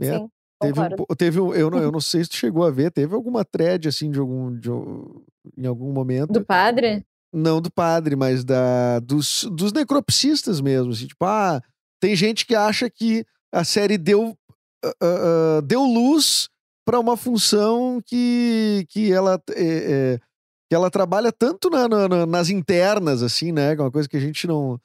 É, 0.00 0.18
Sim, 0.18 0.30
Teve, 0.60 0.80
um, 0.80 1.16
teve 1.16 1.40
um, 1.40 1.54
eu, 1.54 1.70
não, 1.70 1.78
eu 1.78 1.90
não 1.92 2.00
sei 2.00 2.24
se 2.24 2.30
tu 2.30 2.36
chegou 2.36 2.64
a 2.64 2.70
ver, 2.70 2.90
teve 2.90 3.14
alguma 3.14 3.44
thread, 3.44 3.88
assim, 3.88 4.10
de 4.10 4.18
algum, 4.18 4.56
de 4.58 4.70
em 5.56 5.66
algum 5.66 5.92
momento. 5.92 6.32
Do 6.32 6.44
padre? 6.44 7.04
Não 7.32 7.60
do 7.60 7.70
padre, 7.70 8.14
mas 8.16 8.44
da, 8.44 9.00
dos, 9.00 9.44
dos 9.52 9.72
necropsistas 9.72 10.60
mesmo. 10.60 10.92
Assim, 10.92 11.06
tipo, 11.06 11.24
ah, 11.24 11.60
tem 12.00 12.14
gente 12.14 12.46
que 12.46 12.54
acha 12.54 12.88
que 12.88 13.26
a 13.52 13.64
série 13.64 13.98
deu, 13.98 14.36
ah, 14.84 14.92
ah, 15.02 15.60
deu 15.62 15.82
luz 15.82 16.48
para 16.86 17.00
uma 17.00 17.16
função 17.16 18.00
que, 18.06 18.86
que, 18.88 19.12
ela, 19.12 19.42
é, 19.50 19.64
é, 20.14 20.18
que 20.68 20.74
ela 20.74 20.90
trabalha 20.90 21.32
tanto 21.32 21.68
na- 21.70 21.88
na- 21.88 22.26
nas 22.26 22.50
internas, 22.50 23.22
assim, 23.22 23.50
né? 23.52 23.74
Que 23.74 23.80
é 23.80 23.84
uma 23.84 23.90
coisa 23.90 24.08
que 24.08 24.16
a 24.16 24.20
gente 24.20 24.46
não, 24.46 24.78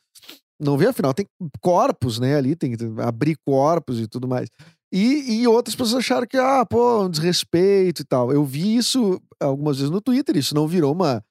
não 0.60 0.78
vê, 0.78 0.88
afinal, 0.88 1.14
tem 1.14 1.26
corpos, 1.62 2.20
né? 2.20 2.36
Ali, 2.36 2.56
tem 2.56 2.76
que 2.76 2.84
abrir 3.02 3.38
corpos 3.46 4.00
e 4.00 4.08
tudo 4.08 4.28
mais. 4.28 4.50
E, 4.92 5.42
e 5.42 5.48
outras 5.48 5.76
pessoas 5.76 6.00
acharam 6.04 6.26
que, 6.28 6.38
ah, 6.38 6.66
pô, 6.66 7.04
um 7.04 7.10
desrespeito 7.10 8.02
e 8.02 8.06
tal. 8.06 8.32
Eu 8.32 8.44
vi 8.44 8.76
isso 8.76 9.22
algumas 9.40 9.78
vezes 9.78 9.92
no 9.92 10.02
Twitter, 10.02 10.36
isso 10.36 10.56
não 10.56 10.68
virou 10.68 10.94
uma, 10.94 11.24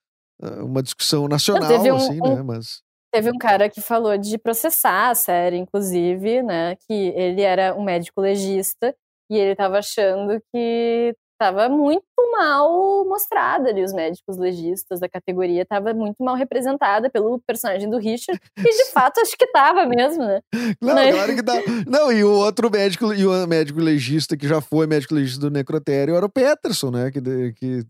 ah, 0.43 0.65
uma 0.65 0.83
discussão 0.83 1.27
nacional, 1.29 1.69
teve 1.69 1.91
um- 1.93 1.97
assim, 1.97 2.21
um- 2.23 2.37
né? 2.37 2.43
Mas. 2.43 2.81
Teve 3.13 3.31
um 3.31 3.39
cara 3.39 3.71
que 3.71 3.81
falou 3.81 4.17
de 4.19 4.37
processar 4.39 5.11
a 5.11 5.15
série, 5.15 5.57
inclusive, 5.57 6.43
né? 6.43 6.77
Que 6.87 6.93
ele 7.17 7.41
era 7.41 7.75
um 7.75 7.83
médico 7.83 8.21
legista 8.21 8.95
e 9.31 9.37
ele 9.37 9.57
tava 9.57 9.79
achando 9.79 10.39
que 10.53 11.15
tava 11.39 11.69
muito 11.69 12.05
mal 12.33 13.05
mostrada 13.07 13.69
ali 13.69 13.83
os 13.83 13.93
médicos 13.93 14.37
legistas 14.37 15.01
da 15.01 15.09
categoria, 15.09 15.65
tava 15.65 15.95
muito 15.95 16.23
mal 16.23 16.35
representada 16.35 17.09
pelo 17.09 17.39
personagem 17.47 17.89
do 17.89 17.99
Richard, 17.99 18.41
e 18.59 18.63
de 18.63 18.85
fato 18.93 19.21
acho 19.21 19.37
que 19.37 19.47
tava 19.47 19.87
mesmo, 19.87 20.25
né? 20.25 20.41
Não, 20.81 20.95
Né? 20.95 21.13
claro 21.13 21.35
que 21.35 21.43
dá. 21.43 21.55
Não, 21.87 22.13
e 22.13 22.25
o 22.25 22.33
outro 22.33 22.71
médico, 22.71 23.13
e 23.15 23.27
o 23.27 23.47
médico 23.47 23.81
legista 23.81 24.37
que 24.37 24.49
já 24.49 24.61
foi 24.61 24.87
médico 24.87 25.15
legista 25.15 25.41
do 25.41 25.51
necrotério 25.51 26.15
era 26.17 26.27
o 26.27 26.31
Peterson, 26.31 26.91
né? 26.91 27.11
Que, 27.11 27.21
que 27.53 27.87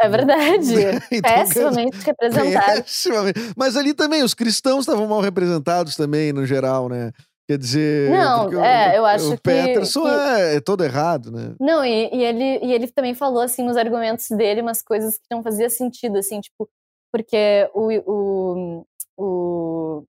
É 0.00 0.08
verdade. 0.08 0.74
Então, 1.12 1.34
Pessimamente 1.34 1.98
representado. 2.04 2.82
Pessimamente. 2.82 3.40
Mas 3.56 3.76
ali 3.76 3.92
também, 3.92 4.22
os 4.22 4.34
cristãos 4.34 4.80
estavam 4.80 5.06
mal 5.06 5.20
representados 5.20 5.96
também, 5.96 6.32
no 6.32 6.46
geral, 6.46 6.88
né? 6.88 7.12
Quer 7.50 7.58
dizer. 7.58 8.10
Não, 8.10 8.42
porque 8.42 8.56
o- 8.58 8.64
é, 8.64 8.96
eu 8.96 9.02
o, 9.02 9.06
acho 9.06 9.28
o 9.32 9.36
que- 9.36 9.42
Peterson 9.42 10.02
que- 10.02 10.08
É, 10.08 10.54
é 10.54 10.60
todo 10.60 10.84
errado, 10.84 11.32
né? 11.32 11.56
Não, 11.58 11.84
e, 11.84 12.08
e 12.14 12.22
ele, 12.22 12.64
e 12.64 12.72
ele 12.72 12.86
também 12.86 13.12
falou, 13.12 13.42
assim, 13.42 13.64
nos 13.64 13.76
argumentos 13.76 14.28
dele, 14.30 14.60
umas 14.62 14.80
coisas 14.82 15.18
que 15.18 15.24
não 15.28 15.42
fazia 15.42 15.68
sentido, 15.68 16.16
assim, 16.18 16.40
tipo, 16.40 16.68
porque 17.12 17.68
o, 17.74 17.88
o, 18.06 18.86
o 19.18 20.04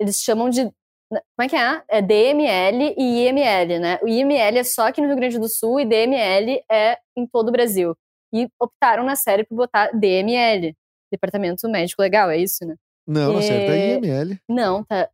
eles 0.00 0.16
chamam 0.22 0.48
de, 0.48 0.62
como 0.62 1.42
é 1.42 1.48
que 1.48 1.56
é? 1.56 1.82
É 1.88 2.00
DML 2.00 2.94
e 2.96 3.26
IML, 3.26 3.78
né? 3.78 3.98
O 4.02 4.08
IML 4.08 4.56
é 4.58 4.64
só 4.64 4.88
aqui 4.88 5.02
no 5.02 5.08
Rio 5.08 5.16
Grande 5.16 5.38
do 5.38 5.50
Sul 5.50 5.78
e 5.78 5.84
DML 5.84 6.58
é 6.72 6.96
em 7.14 7.26
todo 7.26 7.50
o 7.50 7.52
Brasil. 7.52 7.94
E 8.32 8.48
optaram 8.58 9.04
na 9.04 9.14
série 9.14 9.44
por 9.44 9.54
botar 9.56 9.90
DML, 9.92 10.74
Departamento 11.12 11.68
Médico 11.68 12.00
Legal, 12.00 12.30
é 12.30 12.38
isso, 12.38 12.64
né? 12.64 12.76
Não, 13.06 13.34
na 13.34 13.42
série 13.42 13.66
tá 13.66 13.72
É. 13.74 13.94
IML. 13.98 14.38
Não, 14.48 14.82
tá, 14.84 15.10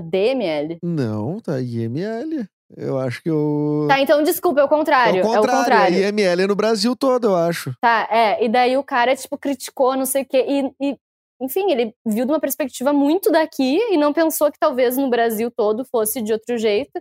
tá 0.00 0.08
DML. 0.08 0.78
Não, 0.82 1.40
tá 1.40 1.60
IML. 1.60 2.46
Eu 2.76 2.98
acho 2.98 3.22
que 3.22 3.30
eu. 3.30 3.86
Tá, 3.88 4.00
então 4.00 4.22
desculpa, 4.24 4.60
é 4.60 4.64
o 4.64 4.68
contrário. 4.68 5.20
é 5.20 5.22
o 5.22 5.26
contrário, 5.26 5.48
É 5.50 5.54
o 5.54 5.58
contrário. 5.62 5.96
a 5.96 6.08
IML 6.08 6.42
é 6.42 6.46
no 6.46 6.56
Brasil 6.56 6.96
todo, 6.96 7.28
eu 7.28 7.36
acho. 7.36 7.72
Tá, 7.80 8.08
é. 8.10 8.44
E 8.44 8.48
daí 8.48 8.76
o 8.76 8.82
cara, 8.82 9.14
tipo, 9.14 9.38
criticou, 9.38 9.96
não 9.96 10.04
sei 10.04 10.22
o 10.22 10.26
quê. 10.26 10.44
E, 10.48 10.88
e, 10.90 10.96
enfim, 11.40 11.70
ele 11.70 11.94
viu 12.04 12.24
de 12.24 12.32
uma 12.32 12.40
perspectiva 12.40 12.92
muito 12.92 13.30
daqui 13.30 13.78
e 13.92 13.96
não 13.96 14.12
pensou 14.12 14.50
que 14.50 14.58
talvez 14.58 14.96
no 14.96 15.08
Brasil 15.08 15.50
todo 15.50 15.84
fosse 15.84 16.20
de 16.20 16.32
outro 16.32 16.58
jeito. 16.58 17.00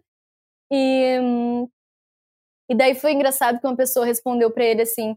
E, 0.72 1.18
e 2.70 2.76
daí 2.76 2.94
foi 2.96 3.14
engraçado 3.14 3.60
que 3.60 3.66
uma 3.68 3.76
pessoa 3.76 4.06
respondeu 4.06 4.52
pra 4.52 4.64
ele 4.66 4.82
assim. 4.84 5.16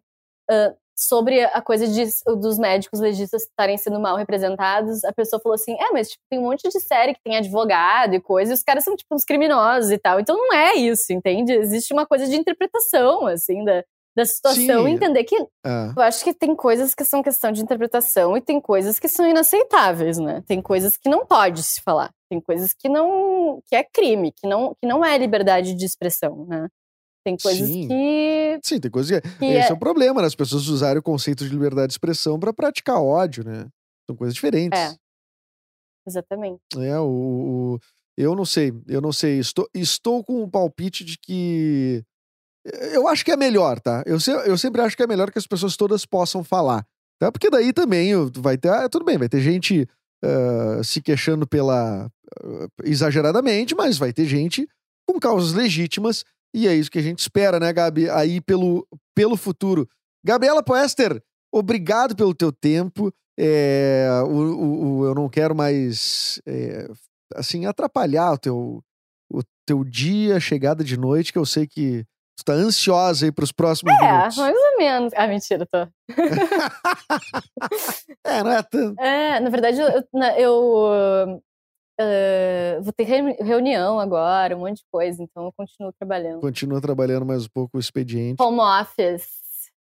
ah, 0.50 0.74
sobre 0.98 1.44
a 1.44 1.62
coisa 1.62 1.86
de, 1.86 2.04
dos 2.40 2.58
médicos 2.58 2.98
legistas 2.98 3.42
estarem 3.42 3.78
sendo 3.78 4.00
mal 4.00 4.16
representados, 4.16 5.04
a 5.04 5.12
pessoa 5.12 5.40
falou 5.40 5.54
assim: 5.54 5.74
é, 5.78 5.92
mas 5.92 6.08
tipo, 6.08 6.22
tem 6.28 6.40
um 6.40 6.42
monte 6.42 6.68
de 6.68 6.80
série 6.80 7.14
que 7.14 7.22
tem 7.22 7.36
advogado 7.36 8.14
e 8.14 8.20
coisa, 8.20 8.50
e 8.50 8.54
os 8.54 8.62
caras 8.64 8.82
são 8.82 8.96
tipo 8.96 9.14
uns 9.14 9.24
criminosos 9.24 9.92
e 9.92 9.98
tal. 9.98 10.18
Então 10.18 10.36
não 10.36 10.52
é 10.52 10.74
isso, 10.74 11.12
entende? 11.12 11.52
Existe 11.52 11.92
uma 11.92 12.04
coisa 12.04 12.26
de 12.26 12.34
interpretação, 12.34 13.28
assim, 13.28 13.64
da, 13.64 13.84
da 14.16 14.24
situação, 14.24 14.82
Sim. 14.84 14.88
e 14.88 14.90
entender 14.92 15.22
que 15.22 15.36
É. 15.36 15.92
eu 15.96 16.02
acho 16.02 16.24
que 16.24 16.34
tem 16.34 16.56
coisas 16.56 16.92
que 16.96 17.04
são 17.04 17.22
questão 17.22 17.52
de 17.52 17.62
interpretação 17.62 18.36
e 18.36 18.40
tem 18.40 18.60
coisas 18.60 18.98
que 18.98 19.08
são 19.08 19.24
inaceitáveis, 19.24 20.18
né? 20.18 20.42
Tem 20.48 20.60
coisas 20.60 20.96
que 20.96 21.08
não 21.08 21.24
pode 21.24 21.62
se 21.62 21.80
falar, 21.80 22.10
tem 22.28 22.40
coisas 22.40 22.72
que 22.76 22.88
não 22.88 23.60
que 23.66 23.76
é 23.76 23.84
crime, 23.84 24.32
que 24.32 24.48
não 24.48 24.74
que 24.74 24.88
não 24.88 25.04
é 25.04 25.16
liberdade 25.16 25.74
de 25.74 25.84
expressão, 25.84 26.44
né? 26.48 26.66
Tem 27.28 27.36
coisas 27.36 27.68
Sim. 27.68 27.88
que, 27.88 28.60
Sim, 28.62 28.80
tem 28.80 28.90
coisa 28.90 29.20
que. 29.20 29.28
que 29.38 29.44
Esse 29.44 29.68
é... 29.68 29.70
é, 29.70 29.72
o 29.72 29.78
problema, 29.78 30.20
né? 30.22 30.26
As 30.26 30.34
pessoas 30.34 30.66
usarem 30.68 30.98
o 30.98 31.02
conceito 31.02 31.44
de 31.44 31.50
liberdade 31.50 31.88
de 31.88 31.92
expressão 31.94 32.38
pra 32.40 32.52
praticar 32.52 32.96
ódio, 33.02 33.44
né? 33.44 33.66
São 34.08 34.16
coisas 34.16 34.34
diferentes. 34.34 34.78
É. 34.78 34.94
exatamente. 36.06 36.60
É, 36.78 36.98
o, 36.98 37.04
o- 37.76 37.78
eu 38.16 38.34
não 38.34 38.44
sei, 38.44 38.72
eu 38.88 39.00
não 39.00 39.12
sei. 39.12 39.38
Estou, 39.38 39.68
estou 39.74 40.24
com 40.24 40.42
o 40.42 40.50
palpite 40.50 41.04
de 41.04 41.18
que. 41.18 42.02
Eu 42.92 43.06
acho 43.08 43.24
que 43.24 43.30
é 43.30 43.36
melhor, 43.36 43.78
tá? 43.80 44.02
Eu, 44.06 44.18
se- 44.18 44.30
eu 44.30 44.58
sempre 44.58 44.80
acho 44.82 44.96
que 44.96 45.02
é 45.02 45.06
melhor 45.06 45.30
que 45.30 45.38
as 45.38 45.46
pessoas 45.46 45.76
todas 45.76 46.04
possam 46.04 46.42
falar. 46.42 46.84
Tá? 47.20 47.30
Porque 47.32 47.50
daí 47.50 47.72
também 47.72 48.12
vai 48.36 48.56
ter. 48.56 48.70
ah, 48.70 48.88
tudo 48.88 49.04
bem, 49.04 49.18
vai 49.18 49.28
ter 49.28 49.40
gente 49.40 49.86
ah, 50.24 50.80
se 50.82 51.00
queixando 51.02 51.46
pela. 51.46 52.06
ah, 52.06 52.68
exageradamente, 52.84 53.74
mas 53.74 53.98
vai 53.98 54.12
ter 54.12 54.24
gente 54.24 54.68
com 55.06 55.18
causas 55.20 55.52
legítimas. 55.54 56.24
E 56.54 56.66
é 56.66 56.74
isso 56.74 56.90
que 56.90 56.98
a 56.98 57.02
gente 57.02 57.18
espera, 57.20 57.58
né, 57.60 57.72
Gabi? 57.72 58.08
Aí 58.10 58.40
pelo, 58.40 58.86
pelo 59.14 59.36
futuro. 59.36 59.88
Gabriela 60.24 60.62
Poester, 60.62 61.22
obrigado 61.52 62.16
pelo 62.16 62.34
teu 62.34 62.50
tempo. 62.52 63.12
É, 63.38 64.08
o, 64.24 64.28
o- 64.30 64.98
o- 64.98 65.06
eu 65.06 65.14
não 65.14 65.28
quero 65.28 65.54
mais 65.54 66.40
é, 66.46 66.88
assim 67.36 67.66
atrapalhar 67.66 68.32
o 68.32 68.38
teu, 68.38 68.82
o 69.32 69.40
teu 69.66 69.84
dia, 69.84 70.40
chegada 70.40 70.82
de 70.82 70.96
noite, 70.98 71.32
que 71.32 71.38
eu 71.38 71.46
sei 71.46 71.66
que 71.66 72.04
tu 72.36 72.44
tá 72.44 72.52
ansiosa 72.54 73.26
aí 73.26 73.32
pros 73.32 73.52
próximos 73.52 73.94
É, 74.00 74.10
minutos. 74.12 74.36
mais 74.38 74.56
ou 74.56 74.76
menos. 74.78 75.12
Ah, 75.14 75.26
mentira, 75.28 75.66
tô. 75.66 75.86
É, 78.24 78.42
não 78.42 78.50
é 78.52 78.62
tanto. 78.62 79.00
É, 79.00 79.40
na 79.40 79.50
verdade, 79.50 79.78
eu, 79.80 79.88
eu, 80.36 81.42
ah, 82.00 82.80
vou 82.80 82.92
ter 82.92 83.04
reuni- 83.04 83.36
reunião 83.40 83.98
agora, 83.98 84.56
um 84.56 84.60
monte 84.60 84.78
de 84.78 84.84
coisa, 84.90 85.22
então 85.22 85.44
eu 85.44 85.52
continuo 85.56 85.92
trabalhando. 85.98 86.40
Continua 86.40 86.80
trabalhando 86.80 87.26
mais 87.26 87.44
um 87.46 87.48
pouco 87.52 87.76
o 87.76 87.80
expediente. 87.80 88.42
Home 88.42 88.60
office. 88.60 89.26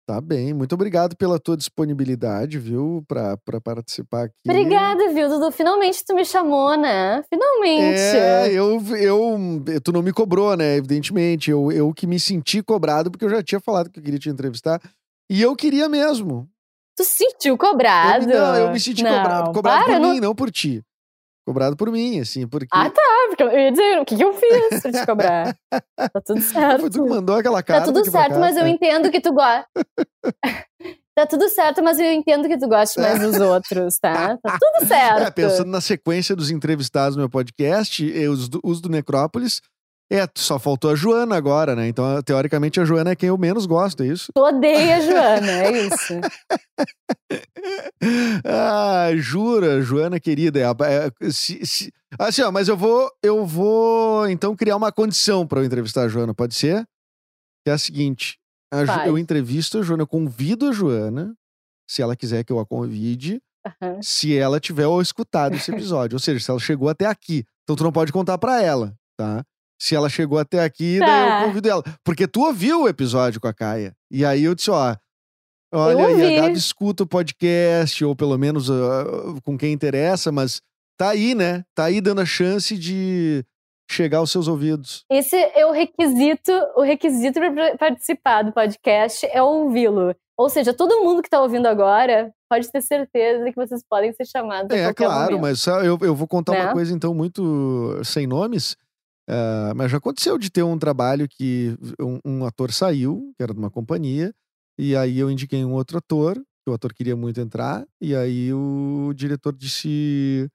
Tá 0.06 0.20
bem. 0.20 0.54
Muito 0.54 0.76
obrigado 0.76 1.16
pela 1.16 1.40
tua 1.40 1.56
disponibilidade, 1.56 2.60
viu, 2.60 3.06
pra, 3.08 3.38
pra 3.38 3.62
participar 3.62 4.24
aqui. 4.26 4.34
Obrigada, 4.46 5.10
viu, 5.14 5.30
Dudu? 5.30 5.50
Finalmente 5.50 6.04
tu 6.06 6.14
me 6.14 6.26
chamou, 6.26 6.76
né? 6.78 7.24
Finalmente. 7.30 8.00
É, 8.00 8.52
eu, 8.52 8.82
eu. 8.98 9.38
Tu 9.82 9.94
não 9.94 10.02
me 10.02 10.12
cobrou, 10.12 10.58
né? 10.58 10.76
Evidentemente. 10.76 11.50
Eu, 11.52 11.72
eu 11.72 11.94
que 11.94 12.06
me 12.06 12.20
senti 12.20 12.62
cobrado, 12.62 13.10
porque 13.10 13.24
eu 13.24 13.30
já 13.30 13.42
tinha 13.42 13.62
falado 13.62 13.90
que 13.90 13.98
eu 13.98 14.04
queria 14.04 14.20
te 14.20 14.30
entrevistar. 14.30 14.82
E 15.32 15.42
eu 15.42 15.56
queria 15.56 15.88
mesmo. 15.88 16.50
Tu 16.98 17.06
se 17.06 17.24
sentiu 17.24 17.54
Eu 17.54 17.58
cobrado? 17.58 18.28
me, 18.28 18.34
não, 18.34 18.56
eu 18.58 18.72
me 18.74 18.80
senti 18.82 19.04
Não, 19.04 19.16
cobrado. 19.18 19.54
Cobrado 19.54 19.86
para, 19.86 19.94
por 19.94 20.02
não- 20.02 20.12
mim, 20.14 20.20
não 20.20 20.36
por 20.36 20.52
ti. 20.52 20.84
Cobrado 21.46 21.76
por 21.76 21.92
mim, 21.92 22.20
assim, 22.20 22.48
porque. 22.48 22.68
Ah, 22.72 22.90
tá. 22.90 23.02
Porque 23.28 23.44
eu 23.44 23.52
ia 23.52 23.72
dizer, 23.72 24.00
o 24.00 24.06
que, 24.06 24.16
que 24.16 24.24
eu 24.24 24.34
fiz 24.34 24.82
pra 24.82 24.92
te 24.92 25.06
cobrar? 25.06 25.56
Tá 25.98 26.22
tudo 26.26 26.42
certo. 26.42 26.82
Foi 26.82 26.90
tu 26.90 27.04
que 27.04 27.10
mandou 27.10 27.36
aquela 27.36 27.58
Tá 27.62 27.64
carta. 27.64 27.86
tudo 27.88 28.00
aqui 28.00 28.12
pra 28.12 28.22
certo, 28.22 28.40
mas 28.40 28.56
eu 28.56 28.66
entendo 28.68 29.12
que 29.12 29.20
tu 29.20 29.34
gosta. 29.34 29.66
tá 31.16 31.26
tudo 31.28 31.50
certo, 31.50 31.84
mas 31.84 32.00
eu 32.00 32.12
entendo 32.12 32.48
que 32.48 32.58
tu 32.58 32.68
goste 32.68 33.00
mais 33.00 33.20
dos 33.20 33.40
outros, 33.40 33.98
tá? 34.00 34.38
Tá 34.38 34.58
tudo 34.60 34.88
certo. 34.88 35.24
É, 35.28 35.32
pensando 35.32 35.70
na 35.70 35.82
sequência 35.82 36.36
dos 36.36 36.50
entrevistados 36.50 37.16
no 37.16 37.22
meu 37.22 37.30
podcast, 37.30 38.04
eh, 38.18 38.30
os 38.30 38.48
do, 38.48 38.60
os 38.64 38.80
do 38.80 38.90
Necrópolis 38.90 39.62
É, 40.14 40.30
só 40.36 40.60
faltou 40.60 40.92
a 40.92 40.96
Joana 40.96 41.36
agora, 41.36 41.76
né? 41.76 41.88
Então, 41.88 42.22
teoricamente, 42.22 42.80
a 42.80 42.86
Joana 42.86 43.10
é 43.10 43.16
quem 43.16 43.30
eu 43.30 43.38
menos 43.38 43.66
gosto, 43.66 44.04
é 44.04 44.08
isso? 44.08 44.32
Tu 44.32 44.40
odeia 44.40 44.98
a 44.98 45.02
Joana, 45.02 45.52
é 45.52 45.88
isso. 45.88 46.14
ah, 48.46 49.10
jura, 49.16 49.82
Joana 49.82 50.20
querida. 50.20 50.60
É, 50.60 50.66
é, 50.68 51.32
se, 51.32 51.66
se, 51.66 51.92
assim, 52.20 52.44
ó, 52.44 52.52
mas 52.52 52.68
eu 52.68 52.78
vou, 52.78 53.12
eu 53.24 53.44
vou 53.44 54.30
então 54.30 54.56
criar 54.56 54.76
uma 54.76 54.92
condição 54.92 55.48
para 55.48 55.62
eu 55.62 55.66
entrevistar 55.66 56.04
a 56.04 56.08
Joana, 56.08 56.32
pode 56.32 56.54
ser? 56.54 56.86
Que 57.66 57.72
é 57.72 57.74
a 57.74 57.78
seguinte: 57.80 58.38
a, 58.72 59.08
eu 59.08 59.18
entrevisto 59.18 59.80
a 59.80 59.82
Joana, 59.82 60.04
eu 60.04 60.08
convido 60.08 60.68
a 60.68 60.72
Joana, 60.72 61.34
se 61.90 62.04
ela 62.04 62.16
quiser 62.16 62.44
que 62.44 62.54
eu 62.54 62.60
a 62.60 62.66
convide, 62.68 63.42
uhum. 63.82 64.00
se 64.00 64.38
ela 64.38 64.60
tiver 64.60 64.86
ou 64.86 65.02
escutado 65.02 65.56
esse 65.56 65.72
episódio. 65.72 66.18
ou 66.18 66.20
seja, 66.20 66.40
se 66.40 66.52
ela 66.52 66.60
chegou 66.60 66.88
até 66.88 67.08
aqui. 67.08 67.44
Então 67.64 67.76
tu 67.76 67.84
não 67.84 67.92
pode 67.92 68.14
contar 68.14 68.38
para 68.38 68.62
ela, 68.62 68.94
tá? 69.18 69.44
Se 69.80 69.96
ela 69.96 70.10
chegou 70.10 70.40
até 70.40 70.64
aqui, 70.64 71.00
tá. 71.00 71.06
daí 71.06 71.22
eu 71.22 71.30
tá. 71.30 71.46
convido 71.46 71.70
ela. 71.70 71.84
Porque 72.04 72.28
tu 72.28 72.42
ouviu 72.42 72.84
o 72.84 72.88
episódio 72.88 73.40
com 73.40 73.48
a 73.48 73.54
Caia. 73.54 73.94
E 74.10 74.26
aí 74.26 74.44
eu 74.44 74.56
disse, 74.56 74.72
ó. 74.72 74.96
Olha, 75.76 76.12
e 76.12 76.38
a 76.38 76.42
Gabi 76.42 76.54
escuta 76.54 77.02
o 77.02 77.08
podcast, 77.08 78.06
ou 78.06 78.16
pelo 78.16 78.38
menos 78.38 78.70
uh, 78.70 79.42
com 79.44 79.58
quem 79.58 79.74
interessa, 79.74 80.32
mas 80.32 80.62
tá 80.96 81.10
aí, 81.10 81.34
né? 81.34 81.64
Tá 81.74 81.86
aí 81.86 82.00
dando 82.00 82.22
a 82.22 82.26
chance 82.26 82.78
de 82.78 83.44
chegar 83.90 84.20
aos 84.20 84.32
seus 84.32 84.48
ouvidos. 84.48 85.04
Esse 85.10 85.36
é 85.36 85.66
o 85.66 85.72
requisito, 85.72 86.52
o 86.76 86.82
requisito 86.82 87.40
para 87.40 87.78
participar 87.78 88.44
do 88.44 88.52
podcast 88.52 89.26
é 89.26 89.42
ouvi-lo. 89.42 90.16
Ou 90.38 90.50
seja, 90.50 90.74
todo 90.74 91.04
mundo 91.04 91.22
que 91.22 91.30
tá 91.30 91.42
ouvindo 91.42 91.68
agora 91.68 92.32
pode 92.50 92.72
ter 92.72 92.82
certeza 92.82 93.46
que 93.46 93.56
vocês 93.56 93.84
podem 93.88 94.12
ser 94.14 94.26
chamados. 94.26 94.76
É, 94.76 94.92
claro, 94.94 95.38
momento. 95.38 95.42
mas 95.42 95.66
eu, 95.68 95.98
eu 96.02 96.16
vou 96.16 96.28
contar 96.28 96.54
né? 96.54 96.64
uma 96.64 96.74
coisa 96.74 96.94
então 96.94 97.14
muito 97.14 98.00
sem 98.04 98.26
nomes. 98.26 98.76
Uh, 99.30 99.74
mas 99.76 99.90
já 99.90 99.98
aconteceu 99.98 100.38
de 100.38 100.50
ter 100.50 100.64
um 100.64 100.78
trabalho 100.78 101.28
que 101.30 101.78
um, 102.00 102.20
um, 102.26 102.46
ator 102.46 102.72
saiu, 102.72 103.34
que 103.38 103.44
era 103.44 103.54
de 103.54 103.60
uma 103.60 103.72
companhia, 103.72 104.34
e 104.78 104.96
aí 104.96 105.18
eu 105.18 105.32
indiquei 105.32 105.64
um 105.64 105.74
outro 105.74 105.98
ator, 105.98 106.36
que 106.36 106.70
o 106.70 106.74
ator 106.74 106.94
queria 106.94 107.16
muito 107.16 107.40
entrar, 107.40 107.86
e 108.02 108.16
aí 108.16 108.52
o 108.54 109.14
diretor 109.16 109.56
disse: 109.56 110.50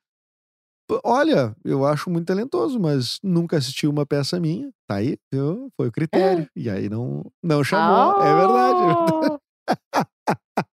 Olha, 1.04 1.54
eu 1.64 1.84
acho 1.84 2.10
muito 2.10 2.26
talentoso, 2.26 2.80
mas 2.80 3.18
nunca 3.22 3.58
assistiu 3.58 3.90
uma 3.90 4.06
peça 4.06 4.40
minha. 4.40 4.70
Tá 4.86 4.96
aí, 4.96 5.18
viu? 5.32 5.70
Foi 5.76 5.88
o 5.88 5.92
critério. 5.92 6.48
E 6.56 6.70
aí 6.70 6.88
não, 6.88 7.30
não 7.42 7.62
chamou. 7.62 8.16
Oh! 8.16 8.22
É 8.22 8.34
verdade. 8.34 9.38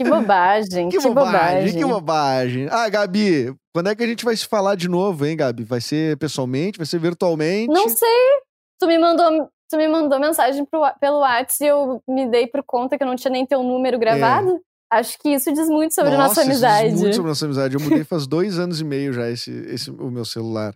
Que 0.00 0.08
bobagem, 0.08 0.88
que, 0.88 0.96
que 0.96 1.02
bobagem, 1.02 1.32
bobagem. 1.32 1.78
Que 1.78 1.84
bobagem. 1.84 2.68
Ah, 2.70 2.88
Gabi, 2.88 3.52
quando 3.74 3.88
é 3.88 3.96
que 3.96 4.04
a 4.04 4.06
gente 4.06 4.24
vai 4.24 4.36
se 4.36 4.46
falar 4.46 4.76
de 4.76 4.88
novo, 4.88 5.26
hein, 5.26 5.36
Gabi? 5.36 5.64
Vai 5.64 5.80
ser 5.80 6.16
pessoalmente? 6.18 6.78
Vai 6.78 6.86
ser 6.86 7.00
virtualmente? 7.00 7.72
Não 7.72 7.88
sei. 7.88 8.40
Tu 8.80 8.86
me 8.86 8.96
mandou, 8.96 9.48
tu 9.68 9.76
me 9.76 9.88
mandou 9.88 10.20
mensagem 10.20 10.64
pro, 10.64 10.82
pelo 11.00 11.18
WhatsApp 11.18 11.64
e 11.64 11.66
eu 11.66 12.00
me 12.08 12.30
dei 12.30 12.46
por 12.46 12.62
conta 12.64 12.96
que 12.96 13.02
eu 13.02 13.08
não 13.08 13.16
tinha 13.16 13.32
nem 13.32 13.44
teu 13.44 13.60
número 13.64 13.96
é. 13.96 13.98
gravado. 13.98 14.50
É. 14.50 14.98
Acho 14.98 15.18
que 15.18 15.30
isso 15.30 15.52
diz 15.52 15.68
muito 15.68 15.92
sobre 15.92 16.12
nossa, 16.12 16.22
a 16.22 16.28
nossa 16.28 16.42
amizade. 16.42 16.86
Isso 16.86 16.94
diz 16.94 17.02
muito 17.02 17.16
sobre 17.16 17.28
a 17.28 17.32
nossa 17.32 17.44
amizade. 17.44 17.74
Eu 17.74 17.80
mudei 17.80 18.04
faz 18.04 18.26
dois 18.26 18.58
anos 18.58 18.80
e 18.80 18.84
meio 18.84 19.12
já 19.12 19.28
esse, 19.28 19.50
esse, 19.50 19.90
o 19.90 20.10
meu 20.10 20.24
celular. 20.24 20.74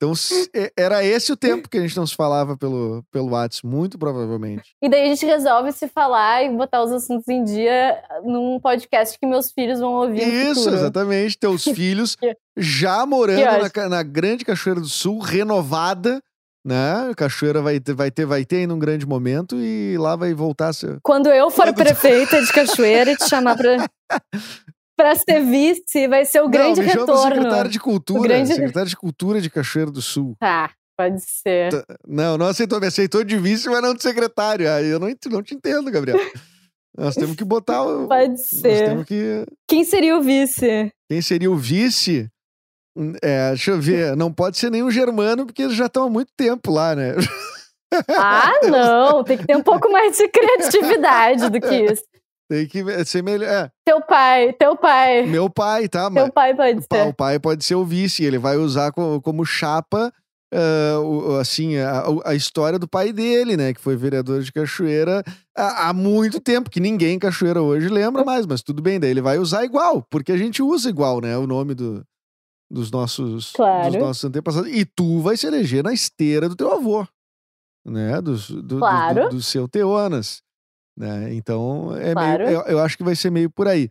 Então, 0.00 0.14
era 0.74 1.04
esse 1.04 1.30
o 1.30 1.36
tempo 1.36 1.68
que 1.68 1.76
a 1.76 1.82
gente 1.82 1.94
não 1.94 2.06
se 2.06 2.16
falava 2.16 2.56
pelo, 2.56 3.04
pelo 3.12 3.32
WhatsApp, 3.32 3.66
muito 3.66 3.98
provavelmente. 3.98 4.74
E 4.80 4.88
daí 4.88 5.02
a 5.02 5.06
gente 5.08 5.26
resolve 5.26 5.72
se 5.72 5.88
falar 5.88 6.42
e 6.42 6.48
botar 6.48 6.82
os 6.82 6.90
assuntos 6.90 7.28
em 7.28 7.44
dia 7.44 8.02
num 8.24 8.58
podcast 8.58 9.18
que 9.18 9.26
meus 9.26 9.52
filhos 9.52 9.78
vão 9.78 9.92
ouvir. 9.92 10.22
Isso, 10.22 10.70
exatamente. 10.70 11.38
Teus 11.38 11.64
filhos 11.68 12.16
já 12.56 13.04
morando 13.04 13.68
na, 13.76 13.88
na 13.90 14.02
Grande 14.02 14.42
Cachoeira 14.42 14.80
do 14.80 14.88
Sul, 14.88 15.18
renovada 15.18 16.22
né? 16.64 17.12
Cachoeira 17.16 17.62
vai 17.62 17.80
ter, 17.80 17.94
vai 17.94 18.10
ter, 18.10 18.26
vai 18.26 18.44
ter 18.44 18.56
ainda 18.56 18.74
um 18.74 18.78
grande 18.78 19.06
momento 19.06 19.56
e 19.56 19.96
lá 19.98 20.14
vai 20.14 20.34
voltar 20.34 20.68
a 20.68 20.72
ser. 20.72 20.98
Quando 21.02 21.28
eu 21.30 21.50
for 21.50 21.72
prefeita 21.72 22.40
de 22.42 22.52
Cachoeira 22.52 23.12
e 23.12 23.16
te 23.16 23.28
chamar 23.28 23.56
pra, 23.56 23.88
para 25.00 25.14
ser 25.14 25.40
vice, 25.40 26.06
vai 26.08 26.26
ser 26.26 26.40
o 26.40 26.44
Não, 26.44 26.50
grande 26.50 26.82
me 26.82 26.86
retorno. 26.86 27.16
Chama 27.16 27.34
secretário 27.34 27.70
de 27.70 27.80
Cultura, 27.80 28.22
grande... 28.22 28.48
secretário 28.48 28.88
de 28.90 28.96
Cultura 28.96 29.40
de 29.40 29.48
Cachoeira 29.48 29.90
do 29.90 30.02
Sul. 30.02 30.36
Tá, 30.38 30.70
pode 30.94 31.22
ser. 31.22 31.70
Tá, 31.70 31.96
não, 32.06 32.36
não 32.36 32.46
aceitou, 32.46 32.78
me 32.78 32.86
aceitou 32.86 33.24
de 33.24 33.38
vice, 33.38 33.66
mas 33.70 33.80
não 33.80 33.94
de 33.94 34.02
secretário. 34.02 34.70
Aí 34.70 34.88
eu 34.88 35.00
não, 35.00 35.08
não 35.30 35.42
te 35.42 35.54
entendo, 35.54 35.90
Gabriel. 35.90 36.20
Nós 36.98 37.14
temos 37.14 37.34
que 37.34 37.44
botar 37.44 37.82
o. 37.82 38.06
Pode 38.08 38.38
ser. 38.44 39.02
Que... 39.06 39.46
Quem 39.66 39.84
seria 39.84 40.18
o 40.18 40.22
vice? 40.22 40.92
Quem 41.08 41.22
seria 41.22 41.50
o 41.50 41.56
vice? 41.56 42.28
É, 43.22 43.50
deixa 43.50 43.70
eu 43.70 43.80
ver. 43.80 44.14
Não 44.18 44.32
pode 44.32 44.58
ser 44.58 44.68
nenhum 44.68 44.90
germano, 44.90 45.46
porque 45.46 45.62
eles 45.62 45.76
já 45.76 45.86
estão 45.86 46.04
há 46.04 46.10
muito 46.10 46.30
tempo 46.36 46.72
lá, 46.72 46.94
né? 46.94 47.14
Ah, 48.08 48.52
não! 48.68 49.22
Tem 49.24 49.38
que 49.38 49.46
ter 49.46 49.56
um 49.56 49.62
pouco 49.62 49.90
mais 49.90 50.16
de 50.16 50.28
criatividade 50.28 51.48
do 51.48 51.60
que 51.60 51.74
isso. 51.74 52.02
Tem 52.50 52.66
que 52.66 53.04
ser 53.04 53.22
melhor. 53.22 53.48
É. 53.48 53.70
Teu 53.84 54.00
pai, 54.00 54.52
teu 54.54 54.74
pai. 54.74 55.24
Meu 55.24 55.48
pai, 55.48 55.88
tá? 55.88 56.10
Teu 56.10 56.32
pai 56.32 56.52
pode 56.52 56.82
ser. 56.82 57.06
O 57.06 57.14
pai 57.14 57.38
pode 57.38 57.64
ser 57.64 57.76
o 57.76 57.84
vice, 57.84 58.24
ele 58.24 58.38
vai 58.38 58.56
usar 58.56 58.90
como, 58.90 59.22
como 59.22 59.46
chapa, 59.46 60.12
uh, 60.52 61.36
assim, 61.36 61.76
a, 61.76 62.02
a, 62.24 62.34
história 62.34 62.76
do 62.76 62.88
pai 62.88 63.12
dele, 63.12 63.56
né? 63.56 63.72
Que 63.72 63.80
foi 63.80 63.94
vereador 63.94 64.42
de 64.42 64.50
Cachoeira 64.50 65.22
há, 65.56 65.90
há, 65.90 65.92
muito 65.92 66.40
tempo, 66.40 66.68
que 66.68 66.80
ninguém 66.80 67.14
em 67.14 67.18
Cachoeira 67.20 67.62
hoje 67.62 67.88
lembra 67.88 68.24
mais, 68.24 68.44
mas 68.46 68.62
tudo 68.62 68.82
bem, 68.82 68.98
daí 68.98 69.10
ele 69.10 69.22
vai 69.22 69.38
usar 69.38 69.64
igual, 69.64 70.04
porque 70.10 70.32
a 70.32 70.36
gente 70.36 70.60
usa 70.60 70.90
igual, 70.90 71.20
né? 71.20 71.38
O 71.38 71.46
nome 71.46 71.72
do, 71.72 72.04
dos, 72.68 72.90
nossos, 72.90 73.52
claro. 73.52 73.92
dos 73.92 74.00
nossos 74.00 74.24
antepassados. 74.24 74.72
E 74.72 74.84
tu 74.84 75.20
vai 75.20 75.36
se 75.36 75.46
eleger 75.46 75.84
na 75.84 75.92
esteira 75.92 76.48
do 76.48 76.56
teu 76.56 76.72
avô, 76.72 77.06
né? 77.86 78.20
Do, 78.20 78.36
do, 78.60 78.78
claro. 78.80 79.14
do, 79.14 79.28
do, 79.28 79.36
do 79.36 79.42
seu 79.42 79.68
Teonas. 79.68 80.42
Né? 81.00 81.32
Então, 81.32 81.96
é 81.96 82.12
claro. 82.12 82.44
meio, 82.44 82.58
eu, 82.58 82.62
eu, 82.66 82.78
acho 82.80 82.98
que 82.98 83.02
vai 83.02 83.16
ser 83.16 83.30
meio 83.30 83.48
por 83.48 83.66
aí. 83.66 83.88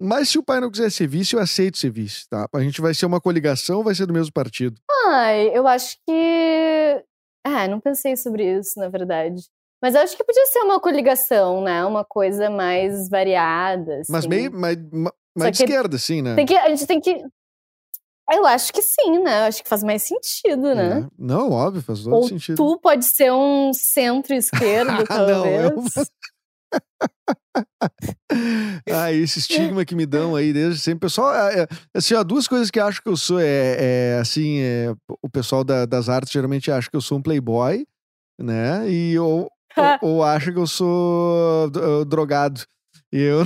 Mas 0.00 0.28
se 0.28 0.38
o 0.38 0.44
pai 0.44 0.60
não 0.60 0.70
quiser 0.70 0.90
ser 0.92 1.08
vice, 1.08 1.34
eu 1.34 1.40
aceito 1.40 1.76
ser 1.76 1.90
vice, 1.90 2.28
tá? 2.28 2.48
A 2.54 2.60
gente 2.60 2.80
vai 2.80 2.94
ser 2.94 3.04
uma 3.04 3.20
coligação 3.20 3.82
vai 3.82 3.96
ser 3.96 4.06
do 4.06 4.12
mesmo 4.12 4.32
partido? 4.32 4.80
Ai, 5.08 5.48
eu 5.52 5.66
acho 5.66 5.96
que. 6.06 7.04
Ah, 7.44 7.66
não 7.66 7.80
pensei 7.80 8.16
sobre 8.16 8.58
isso, 8.58 8.78
na 8.78 8.88
verdade. 8.88 9.42
Mas 9.82 9.96
eu 9.96 10.02
acho 10.02 10.16
que 10.16 10.22
podia 10.22 10.46
ser 10.46 10.60
uma 10.60 10.78
coligação, 10.78 11.64
né? 11.64 11.84
Uma 11.84 12.04
coisa 12.04 12.48
mais 12.48 13.08
variada. 13.08 13.98
Assim. 14.00 14.12
Mas 14.12 14.24
meio 14.24 14.52
mais, 14.52 14.78
mais 15.36 15.56
de 15.56 15.64
esquerda, 15.64 15.98
sim, 15.98 16.22
né? 16.22 16.36
Tem 16.36 16.46
que, 16.46 16.56
a 16.56 16.68
gente 16.68 16.86
tem 16.86 17.00
que. 17.00 17.24
Eu 18.30 18.46
acho 18.46 18.72
que 18.72 18.82
sim, 18.82 19.18
né? 19.18 19.40
Eu 19.40 19.44
acho 19.46 19.64
que 19.64 19.68
faz 19.68 19.82
mais 19.82 20.04
sentido, 20.04 20.76
né? 20.76 21.00
É. 21.00 21.10
Não, 21.18 21.50
óbvio, 21.50 21.82
faz 21.82 22.04
todo 22.04 22.14
Ou 22.14 22.28
sentido. 22.28 22.56
Tu 22.56 22.80
pode 22.80 23.04
ser 23.04 23.32
um 23.32 23.72
centro-esquerdo, 23.74 25.04
talvez. 25.06 25.36
não, 25.38 25.46
eu... 25.46 25.84
ah, 28.92 29.12
esse 29.12 29.38
estigma 29.38 29.84
que 29.84 29.94
me 29.94 30.06
dão 30.06 30.34
aí 30.34 30.52
desde 30.52 30.80
sempre. 30.80 31.00
Pessoal, 31.00 31.34
é, 31.34 31.62
é, 31.62 31.68
assim, 31.94 32.14
ó, 32.14 32.24
duas 32.24 32.48
coisas 32.48 32.70
que 32.70 32.80
acho 32.80 33.02
que 33.02 33.08
eu 33.08 33.16
sou 33.16 33.38
é, 33.38 33.76
é 33.78 34.18
assim, 34.20 34.60
é, 34.60 34.94
o 35.22 35.28
pessoal 35.28 35.64
da, 35.64 35.86
das 35.86 36.08
artes 36.08 36.32
geralmente 36.32 36.70
acha 36.70 36.90
que 36.90 36.96
eu 36.96 37.00
sou 37.00 37.18
um 37.18 37.22
playboy, 37.22 37.86
né? 38.38 38.88
E 38.90 39.18
ou, 39.18 39.50
ou, 39.76 39.76
ou 40.02 40.24
acha 40.24 40.52
que 40.52 40.58
eu 40.58 40.66
sou 40.66 41.68
uh, 41.68 42.04
drogado. 42.04 42.62
E 43.12 43.20
eu 43.20 43.44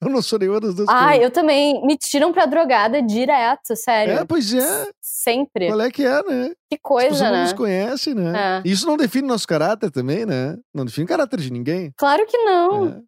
Eu 0.00 0.08
não 0.08 0.22
sou 0.22 0.38
nenhuma 0.38 0.60
das 0.60 0.74
duas 0.74 0.88
ah, 0.88 1.08
coisas. 1.08 1.22
eu 1.24 1.30
também. 1.30 1.84
Me 1.86 1.96
tiram 1.96 2.32
pra 2.32 2.46
drogada 2.46 3.02
direto, 3.02 3.76
sério. 3.76 4.14
É, 4.14 4.24
pois 4.24 4.52
é. 4.52 4.88
Sempre. 5.00 5.68
Qual 5.68 5.80
é 5.80 5.90
que 5.90 6.04
é, 6.04 6.22
né? 6.22 6.52
Que 6.70 6.78
coisa, 6.78 7.08
As 7.08 7.12
pessoas 7.12 7.30
né? 7.30 7.36
não 7.36 7.42
nos 7.44 7.52
conhecem, 7.52 8.14
né? 8.14 8.62
É. 8.64 8.68
Isso 8.68 8.86
não 8.86 8.96
define 8.96 9.26
nosso 9.26 9.46
caráter 9.46 9.90
também, 9.90 10.26
né? 10.26 10.56
Não 10.74 10.84
define 10.84 11.04
o 11.04 11.08
caráter 11.08 11.40
de 11.40 11.52
ninguém. 11.52 11.92
Claro 11.96 12.26
que 12.26 12.38
não. 12.38 12.88
É. 12.88 13.00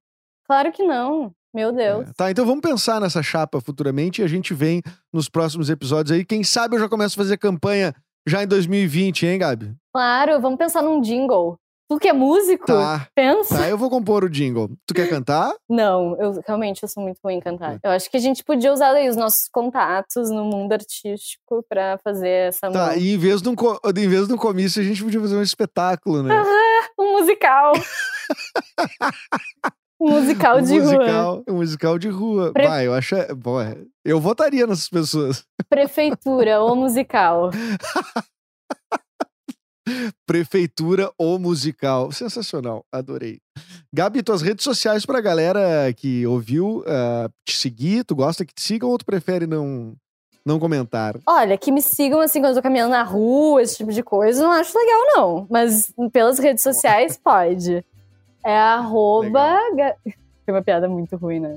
Claro 0.46 0.72
que 0.72 0.82
não. 0.82 1.32
Meu 1.54 1.72
Deus. 1.72 2.08
É. 2.08 2.12
Tá, 2.16 2.30
então 2.30 2.44
vamos 2.44 2.62
pensar 2.62 3.00
nessa 3.00 3.22
chapa 3.22 3.60
futuramente 3.60 4.20
e 4.20 4.24
a 4.24 4.28
gente 4.28 4.52
vem 4.52 4.82
nos 5.12 5.28
próximos 5.28 5.70
episódios 5.70 6.16
aí. 6.16 6.24
Quem 6.24 6.42
sabe 6.42 6.74
eu 6.74 6.80
já 6.80 6.88
começo 6.88 7.18
a 7.18 7.22
fazer 7.22 7.38
campanha 7.38 7.94
já 8.26 8.42
em 8.42 8.46
2020, 8.46 9.26
hein, 9.26 9.38
Gabi? 9.38 9.72
Claro, 9.92 10.40
vamos 10.40 10.58
pensar 10.58 10.82
num 10.82 11.00
jingle. 11.00 11.56
Tu 11.88 11.98
que 11.98 12.08
é 12.08 12.12
músico? 12.12 12.66
Tá. 12.66 13.06
Pensa. 13.14 13.58
Tá, 13.58 13.68
eu 13.68 13.76
vou 13.76 13.90
compor 13.90 14.24
o 14.24 14.30
jingle. 14.30 14.70
Tu 14.86 14.94
quer 14.94 15.08
cantar? 15.08 15.54
Não, 15.68 16.16
eu 16.18 16.40
realmente 16.46 16.82
eu 16.82 16.88
sou 16.88 17.02
muito 17.02 17.18
ruim 17.22 17.34
em 17.34 17.40
cantar. 17.40 17.74
É. 17.74 17.80
Eu 17.84 17.90
acho 17.90 18.10
que 18.10 18.16
a 18.16 18.20
gente 18.20 18.42
podia 18.42 18.72
usar 18.72 18.92
aí 18.92 19.08
os 19.08 19.16
nossos 19.16 19.48
contatos 19.52 20.30
no 20.30 20.44
mundo 20.44 20.72
artístico 20.72 21.62
pra 21.68 21.98
fazer 22.02 22.48
essa 22.48 22.70
Tá, 22.70 22.96
e 22.96 23.14
em 23.14 23.18
vez, 23.18 23.42
de 23.42 23.48
um, 23.50 23.54
em 23.96 24.08
vez 24.08 24.26
de 24.26 24.32
um 24.32 24.38
comício, 24.38 24.80
a 24.80 24.84
gente 24.84 25.04
podia 25.04 25.20
fazer 25.20 25.36
um 25.36 25.42
espetáculo, 25.42 26.22
né? 26.22 26.34
Aham, 26.34 26.88
um 26.98 27.20
musical. 27.20 27.72
um 30.00 30.10
musical 30.10 30.60
de 30.62 30.80
musical, 30.80 31.34
rua. 31.34 31.44
Um 31.46 31.54
musical 31.54 31.98
de 31.98 32.08
rua. 32.08 32.52
Pre... 32.52 32.66
Vai, 32.66 32.86
eu 32.86 32.94
acho. 32.94 33.14
Bom, 33.36 33.58
eu 34.02 34.18
votaria 34.18 34.66
nessas 34.66 34.88
pessoas. 34.88 35.44
Prefeitura 35.68 36.62
ou 36.62 36.74
musical. 36.74 37.50
Prefeitura 40.26 41.10
ou 41.18 41.38
musical. 41.38 42.10
Sensacional, 42.12 42.84
adorei. 42.90 43.40
Gabi, 43.92 44.22
tuas 44.22 44.42
redes 44.42 44.64
sociais 44.64 45.04
pra 45.04 45.20
galera 45.20 45.92
que 45.94 46.26
ouviu 46.26 46.78
uh, 46.80 47.30
te 47.46 47.56
seguir, 47.56 48.04
tu 48.04 48.14
gosta 48.14 48.44
que 48.44 48.54
te 48.54 48.62
sigam 48.62 48.88
ou 48.88 48.98
tu 48.98 49.04
prefere 49.04 49.46
não, 49.46 49.94
não 50.44 50.58
comentar. 50.58 51.16
Olha, 51.26 51.56
que 51.58 51.70
me 51.70 51.82
sigam 51.82 52.20
assim 52.20 52.40
quando 52.40 52.50
eu 52.50 52.56
tô 52.56 52.62
caminhando 52.62 52.90
na 52.90 53.02
rua, 53.02 53.62
esse 53.62 53.76
tipo 53.76 53.92
de 53.92 54.02
coisa, 54.02 54.42
não 54.42 54.52
acho 54.52 54.76
legal, 54.76 55.00
não. 55.16 55.46
Mas 55.50 55.92
pelas 56.12 56.38
redes 56.38 56.62
sociais, 56.62 57.18
pode. 57.22 57.84
É 58.44 58.56
arroba. 58.56 59.58
Foi 60.44 60.52
uma 60.52 60.62
piada 60.62 60.88
muito 60.88 61.16
ruim, 61.16 61.40
né? 61.40 61.56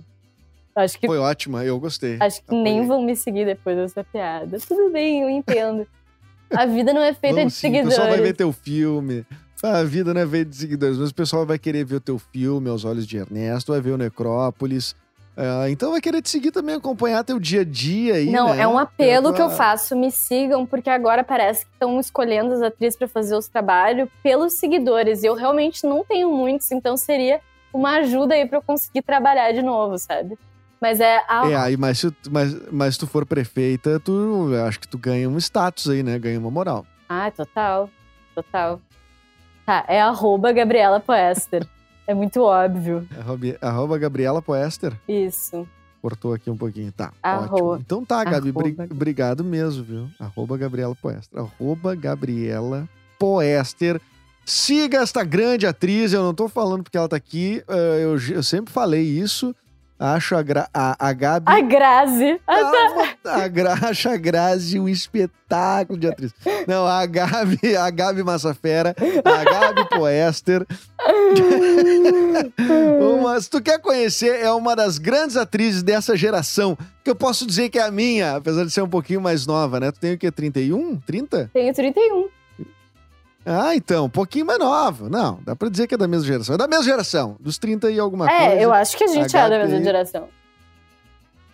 Acho 0.76 1.00
que, 1.00 1.08
Foi 1.08 1.18
ótima, 1.18 1.66
eu 1.66 1.80
gostei. 1.80 2.18
acho 2.20 2.42
que 2.44 2.52
nem 2.54 2.82
Apoiei. 2.82 2.88
vão 2.88 3.02
me 3.02 3.16
seguir 3.16 3.46
depois 3.46 3.76
dessa 3.76 4.04
piada. 4.04 4.60
Tudo 4.60 4.92
bem, 4.92 5.24
eu 5.24 5.30
entendo. 5.30 5.88
A 6.56 6.66
vida 6.66 6.94
não 6.94 7.02
é 7.02 7.14
feita 7.14 7.36
Vamos 7.38 7.54
de 7.54 7.60
sim, 7.60 7.68
o 7.68 7.72
seguidores. 7.72 7.96
pessoal 7.98 8.10
vai 8.10 8.22
ver 8.22 8.34
teu 8.36 8.52
filme. 8.52 9.26
A 9.64 9.84
vida 9.84 10.14
não 10.14 10.22
é 10.22 10.28
feita 10.28 10.50
de 10.52 10.56
seguidores, 10.56 10.98
mas 10.98 11.10
o 11.10 11.16
pessoal 11.16 11.46
vai 11.46 11.58
querer 11.58 11.84
ver 11.84 11.96
o 11.96 12.00
teu 12.00 12.20
filme, 12.20 12.70
Aos 12.70 12.86
Olhos 12.86 13.08
de 13.08 13.18
Ernesto, 13.18 13.72
vai 13.72 13.82
ver 13.82 13.92
o 13.92 13.98
Necrópolis. 13.98 14.96
Ah, 15.36 15.70
então 15.70 15.92
vai 15.92 16.02
querer 16.02 16.22
te 16.22 16.30
seguir 16.30 16.50
também, 16.52 16.76
acompanhar 16.76 17.24
teu 17.24 17.40
dia 17.40 17.62
a 17.62 17.64
dia 17.64 18.16
aí, 18.16 18.30
Não, 18.32 18.54
né? 18.56 18.62
é 18.62 18.68
um 18.68 18.78
apelo 18.78 19.30
É 19.30 19.34
que 19.34 19.42
eu 19.42 19.50
faço. 19.52 19.96
Me 19.96 20.10
sigam, 20.12 20.66
porque 20.66 20.90
agora 20.90 21.24
parece 21.24 21.66
que 21.66 21.72
estão 21.74 22.00
escolhendo 22.00 22.54
as 22.54 22.62
atrizes 22.62 22.98
para 22.98 23.08
fazer 23.08 23.36
os 23.36 23.48
trabalhos 23.48 24.10
pelos 24.24 24.54
seguidores. 24.58 25.22
E 25.24 25.28
eu 25.28 25.36
realmente 25.36 25.86
não 25.86 26.04
tenho 26.04 26.32
muitos, 26.32 26.72
então 26.72 26.98
seria 26.98 27.40
uma 27.74 27.98
ajuda 27.98 28.34
aí 28.34 28.48
para 28.48 28.58
eu 28.58 28.62
conseguir 28.64 29.04
trabalhar 29.04 29.52
de 29.52 29.62
novo, 29.62 29.98
sabe? 30.00 30.38
Mas 30.82 31.00
é 31.00 31.18
a. 31.28 31.50
É, 31.50 31.56
aí, 31.56 31.78
mas 31.78 32.00
se, 32.00 32.12
tu- 32.12 32.32
mas, 32.32 32.56
mas 32.72 32.94
se 32.94 33.00
tu 33.00 33.08
for 33.08 33.26
prefeita, 33.26 34.00
tu 34.00 34.52
eu 34.54 34.66
acho 34.66 34.80
que 34.80 34.88
tu 34.88 34.98
ganha 34.98 35.28
um 35.30 35.38
status 35.38 35.90
aí, 35.90 36.04
né? 36.04 36.18
Ganha 36.20 36.40
uma 36.40 36.52
moral. 36.52 36.86
Ah, 37.10 37.32
total. 37.32 37.90
Total. 38.36 38.80
Tá, 39.66 39.84
é 39.88 40.00
arroba 40.02 40.52
Gabriela 40.54 41.00
Poester. 41.00 41.68
é 42.06 42.14
muito 42.14 42.42
óbvio. 42.42 43.08
Arroba, 43.20 43.46
arroba 43.62 43.98
Gabriela 43.98 44.42
Poester. 44.42 44.94
Isso. 45.08 45.68
Cortou 46.02 46.34
aqui 46.34 46.50
um 46.50 46.56
pouquinho. 46.56 46.92
Tá, 46.92 47.12
Arroba. 47.22 47.56
ótimo. 47.64 47.82
Então 47.86 48.06
tá, 48.06 48.24
Gabi, 48.24 48.54
obrigado 48.90 49.44
mesmo, 49.44 49.84
viu? 49.84 50.10
Arroba 50.20 50.58
Gabriela 50.58 50.96
Poester. 50.96 51.40
Arroba 51.40 51.96
Gabriela 51.96 52.88
Poester. 53.20 54.00
Siga 54.46 55.00
esta 55.00 55.24
grande 55.26 55.68
atriz, 55.68 56.14
eu 56.14 56.24
não 56.24 56.34
tô 56.34 56.48
falando 56.48 56.84
porque 56.84 56.98
ela 56.98 57.10
tá 57.10 57.18
aqui, 57.18 57.62
eh, 57.68 58.00
eu, 58.04 58.18
eu 58.36 58.44
sempre 58.44 58.72
falei 58.72 59.02
isso. 59.04 59.54
Acho 60.00 60.36
a, 60.36 60.44
Gra- 60.44 60.70
a, 60.74 61.08
a 61.10 61.14
Gabi... 61.14 61.52
A 61.52 61.60
Grazi. 61.62 62.40
A 63.26 63.48
Gra, 63.48 63.74
acho 63.90 64.10
a 64.10 64.16
Grazi 64.18 64.80
um 64.80 64.88
espetáculo 64.88 66.00
de 66.00 66.08
atriz. 66.08 66.32
Não, 66.68 66.86
a 66.86 67.04
Gabi, 67.06 67.76
a 67.76 67.90
Gabi 67.90 68.24
Massafera, 68.24 68.96
a 69.26 69.44
Gabi 69.44 69.90
Poester. 69.90 70.66
Uma, 73.02 73.40
se 73.42 73.50
tu 73.50 73.62
quer 73.62 73.80
conhecer, 73.80 74.40
é 74.42 74.52
uma 74.52 74.76
das 74.76 74.98
grandes 74.98 75.36
atrizes 75.36 75.82
dessa 75.84 76.16
geração, 76.16 76.78
que 77.04 77.10
eu 77.10 77.16
posso 77.16 77.46
dizer 77.48 77.70
que 77.70 77.80
é 77.80 77.84
a 77.84 77.92
minha, 77.92 78.36
apesar 78.36 78.64
de 78.66 78.72
ser 78.72 78.82
um 78.82 78.90
pouquinho 78.90 79.22
mais 79.22 79.46
nova, 79.48 79.80
né? 79.80 79.92
Tu 79.92 80.00
tem 80.00 80.14
o 80.14 80.18
quê? 80.18 80.32
31? 80.32 80.98
30? 81.06 81.50
Tenho 81.54 81.74
31. 81.74 82.28
Ah, 83.50 83.74
então, 83.76 84.06
um 84.06 84.10
pouquinho 84.10 84.46
mais 84.46 84.60
nova. 84.60 85.10
Não, 85.10 85.40
dá 85.46 85.56
pra 85.56 85.70
dizer 85.70 85.88
que 85.88 85.96
é 85.96 85.98
da 85.98 86.08
mesma 86.08 86.26
geração. 86.28 86.56
É 86.56 86.58
da 86.58 86.68
mesma 86.68 86.84
geração, 86.84 87.38
dos 87.40 87.58
30 87.58 87.90
e 87.92 87.98
alguma 87.98 88.28
coisa. 88.28 88.44
É, 88.44 88.64
eu 88.66 88.74
acho 88.74 88.98
que 88.98 89.06
a 89.06 89.08
gente 89.08 89.36
é 89.36 89.50
da 89.50 89.58
mesma 89.60 89.82
geração. 89.82 90.28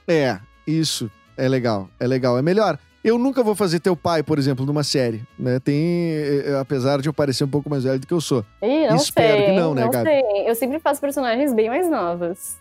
É, 0.08 0.40
isso. 0.66 1.10
É 1.38 1.48
legal, 1.48 1.88
é 2.00 2.08
legal, 2.08 2.38
é 2.38 2.42
melhor. 2.42 2.80
Eu 3.04 3.18
nunca 3.20 3.44
vou 3.44 3.54
fazer 3.54 3.80
teu 3.80 3.96
pai, 3.96 4.24
por 4.24 4.40
exemplo, 4.40 4.66
numa 4.66 4.84
série, 4.84 5.22
né? 5.38 5.60
Tem, 5.60 6.14
eh, 6.14 6.58
apesar 6.60 7.02
de 7.02 7.10
eu 7.10 7.14
parecer 7.14 7.44
um 7.44 7.50
pouco 7.50 7.70
mais 7.70 7.84
velho 7.84 8.00
do 8.00 8.08
que 8.08 8.14
eu 8.14 8.22
sou. 8.22 8.46
Ih, 8.62 8.88
não 8.88 8.96
Espero 8.96 9.38
sei. 9.38 9.46
que 9.48 9.52
não, 9.52 9.74
né, 9.76 9.90
Gabi? 9.90 10.10
sei. 10.10 10.50
Eu 10.50 10.56
sempre 10.56 10.80
faço 10.80 11.02
personagens 11.02 11.54
bem 11.54 11.70
mais 11.70 11.90
novos. 11.90 12.56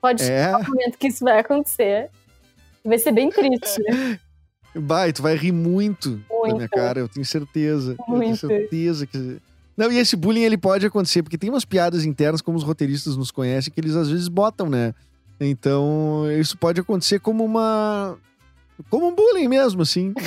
Pode 0.00 0.22
É, 0.22 0.26
chegar 0.26 0.58
um 0.60 0.64
momento 0.64 0.98
que 0.98 1.08
isso 1.08 1.24
vai 1.24 1.38
acontecer. 1.40 2.10
Vai 2.84 2.98
ser 2.98 3.12
bem 3.12 3.30
triste. 3.30 3.82
vai, 4.74 5.12
tu 5.12 5.22
vai 5.22 5.36
rir 5.36 5.52
muito, 5.52 6.10
da 6.28 6.42
minha 6.42 6.54
Muito. 6.54 6.70
cara, 6.70 7.00
eu 7.00 7.08
tenho 7.08 7.24
certeza. 7.26 7.96
Eu 7.98 8.04
Muito. 8.08 8.24
tenho 8.24 8.36
certeza 8.36 9.06
que 9.06 9.38
Não, 9.76 9.90
e 9.90 9.98
esse 9.98 10.16
bullying 10.16 10.42
ele 10.42 10.58
pode 10.58 10.86
acontecer, 10.86 11.22
porque 11.22 11.38
tem 11.38 11.50
umas 11.50 11.64
piadas 11.64 12.04
internas, 12.04 12.40
como 12.40 12.56
os 12.56 12.64
roteiristas 12.64 13.16
nos 13.16 13.30
conhecem, 13.30 13.72
que 13.72 13.80
eles 13.80 13.96
às 13.96 14.08
vezes 14.08 14.28
botam, 14.28 14.68
né? 14.68 14.94
Então, 15.40 16.24
isso 16.38 16.56
pode 16.58 16.80
acontecer 16.80 17.18
como 17.18 17.44
uma. 17.44 18.16
Como 18.88 19.08
um 19.08 19.14
bullying 19.14 19.48
mesmo, 19.48 19.82
assim. 19.82 20.14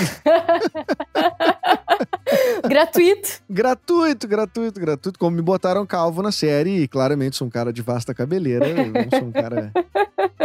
Gratuito. 2.68 3.42
gratuito, 3.50 4.28
gratuito, 4.28 4.80
gratuito. 4.80 5.20
Como 5.20 5.36
me 5.36 5.42
botaram 5.42 5.86
calvo 5.86 6.22
na 6.22 6.32
série, 6.32 6.82
e 6.84 6.88
claramente 6.88 7.36
sou 7.36 7.48
um 7.48 7.50
cara 7.50 7.72
de 7.72 7.82
vasta 7.82 8.14
cabeleira. 8.14 8.68
Eu 8.68 8.88
não 8.92 9.10
sou 9.10 9.28
um 9.28 9.32
cara. 9.32 9.72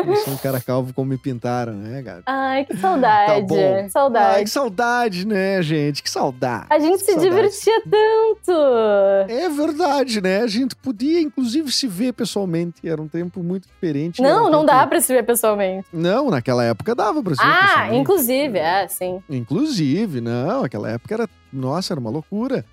não 0.07 0.17
sou 0.17 0.35
um 0.35 0.37
cara 0.37 0.61
calvo 0.61 0.93
como 0.93 1.09
me 1.11 1.17
pintaram, 1.19 1.73
né, 1.75 2.03
Gabi? 2.03 2.23
Ai, 2.27 2.65
que 2.65 2.77
saudade. 2.77 3.33
Tá 3.33 3.41
bom. 3.41 3.75
Ai, 3.77 3.89
Saudade. 3.89 4.45
que 4.45 4.51
saudade, 4.51 5.27
né, 5.27 5.63
gente? 5.63 6.03
Que 6.03 6.11
saudade. 6.11 6.67
A 6.71 6.79
gente 6.79 6.99
que 6.99 7.05
se 7.05 7.13
saudade. 7.13 7.31
divertia 7.31 7.83
tanto. 7.83 8.53
É 9.29 9.49
verdade, 9.49 10.21
né? 10.21 10.43
A 10.43 10.47
gente 10.47 10.75
podia, 10.77 11.21
inclusive, 11.21 11.71
se 11.73 11.87
ver 11.87 12.13
pessoalmente. 12.13 12.87
Era 12.87 13.01
um 13.01 13.09
tempo 13.09 13.43
muito 13.43 13.67
diferente. 13.69 14.21
Não, 14.21 14.47
um 14.49 14.51
não 14.51 14.61
tempo- 14.61 14.73
dá 14.73 14.87
pra 14.87 15.01
se 15.01 15.13
ver 15.13 15.25
pessoalmente. 15.25 15.87
Não, 15.93 16.31
naquela 16.31 16.65
época 16.65 16.95
dava 16.95 17.23
pra 17.23 17.35
se 17.35 17.43
ver 17.43 17.49
Ah, 17.51 17.63
pessoalmente. 17.67 17.98
Inclusive, 18.01 18.59
é, 18.59 18.87
sim. 18.89 19.23
Inclusive, 19.29 20.20
não, 20.20 20.65
aquela 20.65 20.91
época 20.91 21.15
era. 21.15 21.29
Nossa, 21.53 21.93
era 21.93 22.01
uma 22.01 22.11
loucura. 22.11 22.65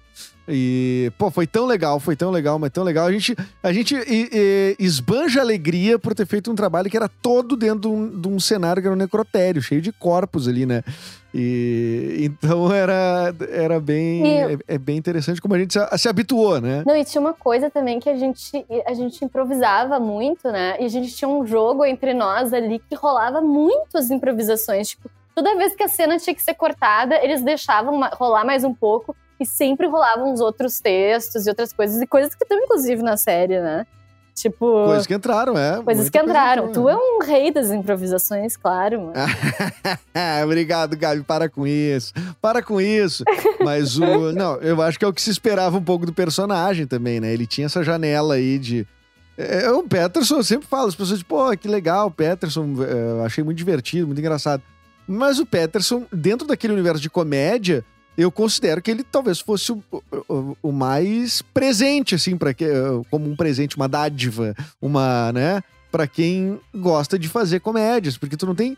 E, 0.47 1.11
pô, 1.17 1.31
foi 1.31 1.47
tão 1.47 1.65
legal, 1.65 1.99
foi 1.99 2.15
tão 2.15 2.29
legal, 2.29 2.59
mas 2.59 2.69
tão 2.71 2.83
legal. 2.83 3.07
A 3.07 3.11
gente, 3.11 3.35
a 3.63 3.73
gente 3.73 3.95
e- 3.95 4.29
e, 4.31 4.75
esbanja 4.79 5.41
alegria 5.41 5.97
por 5.97 6.13
ter 6.13 6.25
feito 6.27 6.51
um 6.51 6.55
trabalho 6.55 6.89
que 6.89 6.95
era 6.97 7.09
todo 7.09 7.55
dentro 7.55 7.79
de 7.81 7.87
um, 7.87 8.21
de 8.21 8.27
um 8.27 8.39
cenário 8.39 8.81
que 8.81 8.87
era 8.87 8.93
um 8.95 8.99
necrotério, 8.99 9.61
cheio 9.61 9.81
de 9.81 9.91
corpos 9.91 10.47
ali, 10.47 10.65
né? 10.65 10.83
E 11.33 12.17
então 12.21 12.69
era, 12.73 13.33
era 13.49 13.79
bem. 13.79 14.23
É, 14.43 14.57
é 14.67 14.77
bem 14.77 14.97
interessante 14.97 15.41
como 15.41 15.53
a 15.55 15.59
gente 15.59 15.73
se, 15.73 15.97
se 15.97 16.07
habituou, 16.07 16.61
né? 16.61 16.83
Não, 16.85 16.95
e 16.95 17.03
tinha 17.03 17.19
uma 17.19 17.33
coisa 17.33 17.69
também 17.69 17.99
que 17.99 18.09
a 18.09 18.15
gente, 18.15 18.65
a 18.85 18.93
gente 18.93 19.25
improvisava 19.25 19.99
muito, 19.99 20.49
né? 20.51 20.77
E 20.79 20.85
a 20.85 20.89
gente 20.89 21.13
tinha 21.15 21.27
um 21.27 21.45
jogo 21.45 21.83
entre 21.83 22.13
nós 22.13 22.53
ali 22.53 22.79
que 22.87 22.95
rolava 22.95 23.41
muitas 23.41 24.11
improvisações. 24.11 24.89
Tipo, 24.89 25.09
toda 25.33 25.57
vez 25.57 25.75
que 25.75 25.83
a 25.83 25.87
cena 25.89 26.17
tinha 26.17 26.35
que 26.35 26.41
ser 26.43 26.53
cortada, 26.53 27.15
eles 27.23 27.41
deixavam 27.41 27.99
rolar 28.13 28.45
mais 28.45 28.63
um 28.63 28.73
pouco 28.73 29.15
e 29.39 29.45
sempre 29.45 29.87
rolavam 29.87 30.33
os 30.33 30.39
outros 30.39 30.79
textos 30.79 31.45
e 31.45 31.49
outras 31.49 31.73
coisas. 31.73 32.01
E 32.01 32.07
coisas 32.07 32.33
que 32.33 32.43
estão, 32.43 32.57
inclusive, 32.57 33.01
na 33.01 33.17
série, 33.17 33.59
né? 33.59 33.85
Tipo, 34.35 34.65
Coisas 34.65 34.87
coisas, 34.87 35.07
que 35.07 35.13
entraram, 35.13 35.57
é. 35.57 35.81
muita 35.81 36.11
que 36.11 36.19
entraram. 36.19 36.67
entrou, 36.67 36.87
Tu 36.87 36.89
é 36.89 36.95
um 36.97 37.19
rei 37.23 37.51
das 37.51 37.71
improvisações, 37.71 38.57
claro, 38.57 39.03
mano. 39.03 39.13
Obrigado, 40.43 40.97
Gabi. 40.97 41.23
Para 41.23 41.47
com 41.47 41.65
isso. 41.65 42.13
Para 42.41 42.61
com 42.61 42.81
isso. 42.81 43.23
Mas 43.63 43.97
o. 43.97 44.33
Não, 44.35 44.55
eu 44.57 44.81
acho 44.81 44.99
que 44.99 45.05
é 45.05 45.07
o 45.07 45.13
que 45.13 45.21
se 45.21 45.29
esperava 45.29 45.77
um 45.77 45.83
pouco 45.83 46.05
do 46.05 46.11
personagem 46.11 46.85
também, 46.85 47.21
né? 47.21 47.31
Ele 47.31 47.47
tinha 47.47 47.67
essa 47.67 47.81
janela 47.81 48.33
aí 48.35 48.59
de. 48.59 48.85
É, 49.37 49.69
o 49.71 49.83
Peterson, 49.83 50.35
eu 50.37 50.43
sempre 50.43 50.67
falo, 50.67 50.87
as 50.87 50.95
pessoas 50.95 51.19
dizem, 51.19 51.25
pô, 51.25 51.55
que 51.57 51.67
legal, 51.67 52.07
o 52.07 52.11
Peterson, 52.11 52.73
é, 52.83 53.11
eu 53.11 53.23
achei 53.23 53.43
muito 53.43 53.57
divertido, 53.57 54.07
muito 54.07 54.19
engraçado. 54.19 54.61
Mas 55.07 55.39
o 55.39 55.45
Peterson, 55.45 56.05
dentro 56.11 56.45
daquele 56.45 56.73
universo 56.73 57.01
de 57.01 57.09
comédia, 57.09 57.85
eu 58.17 58.31
considero 58.31 58.81
que 58.81 58.89
ele 58.91 59.03
talvez 59.03 59.39
fosse 59.39 59.71
o, 59.71 59.83
o, 60.29 60.57
o 60.63 60.71
mais 60.71 61.41
presente, 61.41 62.15
assim, 62.15 62.37
para 62.37 62.53
que 62.53 62.65
como 63.11 63.29
um 63.29 63.35
presente, 63.35 63.75
uma 63.75 63.87
dádiva, 63.87 64.55
uma, 64.81 65.31
né? 65.33 65.61
Pra 65.91 66.07
quem 66.07 66.59
gosta 66.73 67.17
de 67.19 67.27
fazer 67.29 67.59
comédias, 67.61 68.17
porque 68.17 68.35
tu 68.37 68.45
não 68.45 68.55
tem 68.55 68.77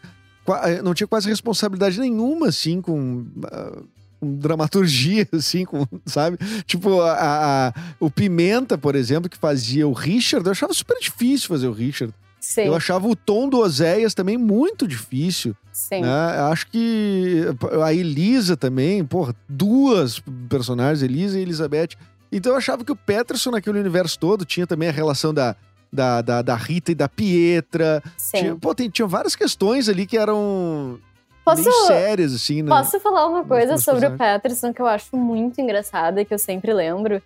eh, 0.63 0.81
não 0.81 0.93
tinha 0.93 1.07
quase 1.07 1.27
responsabilidade 1.27 1.99
nenhuma, 1.99 2.47
assim, 2.49 2.81
com, 2.81 3.25
ah, 3.45 3.81
com 4.19 4.35
dramaturgia, 4.37 5.27
assim, 5.33 5.65
com, 5.65 5.85
sabe? 6.05 6.37
Tipo, 6.65 7.01
a- 7.01 7.67
a- 7.67 7.73
o 7.99 8.09
Pimenta, 8.09 8.77
por 8.77 8.95
exemplo, 8.95 9.29
que 9.29 9.37
fazia 9.37 9.87
o 9.87 9.93
Richard, 9.93 10.45
eu 10.45 10.51
achava 10.51 10.73
super 10.73 10.97
difícil 10.99 11.47
fazer 11.47 11.67
o 11.67 11.73
Richard. 11.73 12.13
Sim, 12.47 12.61
Eu 12.61 12.75
achava 12.75 13.09
o 13.09 13.13
tom 13.15 13.49
do 13.49 13.59
Oséias 13.59 14.13
também 14.13 14.37
muito 14.37 14.87
difícil. 14.87 15.53
sim. 15.73 15.99
Né? 15.99 16.09
Acho 16.49 16.67
que 16.67 17.43
a 17.83 17.93
Elisa 17.93 18.55
também, 18.55 19.03
porra, 19.03 19.35
duas 19.49 20.23
personagens, 20.47 21.03
Elisa 21.03 21.37
e 21.37 21.41
Elizabeth. 21.41 21.89
Então 22.31 22.53
eu 22.53 22.57
achava 22.57 22.85
que 22.85 22.91
o 22.91 22.95
Peterson, 22.95 23.51
naquele 23.51 23.77
universo 23.77 24.17
todo, 24.17 24.45
tinha 24.45 24.65
também 24.65 24.87
a 24.87 24.93
relação 24.93 25.33
da, 25.33 25.57
da, 25.91 26.21
da, 26.21 26.41
da 26.41 26.55
Rita 26.55 26.93
e 26.93 26.95
da 26.95 27.09
Pietra. 27.09 28.01
sim. 28.15 28.37
Tinha, 28.37 28.55
pô, 28.55 28.73
tem, 28.73 28.89
tinha 28.89 29.05
várias 29.07 29.35
questões 29.35 29.89
ali 29.89 30.07
que 30.07 30.17
eram 30.17 31.01
Posso, 31.43 31.65
bem 31.65 31.73
sérias, 31.85 32.33
assim, 32.33 32.61
né? 32.61 32.69
Posso 32.69 32.97
falar 33.01 33.27
uma 33.27 33.43
coisa 33.43 33.75
sobre 33.75 34.07
o. 34.07 34.17
Peterson 34.17 34.73
que 34.73 34.81
eu 34.81 34.87
acho 34.87 35.17
muito 35.17 35.59
engraçada 35.59 36.21
e 36.21 36.25
que 36.25 36.33
eu 36.33 36.39
sempre 36.39 36.73
lembro? 36.73 37.21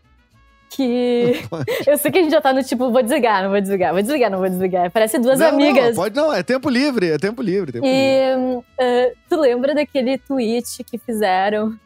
Que. 0.73 1.33
Eu 1.85 1.97
sei 1.97 2.09
que 2.09 2.19
a 2.19 2.21
gente 2.23 2.31
já 2.31 2.39
tá 2.39 2.53
no 2.53 2.63
tipo, 2.63 2.89
vou 2.89 3.03
desligar, 3.03 3.43
não 3.43 3.49
vou 3.51 3.59
desligar, 3.59 3.91
vou 3.91 4.01
desligar, 4.01 4.31
não 4.31 4.39
vou 4.39 4.47
desligar. 4.49 4.89
Parece 4.89 5.19
duas 5.19 5.37
Não, 5.37 5.49
amigas. 5.49 5.89
Não, 5.89 5.95
pode 5.95 6.15
não, 6.15 6.33
é 6.33 6.41
tempo 6.41 6.69
livre, 6.69 7.09
é 7.11 7.17
tempo 7.17 7.41
livre. 7.41 7.73
Tempo 7.73 7.85
livre. 7.85 7.99
E 7.99 8.35
hum, 8.37 8.63
ah, 8.79 9.11
tu 9.29 9.35
lembra 9.39 9.75
daquele 9.75 10.17
tweet 10.17 10.81
que 10.85 10.97
fizeram 10.97 11.77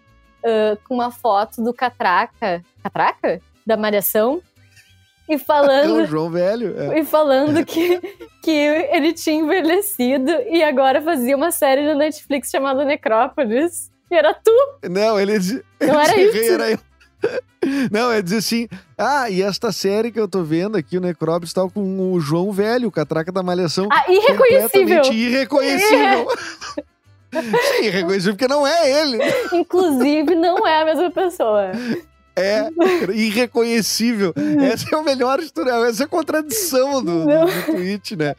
ah, 0.45 0.77
com 0.87 0.93
uma 0.93 1.09
foto 1.09 1.63
do 1.63 1.73
Catraca? 1.73 2.63
Catraca? 2.83 3.41
Da 3.65 3.75
Malhação? 3.75 4.39
E 5.27 5.33
É 5.33 5.35
o 5.35 5.39
falando, 5.39 6.05
João 6.05 6.29
Velho. 6.29 6.75
é. 6.79 6.99
e 6.99 7.03
falando 7.03 7.65
que, 7.65 7.99
que 8.43 8.51
ele 8.51 9.11
tinha 9.13 9.37
envelhecido 9.41 10.29
e 10.47 10.63
agora 10.63 11.01
fazia 11.01 11.35
uma 11.35 11.49
série 11.49 11.83
na 11.83 11.95
Netflix 11.95 12.51
chamada 12.51 12.85
Necrópolis. 12.85 13.89
E 14.11 14.15
era 14.15 14.31
tu. 14.35 14.51
Não, 14.87 15.19
ele 15.19 15.39
dizia. 15.39 15.63
Não 15.81 15.99
era 15.99 16.13
ele 16.13 16.29
isso? 16.29 16.33
dizia, 16.37 16.53
Era 16.53 16.71
eu. 16.71 16.79
Não, 17.91 18.11
ele 18.13 18.21
dizia 18.21 18.39
assim: 18.39 18.67
ah, 18.97 19.29
e 19.29 19.41
esta 19.41 19.71
série 19.71 20.11
que 20.11 20.19
eu 20.19 20.27
tô 20.27 20.43
vendo 20.43 20.77
aqui, 20.77 20.97
o 20.97 21.01
Necrópolis, 21.01 21.53
tal, 21.53 21.69
com 21.69 22.13
o 22.13 22.19
João 22.19 22.51
Velho, 22.51 22.87
o 22.87 22.91
catraca 22.91 23.31
da 23.31 23.41
Malhação. 23.41 23.87
Ah, 23.91 24.05
irreconhecível. 24.07 25.03
Irreconhecível. 25.11 26.27
Sim, 27.41 27.85
irreconhecível, 27.85 28.33
porque 28.33 28.47
não 28.47 28.65
é 28.65 29.01
ele. 29.01 29.19
Inclusive, 29.53 30.35
não 30.35 30.65
é 30.65 30.81
a 30.81 30.85
mesma 30.85 31.11
pessoa. 31.11 31.71
É 32.35 32.69
irreconhecível. 33.13 34.33
Essa 34.71 34.93
é 34.93 34.97
o 34.97 35.03
melhor 35.03 35.39
historial. 35.39 35.85
Essa 35.85 36.03
é 36.03 36.05
a 36.05 36.09
contradição 36.09 37.03
do, 37.03 37.25
do, 37.25 37.45
do 37.45 37.65
tweet, 37.65 38.15
né? 38.15 38.35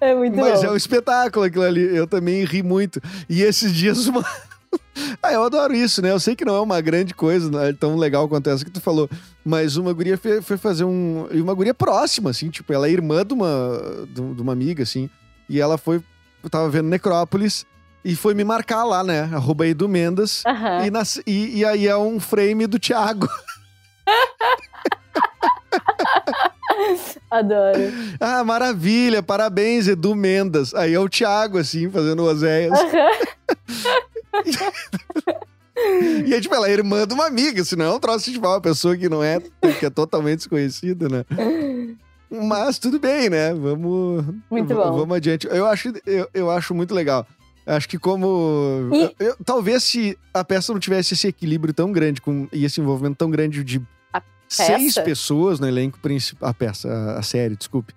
É 0.00 0.14
muito 0.14 0.36
Mas 0.36 0.60
bom. 0.60 0.66
é 0.66 0.70
um 0.72 0.76
espetáculo 0.76 1.46
aquilo 1.46 1.64
ali. 1.64 1.96
Eu 1.96 2.06
também 2.06 2.44
ri 2.44 2.62
muito. 2.62 3.00
E 3.28 3.42
esses 3.42 3.72
dias 3.72 4.06
uma. 4.06 4.24
ah, 5.22 5.32
eu 5.32 5.42
adoro 5.44 5.74
isso, 5.74 6.02
né? 6.02 6.10
Eu 6.10 6.20
sei 6.20 6.34
que 6.36 6.44
não 6.44 6.56
é 6.56 6.60
uma 6.60 6.80
grande 6.80 7.14
coisa, 7.14 7.50
é 7.64 7.72
tão 7.72 7.96
legal 7.96 8.28
quanto 8.28 8.50
essa 8.50 8.64
que 8.64 8.70
tu 8.70 8.80
falou. 8.80 9.08
Mas 9.44 9.76
uma 9.76 9.92
guria 9.92 10.18
foi, 10.18 10.42
foi 10.42 10.56
fazer 10.56 10.84
um. 10.84 11.26
E 11.30 11.40
uma 11.40 11.54
guria 11.54 11.72
próxima, 11.74 12.30
assim, 12.30 12.50
tipo, 12.50 12.72
ela 12.72 12.86
é 12.86 12.90
irmã 12.90 13.24
de 13.24 13.32
uma, 13.34 13.80
de 14.08 14.42
uma 14.42 14.52
amiga, 14.52 14.82
assim. 14.82 15.08
E 15.48 15.60
ela 15.60 15.78
foi. 15.78 16.02
Eu 16.42 16.50
tava 16.50 16.68
vendo 16.68 16.88
Necrópolis 16.88 17.66
e 18.04 18.14
foi 18.14 18.34
me 18.34 18.44
marcar 18.44 18.84
lá, 18.84 19.02
né? 19.02 19.22
Arroba 19.32 19.66
Edu 19.66 19.88
Mendas. 19.88 20.42
Aham. 20.46 20.84
E, 20.86 20.90
nas- 20.90 21.20
e- 21.26 21.58
e 21.58 21.64
aí 21.64 21.86
é 21.88 21.96
um 21.96 22.20
frame 22.20 22.66
do 22.66 22.78
Thiago. 22.78 23.28
Adoro. 27.30 27.78
Ah, 28.20 28.42
maravilha, 28.44 29.22
parabéns, 29.22 29.88
Edu 29.88 30.14
Mendas. 30.14 30.74
Aí 30.74 30.94
é 30.94 31.00
o 31.00 31.08
Thiago, 31.08 31.58
assim, 31.58 31.90
fazendo 31.90 32.22
oséias. 32.24 32.78
Aham. 32.78 33.10
E 36.26 36.34
aí, 36.34 36.40
tipo, 36.40 36.54
ela 36.54 36.68
é 36.68 36.72
irmã 36.72 37.06
de 37.06 37.14
uma 37.14 37.26
amiga, 37.26 37.64
senão 37.64 37.84
é 37.86 37.94
um 37.94 38.00
troço 38.00 38.30
de 38.32 38.38
uma 38.38 38.60
pessoa 38.60 38.96
que 38.96 39.08
não 39.08 39.22
é, 39.22 39.40
que 39.78 39.86
é 39.86 39.90
totalmente 39.90 40.38
desconhecida, 40.38 41.08
né? 41.08 41.24
Mas 42.30 42.78
tudo 42.78 42.98
bem, 42.98 43.30
né? 43.30 43.54
Vamos. 43.54 44.24
Muito 44.50 44.74
bom. 44.74 44.92
Vamos 44.98 45.16
adiante. 45.16 45.46
Eu 45.46 45.66
acho, 45.66 45.92
eu, 46.04 46.28
eu 46.34 46.50
acho 46.50 46.74
muito 46.74 46.92
legal. 46.94 47.26
Acho 47.64 47.88
que 47.88 47.98
como. 47.98 48.90
E- 48.92 49.14
eu- 49.20 49.36
talvez 49.44 49.84
se 49.84 50.18
a 50.34 50.42
peça 50.44 50.72
não 50.72 50.80
tivesse 50.80 51.14
esse 51.14 51.28
equilíbrio 51.28 51.72
tão 51.72 51.92
grande 51.92 52.20
com, 52.20 52.48
e 52.52 52.64
esse 52.64 52.80
envolvimento 52.80 53.16
tão 53.16 53.30
grande 53.30 53.62
de 53.62 53.80
seis 54.48 54.94
pessoas 55.04 55.60
no 55.60 55.68
elenco 55.68 55.98
principal. 56.00 56.48
A 56.50 56.54
peça, 56.54 56.88
a, 56.88 57.18
a 57.18 57.22
série, 57.22 57.54
desculpe. 57.56 57.94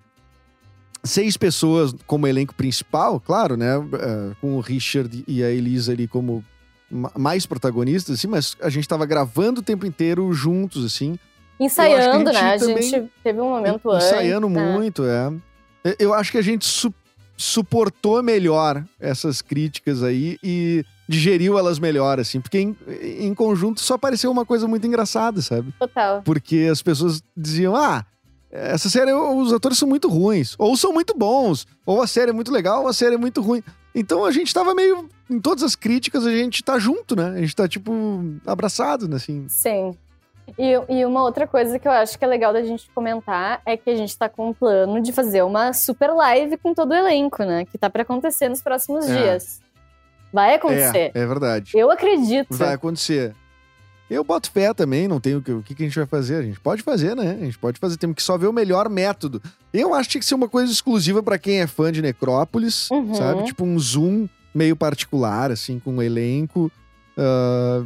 Seis 1.04 1.36
pessoas 1.36 1.94
como 2.06 2.26
elenco 2.28 2.54
principal, 2.54 3.18
claro, 3.18 3.56
né? 3.56 3.74
eh, 3.76 4.30
com 4.40 4.56
o 4.56 4.60
Richard 4.60 5.24
e 5.26 5.42
a 5.42 5.50
Elisa 5.50 5.92
ali 5.92 6.06
como 6.06 6.44
ma- 6.90 7.10
mais 7.18 7.44
protagonistas, 7.44 8.18
assim, 8.18 8.28
mas 8.28 8.56
a 8.60 8.68
gente 8.70 8.86
tava 8.88 9.04
gravando 9.04 9.60
o 9.60 9.64
tempo 9.64 9.84
inteiro 9.84 10.32
juntos, 10.32 10.84
assim. 10.84 11.18
Ensaiando, 11.58 12.30
a 12.30 12.32
né? 12.32 12.38
A 12.40 12.56
gente 12.58 13.10
teve 13.22 13.40
um 13.40 13.50
momento 13.50 13.90
antes. 13.90 14.06
ensaiando 14.06 14.48
né? 14.48 14.72
muito, 14.78 15.04
é. 15.04 15.32
Eu- 15.84 15.96
Eu 15.98 16.14
acho 16.14 16.30
que 16.30 16.38
a 16.38 16.42
gente 16.42 16.64
su- 16.64 16.94
suportou 17.36 18.22
melhor 18.22 18.84
essas 19.00 19.42
críticas 19.42 20.02
aí 20.04 20.38
e 20.42 20.84
digeriu 21.08 21.58
elas 21.58 21.78
melhor, 21.80 22.20
assim, 22.20 22.40
porque 22.40 22.58
em, 22.58 22.76
em 23.18 23.34
conjunto 23.34 23.80
só 23.80 23.98
pareceu 23.98 24.30
uma 24.30 24.46
coisa 24.46 24.68
muito 24.68 24.86
engraçada, 24.86 25.42
sabe? 25.42 25.72
Total. 25.78 26.22
Porque 26.22 26.68
as 26.70 26.80
pessoas 26.80 27.22
diziam, 27.36 27.74
ah, 27.74 28.06
essa 28.52 28.90
série, 28.90 29.12
os 29.12 29.52
atores 29.52 29.78
são 29.78 29.88
muito 29.88 30.08
ruins, 30.08 30.54
ou 30.58 30.76
são 30.76 30.92
muito 30.92 31.16
bons, 31.16 31.66
ou 31.86 32.02
a 32.02 32.06
série 32.06 32.30
é 32.30 32.34
muito 32.34 32.52
legal, 32.52 32.82
ou 32.82 32.88
a 32.88 32.92
série 32.92 33.14
é 33.14 33.18
muito 33.18 33.40
ruim. 33.40 33.62
Então 33.94 34.24
a 34.24 34.30
gente 34.30 34.52
tava 34.52 34.74
meio, 34.74 35.08
em 35.30 35.40
todas 35.40 35.64
as 35.64 35.74
críticas, 35.74 36.26
a 36.26 36.30
gente 36.30 36.62
tá 36.62 36.78
junto, 36.78 37.16
né? 37.16 37.30
A 37.34 37.40
gente 37.40 37.56
tá, 37.56 37.66
tipo, 37.66 37.92
abraçado, 38.46 39.08
né, 39.08 39.16
assim. 39.16 39.46
Sim. 39.48 39.96
E, 40.58 40.72
e 40.88 41.04
uma 41.06 41.22
outra 41.22 41.46
coisa 41.46 41.78
que 41.78 41.86
eu 41.88 41.92
acho 41.92 42.18
que 42.18 42.24
é 42.24 42.28
legal 42.28 42.52
da 42.52 42.62
gente 42.62 42.90
comentar 42.94 43.62
é 43.64 43.76
que 43.76 43.88
a 43.88 43.96
gente 43.96 44.16
tá 44.18 44.28
com 44.28 44.50
um 44.50 44.52
plano 44.52 45.00
de 45.00 45.12
fazer 45.12 45.42
uma 45.42 45.72
super 45.72 46.10
live 46.12 46.56
com 46.58 46.74
todo 46.74 46.90
o 46.90 46.94
elenco, 46.94 47.42
né? 47.44 47.64
Que 47.64 47.78
tá 47.78 47.88
pra 47.88 48.02
acontecer 48.02 48.48
nos 48.48 48.60
próximos 48.60 49.08
É. 49.08 49.16
dias. 49.16 49.60
Vai 50.32 50.54
acontecer. 50.54 51.12
É, 51.14 51.20
é 51.20 51.26
verdade. 51.26 51.72
Eu 51.74 51.90
acredito. 51.90 52.54
Vai 52.54 52.74
acontecer. 52.74 53.34
Eu 54.12 54.24
boto 54.24 54.50
fé 54.50 54.72
também, 54.74 55.08
não 55.08 55.18
tem 55.20 55.34
o 55.36 55.42
que, 55.42 55.52
o 55.52 55.62
que 55.62 55.74
que 55.74 55.82
a 55.82 55.86
gente 55.86 55.96
vai 55.96 56.06
fazer. 56.06 56.36
A 56.36 56.42
gente 56.42 56.60
pode 56.60 56.82
fazer, 56.82 57.16
né? 57.16 57.36
A 57.40 57.44
gente 57.44 57.58
pode 57.58 57.78
fazer, 57.80 57.96
temos 57.96 58.16
que 58.16 58.22
só 58.22 58.36
ver 58.36 58.46
o 58.46 58.52
melhor 58.52 58.88
método. 58.88 59.40
Eu 59.72 59.94
acho 59.94 60.08
que 60.08 60.12
tinha 60.12 60.20
que 60.20 60.26
ser 60.26 60.34
uma 60.34 60.48
coisa 60.48 60.70
exclusiva 60.72 61.22
pra 61.22 61.38
quem 61.38 61.60
é 61.60 61.66
fã 61.66 61.90
de 61.90 62.02
Necrópolis, 62.02 62.90
Uhum. 62.90 63.14
sabe? 63.14 63.44
Tipo 63.44 63.64
um 63.64 63.78
Zoom 63.78 64.28
meio 64.54 64.76
particular, 64.76 65.50
assim, 65.50 65.78
com 65.78 65.96
o 65.96 66.02
elenco. 66.02 66.70
ah, 67.16 67.82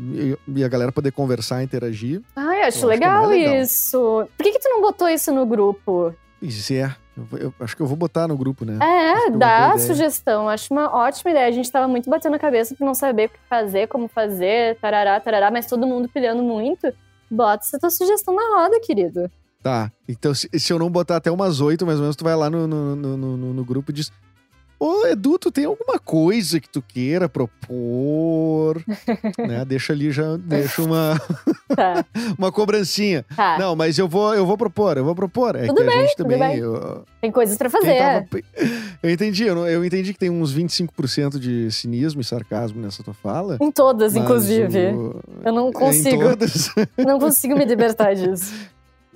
e, 0.54 0.62
a 0.64 0.68
galera 0.68 0.92
poder 0.92 1.10
conversar, 1.12 1.62
interagir. 1.62 2.22
Acho 2.36 2.46
Eu 2.46 2.62
acho 2.62 2.78
que 2.78 2.84
é 2.84 2.88
legal, 2.88 3.26
legal. 3.28 3.56
isso. 3.62 4.28
Por 4.36 4.42
que, 4.44 4.52
que 4.52 4.58
tu 4.60 4.68
não 4.68 4.80
botou 4.80 5.08
isso 5.08 5.32
no 5.32 5.44
grupo? 5.46 6.14
Isso 6.40 6.72
é. 6.74 6.94
Eu, 7.16 7.38
eu 7.38 7.54
acho 7.60 7.74
que 7.74 7.82
eu 7.82 7.86
vou 7.86 7.96
botar 7.96 8.28
no 8.28 8.36
grupo, 8.36 8.64
né? 8.64 8.78
É, 8.82 9.26
é 9.26 9.30
dá 9.30 9.72
a 9.72 9.78
sugestão. 9.78 10.48
Acho 10.48 10.72
uma 10.72 10.94
ótima 10.94 11.30
ideia. 11.30 11.48
A 11.48 11.50
gente 11.52 11.70
tava 11.72 11.88
muito 11.88 12.10
batendo 12.10 12.36
a 12.36 12.38
cabeça 12.38 12.74
por 12.74 12.84
não 12.84 12.94
saber 12.94 13.26
o 13.26 13.28
que 13.30 13.38
fazer, 13.48 13.88
como 13.88 14.06
fazer, 14.08 14.76
tarará, 14.80 15.18
tarará, 15.18 15.50
mas 15.50 15.66
todo 15.66 15.86
mundo 15.86 16.08
pilhando 16.08 16.42
muito. 16.42 16.92
Bota 17.30 17.64
essa 17.64 17.78
tua 17.78 17.90
sugestão 17.90 18.34
na 18.34 18.42
roda, 18.62 18.78
querido. 18.80 19.30
Tá. 19.62 19.90
Então, 20.06 20.32
se, 20.34 20.48
se 20.58 20.72
eu 20.72 20.78
não 20.78 20.90
botar 20.90 21.16
até 21.16 21.30
umas 21.30 21.60
oito, 21.60 21.84
mais 21.86 21.98
ou 21.98 22.02
menos, 22.02 22.14
tu 22.16 22.22
vai 22.22 22.36
lá 22.36 22.48
no, 22.50 22.68
no, 22.68 22.94
no- 22.94 23.16
no- 23.16 23.54
no 23.54 23.64
grupo 23.64 23.90
e 23.90 23.94
diz: 23.94 24.12
Ô, 24.78 25.06
Edu, 25.06 25.38
tu 25.38 25.50
tem 25.50 25.64
alguma 25.64 25.98
coisa 25.98 26.60
que 26.60 26.68
tu 26.68 26.82
queira 26.82 27.28
propor? 27.30 28.82
né? 29.38 29.64
Deixa 29.64 29.92
ali 29.94 30.10
já, 30.10 30.36
deixa 30.36 30.82
uma, 30.82 31.18
Tá, 31.74 32.04
uma 32.38 32.52
cobrancinha. 32.52 33.24
tá. 33.34 33.56
Não, 33.58 33.74
mas 33.74 33.98
eu 33.98 34.06
vou, 34.06 34.34
eu 34.34 34.44
vou 34.46 34.58
propor, 34.58 34.98
eu 34.98 35.04
vou 35.04 35.14
propor. 35.14 35.56
É 35.56 35.66
Tudo 35.66 35.82
que 35.82 35.88
a 35.88 35.90
gente 36.02 36.14
tudo 36.16 36.28
também. 36.28 36.38
bem. 36.38 36.58
Eu, 36.58 37.04
Tem 37.22 37.32
coisas 37.32 37.56
pra 37.56 37.70
quem 37.70 37.80
fazer. 37.80 37.98
tava- 37.98 38.26
eu 39.02 39.10
entendi, 39.10 39.44
eu, 39.46 39.66
eu 39.66 39.84
entendi 39.84 40.12
que 40.12 40.18
tem 40.18 40.28
uns 40.30 40.54
25% 40.54 41.38
de 41.38 41.70
cinismo 41.70 42.20
e 42.20 42.24
sarcasmo 42.24 42.80
nessa 42.80 43.02
tua 43.02 43.14
fala. 43.14 43.56
Em 43.60 43.70
todas, 43.72 44.14
inclusive. 44.14 44.78
o- 44.88 45.20
Eu 45.44 45.52
não 45.52 45.68
Em 45.70 45.72
consigo, 45.72 46.22
todas. 46.22 46.68
não 46.98 47.18
consigo 47.18 47.56
me 47.56 47.64
libertar 47.64 48.14
disso. 48.14 48.52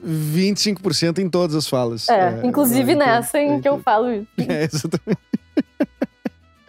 25% 0.03 1.19
em 1.19 1.29
todas 1.29 1.55
as 1.55 1.67
falas. 1.69 2.09
É, 2.09 2.41
inclusive 2.45 2.93
então- 2.93 3.07
nessa 3.07 3.39
em 3.39 3.61
que 3.61 3.69
eu 3.69 3.79
falo 3.81 4.11
isso. 4.11 4.27
É, 4.39 4.65
exatamente. 4.65 5.21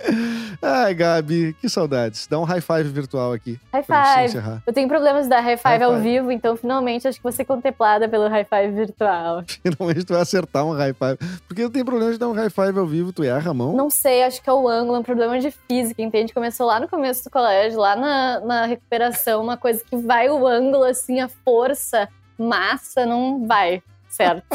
Ai, 0.61 0.93
Gabi, 0.93 1.55
que 1.59 1.67
saudades. 1.69 2.27
Dá 2.27 2.39
um 2.39 2.43
high 2.43 2.61
five 2.61 2.83
virtual 2.89 3.33
aqui. 3.33 3.59
High 3.73 3.83
five. 3.83 4.61
Eu 4.65 4.73
tenho 4.73 4.87
problemas 4.87 5.23
de 5.23 5.29
dar 5.29 5.41
high 5.41 5.57
five 5.57 5.77
High 5.77 5.83
ao 5.83 5.91
five. 5.93 6.03
vivo, 6.03 6.31
então 6.31 6.55
finalmente 6.55 7.07
acho 7.07 7.17
que 7.17 7.23
vou 7.23 7.31
ser 7.31 7.45
contemplada 7.45 8.07
pelo 8.07 8.27
high 8.27 8.45
five 8.45 8.71
virtual. 8.73 9.43
Finalmente 9.63 10.03
tu 10.05 10.13
vai 10.13 10.21
acertar 10.21 10.65
um 10.65 10.71
high 10.73 10.93
five. 10.93 11.17
Porque 11.47 11.63
não 11.63 11.71
tem 11.71 11.83
problema 11.83 12.11
de 12.11 12.17
dar 12.17 12.27
um 12.27 12.33
high 12.33 12.49
five 12.49 12.77
ao 12.77 12.85
vivo, 12.85 13.11
tu 13.11 13.23
erra 13.23 13.51
a 13.51 13.53
mão. 13.53 13.75
Não 13.75 13.89
sei, 13.89 14.23
acho 14.23 14.41
que 14.41 14.49
é 14.49 14.53
o 14.53 14.67
ângulo, 14.67 14.95
é 14.97 14.99
um 14.99 15.03
problema 15.03 15.39
de 15.39 15.51
física, 15.51 16.01
entende? 16.01 16.33
Começou 16.33 16.67
lá 16.67 16.79
no 16.79 16.87
começo 16.87 17.23
do 17.23 17.29
colégio, 17.29 17.79
lá 17.79 17.95
na, 17.95 18.39
na 18.41 18.65
recuperação, 18.65 19.41
uma 19.41 19.57
coisa 19.57 19.83
que 19.83 19.95
vai 19.97 20.29
o 20.29 20.45
ângulo, 20.47 20.83
assim, 20.83 21.19
a 21.19 21.27
força, 21.43 22.07
massa, 22.37 23.05
não 23.05 23.45
vai, 23.47 23.81
certo? 24.09 24.45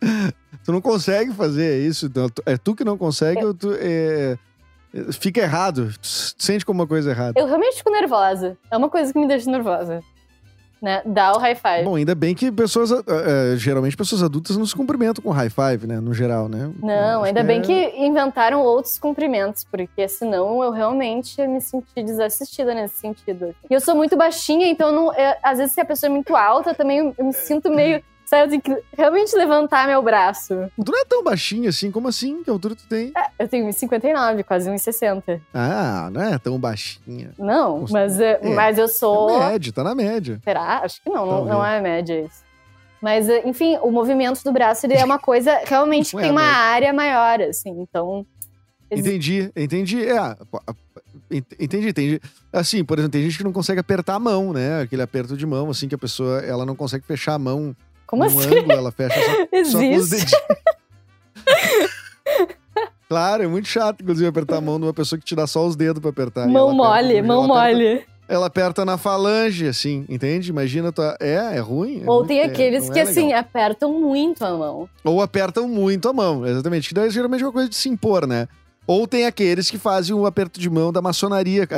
Tu 0.64 0.72
não 0.72 0.80
consegue 0.80 1.32
fazer 1.32 1.86
isso. 1.86 2.06
então, 2.06 2.26
É 2.46 2.56
tu 2.56 2.74
que 2.74 2.84
não 2.84 2.96
consegue 2.96 3.44
ou 3.44 3.52
tu. 3.52 3.74
é, 3.78 4.38
Fica 5.12 5.40
errado. 5.40 5.92
Sente 6.02 6.64
como 6.64 6.80
uma 6.82 6.86
coisa 6.86 7.10
errada. 7.10 7.38
Eu 7.38 7.46
realmente 7.46 7.76
fico 7.76 7.90
nervosa. 7.90 8.56
É 8.70 8.76
uma 8.76 8.88
coisa 8.88 9.12
que 9.12 9.18
me 9.18 9.26
deixa 9.26 9.50
nervosa. 9.50 10.02
Né? 10.80 11.00
Dá 11.06 11.32
o 11.32 11.38
high 11.38 11.54
five. 11.54 11.82
Bom, 11.82 11.94
ainda 11.96 12.14
bem 12.14 12.34
que 12.34 12.52
pessoas. 12.52 12.92
ah, 12.92 13.02
ah, 13.06 13.56
geralmente 13.56 13.96
pessoas 13.96 14.22
adultas 14.22 14.54
não 14.58 14.66
se 14.66 14.74
cumprimentam 14.76 15.24
com 15.24 15.30
high 15.30 15.48
five, 15.48 15.86
né? 15.86 15.98
No 15.98 16.12
geral, 16.12 16.46
né? 16.46 16.70
Não, 16.82 17.24
ainda 17.24 17.42
bem 17.42 17.60
é- 17.60 17.62
que 17.62 17.94
inventaram 17.96 18.60
outros 18.60 18.98
cumprimentos, 18.98 19.64
porque 19.64 20.06
senão 20.06 20.62
eu 20.62 20.70
realmente 20.70 21.40
me 21.46 21.58
senti 21.58 22.02
desassistida 22.02 22.74
nesse 22.74 22.96
sentido. 22.96 23.54
E 23.70 23.72
eu 23.72 23.80
sou 23.80 23.94
muito 23.94 24.14
baixinha, 24.14 24.68
então 24.68 24.88
eu 24.88 24.94
não, 24.94 25.12
é, 25.14 25.38
às 25.42 25.56
vezes 25.56 25.72
se 25.72 25.80
a 25.80 25.86
pessoa 25.86 26.10
é 26.10 26.12
muito 26.12 26.36
alta, 26.36 26.70
eu 26.70 26.74
também 26.74 27.14
eu 27.16 27.24
me 27.24 27.32
sinto 27.32 27.70
meio. 27.70 28.02
Sabe, 28.24 28.44
eu 28.44 28.48
tenho 28.48 28.62
que 28.62 28.84
realmente 28.96 29.36
levantar 29.36 29.86
meu 29.86 30.02
braço. 30.02 30.70
Tu 30.82 30.90
não 30.90 31.00
é 31.00 31.04
tão 31.04 31.22
baixinho 31.22 31.68
assim, 31.68 31.90
como 31.90 32.08
assim? 32.08 32.42
Que 32.42 32.50
altura 32.50 32.74
tu 32.74 32.86
tem? 32.88 33.12
Eu 33.38 33.46
tenho 33.46 33.66
1,59, 33.68 34.44
quase 34.44 34.70
1,60. 34.70 35.40
Ah, 35.52 36.08
não 36.10 36.22
é 36.22 36.38
tão 36.38 36.58
baixinha. 36.58 37.32
Não, 37.38 37.84
mas, 37.90 38.18
é, 38.18 38.40
é. 38.42 38.54
mas 38.54 38.78
eu 38.78 38.88
sou. 38.88 39.30
É 39.30 39.50
médio, 39.50 39.72
tá 39.72 39.84
na 39.84 39.94
média. 39.94 40.40
Será? 40.42 40.78
Acho 40.78 41.02
que 41.02 41.10
não, 41.10 41.26
não, 41.26 41.32
Talvez. 41.32 41.54
não 41.54 41.64
é 41.66 41.80
média 41.80 42.20
isso. 42.20 42.42
Mas, 43.00 43.28
é, 43.28 43.46
enfim, 43.46 43.76
o 43.82 43.90
movimento 43.90 44.42
do 44.42 44.50
braço 44.50 44.86
ele 44.86 44.94
é 44.94 45.04
uma 45.04 45.18
coisa 45.18 45.60
realmente 45.66 46.12
que 46.12 46.16
é 46.16 46.22
tem 46.22 46.30
uma 46.30 46.40
média. 46.40 46.56
área 46.56 46.92
maior, 46.92 47.42
assim. 47.42 47.70
Então, 47.78 48.26
Entendi, 48.90 49.50
entendi. 49.56 50.08
É, 50.08 50.36
entendi, 51.58 51.88
entendi. 51.88 52.20
Assim, 52.52 52.84
por 52.84 52.98
exemplo, 52.98 53.12
tem 53.12 53.22
gente 53.22 53.38
que 53.38 53.44
não 53.44 53.52
consegue 53.52 53.80
apertar 53.80 54.14
a 54.14 54.18
mão, 54.20 54.52
né? 54.52 54.82
Aquele 54.82 55.02
aperto 55.02 55.36
de 55.36 55.44
mão, 55.44 55.68
assim, 55.70 55.88
que 55.88 55.94
a 55.94 55.98
pessoa 55.98 56.40
ela 56.40 56.64
não 56.64 56.76
consegue 56.76 57.04
fechar 57.04 57.34
a 57.34 57.38
mão 57.38 57.74
Como 58.16 58.30
num 58.30 58.38
assim? 58.38 58.58
ângulo, 58.58 58.72
ela 58.72 58.92
fecha 58.92 59.20
só, 59.20 59.30
só 59.70 59.78
com 59.78 59.96
os 59.96 60.10
dedinhos. 60.10 60.32
claro, 63.08 63.42
é 63.42 63.46
muito 63.46 63.68
chato, 63.68 64.00
inclusive, 64.02 64.28
apertar 64.28 64.56
a 64.56 64.60
mão 64.60 64.78
de 64.78 64.86
uma 64.86 64.94
pessoa 64.94 65.18
que 65.18 65.24
te 65.24 65.34
dá 65.34 65.46
só 65.46 65.66
os 65.66 65.76
dedos 65.76 66.00
pra 66.00 66.10
apertar. 66.10 66.46
Mão 66.48 66.70
ela 66.70 66.88
aperta- 66.90 67.02
mole, 67.08 67.22
mão 67.22 67.44
ela 67.44 67.60
aperta- 67.60 67.78
mole. 67.78 68.02
Ela 68.26 68.46
aperta 68.46 68.84
na 68.86 68.96
falange, 68.96 69.68
assim, 69.68 70.06
entende? 70.08 70.48
Imagina, 70.48 70.90
tua... 70.90 71.14
é, 71.20 71.34
é 71.34 71.58
ruim. 71.58 72.02
é 72.02 72.08
Ou 72.10 72.20
muito- 72.20 72.28
tem 72.28 72.40
é, 72.40 72.44
aqueles 72.46 72.86
não 72.86 72.92
que, 72.94 72.98
é 72.98 73.02
assim, 73.02 73.34
apertam 73.34 74.00
muito 74.00 74.42
a 74.42 74.56
mão. 74.56 74.88
Ou 75.04 75.20
apertam 75.20 75.68
muito 75.68 76.08
a 76.08 76.12
mão, 76.14 76.46
exatamente. 76.46 76.88
Que 76.88 76.94
daí 76.94 77.10
geralmente 77.10 77.42
é 77.42 77.46
uma 77.46 77.52
coisa 77.52 77.68
de 77.68 77.76
se 77.76 77.86
impor, 77.90 78.26
né? 78.26 78.48
Ou 78.86 79.06
tem 79.06 79.26
aqueles 79.26 79.70
que 79.70 79.76
fazem 79.76 80.16
o 80.16 80.24
aperto 80.24 80.58
de 80.58 80.70
mão 80.70 80.90
da 80.90 81.02
maçonaria, 81.02 81.68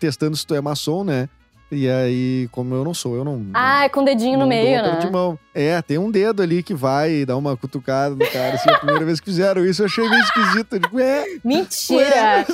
testando 0.00 0.36
se 0.36 0.44
tu 0.44 0.56
é 0.56 0.60
maçom, 0.60 1.04
né? 1.04 1.28
E 1.74 1.88
aí, 1.88 2.48
como 2.52 2.74
eu 2.74 2.84
não 2.84 2.92
sou, 2.92 3.16
eu 3.16 3.24
não. 3.24 3.46
Ah, 3.54 3.84
é 3.84 3.88
com 3.88 4.02
o 4.02 4.04
dedinho 4.04 4.38
no 4.38 4.46
meio, 4.46 4.82
né? 4.82 4.98
de 5.00 5.10
mão. 5.10 5.38
É, 5.54 5.80
tem 5.80 5.96
um 5.96 6.10
dedo 6.10 6.42
ali 6.42 6.62
que 6.62 6.74
vai 6.74 7.24
dar 7.24 7.38
uma 7.38 7.56
cutucada 7.56 8.14
no 8.14 8.30
cara. 8.30 8.56
Assim, 8.56 8.68
a 8.68 8.76
primeira 8.76 9.06
vez 9.06 9.18
que 9.18 9.24
fizeram 9.24 9.64
isso, 9.64 9.80
eu 9.80 9.86
achei 9.86 10.06
meio 10.06 10.20
esquisito. 10.20 10.74
Eu 10.74 10.78
digo, 10.80 10.96
ué, 10.98 11.24
Mentira! 11.42 12.44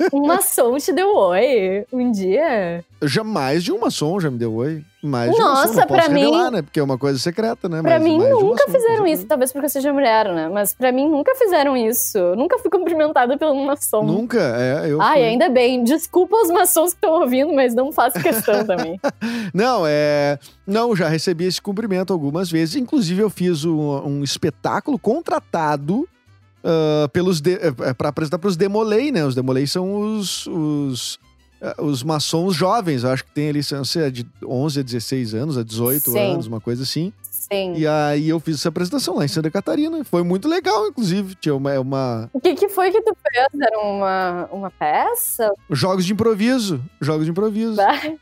ué. 0.00 0.08
Um 0.12 0.26
maçom 0.28 0.76
te 0.78 0.92
deu 0.92 1.12
oi 1.12 1.84
um 1.92 2.12
dia? 2.12 2.84
Jamais 3.02 3.64
de 3.64 3.72
um 3.72 3.80
maçom 3.80 4.20
já 4.20 4.30
me 4.30 4.38
deu 4.38 4.54
oi. 4.54 4.84
Um 5.02 5.10
Nossa. 5.10 5.68
Não 5.68 5.74
posso 5.74 5.86
pra 5.86 6.08
mim- 6.08 6.20
revelar, 6.22 6.50
né? 6.50 6.62
Porque 6.62 6.80
é 6.80 6.82
uma 6.82 6.98
coisa 6.98 7.18
secreta, 7.20 7.68
né? 7.68 7.80
Pra 7.80 7.92
Mas 7.98 8.02
mim 8.02 8.18
nunca 8.18 8.64
fizeram 8.66 8.96
certeza. 8.96 9.08
isso, 9.10 9.26
talvez 9.26 9.52
porque 9.52 9.66
eu 9.66 9.70
seja 9.70 9.92
mulher, 9.92 10.32
né? 10.34 10.48
Mas 10.48 10.74
pra 10.74 10.90
mim 10.90 11.08
nunca 11.08 11.34
fizeram 11.36 11.76
isso. 11.76 12.18
Nunca 12.36 12.58
fui 12.58 12.68
cumprimentada 12.70 13.38
pelo 13.38 13.54
maçom. 13.64 14.02
Nunca, 14.04 14.40
é. 14.40 14.90
Eu 14.90 15.00
Ai, 15.00 15.18
fui. 15.20 15.28
ainda 15.28 15.48
bem. 15.48 15.84
Desculpa 15.84 16.36
os 16.36 16.50
maçons 16.50 16.90
que 16.92 16.96
estão 16.96 17.20
ouvindo, 17.20 17.52
mas 17.52 17.74
não 17.74 17.92
faço 17.92 18.20
questão 18.20 18.64
também. 18.66 18.98
Não, 19.54 19.84
é. 19.86 20.38
Não, 20.66 20.94
já 20.94 21.08
recebi 21.08 21.44
esse 21.46 21.62
cumprimento 21.62 22.12
algumas 22.12 22.50
vezes. 22.50 22.74
Inclusive, 22.76 23.22
eu 23.22 23.30
fiz 23.30 23.64
um, 23.64 23.78
um 24.04 24.24
espetáculo 24.24 24.98
contratado 24.98 26.06
ah, 26.64 27.08
pelos 27.12 27.40
de, 27.40 27.56
para 27.96 28.08
apresentar 28.08 28.38
para 28.38 28.48
os 28.48 28.56
Demolei, 28.56 29.10
né? 29.12 29.24
Os 29.24 29.34
Demolei 29.34 29.66
são 29.66 29.94
os, 29.94 30.46
os, 30.48 31.18
os 31.78 32.02
maçons 32.02 32.54
jovens. 32.54 33.04
Acho 33.04 33.24
que 33.24 33.30
tem 33.32 33.48
ali, 33.50 33.60
não 33.72 33.84
sei, 33.84 34.02
é 34.04 34.10
de 34.10 34.26
11 34.44 34.80
a 34.80 34.82
16 34.82 35.34
anos, 35.34 35.58
a 35.58 35.62
18 35.62 36.10
Sim. 36.12 36.18
anos, 36.18 36.46
uma 36.46 36.60
coisa 36.60 36.82
assim. 36.82 37.12
Sim. 37.50 37.72
E 37.76 37.86
aí 37.86 38.28
eu 38.28 38.38
fiz 38.38 38.56
essa 38.56 38.68
apresentação 38.68 39.16
lá 39.16 39.24
em 39.24 39.28
Santa 39.28 39.50
Catarina. 39.50 40.04
Foi 40.04 40.22
muito 40.22 40.46
legal, 40.46 40.86
inclusive. 40.88 41.34
Tinha 41.34 41.54
uma, 41.54 41.80
uma- 41.80 42.30
O 42.30 42.38
que, 42.38 42.54
que 42.54 42.68
foi 42.68 42.90
que 42.90 43.00
tu 43.00 43.16
fez? 43.22 43.46
Era 43.58 43.78
uma, 43.80 44.48
uma 44.52 44.70
peça? 44.70 45.50
jogos 45.70 46.04
de 46.04 46.12
improviso. 46.12 46.78
Jogos 47.00 47.24
de 47.24 47.30
improviso. 47.30 47.76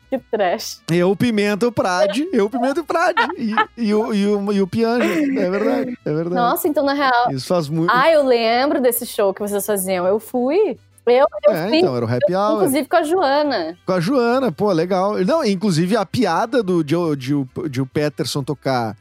Que 0.09 0.17
trash. 0.17 0.79
Eu, 0.89 1.13
Pimenta, 1.13 1.67
o 1.67 1.71
Prade. 1.73 2.25
Eu, 2.31 2.49
Pimenta 2.49 2.79
o 2.79 2.85
Prade. 2.85 3.27
E, 3.37 3.53
e, 3.77 3.93
o, 3.93 4.13
e, 4.13 4.25
o, 4.27 4.53
e 4.53 4.61
o 4.61 4.67
Pianja. 4.67 5.03
É 5.03 5.49
verdade, 5.49 5.97
é 6.05 6.13
verdade. 6.13 6.35
Nossa, 6.35 6.67
então 6.69 6.85
na 6.85 6.93
real. 6.93 7.29
Isso 7.29 7.47
faz 7.47 7.67
muito. 7.67 7.91
Ah, 7.93 8.09
eu 8.09 8.25
lembro 8.25 8.79
desse 8.79 9.05
show 9.05 9.33
que 9.33 9.41
vocês 9.41 9.65
faziam. 9.65 10.07
Eu 10.07 10.21
fui. 10.21 10.77
Eu, 11.07 11.25
eu 11.45 11.51
é, 11.53 11.67
fui, 11.69 11.77
então, 11.77 11.95
era 11.95 12.05
o 12.05 12.09
happy 12.09 12.35
hour. 12.35 12.55
inclusive 12.57 12.87
com 12.89 12.95
a 12.97 13.03
Joana. 13.03 13.77
Com 13.85 13.91
a 13.93 13.99
Joana, 13.99 14.51
pô, 14.51 14.71
legal. 14.71 15.17
Não, 15.25 15.43
inclusive 15.45 15.95
a 15.95 16.05
piada 16.05 16.61
do 16.61 16.83
Joe, 16.87 17.15
de, 17.15 17.33
de 17.69 17.81
o 17.81 17.85
Peterson 17.85 18.43
tocar 18.43 18.95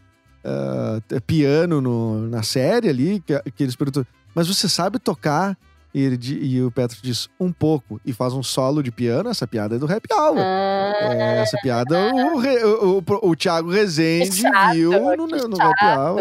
ah, 0.44 1.00
piano 1.26 1.80
no- 1.80 2.28
na 2.28 2.42
série 2.42 2.88
ali, 2.88 3.20
que, 3.26 3.38
que 3.52 3.62
eles 3.64 3.74
perguntam, 3.74 4.06
mas 4.34 4.46
você 4.46 4.68
sabe 4.68 4.98
tocar? 4.98 5.56
E, 5.98 6.18
e 6.43 6.62
o 6.62 6.70
Petro 6.70 6.98
diz, 7.01 7.27
um 7.40 7.51
pouco, 7.51 7.98
e 8.05 8.12
faz 8.12 8.35
um 8.35 8.43
solo 8.43 8.82
de 8.82 8.90
piano, 8.90 9.31
essa 9.31 9.47
piada 9.47 9.77
é 9.77 9.78
do 9.78 9.90
happy 9.90 10.12
hour. 10.12 10.36
É, 10.39 11.39
essa 11.39 11.56
piada 11.62 11.98
o, 12.14 12.36
o, 12.36 12.98
o, 12.98 13.31
o 13.31 13.35
Thiago 13.35 13.70
Rezende 13.70 14.28
Que 14.28 14.36
chato, 14.43 14.74
viu 14.74 14.90
no, 14.93 15.27
que 15.27 15.48
no 15.48 15.56
happy 15.59 15.86
hour. 15.86 16.20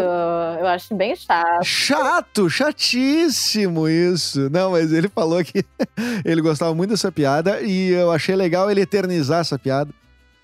eu 0.60 0.66
acho 0.66 0.94
bem 0.94 1.14
chato. 1.14 1.62
Chato, 1.62 2.48
chatíssimo 2.48 3.86
isso. 3.86 4.48
Não, 4.48 4.70
mas 4.70 4.94
ele 4.94 5.10
falou 5.10 5.44
que 5.44 5.62
ele 6.24 6.40
gostava 6.40 6.74
muito 6.74 6.92
dessa 6.92 7.12
piada 7.12 7.60
e 7.60 7.90
eu 7.90 8.10
achei 8.10 8.34
legal 8.34 8.70
ele 8.70 8.80
eternizar 8.80 9.40
essa 9.40 9.58
piada. 9.58 9.90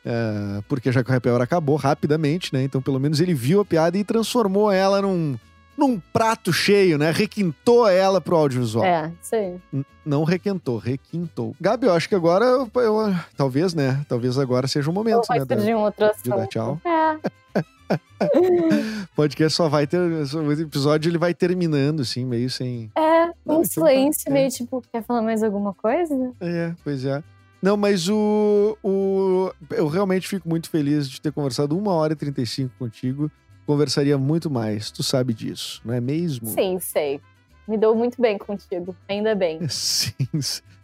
É, 0.05 0.63
porque 0.69 0.93
já 0.93 1.03
que 1.03 1.11
o 1.11 1.15
Happy 1.15 1.31
Hour 1.31 1.41
acabou 1.41 1.77
rapidamente, 1.77 2.53
né? 2.53 2.63
Então, 2.65 2.83
pelo 2.83 3.01
menos 3.01 3.19
ele 3.19 3.33
viu 3.33 3.63
a 3.63 3.65
piada 3.65 3.97
e 3.97 4.05
transformou 4.05 4.71
ela 4.71 5.01
num, 5.01 5.39
num 5.77 5.99
prato 6.13 6.53
cheio, 6.53 6.99
né? 6.99 7.11
Requintou 7.11 7.89
ela 7.89 8.21
pro 8.21 8.37
audiovisual. 8.37 8.85
É, 8.85 9.13
isso 9.23 9.35
aí. 9.35 9.57
N- 9.73 9.85
Não 10.05 10.25
requentou, 10.25 10.79
requintou. 10.79 11.55
Gabi, 11.61 11.87
eu 11.87 11.93
acho 11.95 12.09
que 12.09 12.15
agora, 12.15 12.45
eu, 12.45 12.71
eu- 12.75 13.15
talvez, 13.37 13.75
né? 13.75 14.05
Talvez 14.09 14.39
agora 14.39 14.67
seja 14.69 14.91
o 14.91 14.93
momento, 14.93 15.27
Vai 15.29 15.39
né? 15.41 15.45
da- 15.45 15.57
surgir 15.57 15.75
um 15.75 15.79
outro 15.81 16.11
de 16.23 16.29
dar 16.31 16.37
assunto. 16.37 16.49
tchau. 16.51 16.81
É. 16.85 17.33
Podcast 19.15 19.57
só 19.57 19.69
vai 19.69 19.87
ter. 19.87 19.99
O 19.99 20.53
episódio 20.53 21.11
ele 21.11 21.19
vai 21.19 21.35
terminando, 21.35 22.01
assim, 22.03 22.25
meio 22.25 22.49
sem. 22.51 22.91
É, 22.97 23.27
Não, 23.27 23.27
um 23.27 23.33
então 23.43 23.63
tá, 23.63 23.69
silêncio, 23.69 24.29
é. 24.29 24.33
meio 24.33 24.49
tipo, 24.51 24.83
quer 24.93 25.03
falar 25.03 25.23
mais 25.23 25.43
alguma 25.43 25.75
coisa? 25.75 26.15
É, 26.41 26.73
pois 26.83 27.05
é. 27.05 27.23
Não, 27.61 27.77
mas 27.77 28.09
o, 28.09 28.77
o. 28.83 29.53
Eu 29.71 29.87
realmente 29.89 30.27
fico 30.27 30.49
muito 30.49 30.69
feliz 30.69 31.09
de 31.09 31.21
ter 31.21 31.33
conversado 31.33 31.77
uma 31.79 31.93
hora 31.93 32.13
e 32.13 32.17
35 32.17 32.73
contigo. 32.79 33.31
Conversaria 33.67 34.19
muito 34.19 34.51
mais, 34.51 34.91
tu 34.91 35.03
sabe 35.03 35.33
disso, 35.33 35.81
não 35.85 35.95
é 35.95 36.01
mesmo? 36.01 36.49
Sim, 36.49 36.79
sei. 36.81 37.21
Me 37.67 37.79
dou 37.79 37.95
muito 37.95 38.21
bem 38.21 38.37
contigo, 38.37 38.95
ainda 39.09 39.35
bem. 39.35 39.61
Sim, 39.71 40.13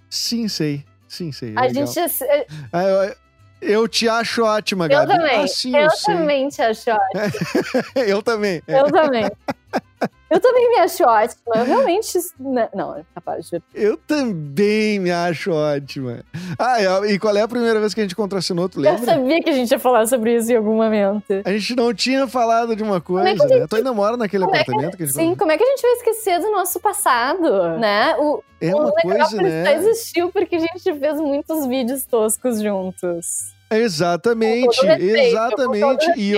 sim, 0.09 0.48
sei. 0.48 0.84
Sim, 1.09 1.32
sei. 1.32 1.55
A 1.56 1.62
legal. 1.62 1.86
gente. 1.86 2.22
Eu 2.22 2.46
Ah, 2.72 2.84
eu, 2.84 3.14
eu 3.60 3.88
te 3.88 4.09
acho 4.09 4.44
ótima, 4.44 4.86
Gabi. 4.86 5.10
também. 5.12 5.42
Ah, 5.42 5.46
sim, 5.48 5.74
eu, 5.76 5.82
eu 5.82 5.88
também 6.05 6.48
te 6.48 6.62
acho 6.62 6.90
ótima. 6.92 8.05
eu 8.06 8.22
também. 8.22 8.62
É, 8.66 8.80
Eu 8.80 8.84
também. 8.92 9.30
Eu 10.31 10.40
também 10.40 10.69
me 10.69 10.78
acho 10.81 11.03
ótima. 11.05 11.40
Eu 11.57 11.65
realmente. 11.65 12.19
né, 12.39 12.69
Não, 12.74 12.95
é 12.99 13.03
capaz 13.15 13.49
de. 13.49 13.62
Eu 13.74 13.97
também 13.97 14.99
me 14.99 15.11
acho 15.11 15.51
ótima. 15.51 16.23
Ah, 16.59 16.77
e- 17.07 17.15
e 17.15 17.19
qual 17.19 17.35
é 17.35 17.40
a 17.40 17.49
primeira 17.49 17.81
vez 17.81 17.95
que 17.95 18.01
a 18.01 18.05
gente 18.05 18.15
contracenou, 18.15 18.69
tu 18.69 18.78
Eu 18.78 18.82
lembra? 18.93 19.07
sabia 19.07 19.40
que 19.43 19.49
a 19.49 19.55
gente 19.55 19.70
ia 19.70 19.78
falar 19.78 20.07
sobre 20.07 20.36
isso 20.36 20.53
em 20.53 20.57
algum 20.57 20.74
momento. 20.77 21.24
A 21.47 21.51
gente 21.53 21.74
não 21.74 21.95
tinha 21.95 22.27
falado 22.28 22.77
de 22.77 22.82
uma 22.82 23.01
coisa, 23.01 23.27
é 23.27 23.32
a 23.32 23.59
né? 23.61 23.66
Tu 23.66 23.77
ainda 23.77 23.93
mora 23.95 24.19
naquele 24.19 24.45
como 24.45 24.55
é 24.55 24.62
que- 24.62 24.70
apartamento 24.70 24.97
que 24.99 25.03
a 25.05 25.07
gente 25.07 25.15
Sim, 25.16 25.35
como 25.35 25.51
é 25.51 25.57
que 25.57 25.65
a 25.65 25.66
gente 25.66 25.81
vai 25.81 25.93
esquecer 25.93 26.40
do 26.40 26.51
nosso 26.51 26.78
passado, 26.78 27.78
né? 27.78 28.15
O, 28.19 28.43
É 28.61 28.74
o 28.74 28.81
uma 28.81 28.93
coisa, 28.93 29.09
Necrópolis 29.19 29.51
né? 29.53 29.65
só 29.65 29.73
existiu 29.89 30.31
porque 30.31 30.57
a 30.57 30.61
gente 30.61 30.95
fez 31.01 31.16
muitos 31.19 31.65
vídeos 31.66 32.05
toscos 32.05 32.61
juntos. 32.61 33.57
Exatamente, 33.70 34.81
respeito, 34.85 35.16
exatamente. 35.16 36.11
e 36.16 36.32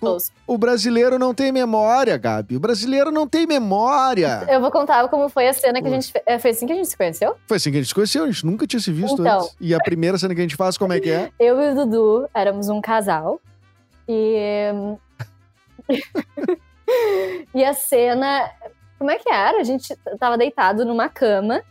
toscos. 0.00 0.32
o 0.46 0.56
brasileiro 0.56 1.18
não 1.18 1.34
tem 1.34 1.50
memória, 1.50 2.16
Gabi. 2.16 2.56
O 2.56 2.60
brasileiro 2.60 3.10
não 3.10 3.26
tem 3.26 3.46
memória. 3.46 4.46
Eu 4.48 4.60
vou 4.60 4.70
contar 4.70 5.08
como 5.08 5.28
foi 5.28 5.48
a 5.48 5.52
cena 5.52 5.82
que 5.82 5.88
a 5.88 5.90
gente. 5.90 6.12
é, 6.24 6.38
Foi 6.38 6.50
assim 6.52 6.66
que 6.66 6.72
a 6.72 6.76
gente 6.76 6.88
se 6.88 6.96
conheceu? 6.96 7.36
Foi 7.46 7.56
assim 7.56 7.70
que 7.70 7.78
a 7.78 7.80
gente 7.80 7.88
se 7.88 7.94
conheceu, 7.94 8.24
a 8.24 8.26
gente 8.30 8.46
nunca 8.46 8.66
tinha 8.66 8.80
se 8.80 8.92
visto 8.92 9.20
Então. 9.20 9.40
antes. 9.40 9.56
E 9.60 9.74
a 9.74 9.78
primeira 9.78 10.16
cena 10.18 10.34
que 10.34 10.40
a 10.40 10.44
gente 10.44 10.56
faz, 10.56 10.78
como 10.78 10.92
é 10.92 11.00
que 11.00 11.10
é? 11.10 11.30
Eu 11.38 11.60
e 11.60 11.70
o 11.72 11.74
Dudu 11.74 12.28
éramos 12.34 12.68
um 12.68 12.80
casal. 12.80 13.40
E. 14.08 14.70
e 17.54 17.64
a 17.64 17.74
cena. 17.74 18.50
Como 18.98 19.10
é 19.10 19.18
que 19.18 19.28
era? 19.30 19.58
A 19.58 19.64
gente 19.64 19.96
tava 20.18 20.38
deitado 20.38 20.84
numa 20.84 21.08
cama, 21.08 21.62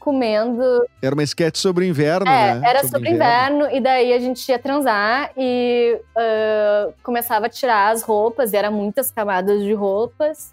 comendo. 0.00 0.64
Era 1.00 1.14
uma 1.14 1.22
sketch 1.22 1.58
sobre 1.58 1.84
o 1.84 1.88
inverno, 1.88 2.28
É, 2.28 2.54
né? 2.54 2.68
era 2.68 2.88
sobre, 2.88 3.10
inverno. 3.10 3.68
e 3.70 3.80
daí 3.80 4.12
a 4.12 4.18
gente 4.18 4.48
ia 4.48 4.58
transar 4.58 5.30
e 5.36 6.00
ah, 6.16 6.88
começava 7.02 7.46
a 7.46 7.48
tirar 7.48 7.90
as 7.92 8.02
roupas, 8.02 8.52
e 8.52 8.56
eram 8.56 8.72
muitas 8.72 9.10
camadas 9.12 9.62
de 9.62 9.72
roupas. 9.74 10.52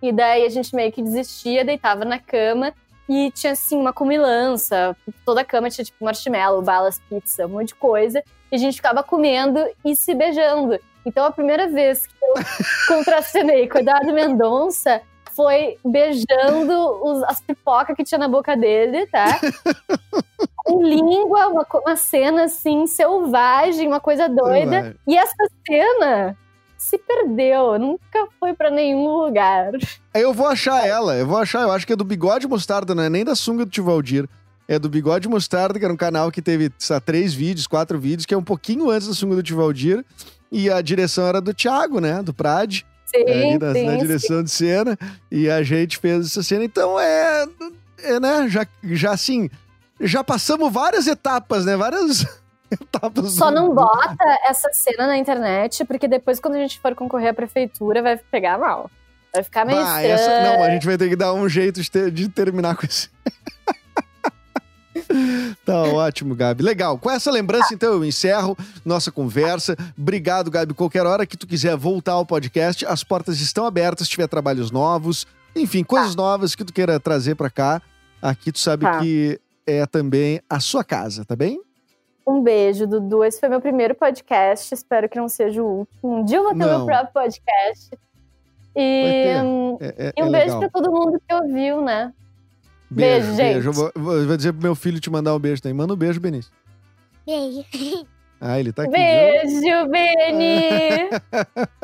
E 0.00 0.12
daí 0.12 0.44
a 0.44 0.48
gente 0.48 0.74
meio 0.76 0.92
que 0.92 1.02
desistia, 1.02 1.64
deitava 1.64 2.04
na 2.04 2.18
cama 2.18 2.72
e 3.08 3.30
tinha 3.32 3.52
assim 3.52 3.76
uma 3.76 3.92
comilança. 3.92 4.96
Toda 5.24 5.40
a 5.40 5.44
cama 5.44 5.70
tinha 5.70 5.84
tipo 5.84 6.04
marshmallow, 6.04 6.60
balas, 6.62 7.00
pizza, 7.08 7.46
um 7.46 7.50
monte 7.50 7.68
de 7.68 7.74
coisa. 7.76 8.22
E 8.50 8.56
a 8.56 8.58
gente 8.58 8.76
ficava 8.76 9.02
comendo 9.02 9.58
e 9.84 9.96
se 9.96 10.14
beijando. 10.14 10.78
Então 11.06 11.24
a 11.24 11.30
primeira 11.30 11.68
vez 11.68 12.06
que 12.06 12.14
eu 12.20 12.34
contracenei 12.96 13.68
com 13.68 13.78
o 13.78 13.80
Eduardo 13.80 14.12
Mendonça 14.12 15.00
foi 15.34 15.76
beijando 15.84 16.72
os- 17.02 17.22
as 17.24 17.40
pipocas 17.40 17.96
que 17.96 18.04
tinha 18.04 18.18
na 18.18 18.28
boca 18.28 18.56
dele, 18.56 19.06
tá? 19.06 19.38
Com 20.64 20.82
língua, 20.82 21.48
uma, 21.48 21.66
uma 21.74 21.96
cena 21.96 22.44
assim, 22.44 22.86
selvagem, 22.86 23.88
uma 23.88 24.00
coisa 24.00 24.28
doida. 24.28 24.96
E 25.06 25.16
essa 25.16 25.34
cena 25.66 26.36
se 26.78 26.98
perdeu, 26.98 27.78
nunca 27.78 28.26
foi 28.38 28.52
pra 28.54 28.70
nenhum 28.70 29.08
lugar. 29.16 29.70
Eu 30.14 30.32
vou 30.32 30.46
achar 30.46 30.86
ela, 30.86 31.16
eu 31.16 31.26
vou 31.26 31.38
achar, 31.38 31.62
eu 31.62 31.72
acho 31.72 31.86
que 31.86 31.92
é 31.92 31.96
do 31.96 32.04
Bigode 32.04 32.46
Mostarda, 32.46 32.94
não 32.94 33.02
é 33.02 33.08
nem 33.10 33.24
da 33.24 33.34
sunga 33.34 33.64
do 33.64 33.70
Tivaldir. 33.70 34.28
É 34.68 34.78
do 34.78 34.88
Bigode 34.88 35.28
Mostarda, 35.28 35.78
que 35.78 35.84
era 35.84 35.92
um 35.92 35.96
canal 35.96 36.30
que 36.30 36.40
teve 36.40 36.70
sei 36.78 36.94
lá, 36.94 37.00
três 37.00 37.34
vídeos, 37.34 37.66
quatro 37.66 37.98
vídeos, 37.98 38.24
que 38.24 38.32
é 38.34 38.38
um 38.38 38.42
pouquinho 38.44 38.88
antes 38.90 39.08
da 39.08 39.14
sunga 39.14 39.34
do 39.36 39.42
Tivaldir. 39.42 40.04
E 40.50 40.70
a 40.70 40.80
direção 40.80 41.26
era 41.26 41.40
do 41.40 41.52
Thiago, 41.52 42.00
né? 42.00 42.22
Do 42.22 42.32
Prade, 42.32 42.86
Sim, 43.14 43.22
ali 43.22 43.58
na, 43.58 43.72
sim, 43.72 43.86
na 43.86 43.92
sim. 43.92 43.98
direção 43.98 44.42
de 44.42 44.50
cena. 44.50 44.98
E 45.30 45.50
a 45.50 45.62
gente 45.62 45.98
fez 45.98 46.26
essa 46.26 46.42
cena. 46.42 46.64
Então 46.64 46.98
é. 46.98 47.46
É, 48.02 48.18
né? 48.20 48.48
Já, 48.48 48.66
já 48.84 49.12
assim. 49.12 49.48
Já 50.00 50.24
passamos 50.24 50.72
várias 50.72 51.06
etapas, 51.06 51.64
né? 51.64 51.76
Várias. 51.76 52.26
Tava 52.90 53.28
Só 53.28 53.50
não 53.50 53.74
bota 53.74 54.16
essa 54.46 54.70
cena 54.72 55.06
na 55.06 55.18
internet, 55.18 55.84
porque 55.84 56.08
depois, 56.08 56.40
quando 56.40 56.54
a 56.54 56.58
gente 56.58 56.80
for 56.80 56.94
concorrer 56.94 57.28
à 57.30 57.34
prefeitura, 57.34 58.00
vai 58.02 58.16
pegar 58.16 58.58
mal. 58.58 58.90
Vai 59.32 59.42
ficar 59.42 59.64
meio 59.64 59.80
estranho. 59.80 60.08
essa- 60.12 60.42
não, 60.42 60.62
a 60.64 60.70
gente 60.70 60.86
vai 60.86 60.96
ter 60.98 61.08
que 61.08 61.16
dar 61.16 61.32
um 61.34 61.48
jeito 61.48 61.80
de, 61.82 61.90
ter- 61.90 62.10
de 62.10 62.28
terminar 62.28 62.74
com 62.76 62.84
esse. 62.86 63.08
tá 65.64 65.82
ótimo, 65.82 66.34
Gabi. 66.34 66.62
Legal. 66.62 66.98
Com 66.98 67.10
essa 67.10 67.30
lembrança, 67.30 67.72
então, 67.74 67.92
eu 67.92 68.04
encerro 68.04 68.56
nossa 68.84 69.10
conversa. 69.10 69.76
Obrigado, 69.98 70.50
Gabi. 70.50 70.74
Qualquer 70.74 71.06
hora 71.06 71.26
que 71.26 71.36
tu 71.36 71.46
quiser 71.46 71.76
voltar 71.76 72.12
ao 72.12 72.26
podcast, 72.26 72.84
as 72.86 73.02
portas 73.02 73.40
estão 73.40 73.64
abertas. 73.64 74.06
Se 74.06 74.12
tiver 74.12 74.26
trabalhos 74.28 74.70
novos, 74.70 75.26
enfim, 75.56 75.82
coisas 75.84 76.14
novas 76.14 76.54
que 76.54 76.64
tu 76.64 76.72
queira 76.72 76.98
trazer 77.00 77.34
pra 77.34 77.50
cá, 77.50 77.80
aqui 78.20 78.52
tu 78.52 78.58
sabe 78.58 78.84
Tá. 78.84 78.98
que 79.00 79.40
é 79.66 79.86
também 79.86 80.40
a 80.48 80.60
sua 80.60 80.82
casa, 80.84 81.24
tá 81.24 81.36
bem? 81.36 81.60
Um 82.26 82.40
beijo, 82.42 82.86
Dudu. 82.86 83.24
Esse 83.24 83.40
foi 83.40 83.48
meu 83.48 83.60
primeiro 83.60 83.94
podcast. 83.94 84.72
Espero 84.72 85.08
que 85.08 85.18
não 85.18 85.28
seja 85.28 85.62
o 85.62 85.66
último. 85.80 86.20
Um 86.20 86.24
dia 86.24 86.36
eu 86.38 86.42
vou 86.44 86.52
ter 86.52 86.58
meu 86.58 86.84
próprio 86.86 87.12
podcast. 87.12 87.90
E, 88.76 89.34
hum, 89.44 89.76
É, 89.80 89.86
é- 89.98 90.12
e 90.16 90.20
é 90.20 90.24
um 90.24 90.30
beijo 90.30 90.46
legal. 90.54 90.60
pra 90.60 90.68
todo 90.70 90.90
mundo 90.90 91.20
que 91.28 91.34
ouviu, 91.34 91.82
né? 91.82 92.12
Beijo, 92.94 93.34
gente. 93.36 93.66
Eu 93.66 93.72
vou, 93.72 93.92
vou- 93.94 94.26
vou 94.26 94.36
dizer 94.36 94.52
pro 94.52 94.62
meu 94.62 94.74
filho 94.74 95.00
te 95.00 95.10
mandar 95.10 95.34
um 95.34 95.38
beijo 95.38 95.60
também. 95.62 95.76
Manda 95.76 95.94
um 95.94 95.96
beijo, 95.96 96.20
Benício. 96.20 96.50
Beijo. 97.26 97.64
Ah, 98.44 98.58
ele 98.58 98.72
tá 98.72 98.82
aqui. 98.82 98.90
viu? 98.90 98.98
Beijo, 98.98 99.88
Beni! 99.88 101.10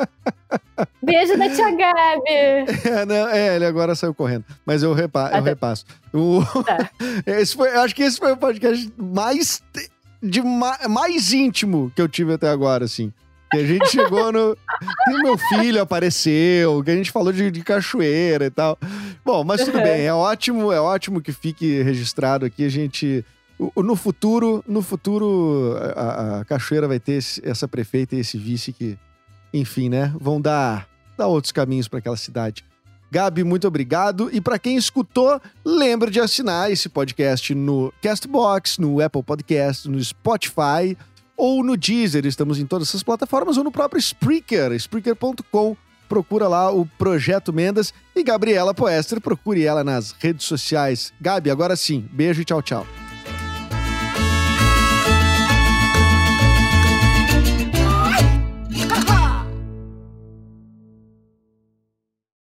beijo 1.02 1.38
da 1.38 1.48
tia 1.50 1.70
Gabi! 1.70 2.88
É, 2.88 3.04
não, 3.06 3.28
é, 3.28 3.54
ele 3.54 3.64
agora 3.64 3.94
saiu 3.94 4.12
correndo. 4.12 4.44
Mas 4.66 4.82
eu, 4.82 4.92
repa 4.92 5.26
Ah, 5.32 5.38
eu 5.38 5.42
tá. 5.44 5.48
repasso. 5.50 5.84
O- 6.12 6.42
Tá. 6.64 6.90
esse 7.26 7.54
foi, 7.54 7.68
eu 7.74 7.80
acho 7.82 7.94
que 7.94 8.02
esse 8.02 8.18
foi 8.18 8.32
o 8.32 8.36
podcast 8.36 8.92
mais, 8.96 9.62
de 10.20 10.42
ma- 10.42 10.80
mais 10.88 11.32
íntimo 11.32 11.92
que 11.94 12.02
eu 12.02 12.08
tive 12.08 12.32
até 12.34 12.48
agora, 12.48 12.84
assim. 12.84 13.12
Que 13.52 13.58
a 13.58 13.64
gente 13.64 13.88
chegou 13.88 14.30
no. 14.32 14.56
Meu 15.22 15.38
filho 15.38 15.80
apareceu, 15.80 16.82
que 16.84 16.90
a 16.90 16.96
gente 16.96 17.10
falou 17.10 17.32
de, 17.32 17.50
de 17.50 17.62
cachoeira 17.62 18.44
e 18.46 18.50
tal. 18.50 18.76
Bom, 19.28 19.44
mas 19.44 19.62
tudo 19.62 19.78
bem, 19.82 20.00
é 20.08 20.14
ótimo, 20.14 20.72
é 20.72 20.80
ótimo 20.80 21.20
que 21.20 21.32
fique 21.32 21.82
registrado 21.82 22.46
aqui. 22.46 22.64
A 22.64 22.68
gente. 22.70 23.22
No 23.76 23.94
futuro, 23.94 24.64
no 24.66 24.80
futuro, 24.80 25.76
a, 25.94 26.38
a 26.40 26.44
cachoeira 26.46 26.88
vai 26.88 26.98
ter 26.98 27.14
esse- 27.14 27.46
essa 27.46 27.68
prefeita 27.68 28.16
e 28.16 28.20
esse 28.20 28.38
vice 28.38 28.72
que, 28.72 28.96
enfim, 29.52 29.90
né? 29.90 30.14
Vão 30.18 30.40
dar, 30.40 30.88
dar 31.16 31.26
outros 31.26 31.52
caminhos 31.52 31.88
para 31.88 31.98
aquela 31.98 32.16
cidade. 32.16 32.64
Gabi, 33.10 33.44
muito 33.44 33.68
obrigado. 33.68 34.30
E 34.32 34.40
para 34.40 34.58
quem 34.58 34.76
escutou, 34.78 35.38
lembre 35.62 36.10
de 36.10 36.20
assinar 36.20 36.70
esse 36.70 36.88
podcast 36.88 37.54
no 37.54 37.92
Castbox, 38.00 38.78
no 38.78 38.98
Apple 39.04 39.22
Podcast, 39.22 39.88
no 39.90 40.02
Spotify 40.02 40.96
ou 41.36 41.62
no 41.62 41.76
Deezer. 41.76 42.24
Estamos 42.24 42.58
em 42.58 42.64
todas 42.66 42.88
essas 42.88 43.02
plataformas 43.02 43.58
ou 43.58 43.64
no 43.64 43.72
próprio 43.72 43.98
Spreaker, 43.98 44.72
Spreaker.com. 44.72 45.76
Procura 46.08 46.48
lá 46.48 46.72
o 46.72 46.86
Projeto 46.86 47.52
Mendas 47.52 47.92
e 48.16 48.22
Gabriela 48.22 48.72
Poester, 48.72 49.20
procure 49.20 49.64
ela 49.64 49.84
nas 49.84 50.14
redes 50.18 50.46
sociais. 50.46 51.12
Gabi, 51.20 51.50
agora 51.50 51.76
sim, 51.76 52.08
beijo 52.12 52.40
e 52.40 52.44
tchau, 52.44 52.62
tchau. 52.62 52.86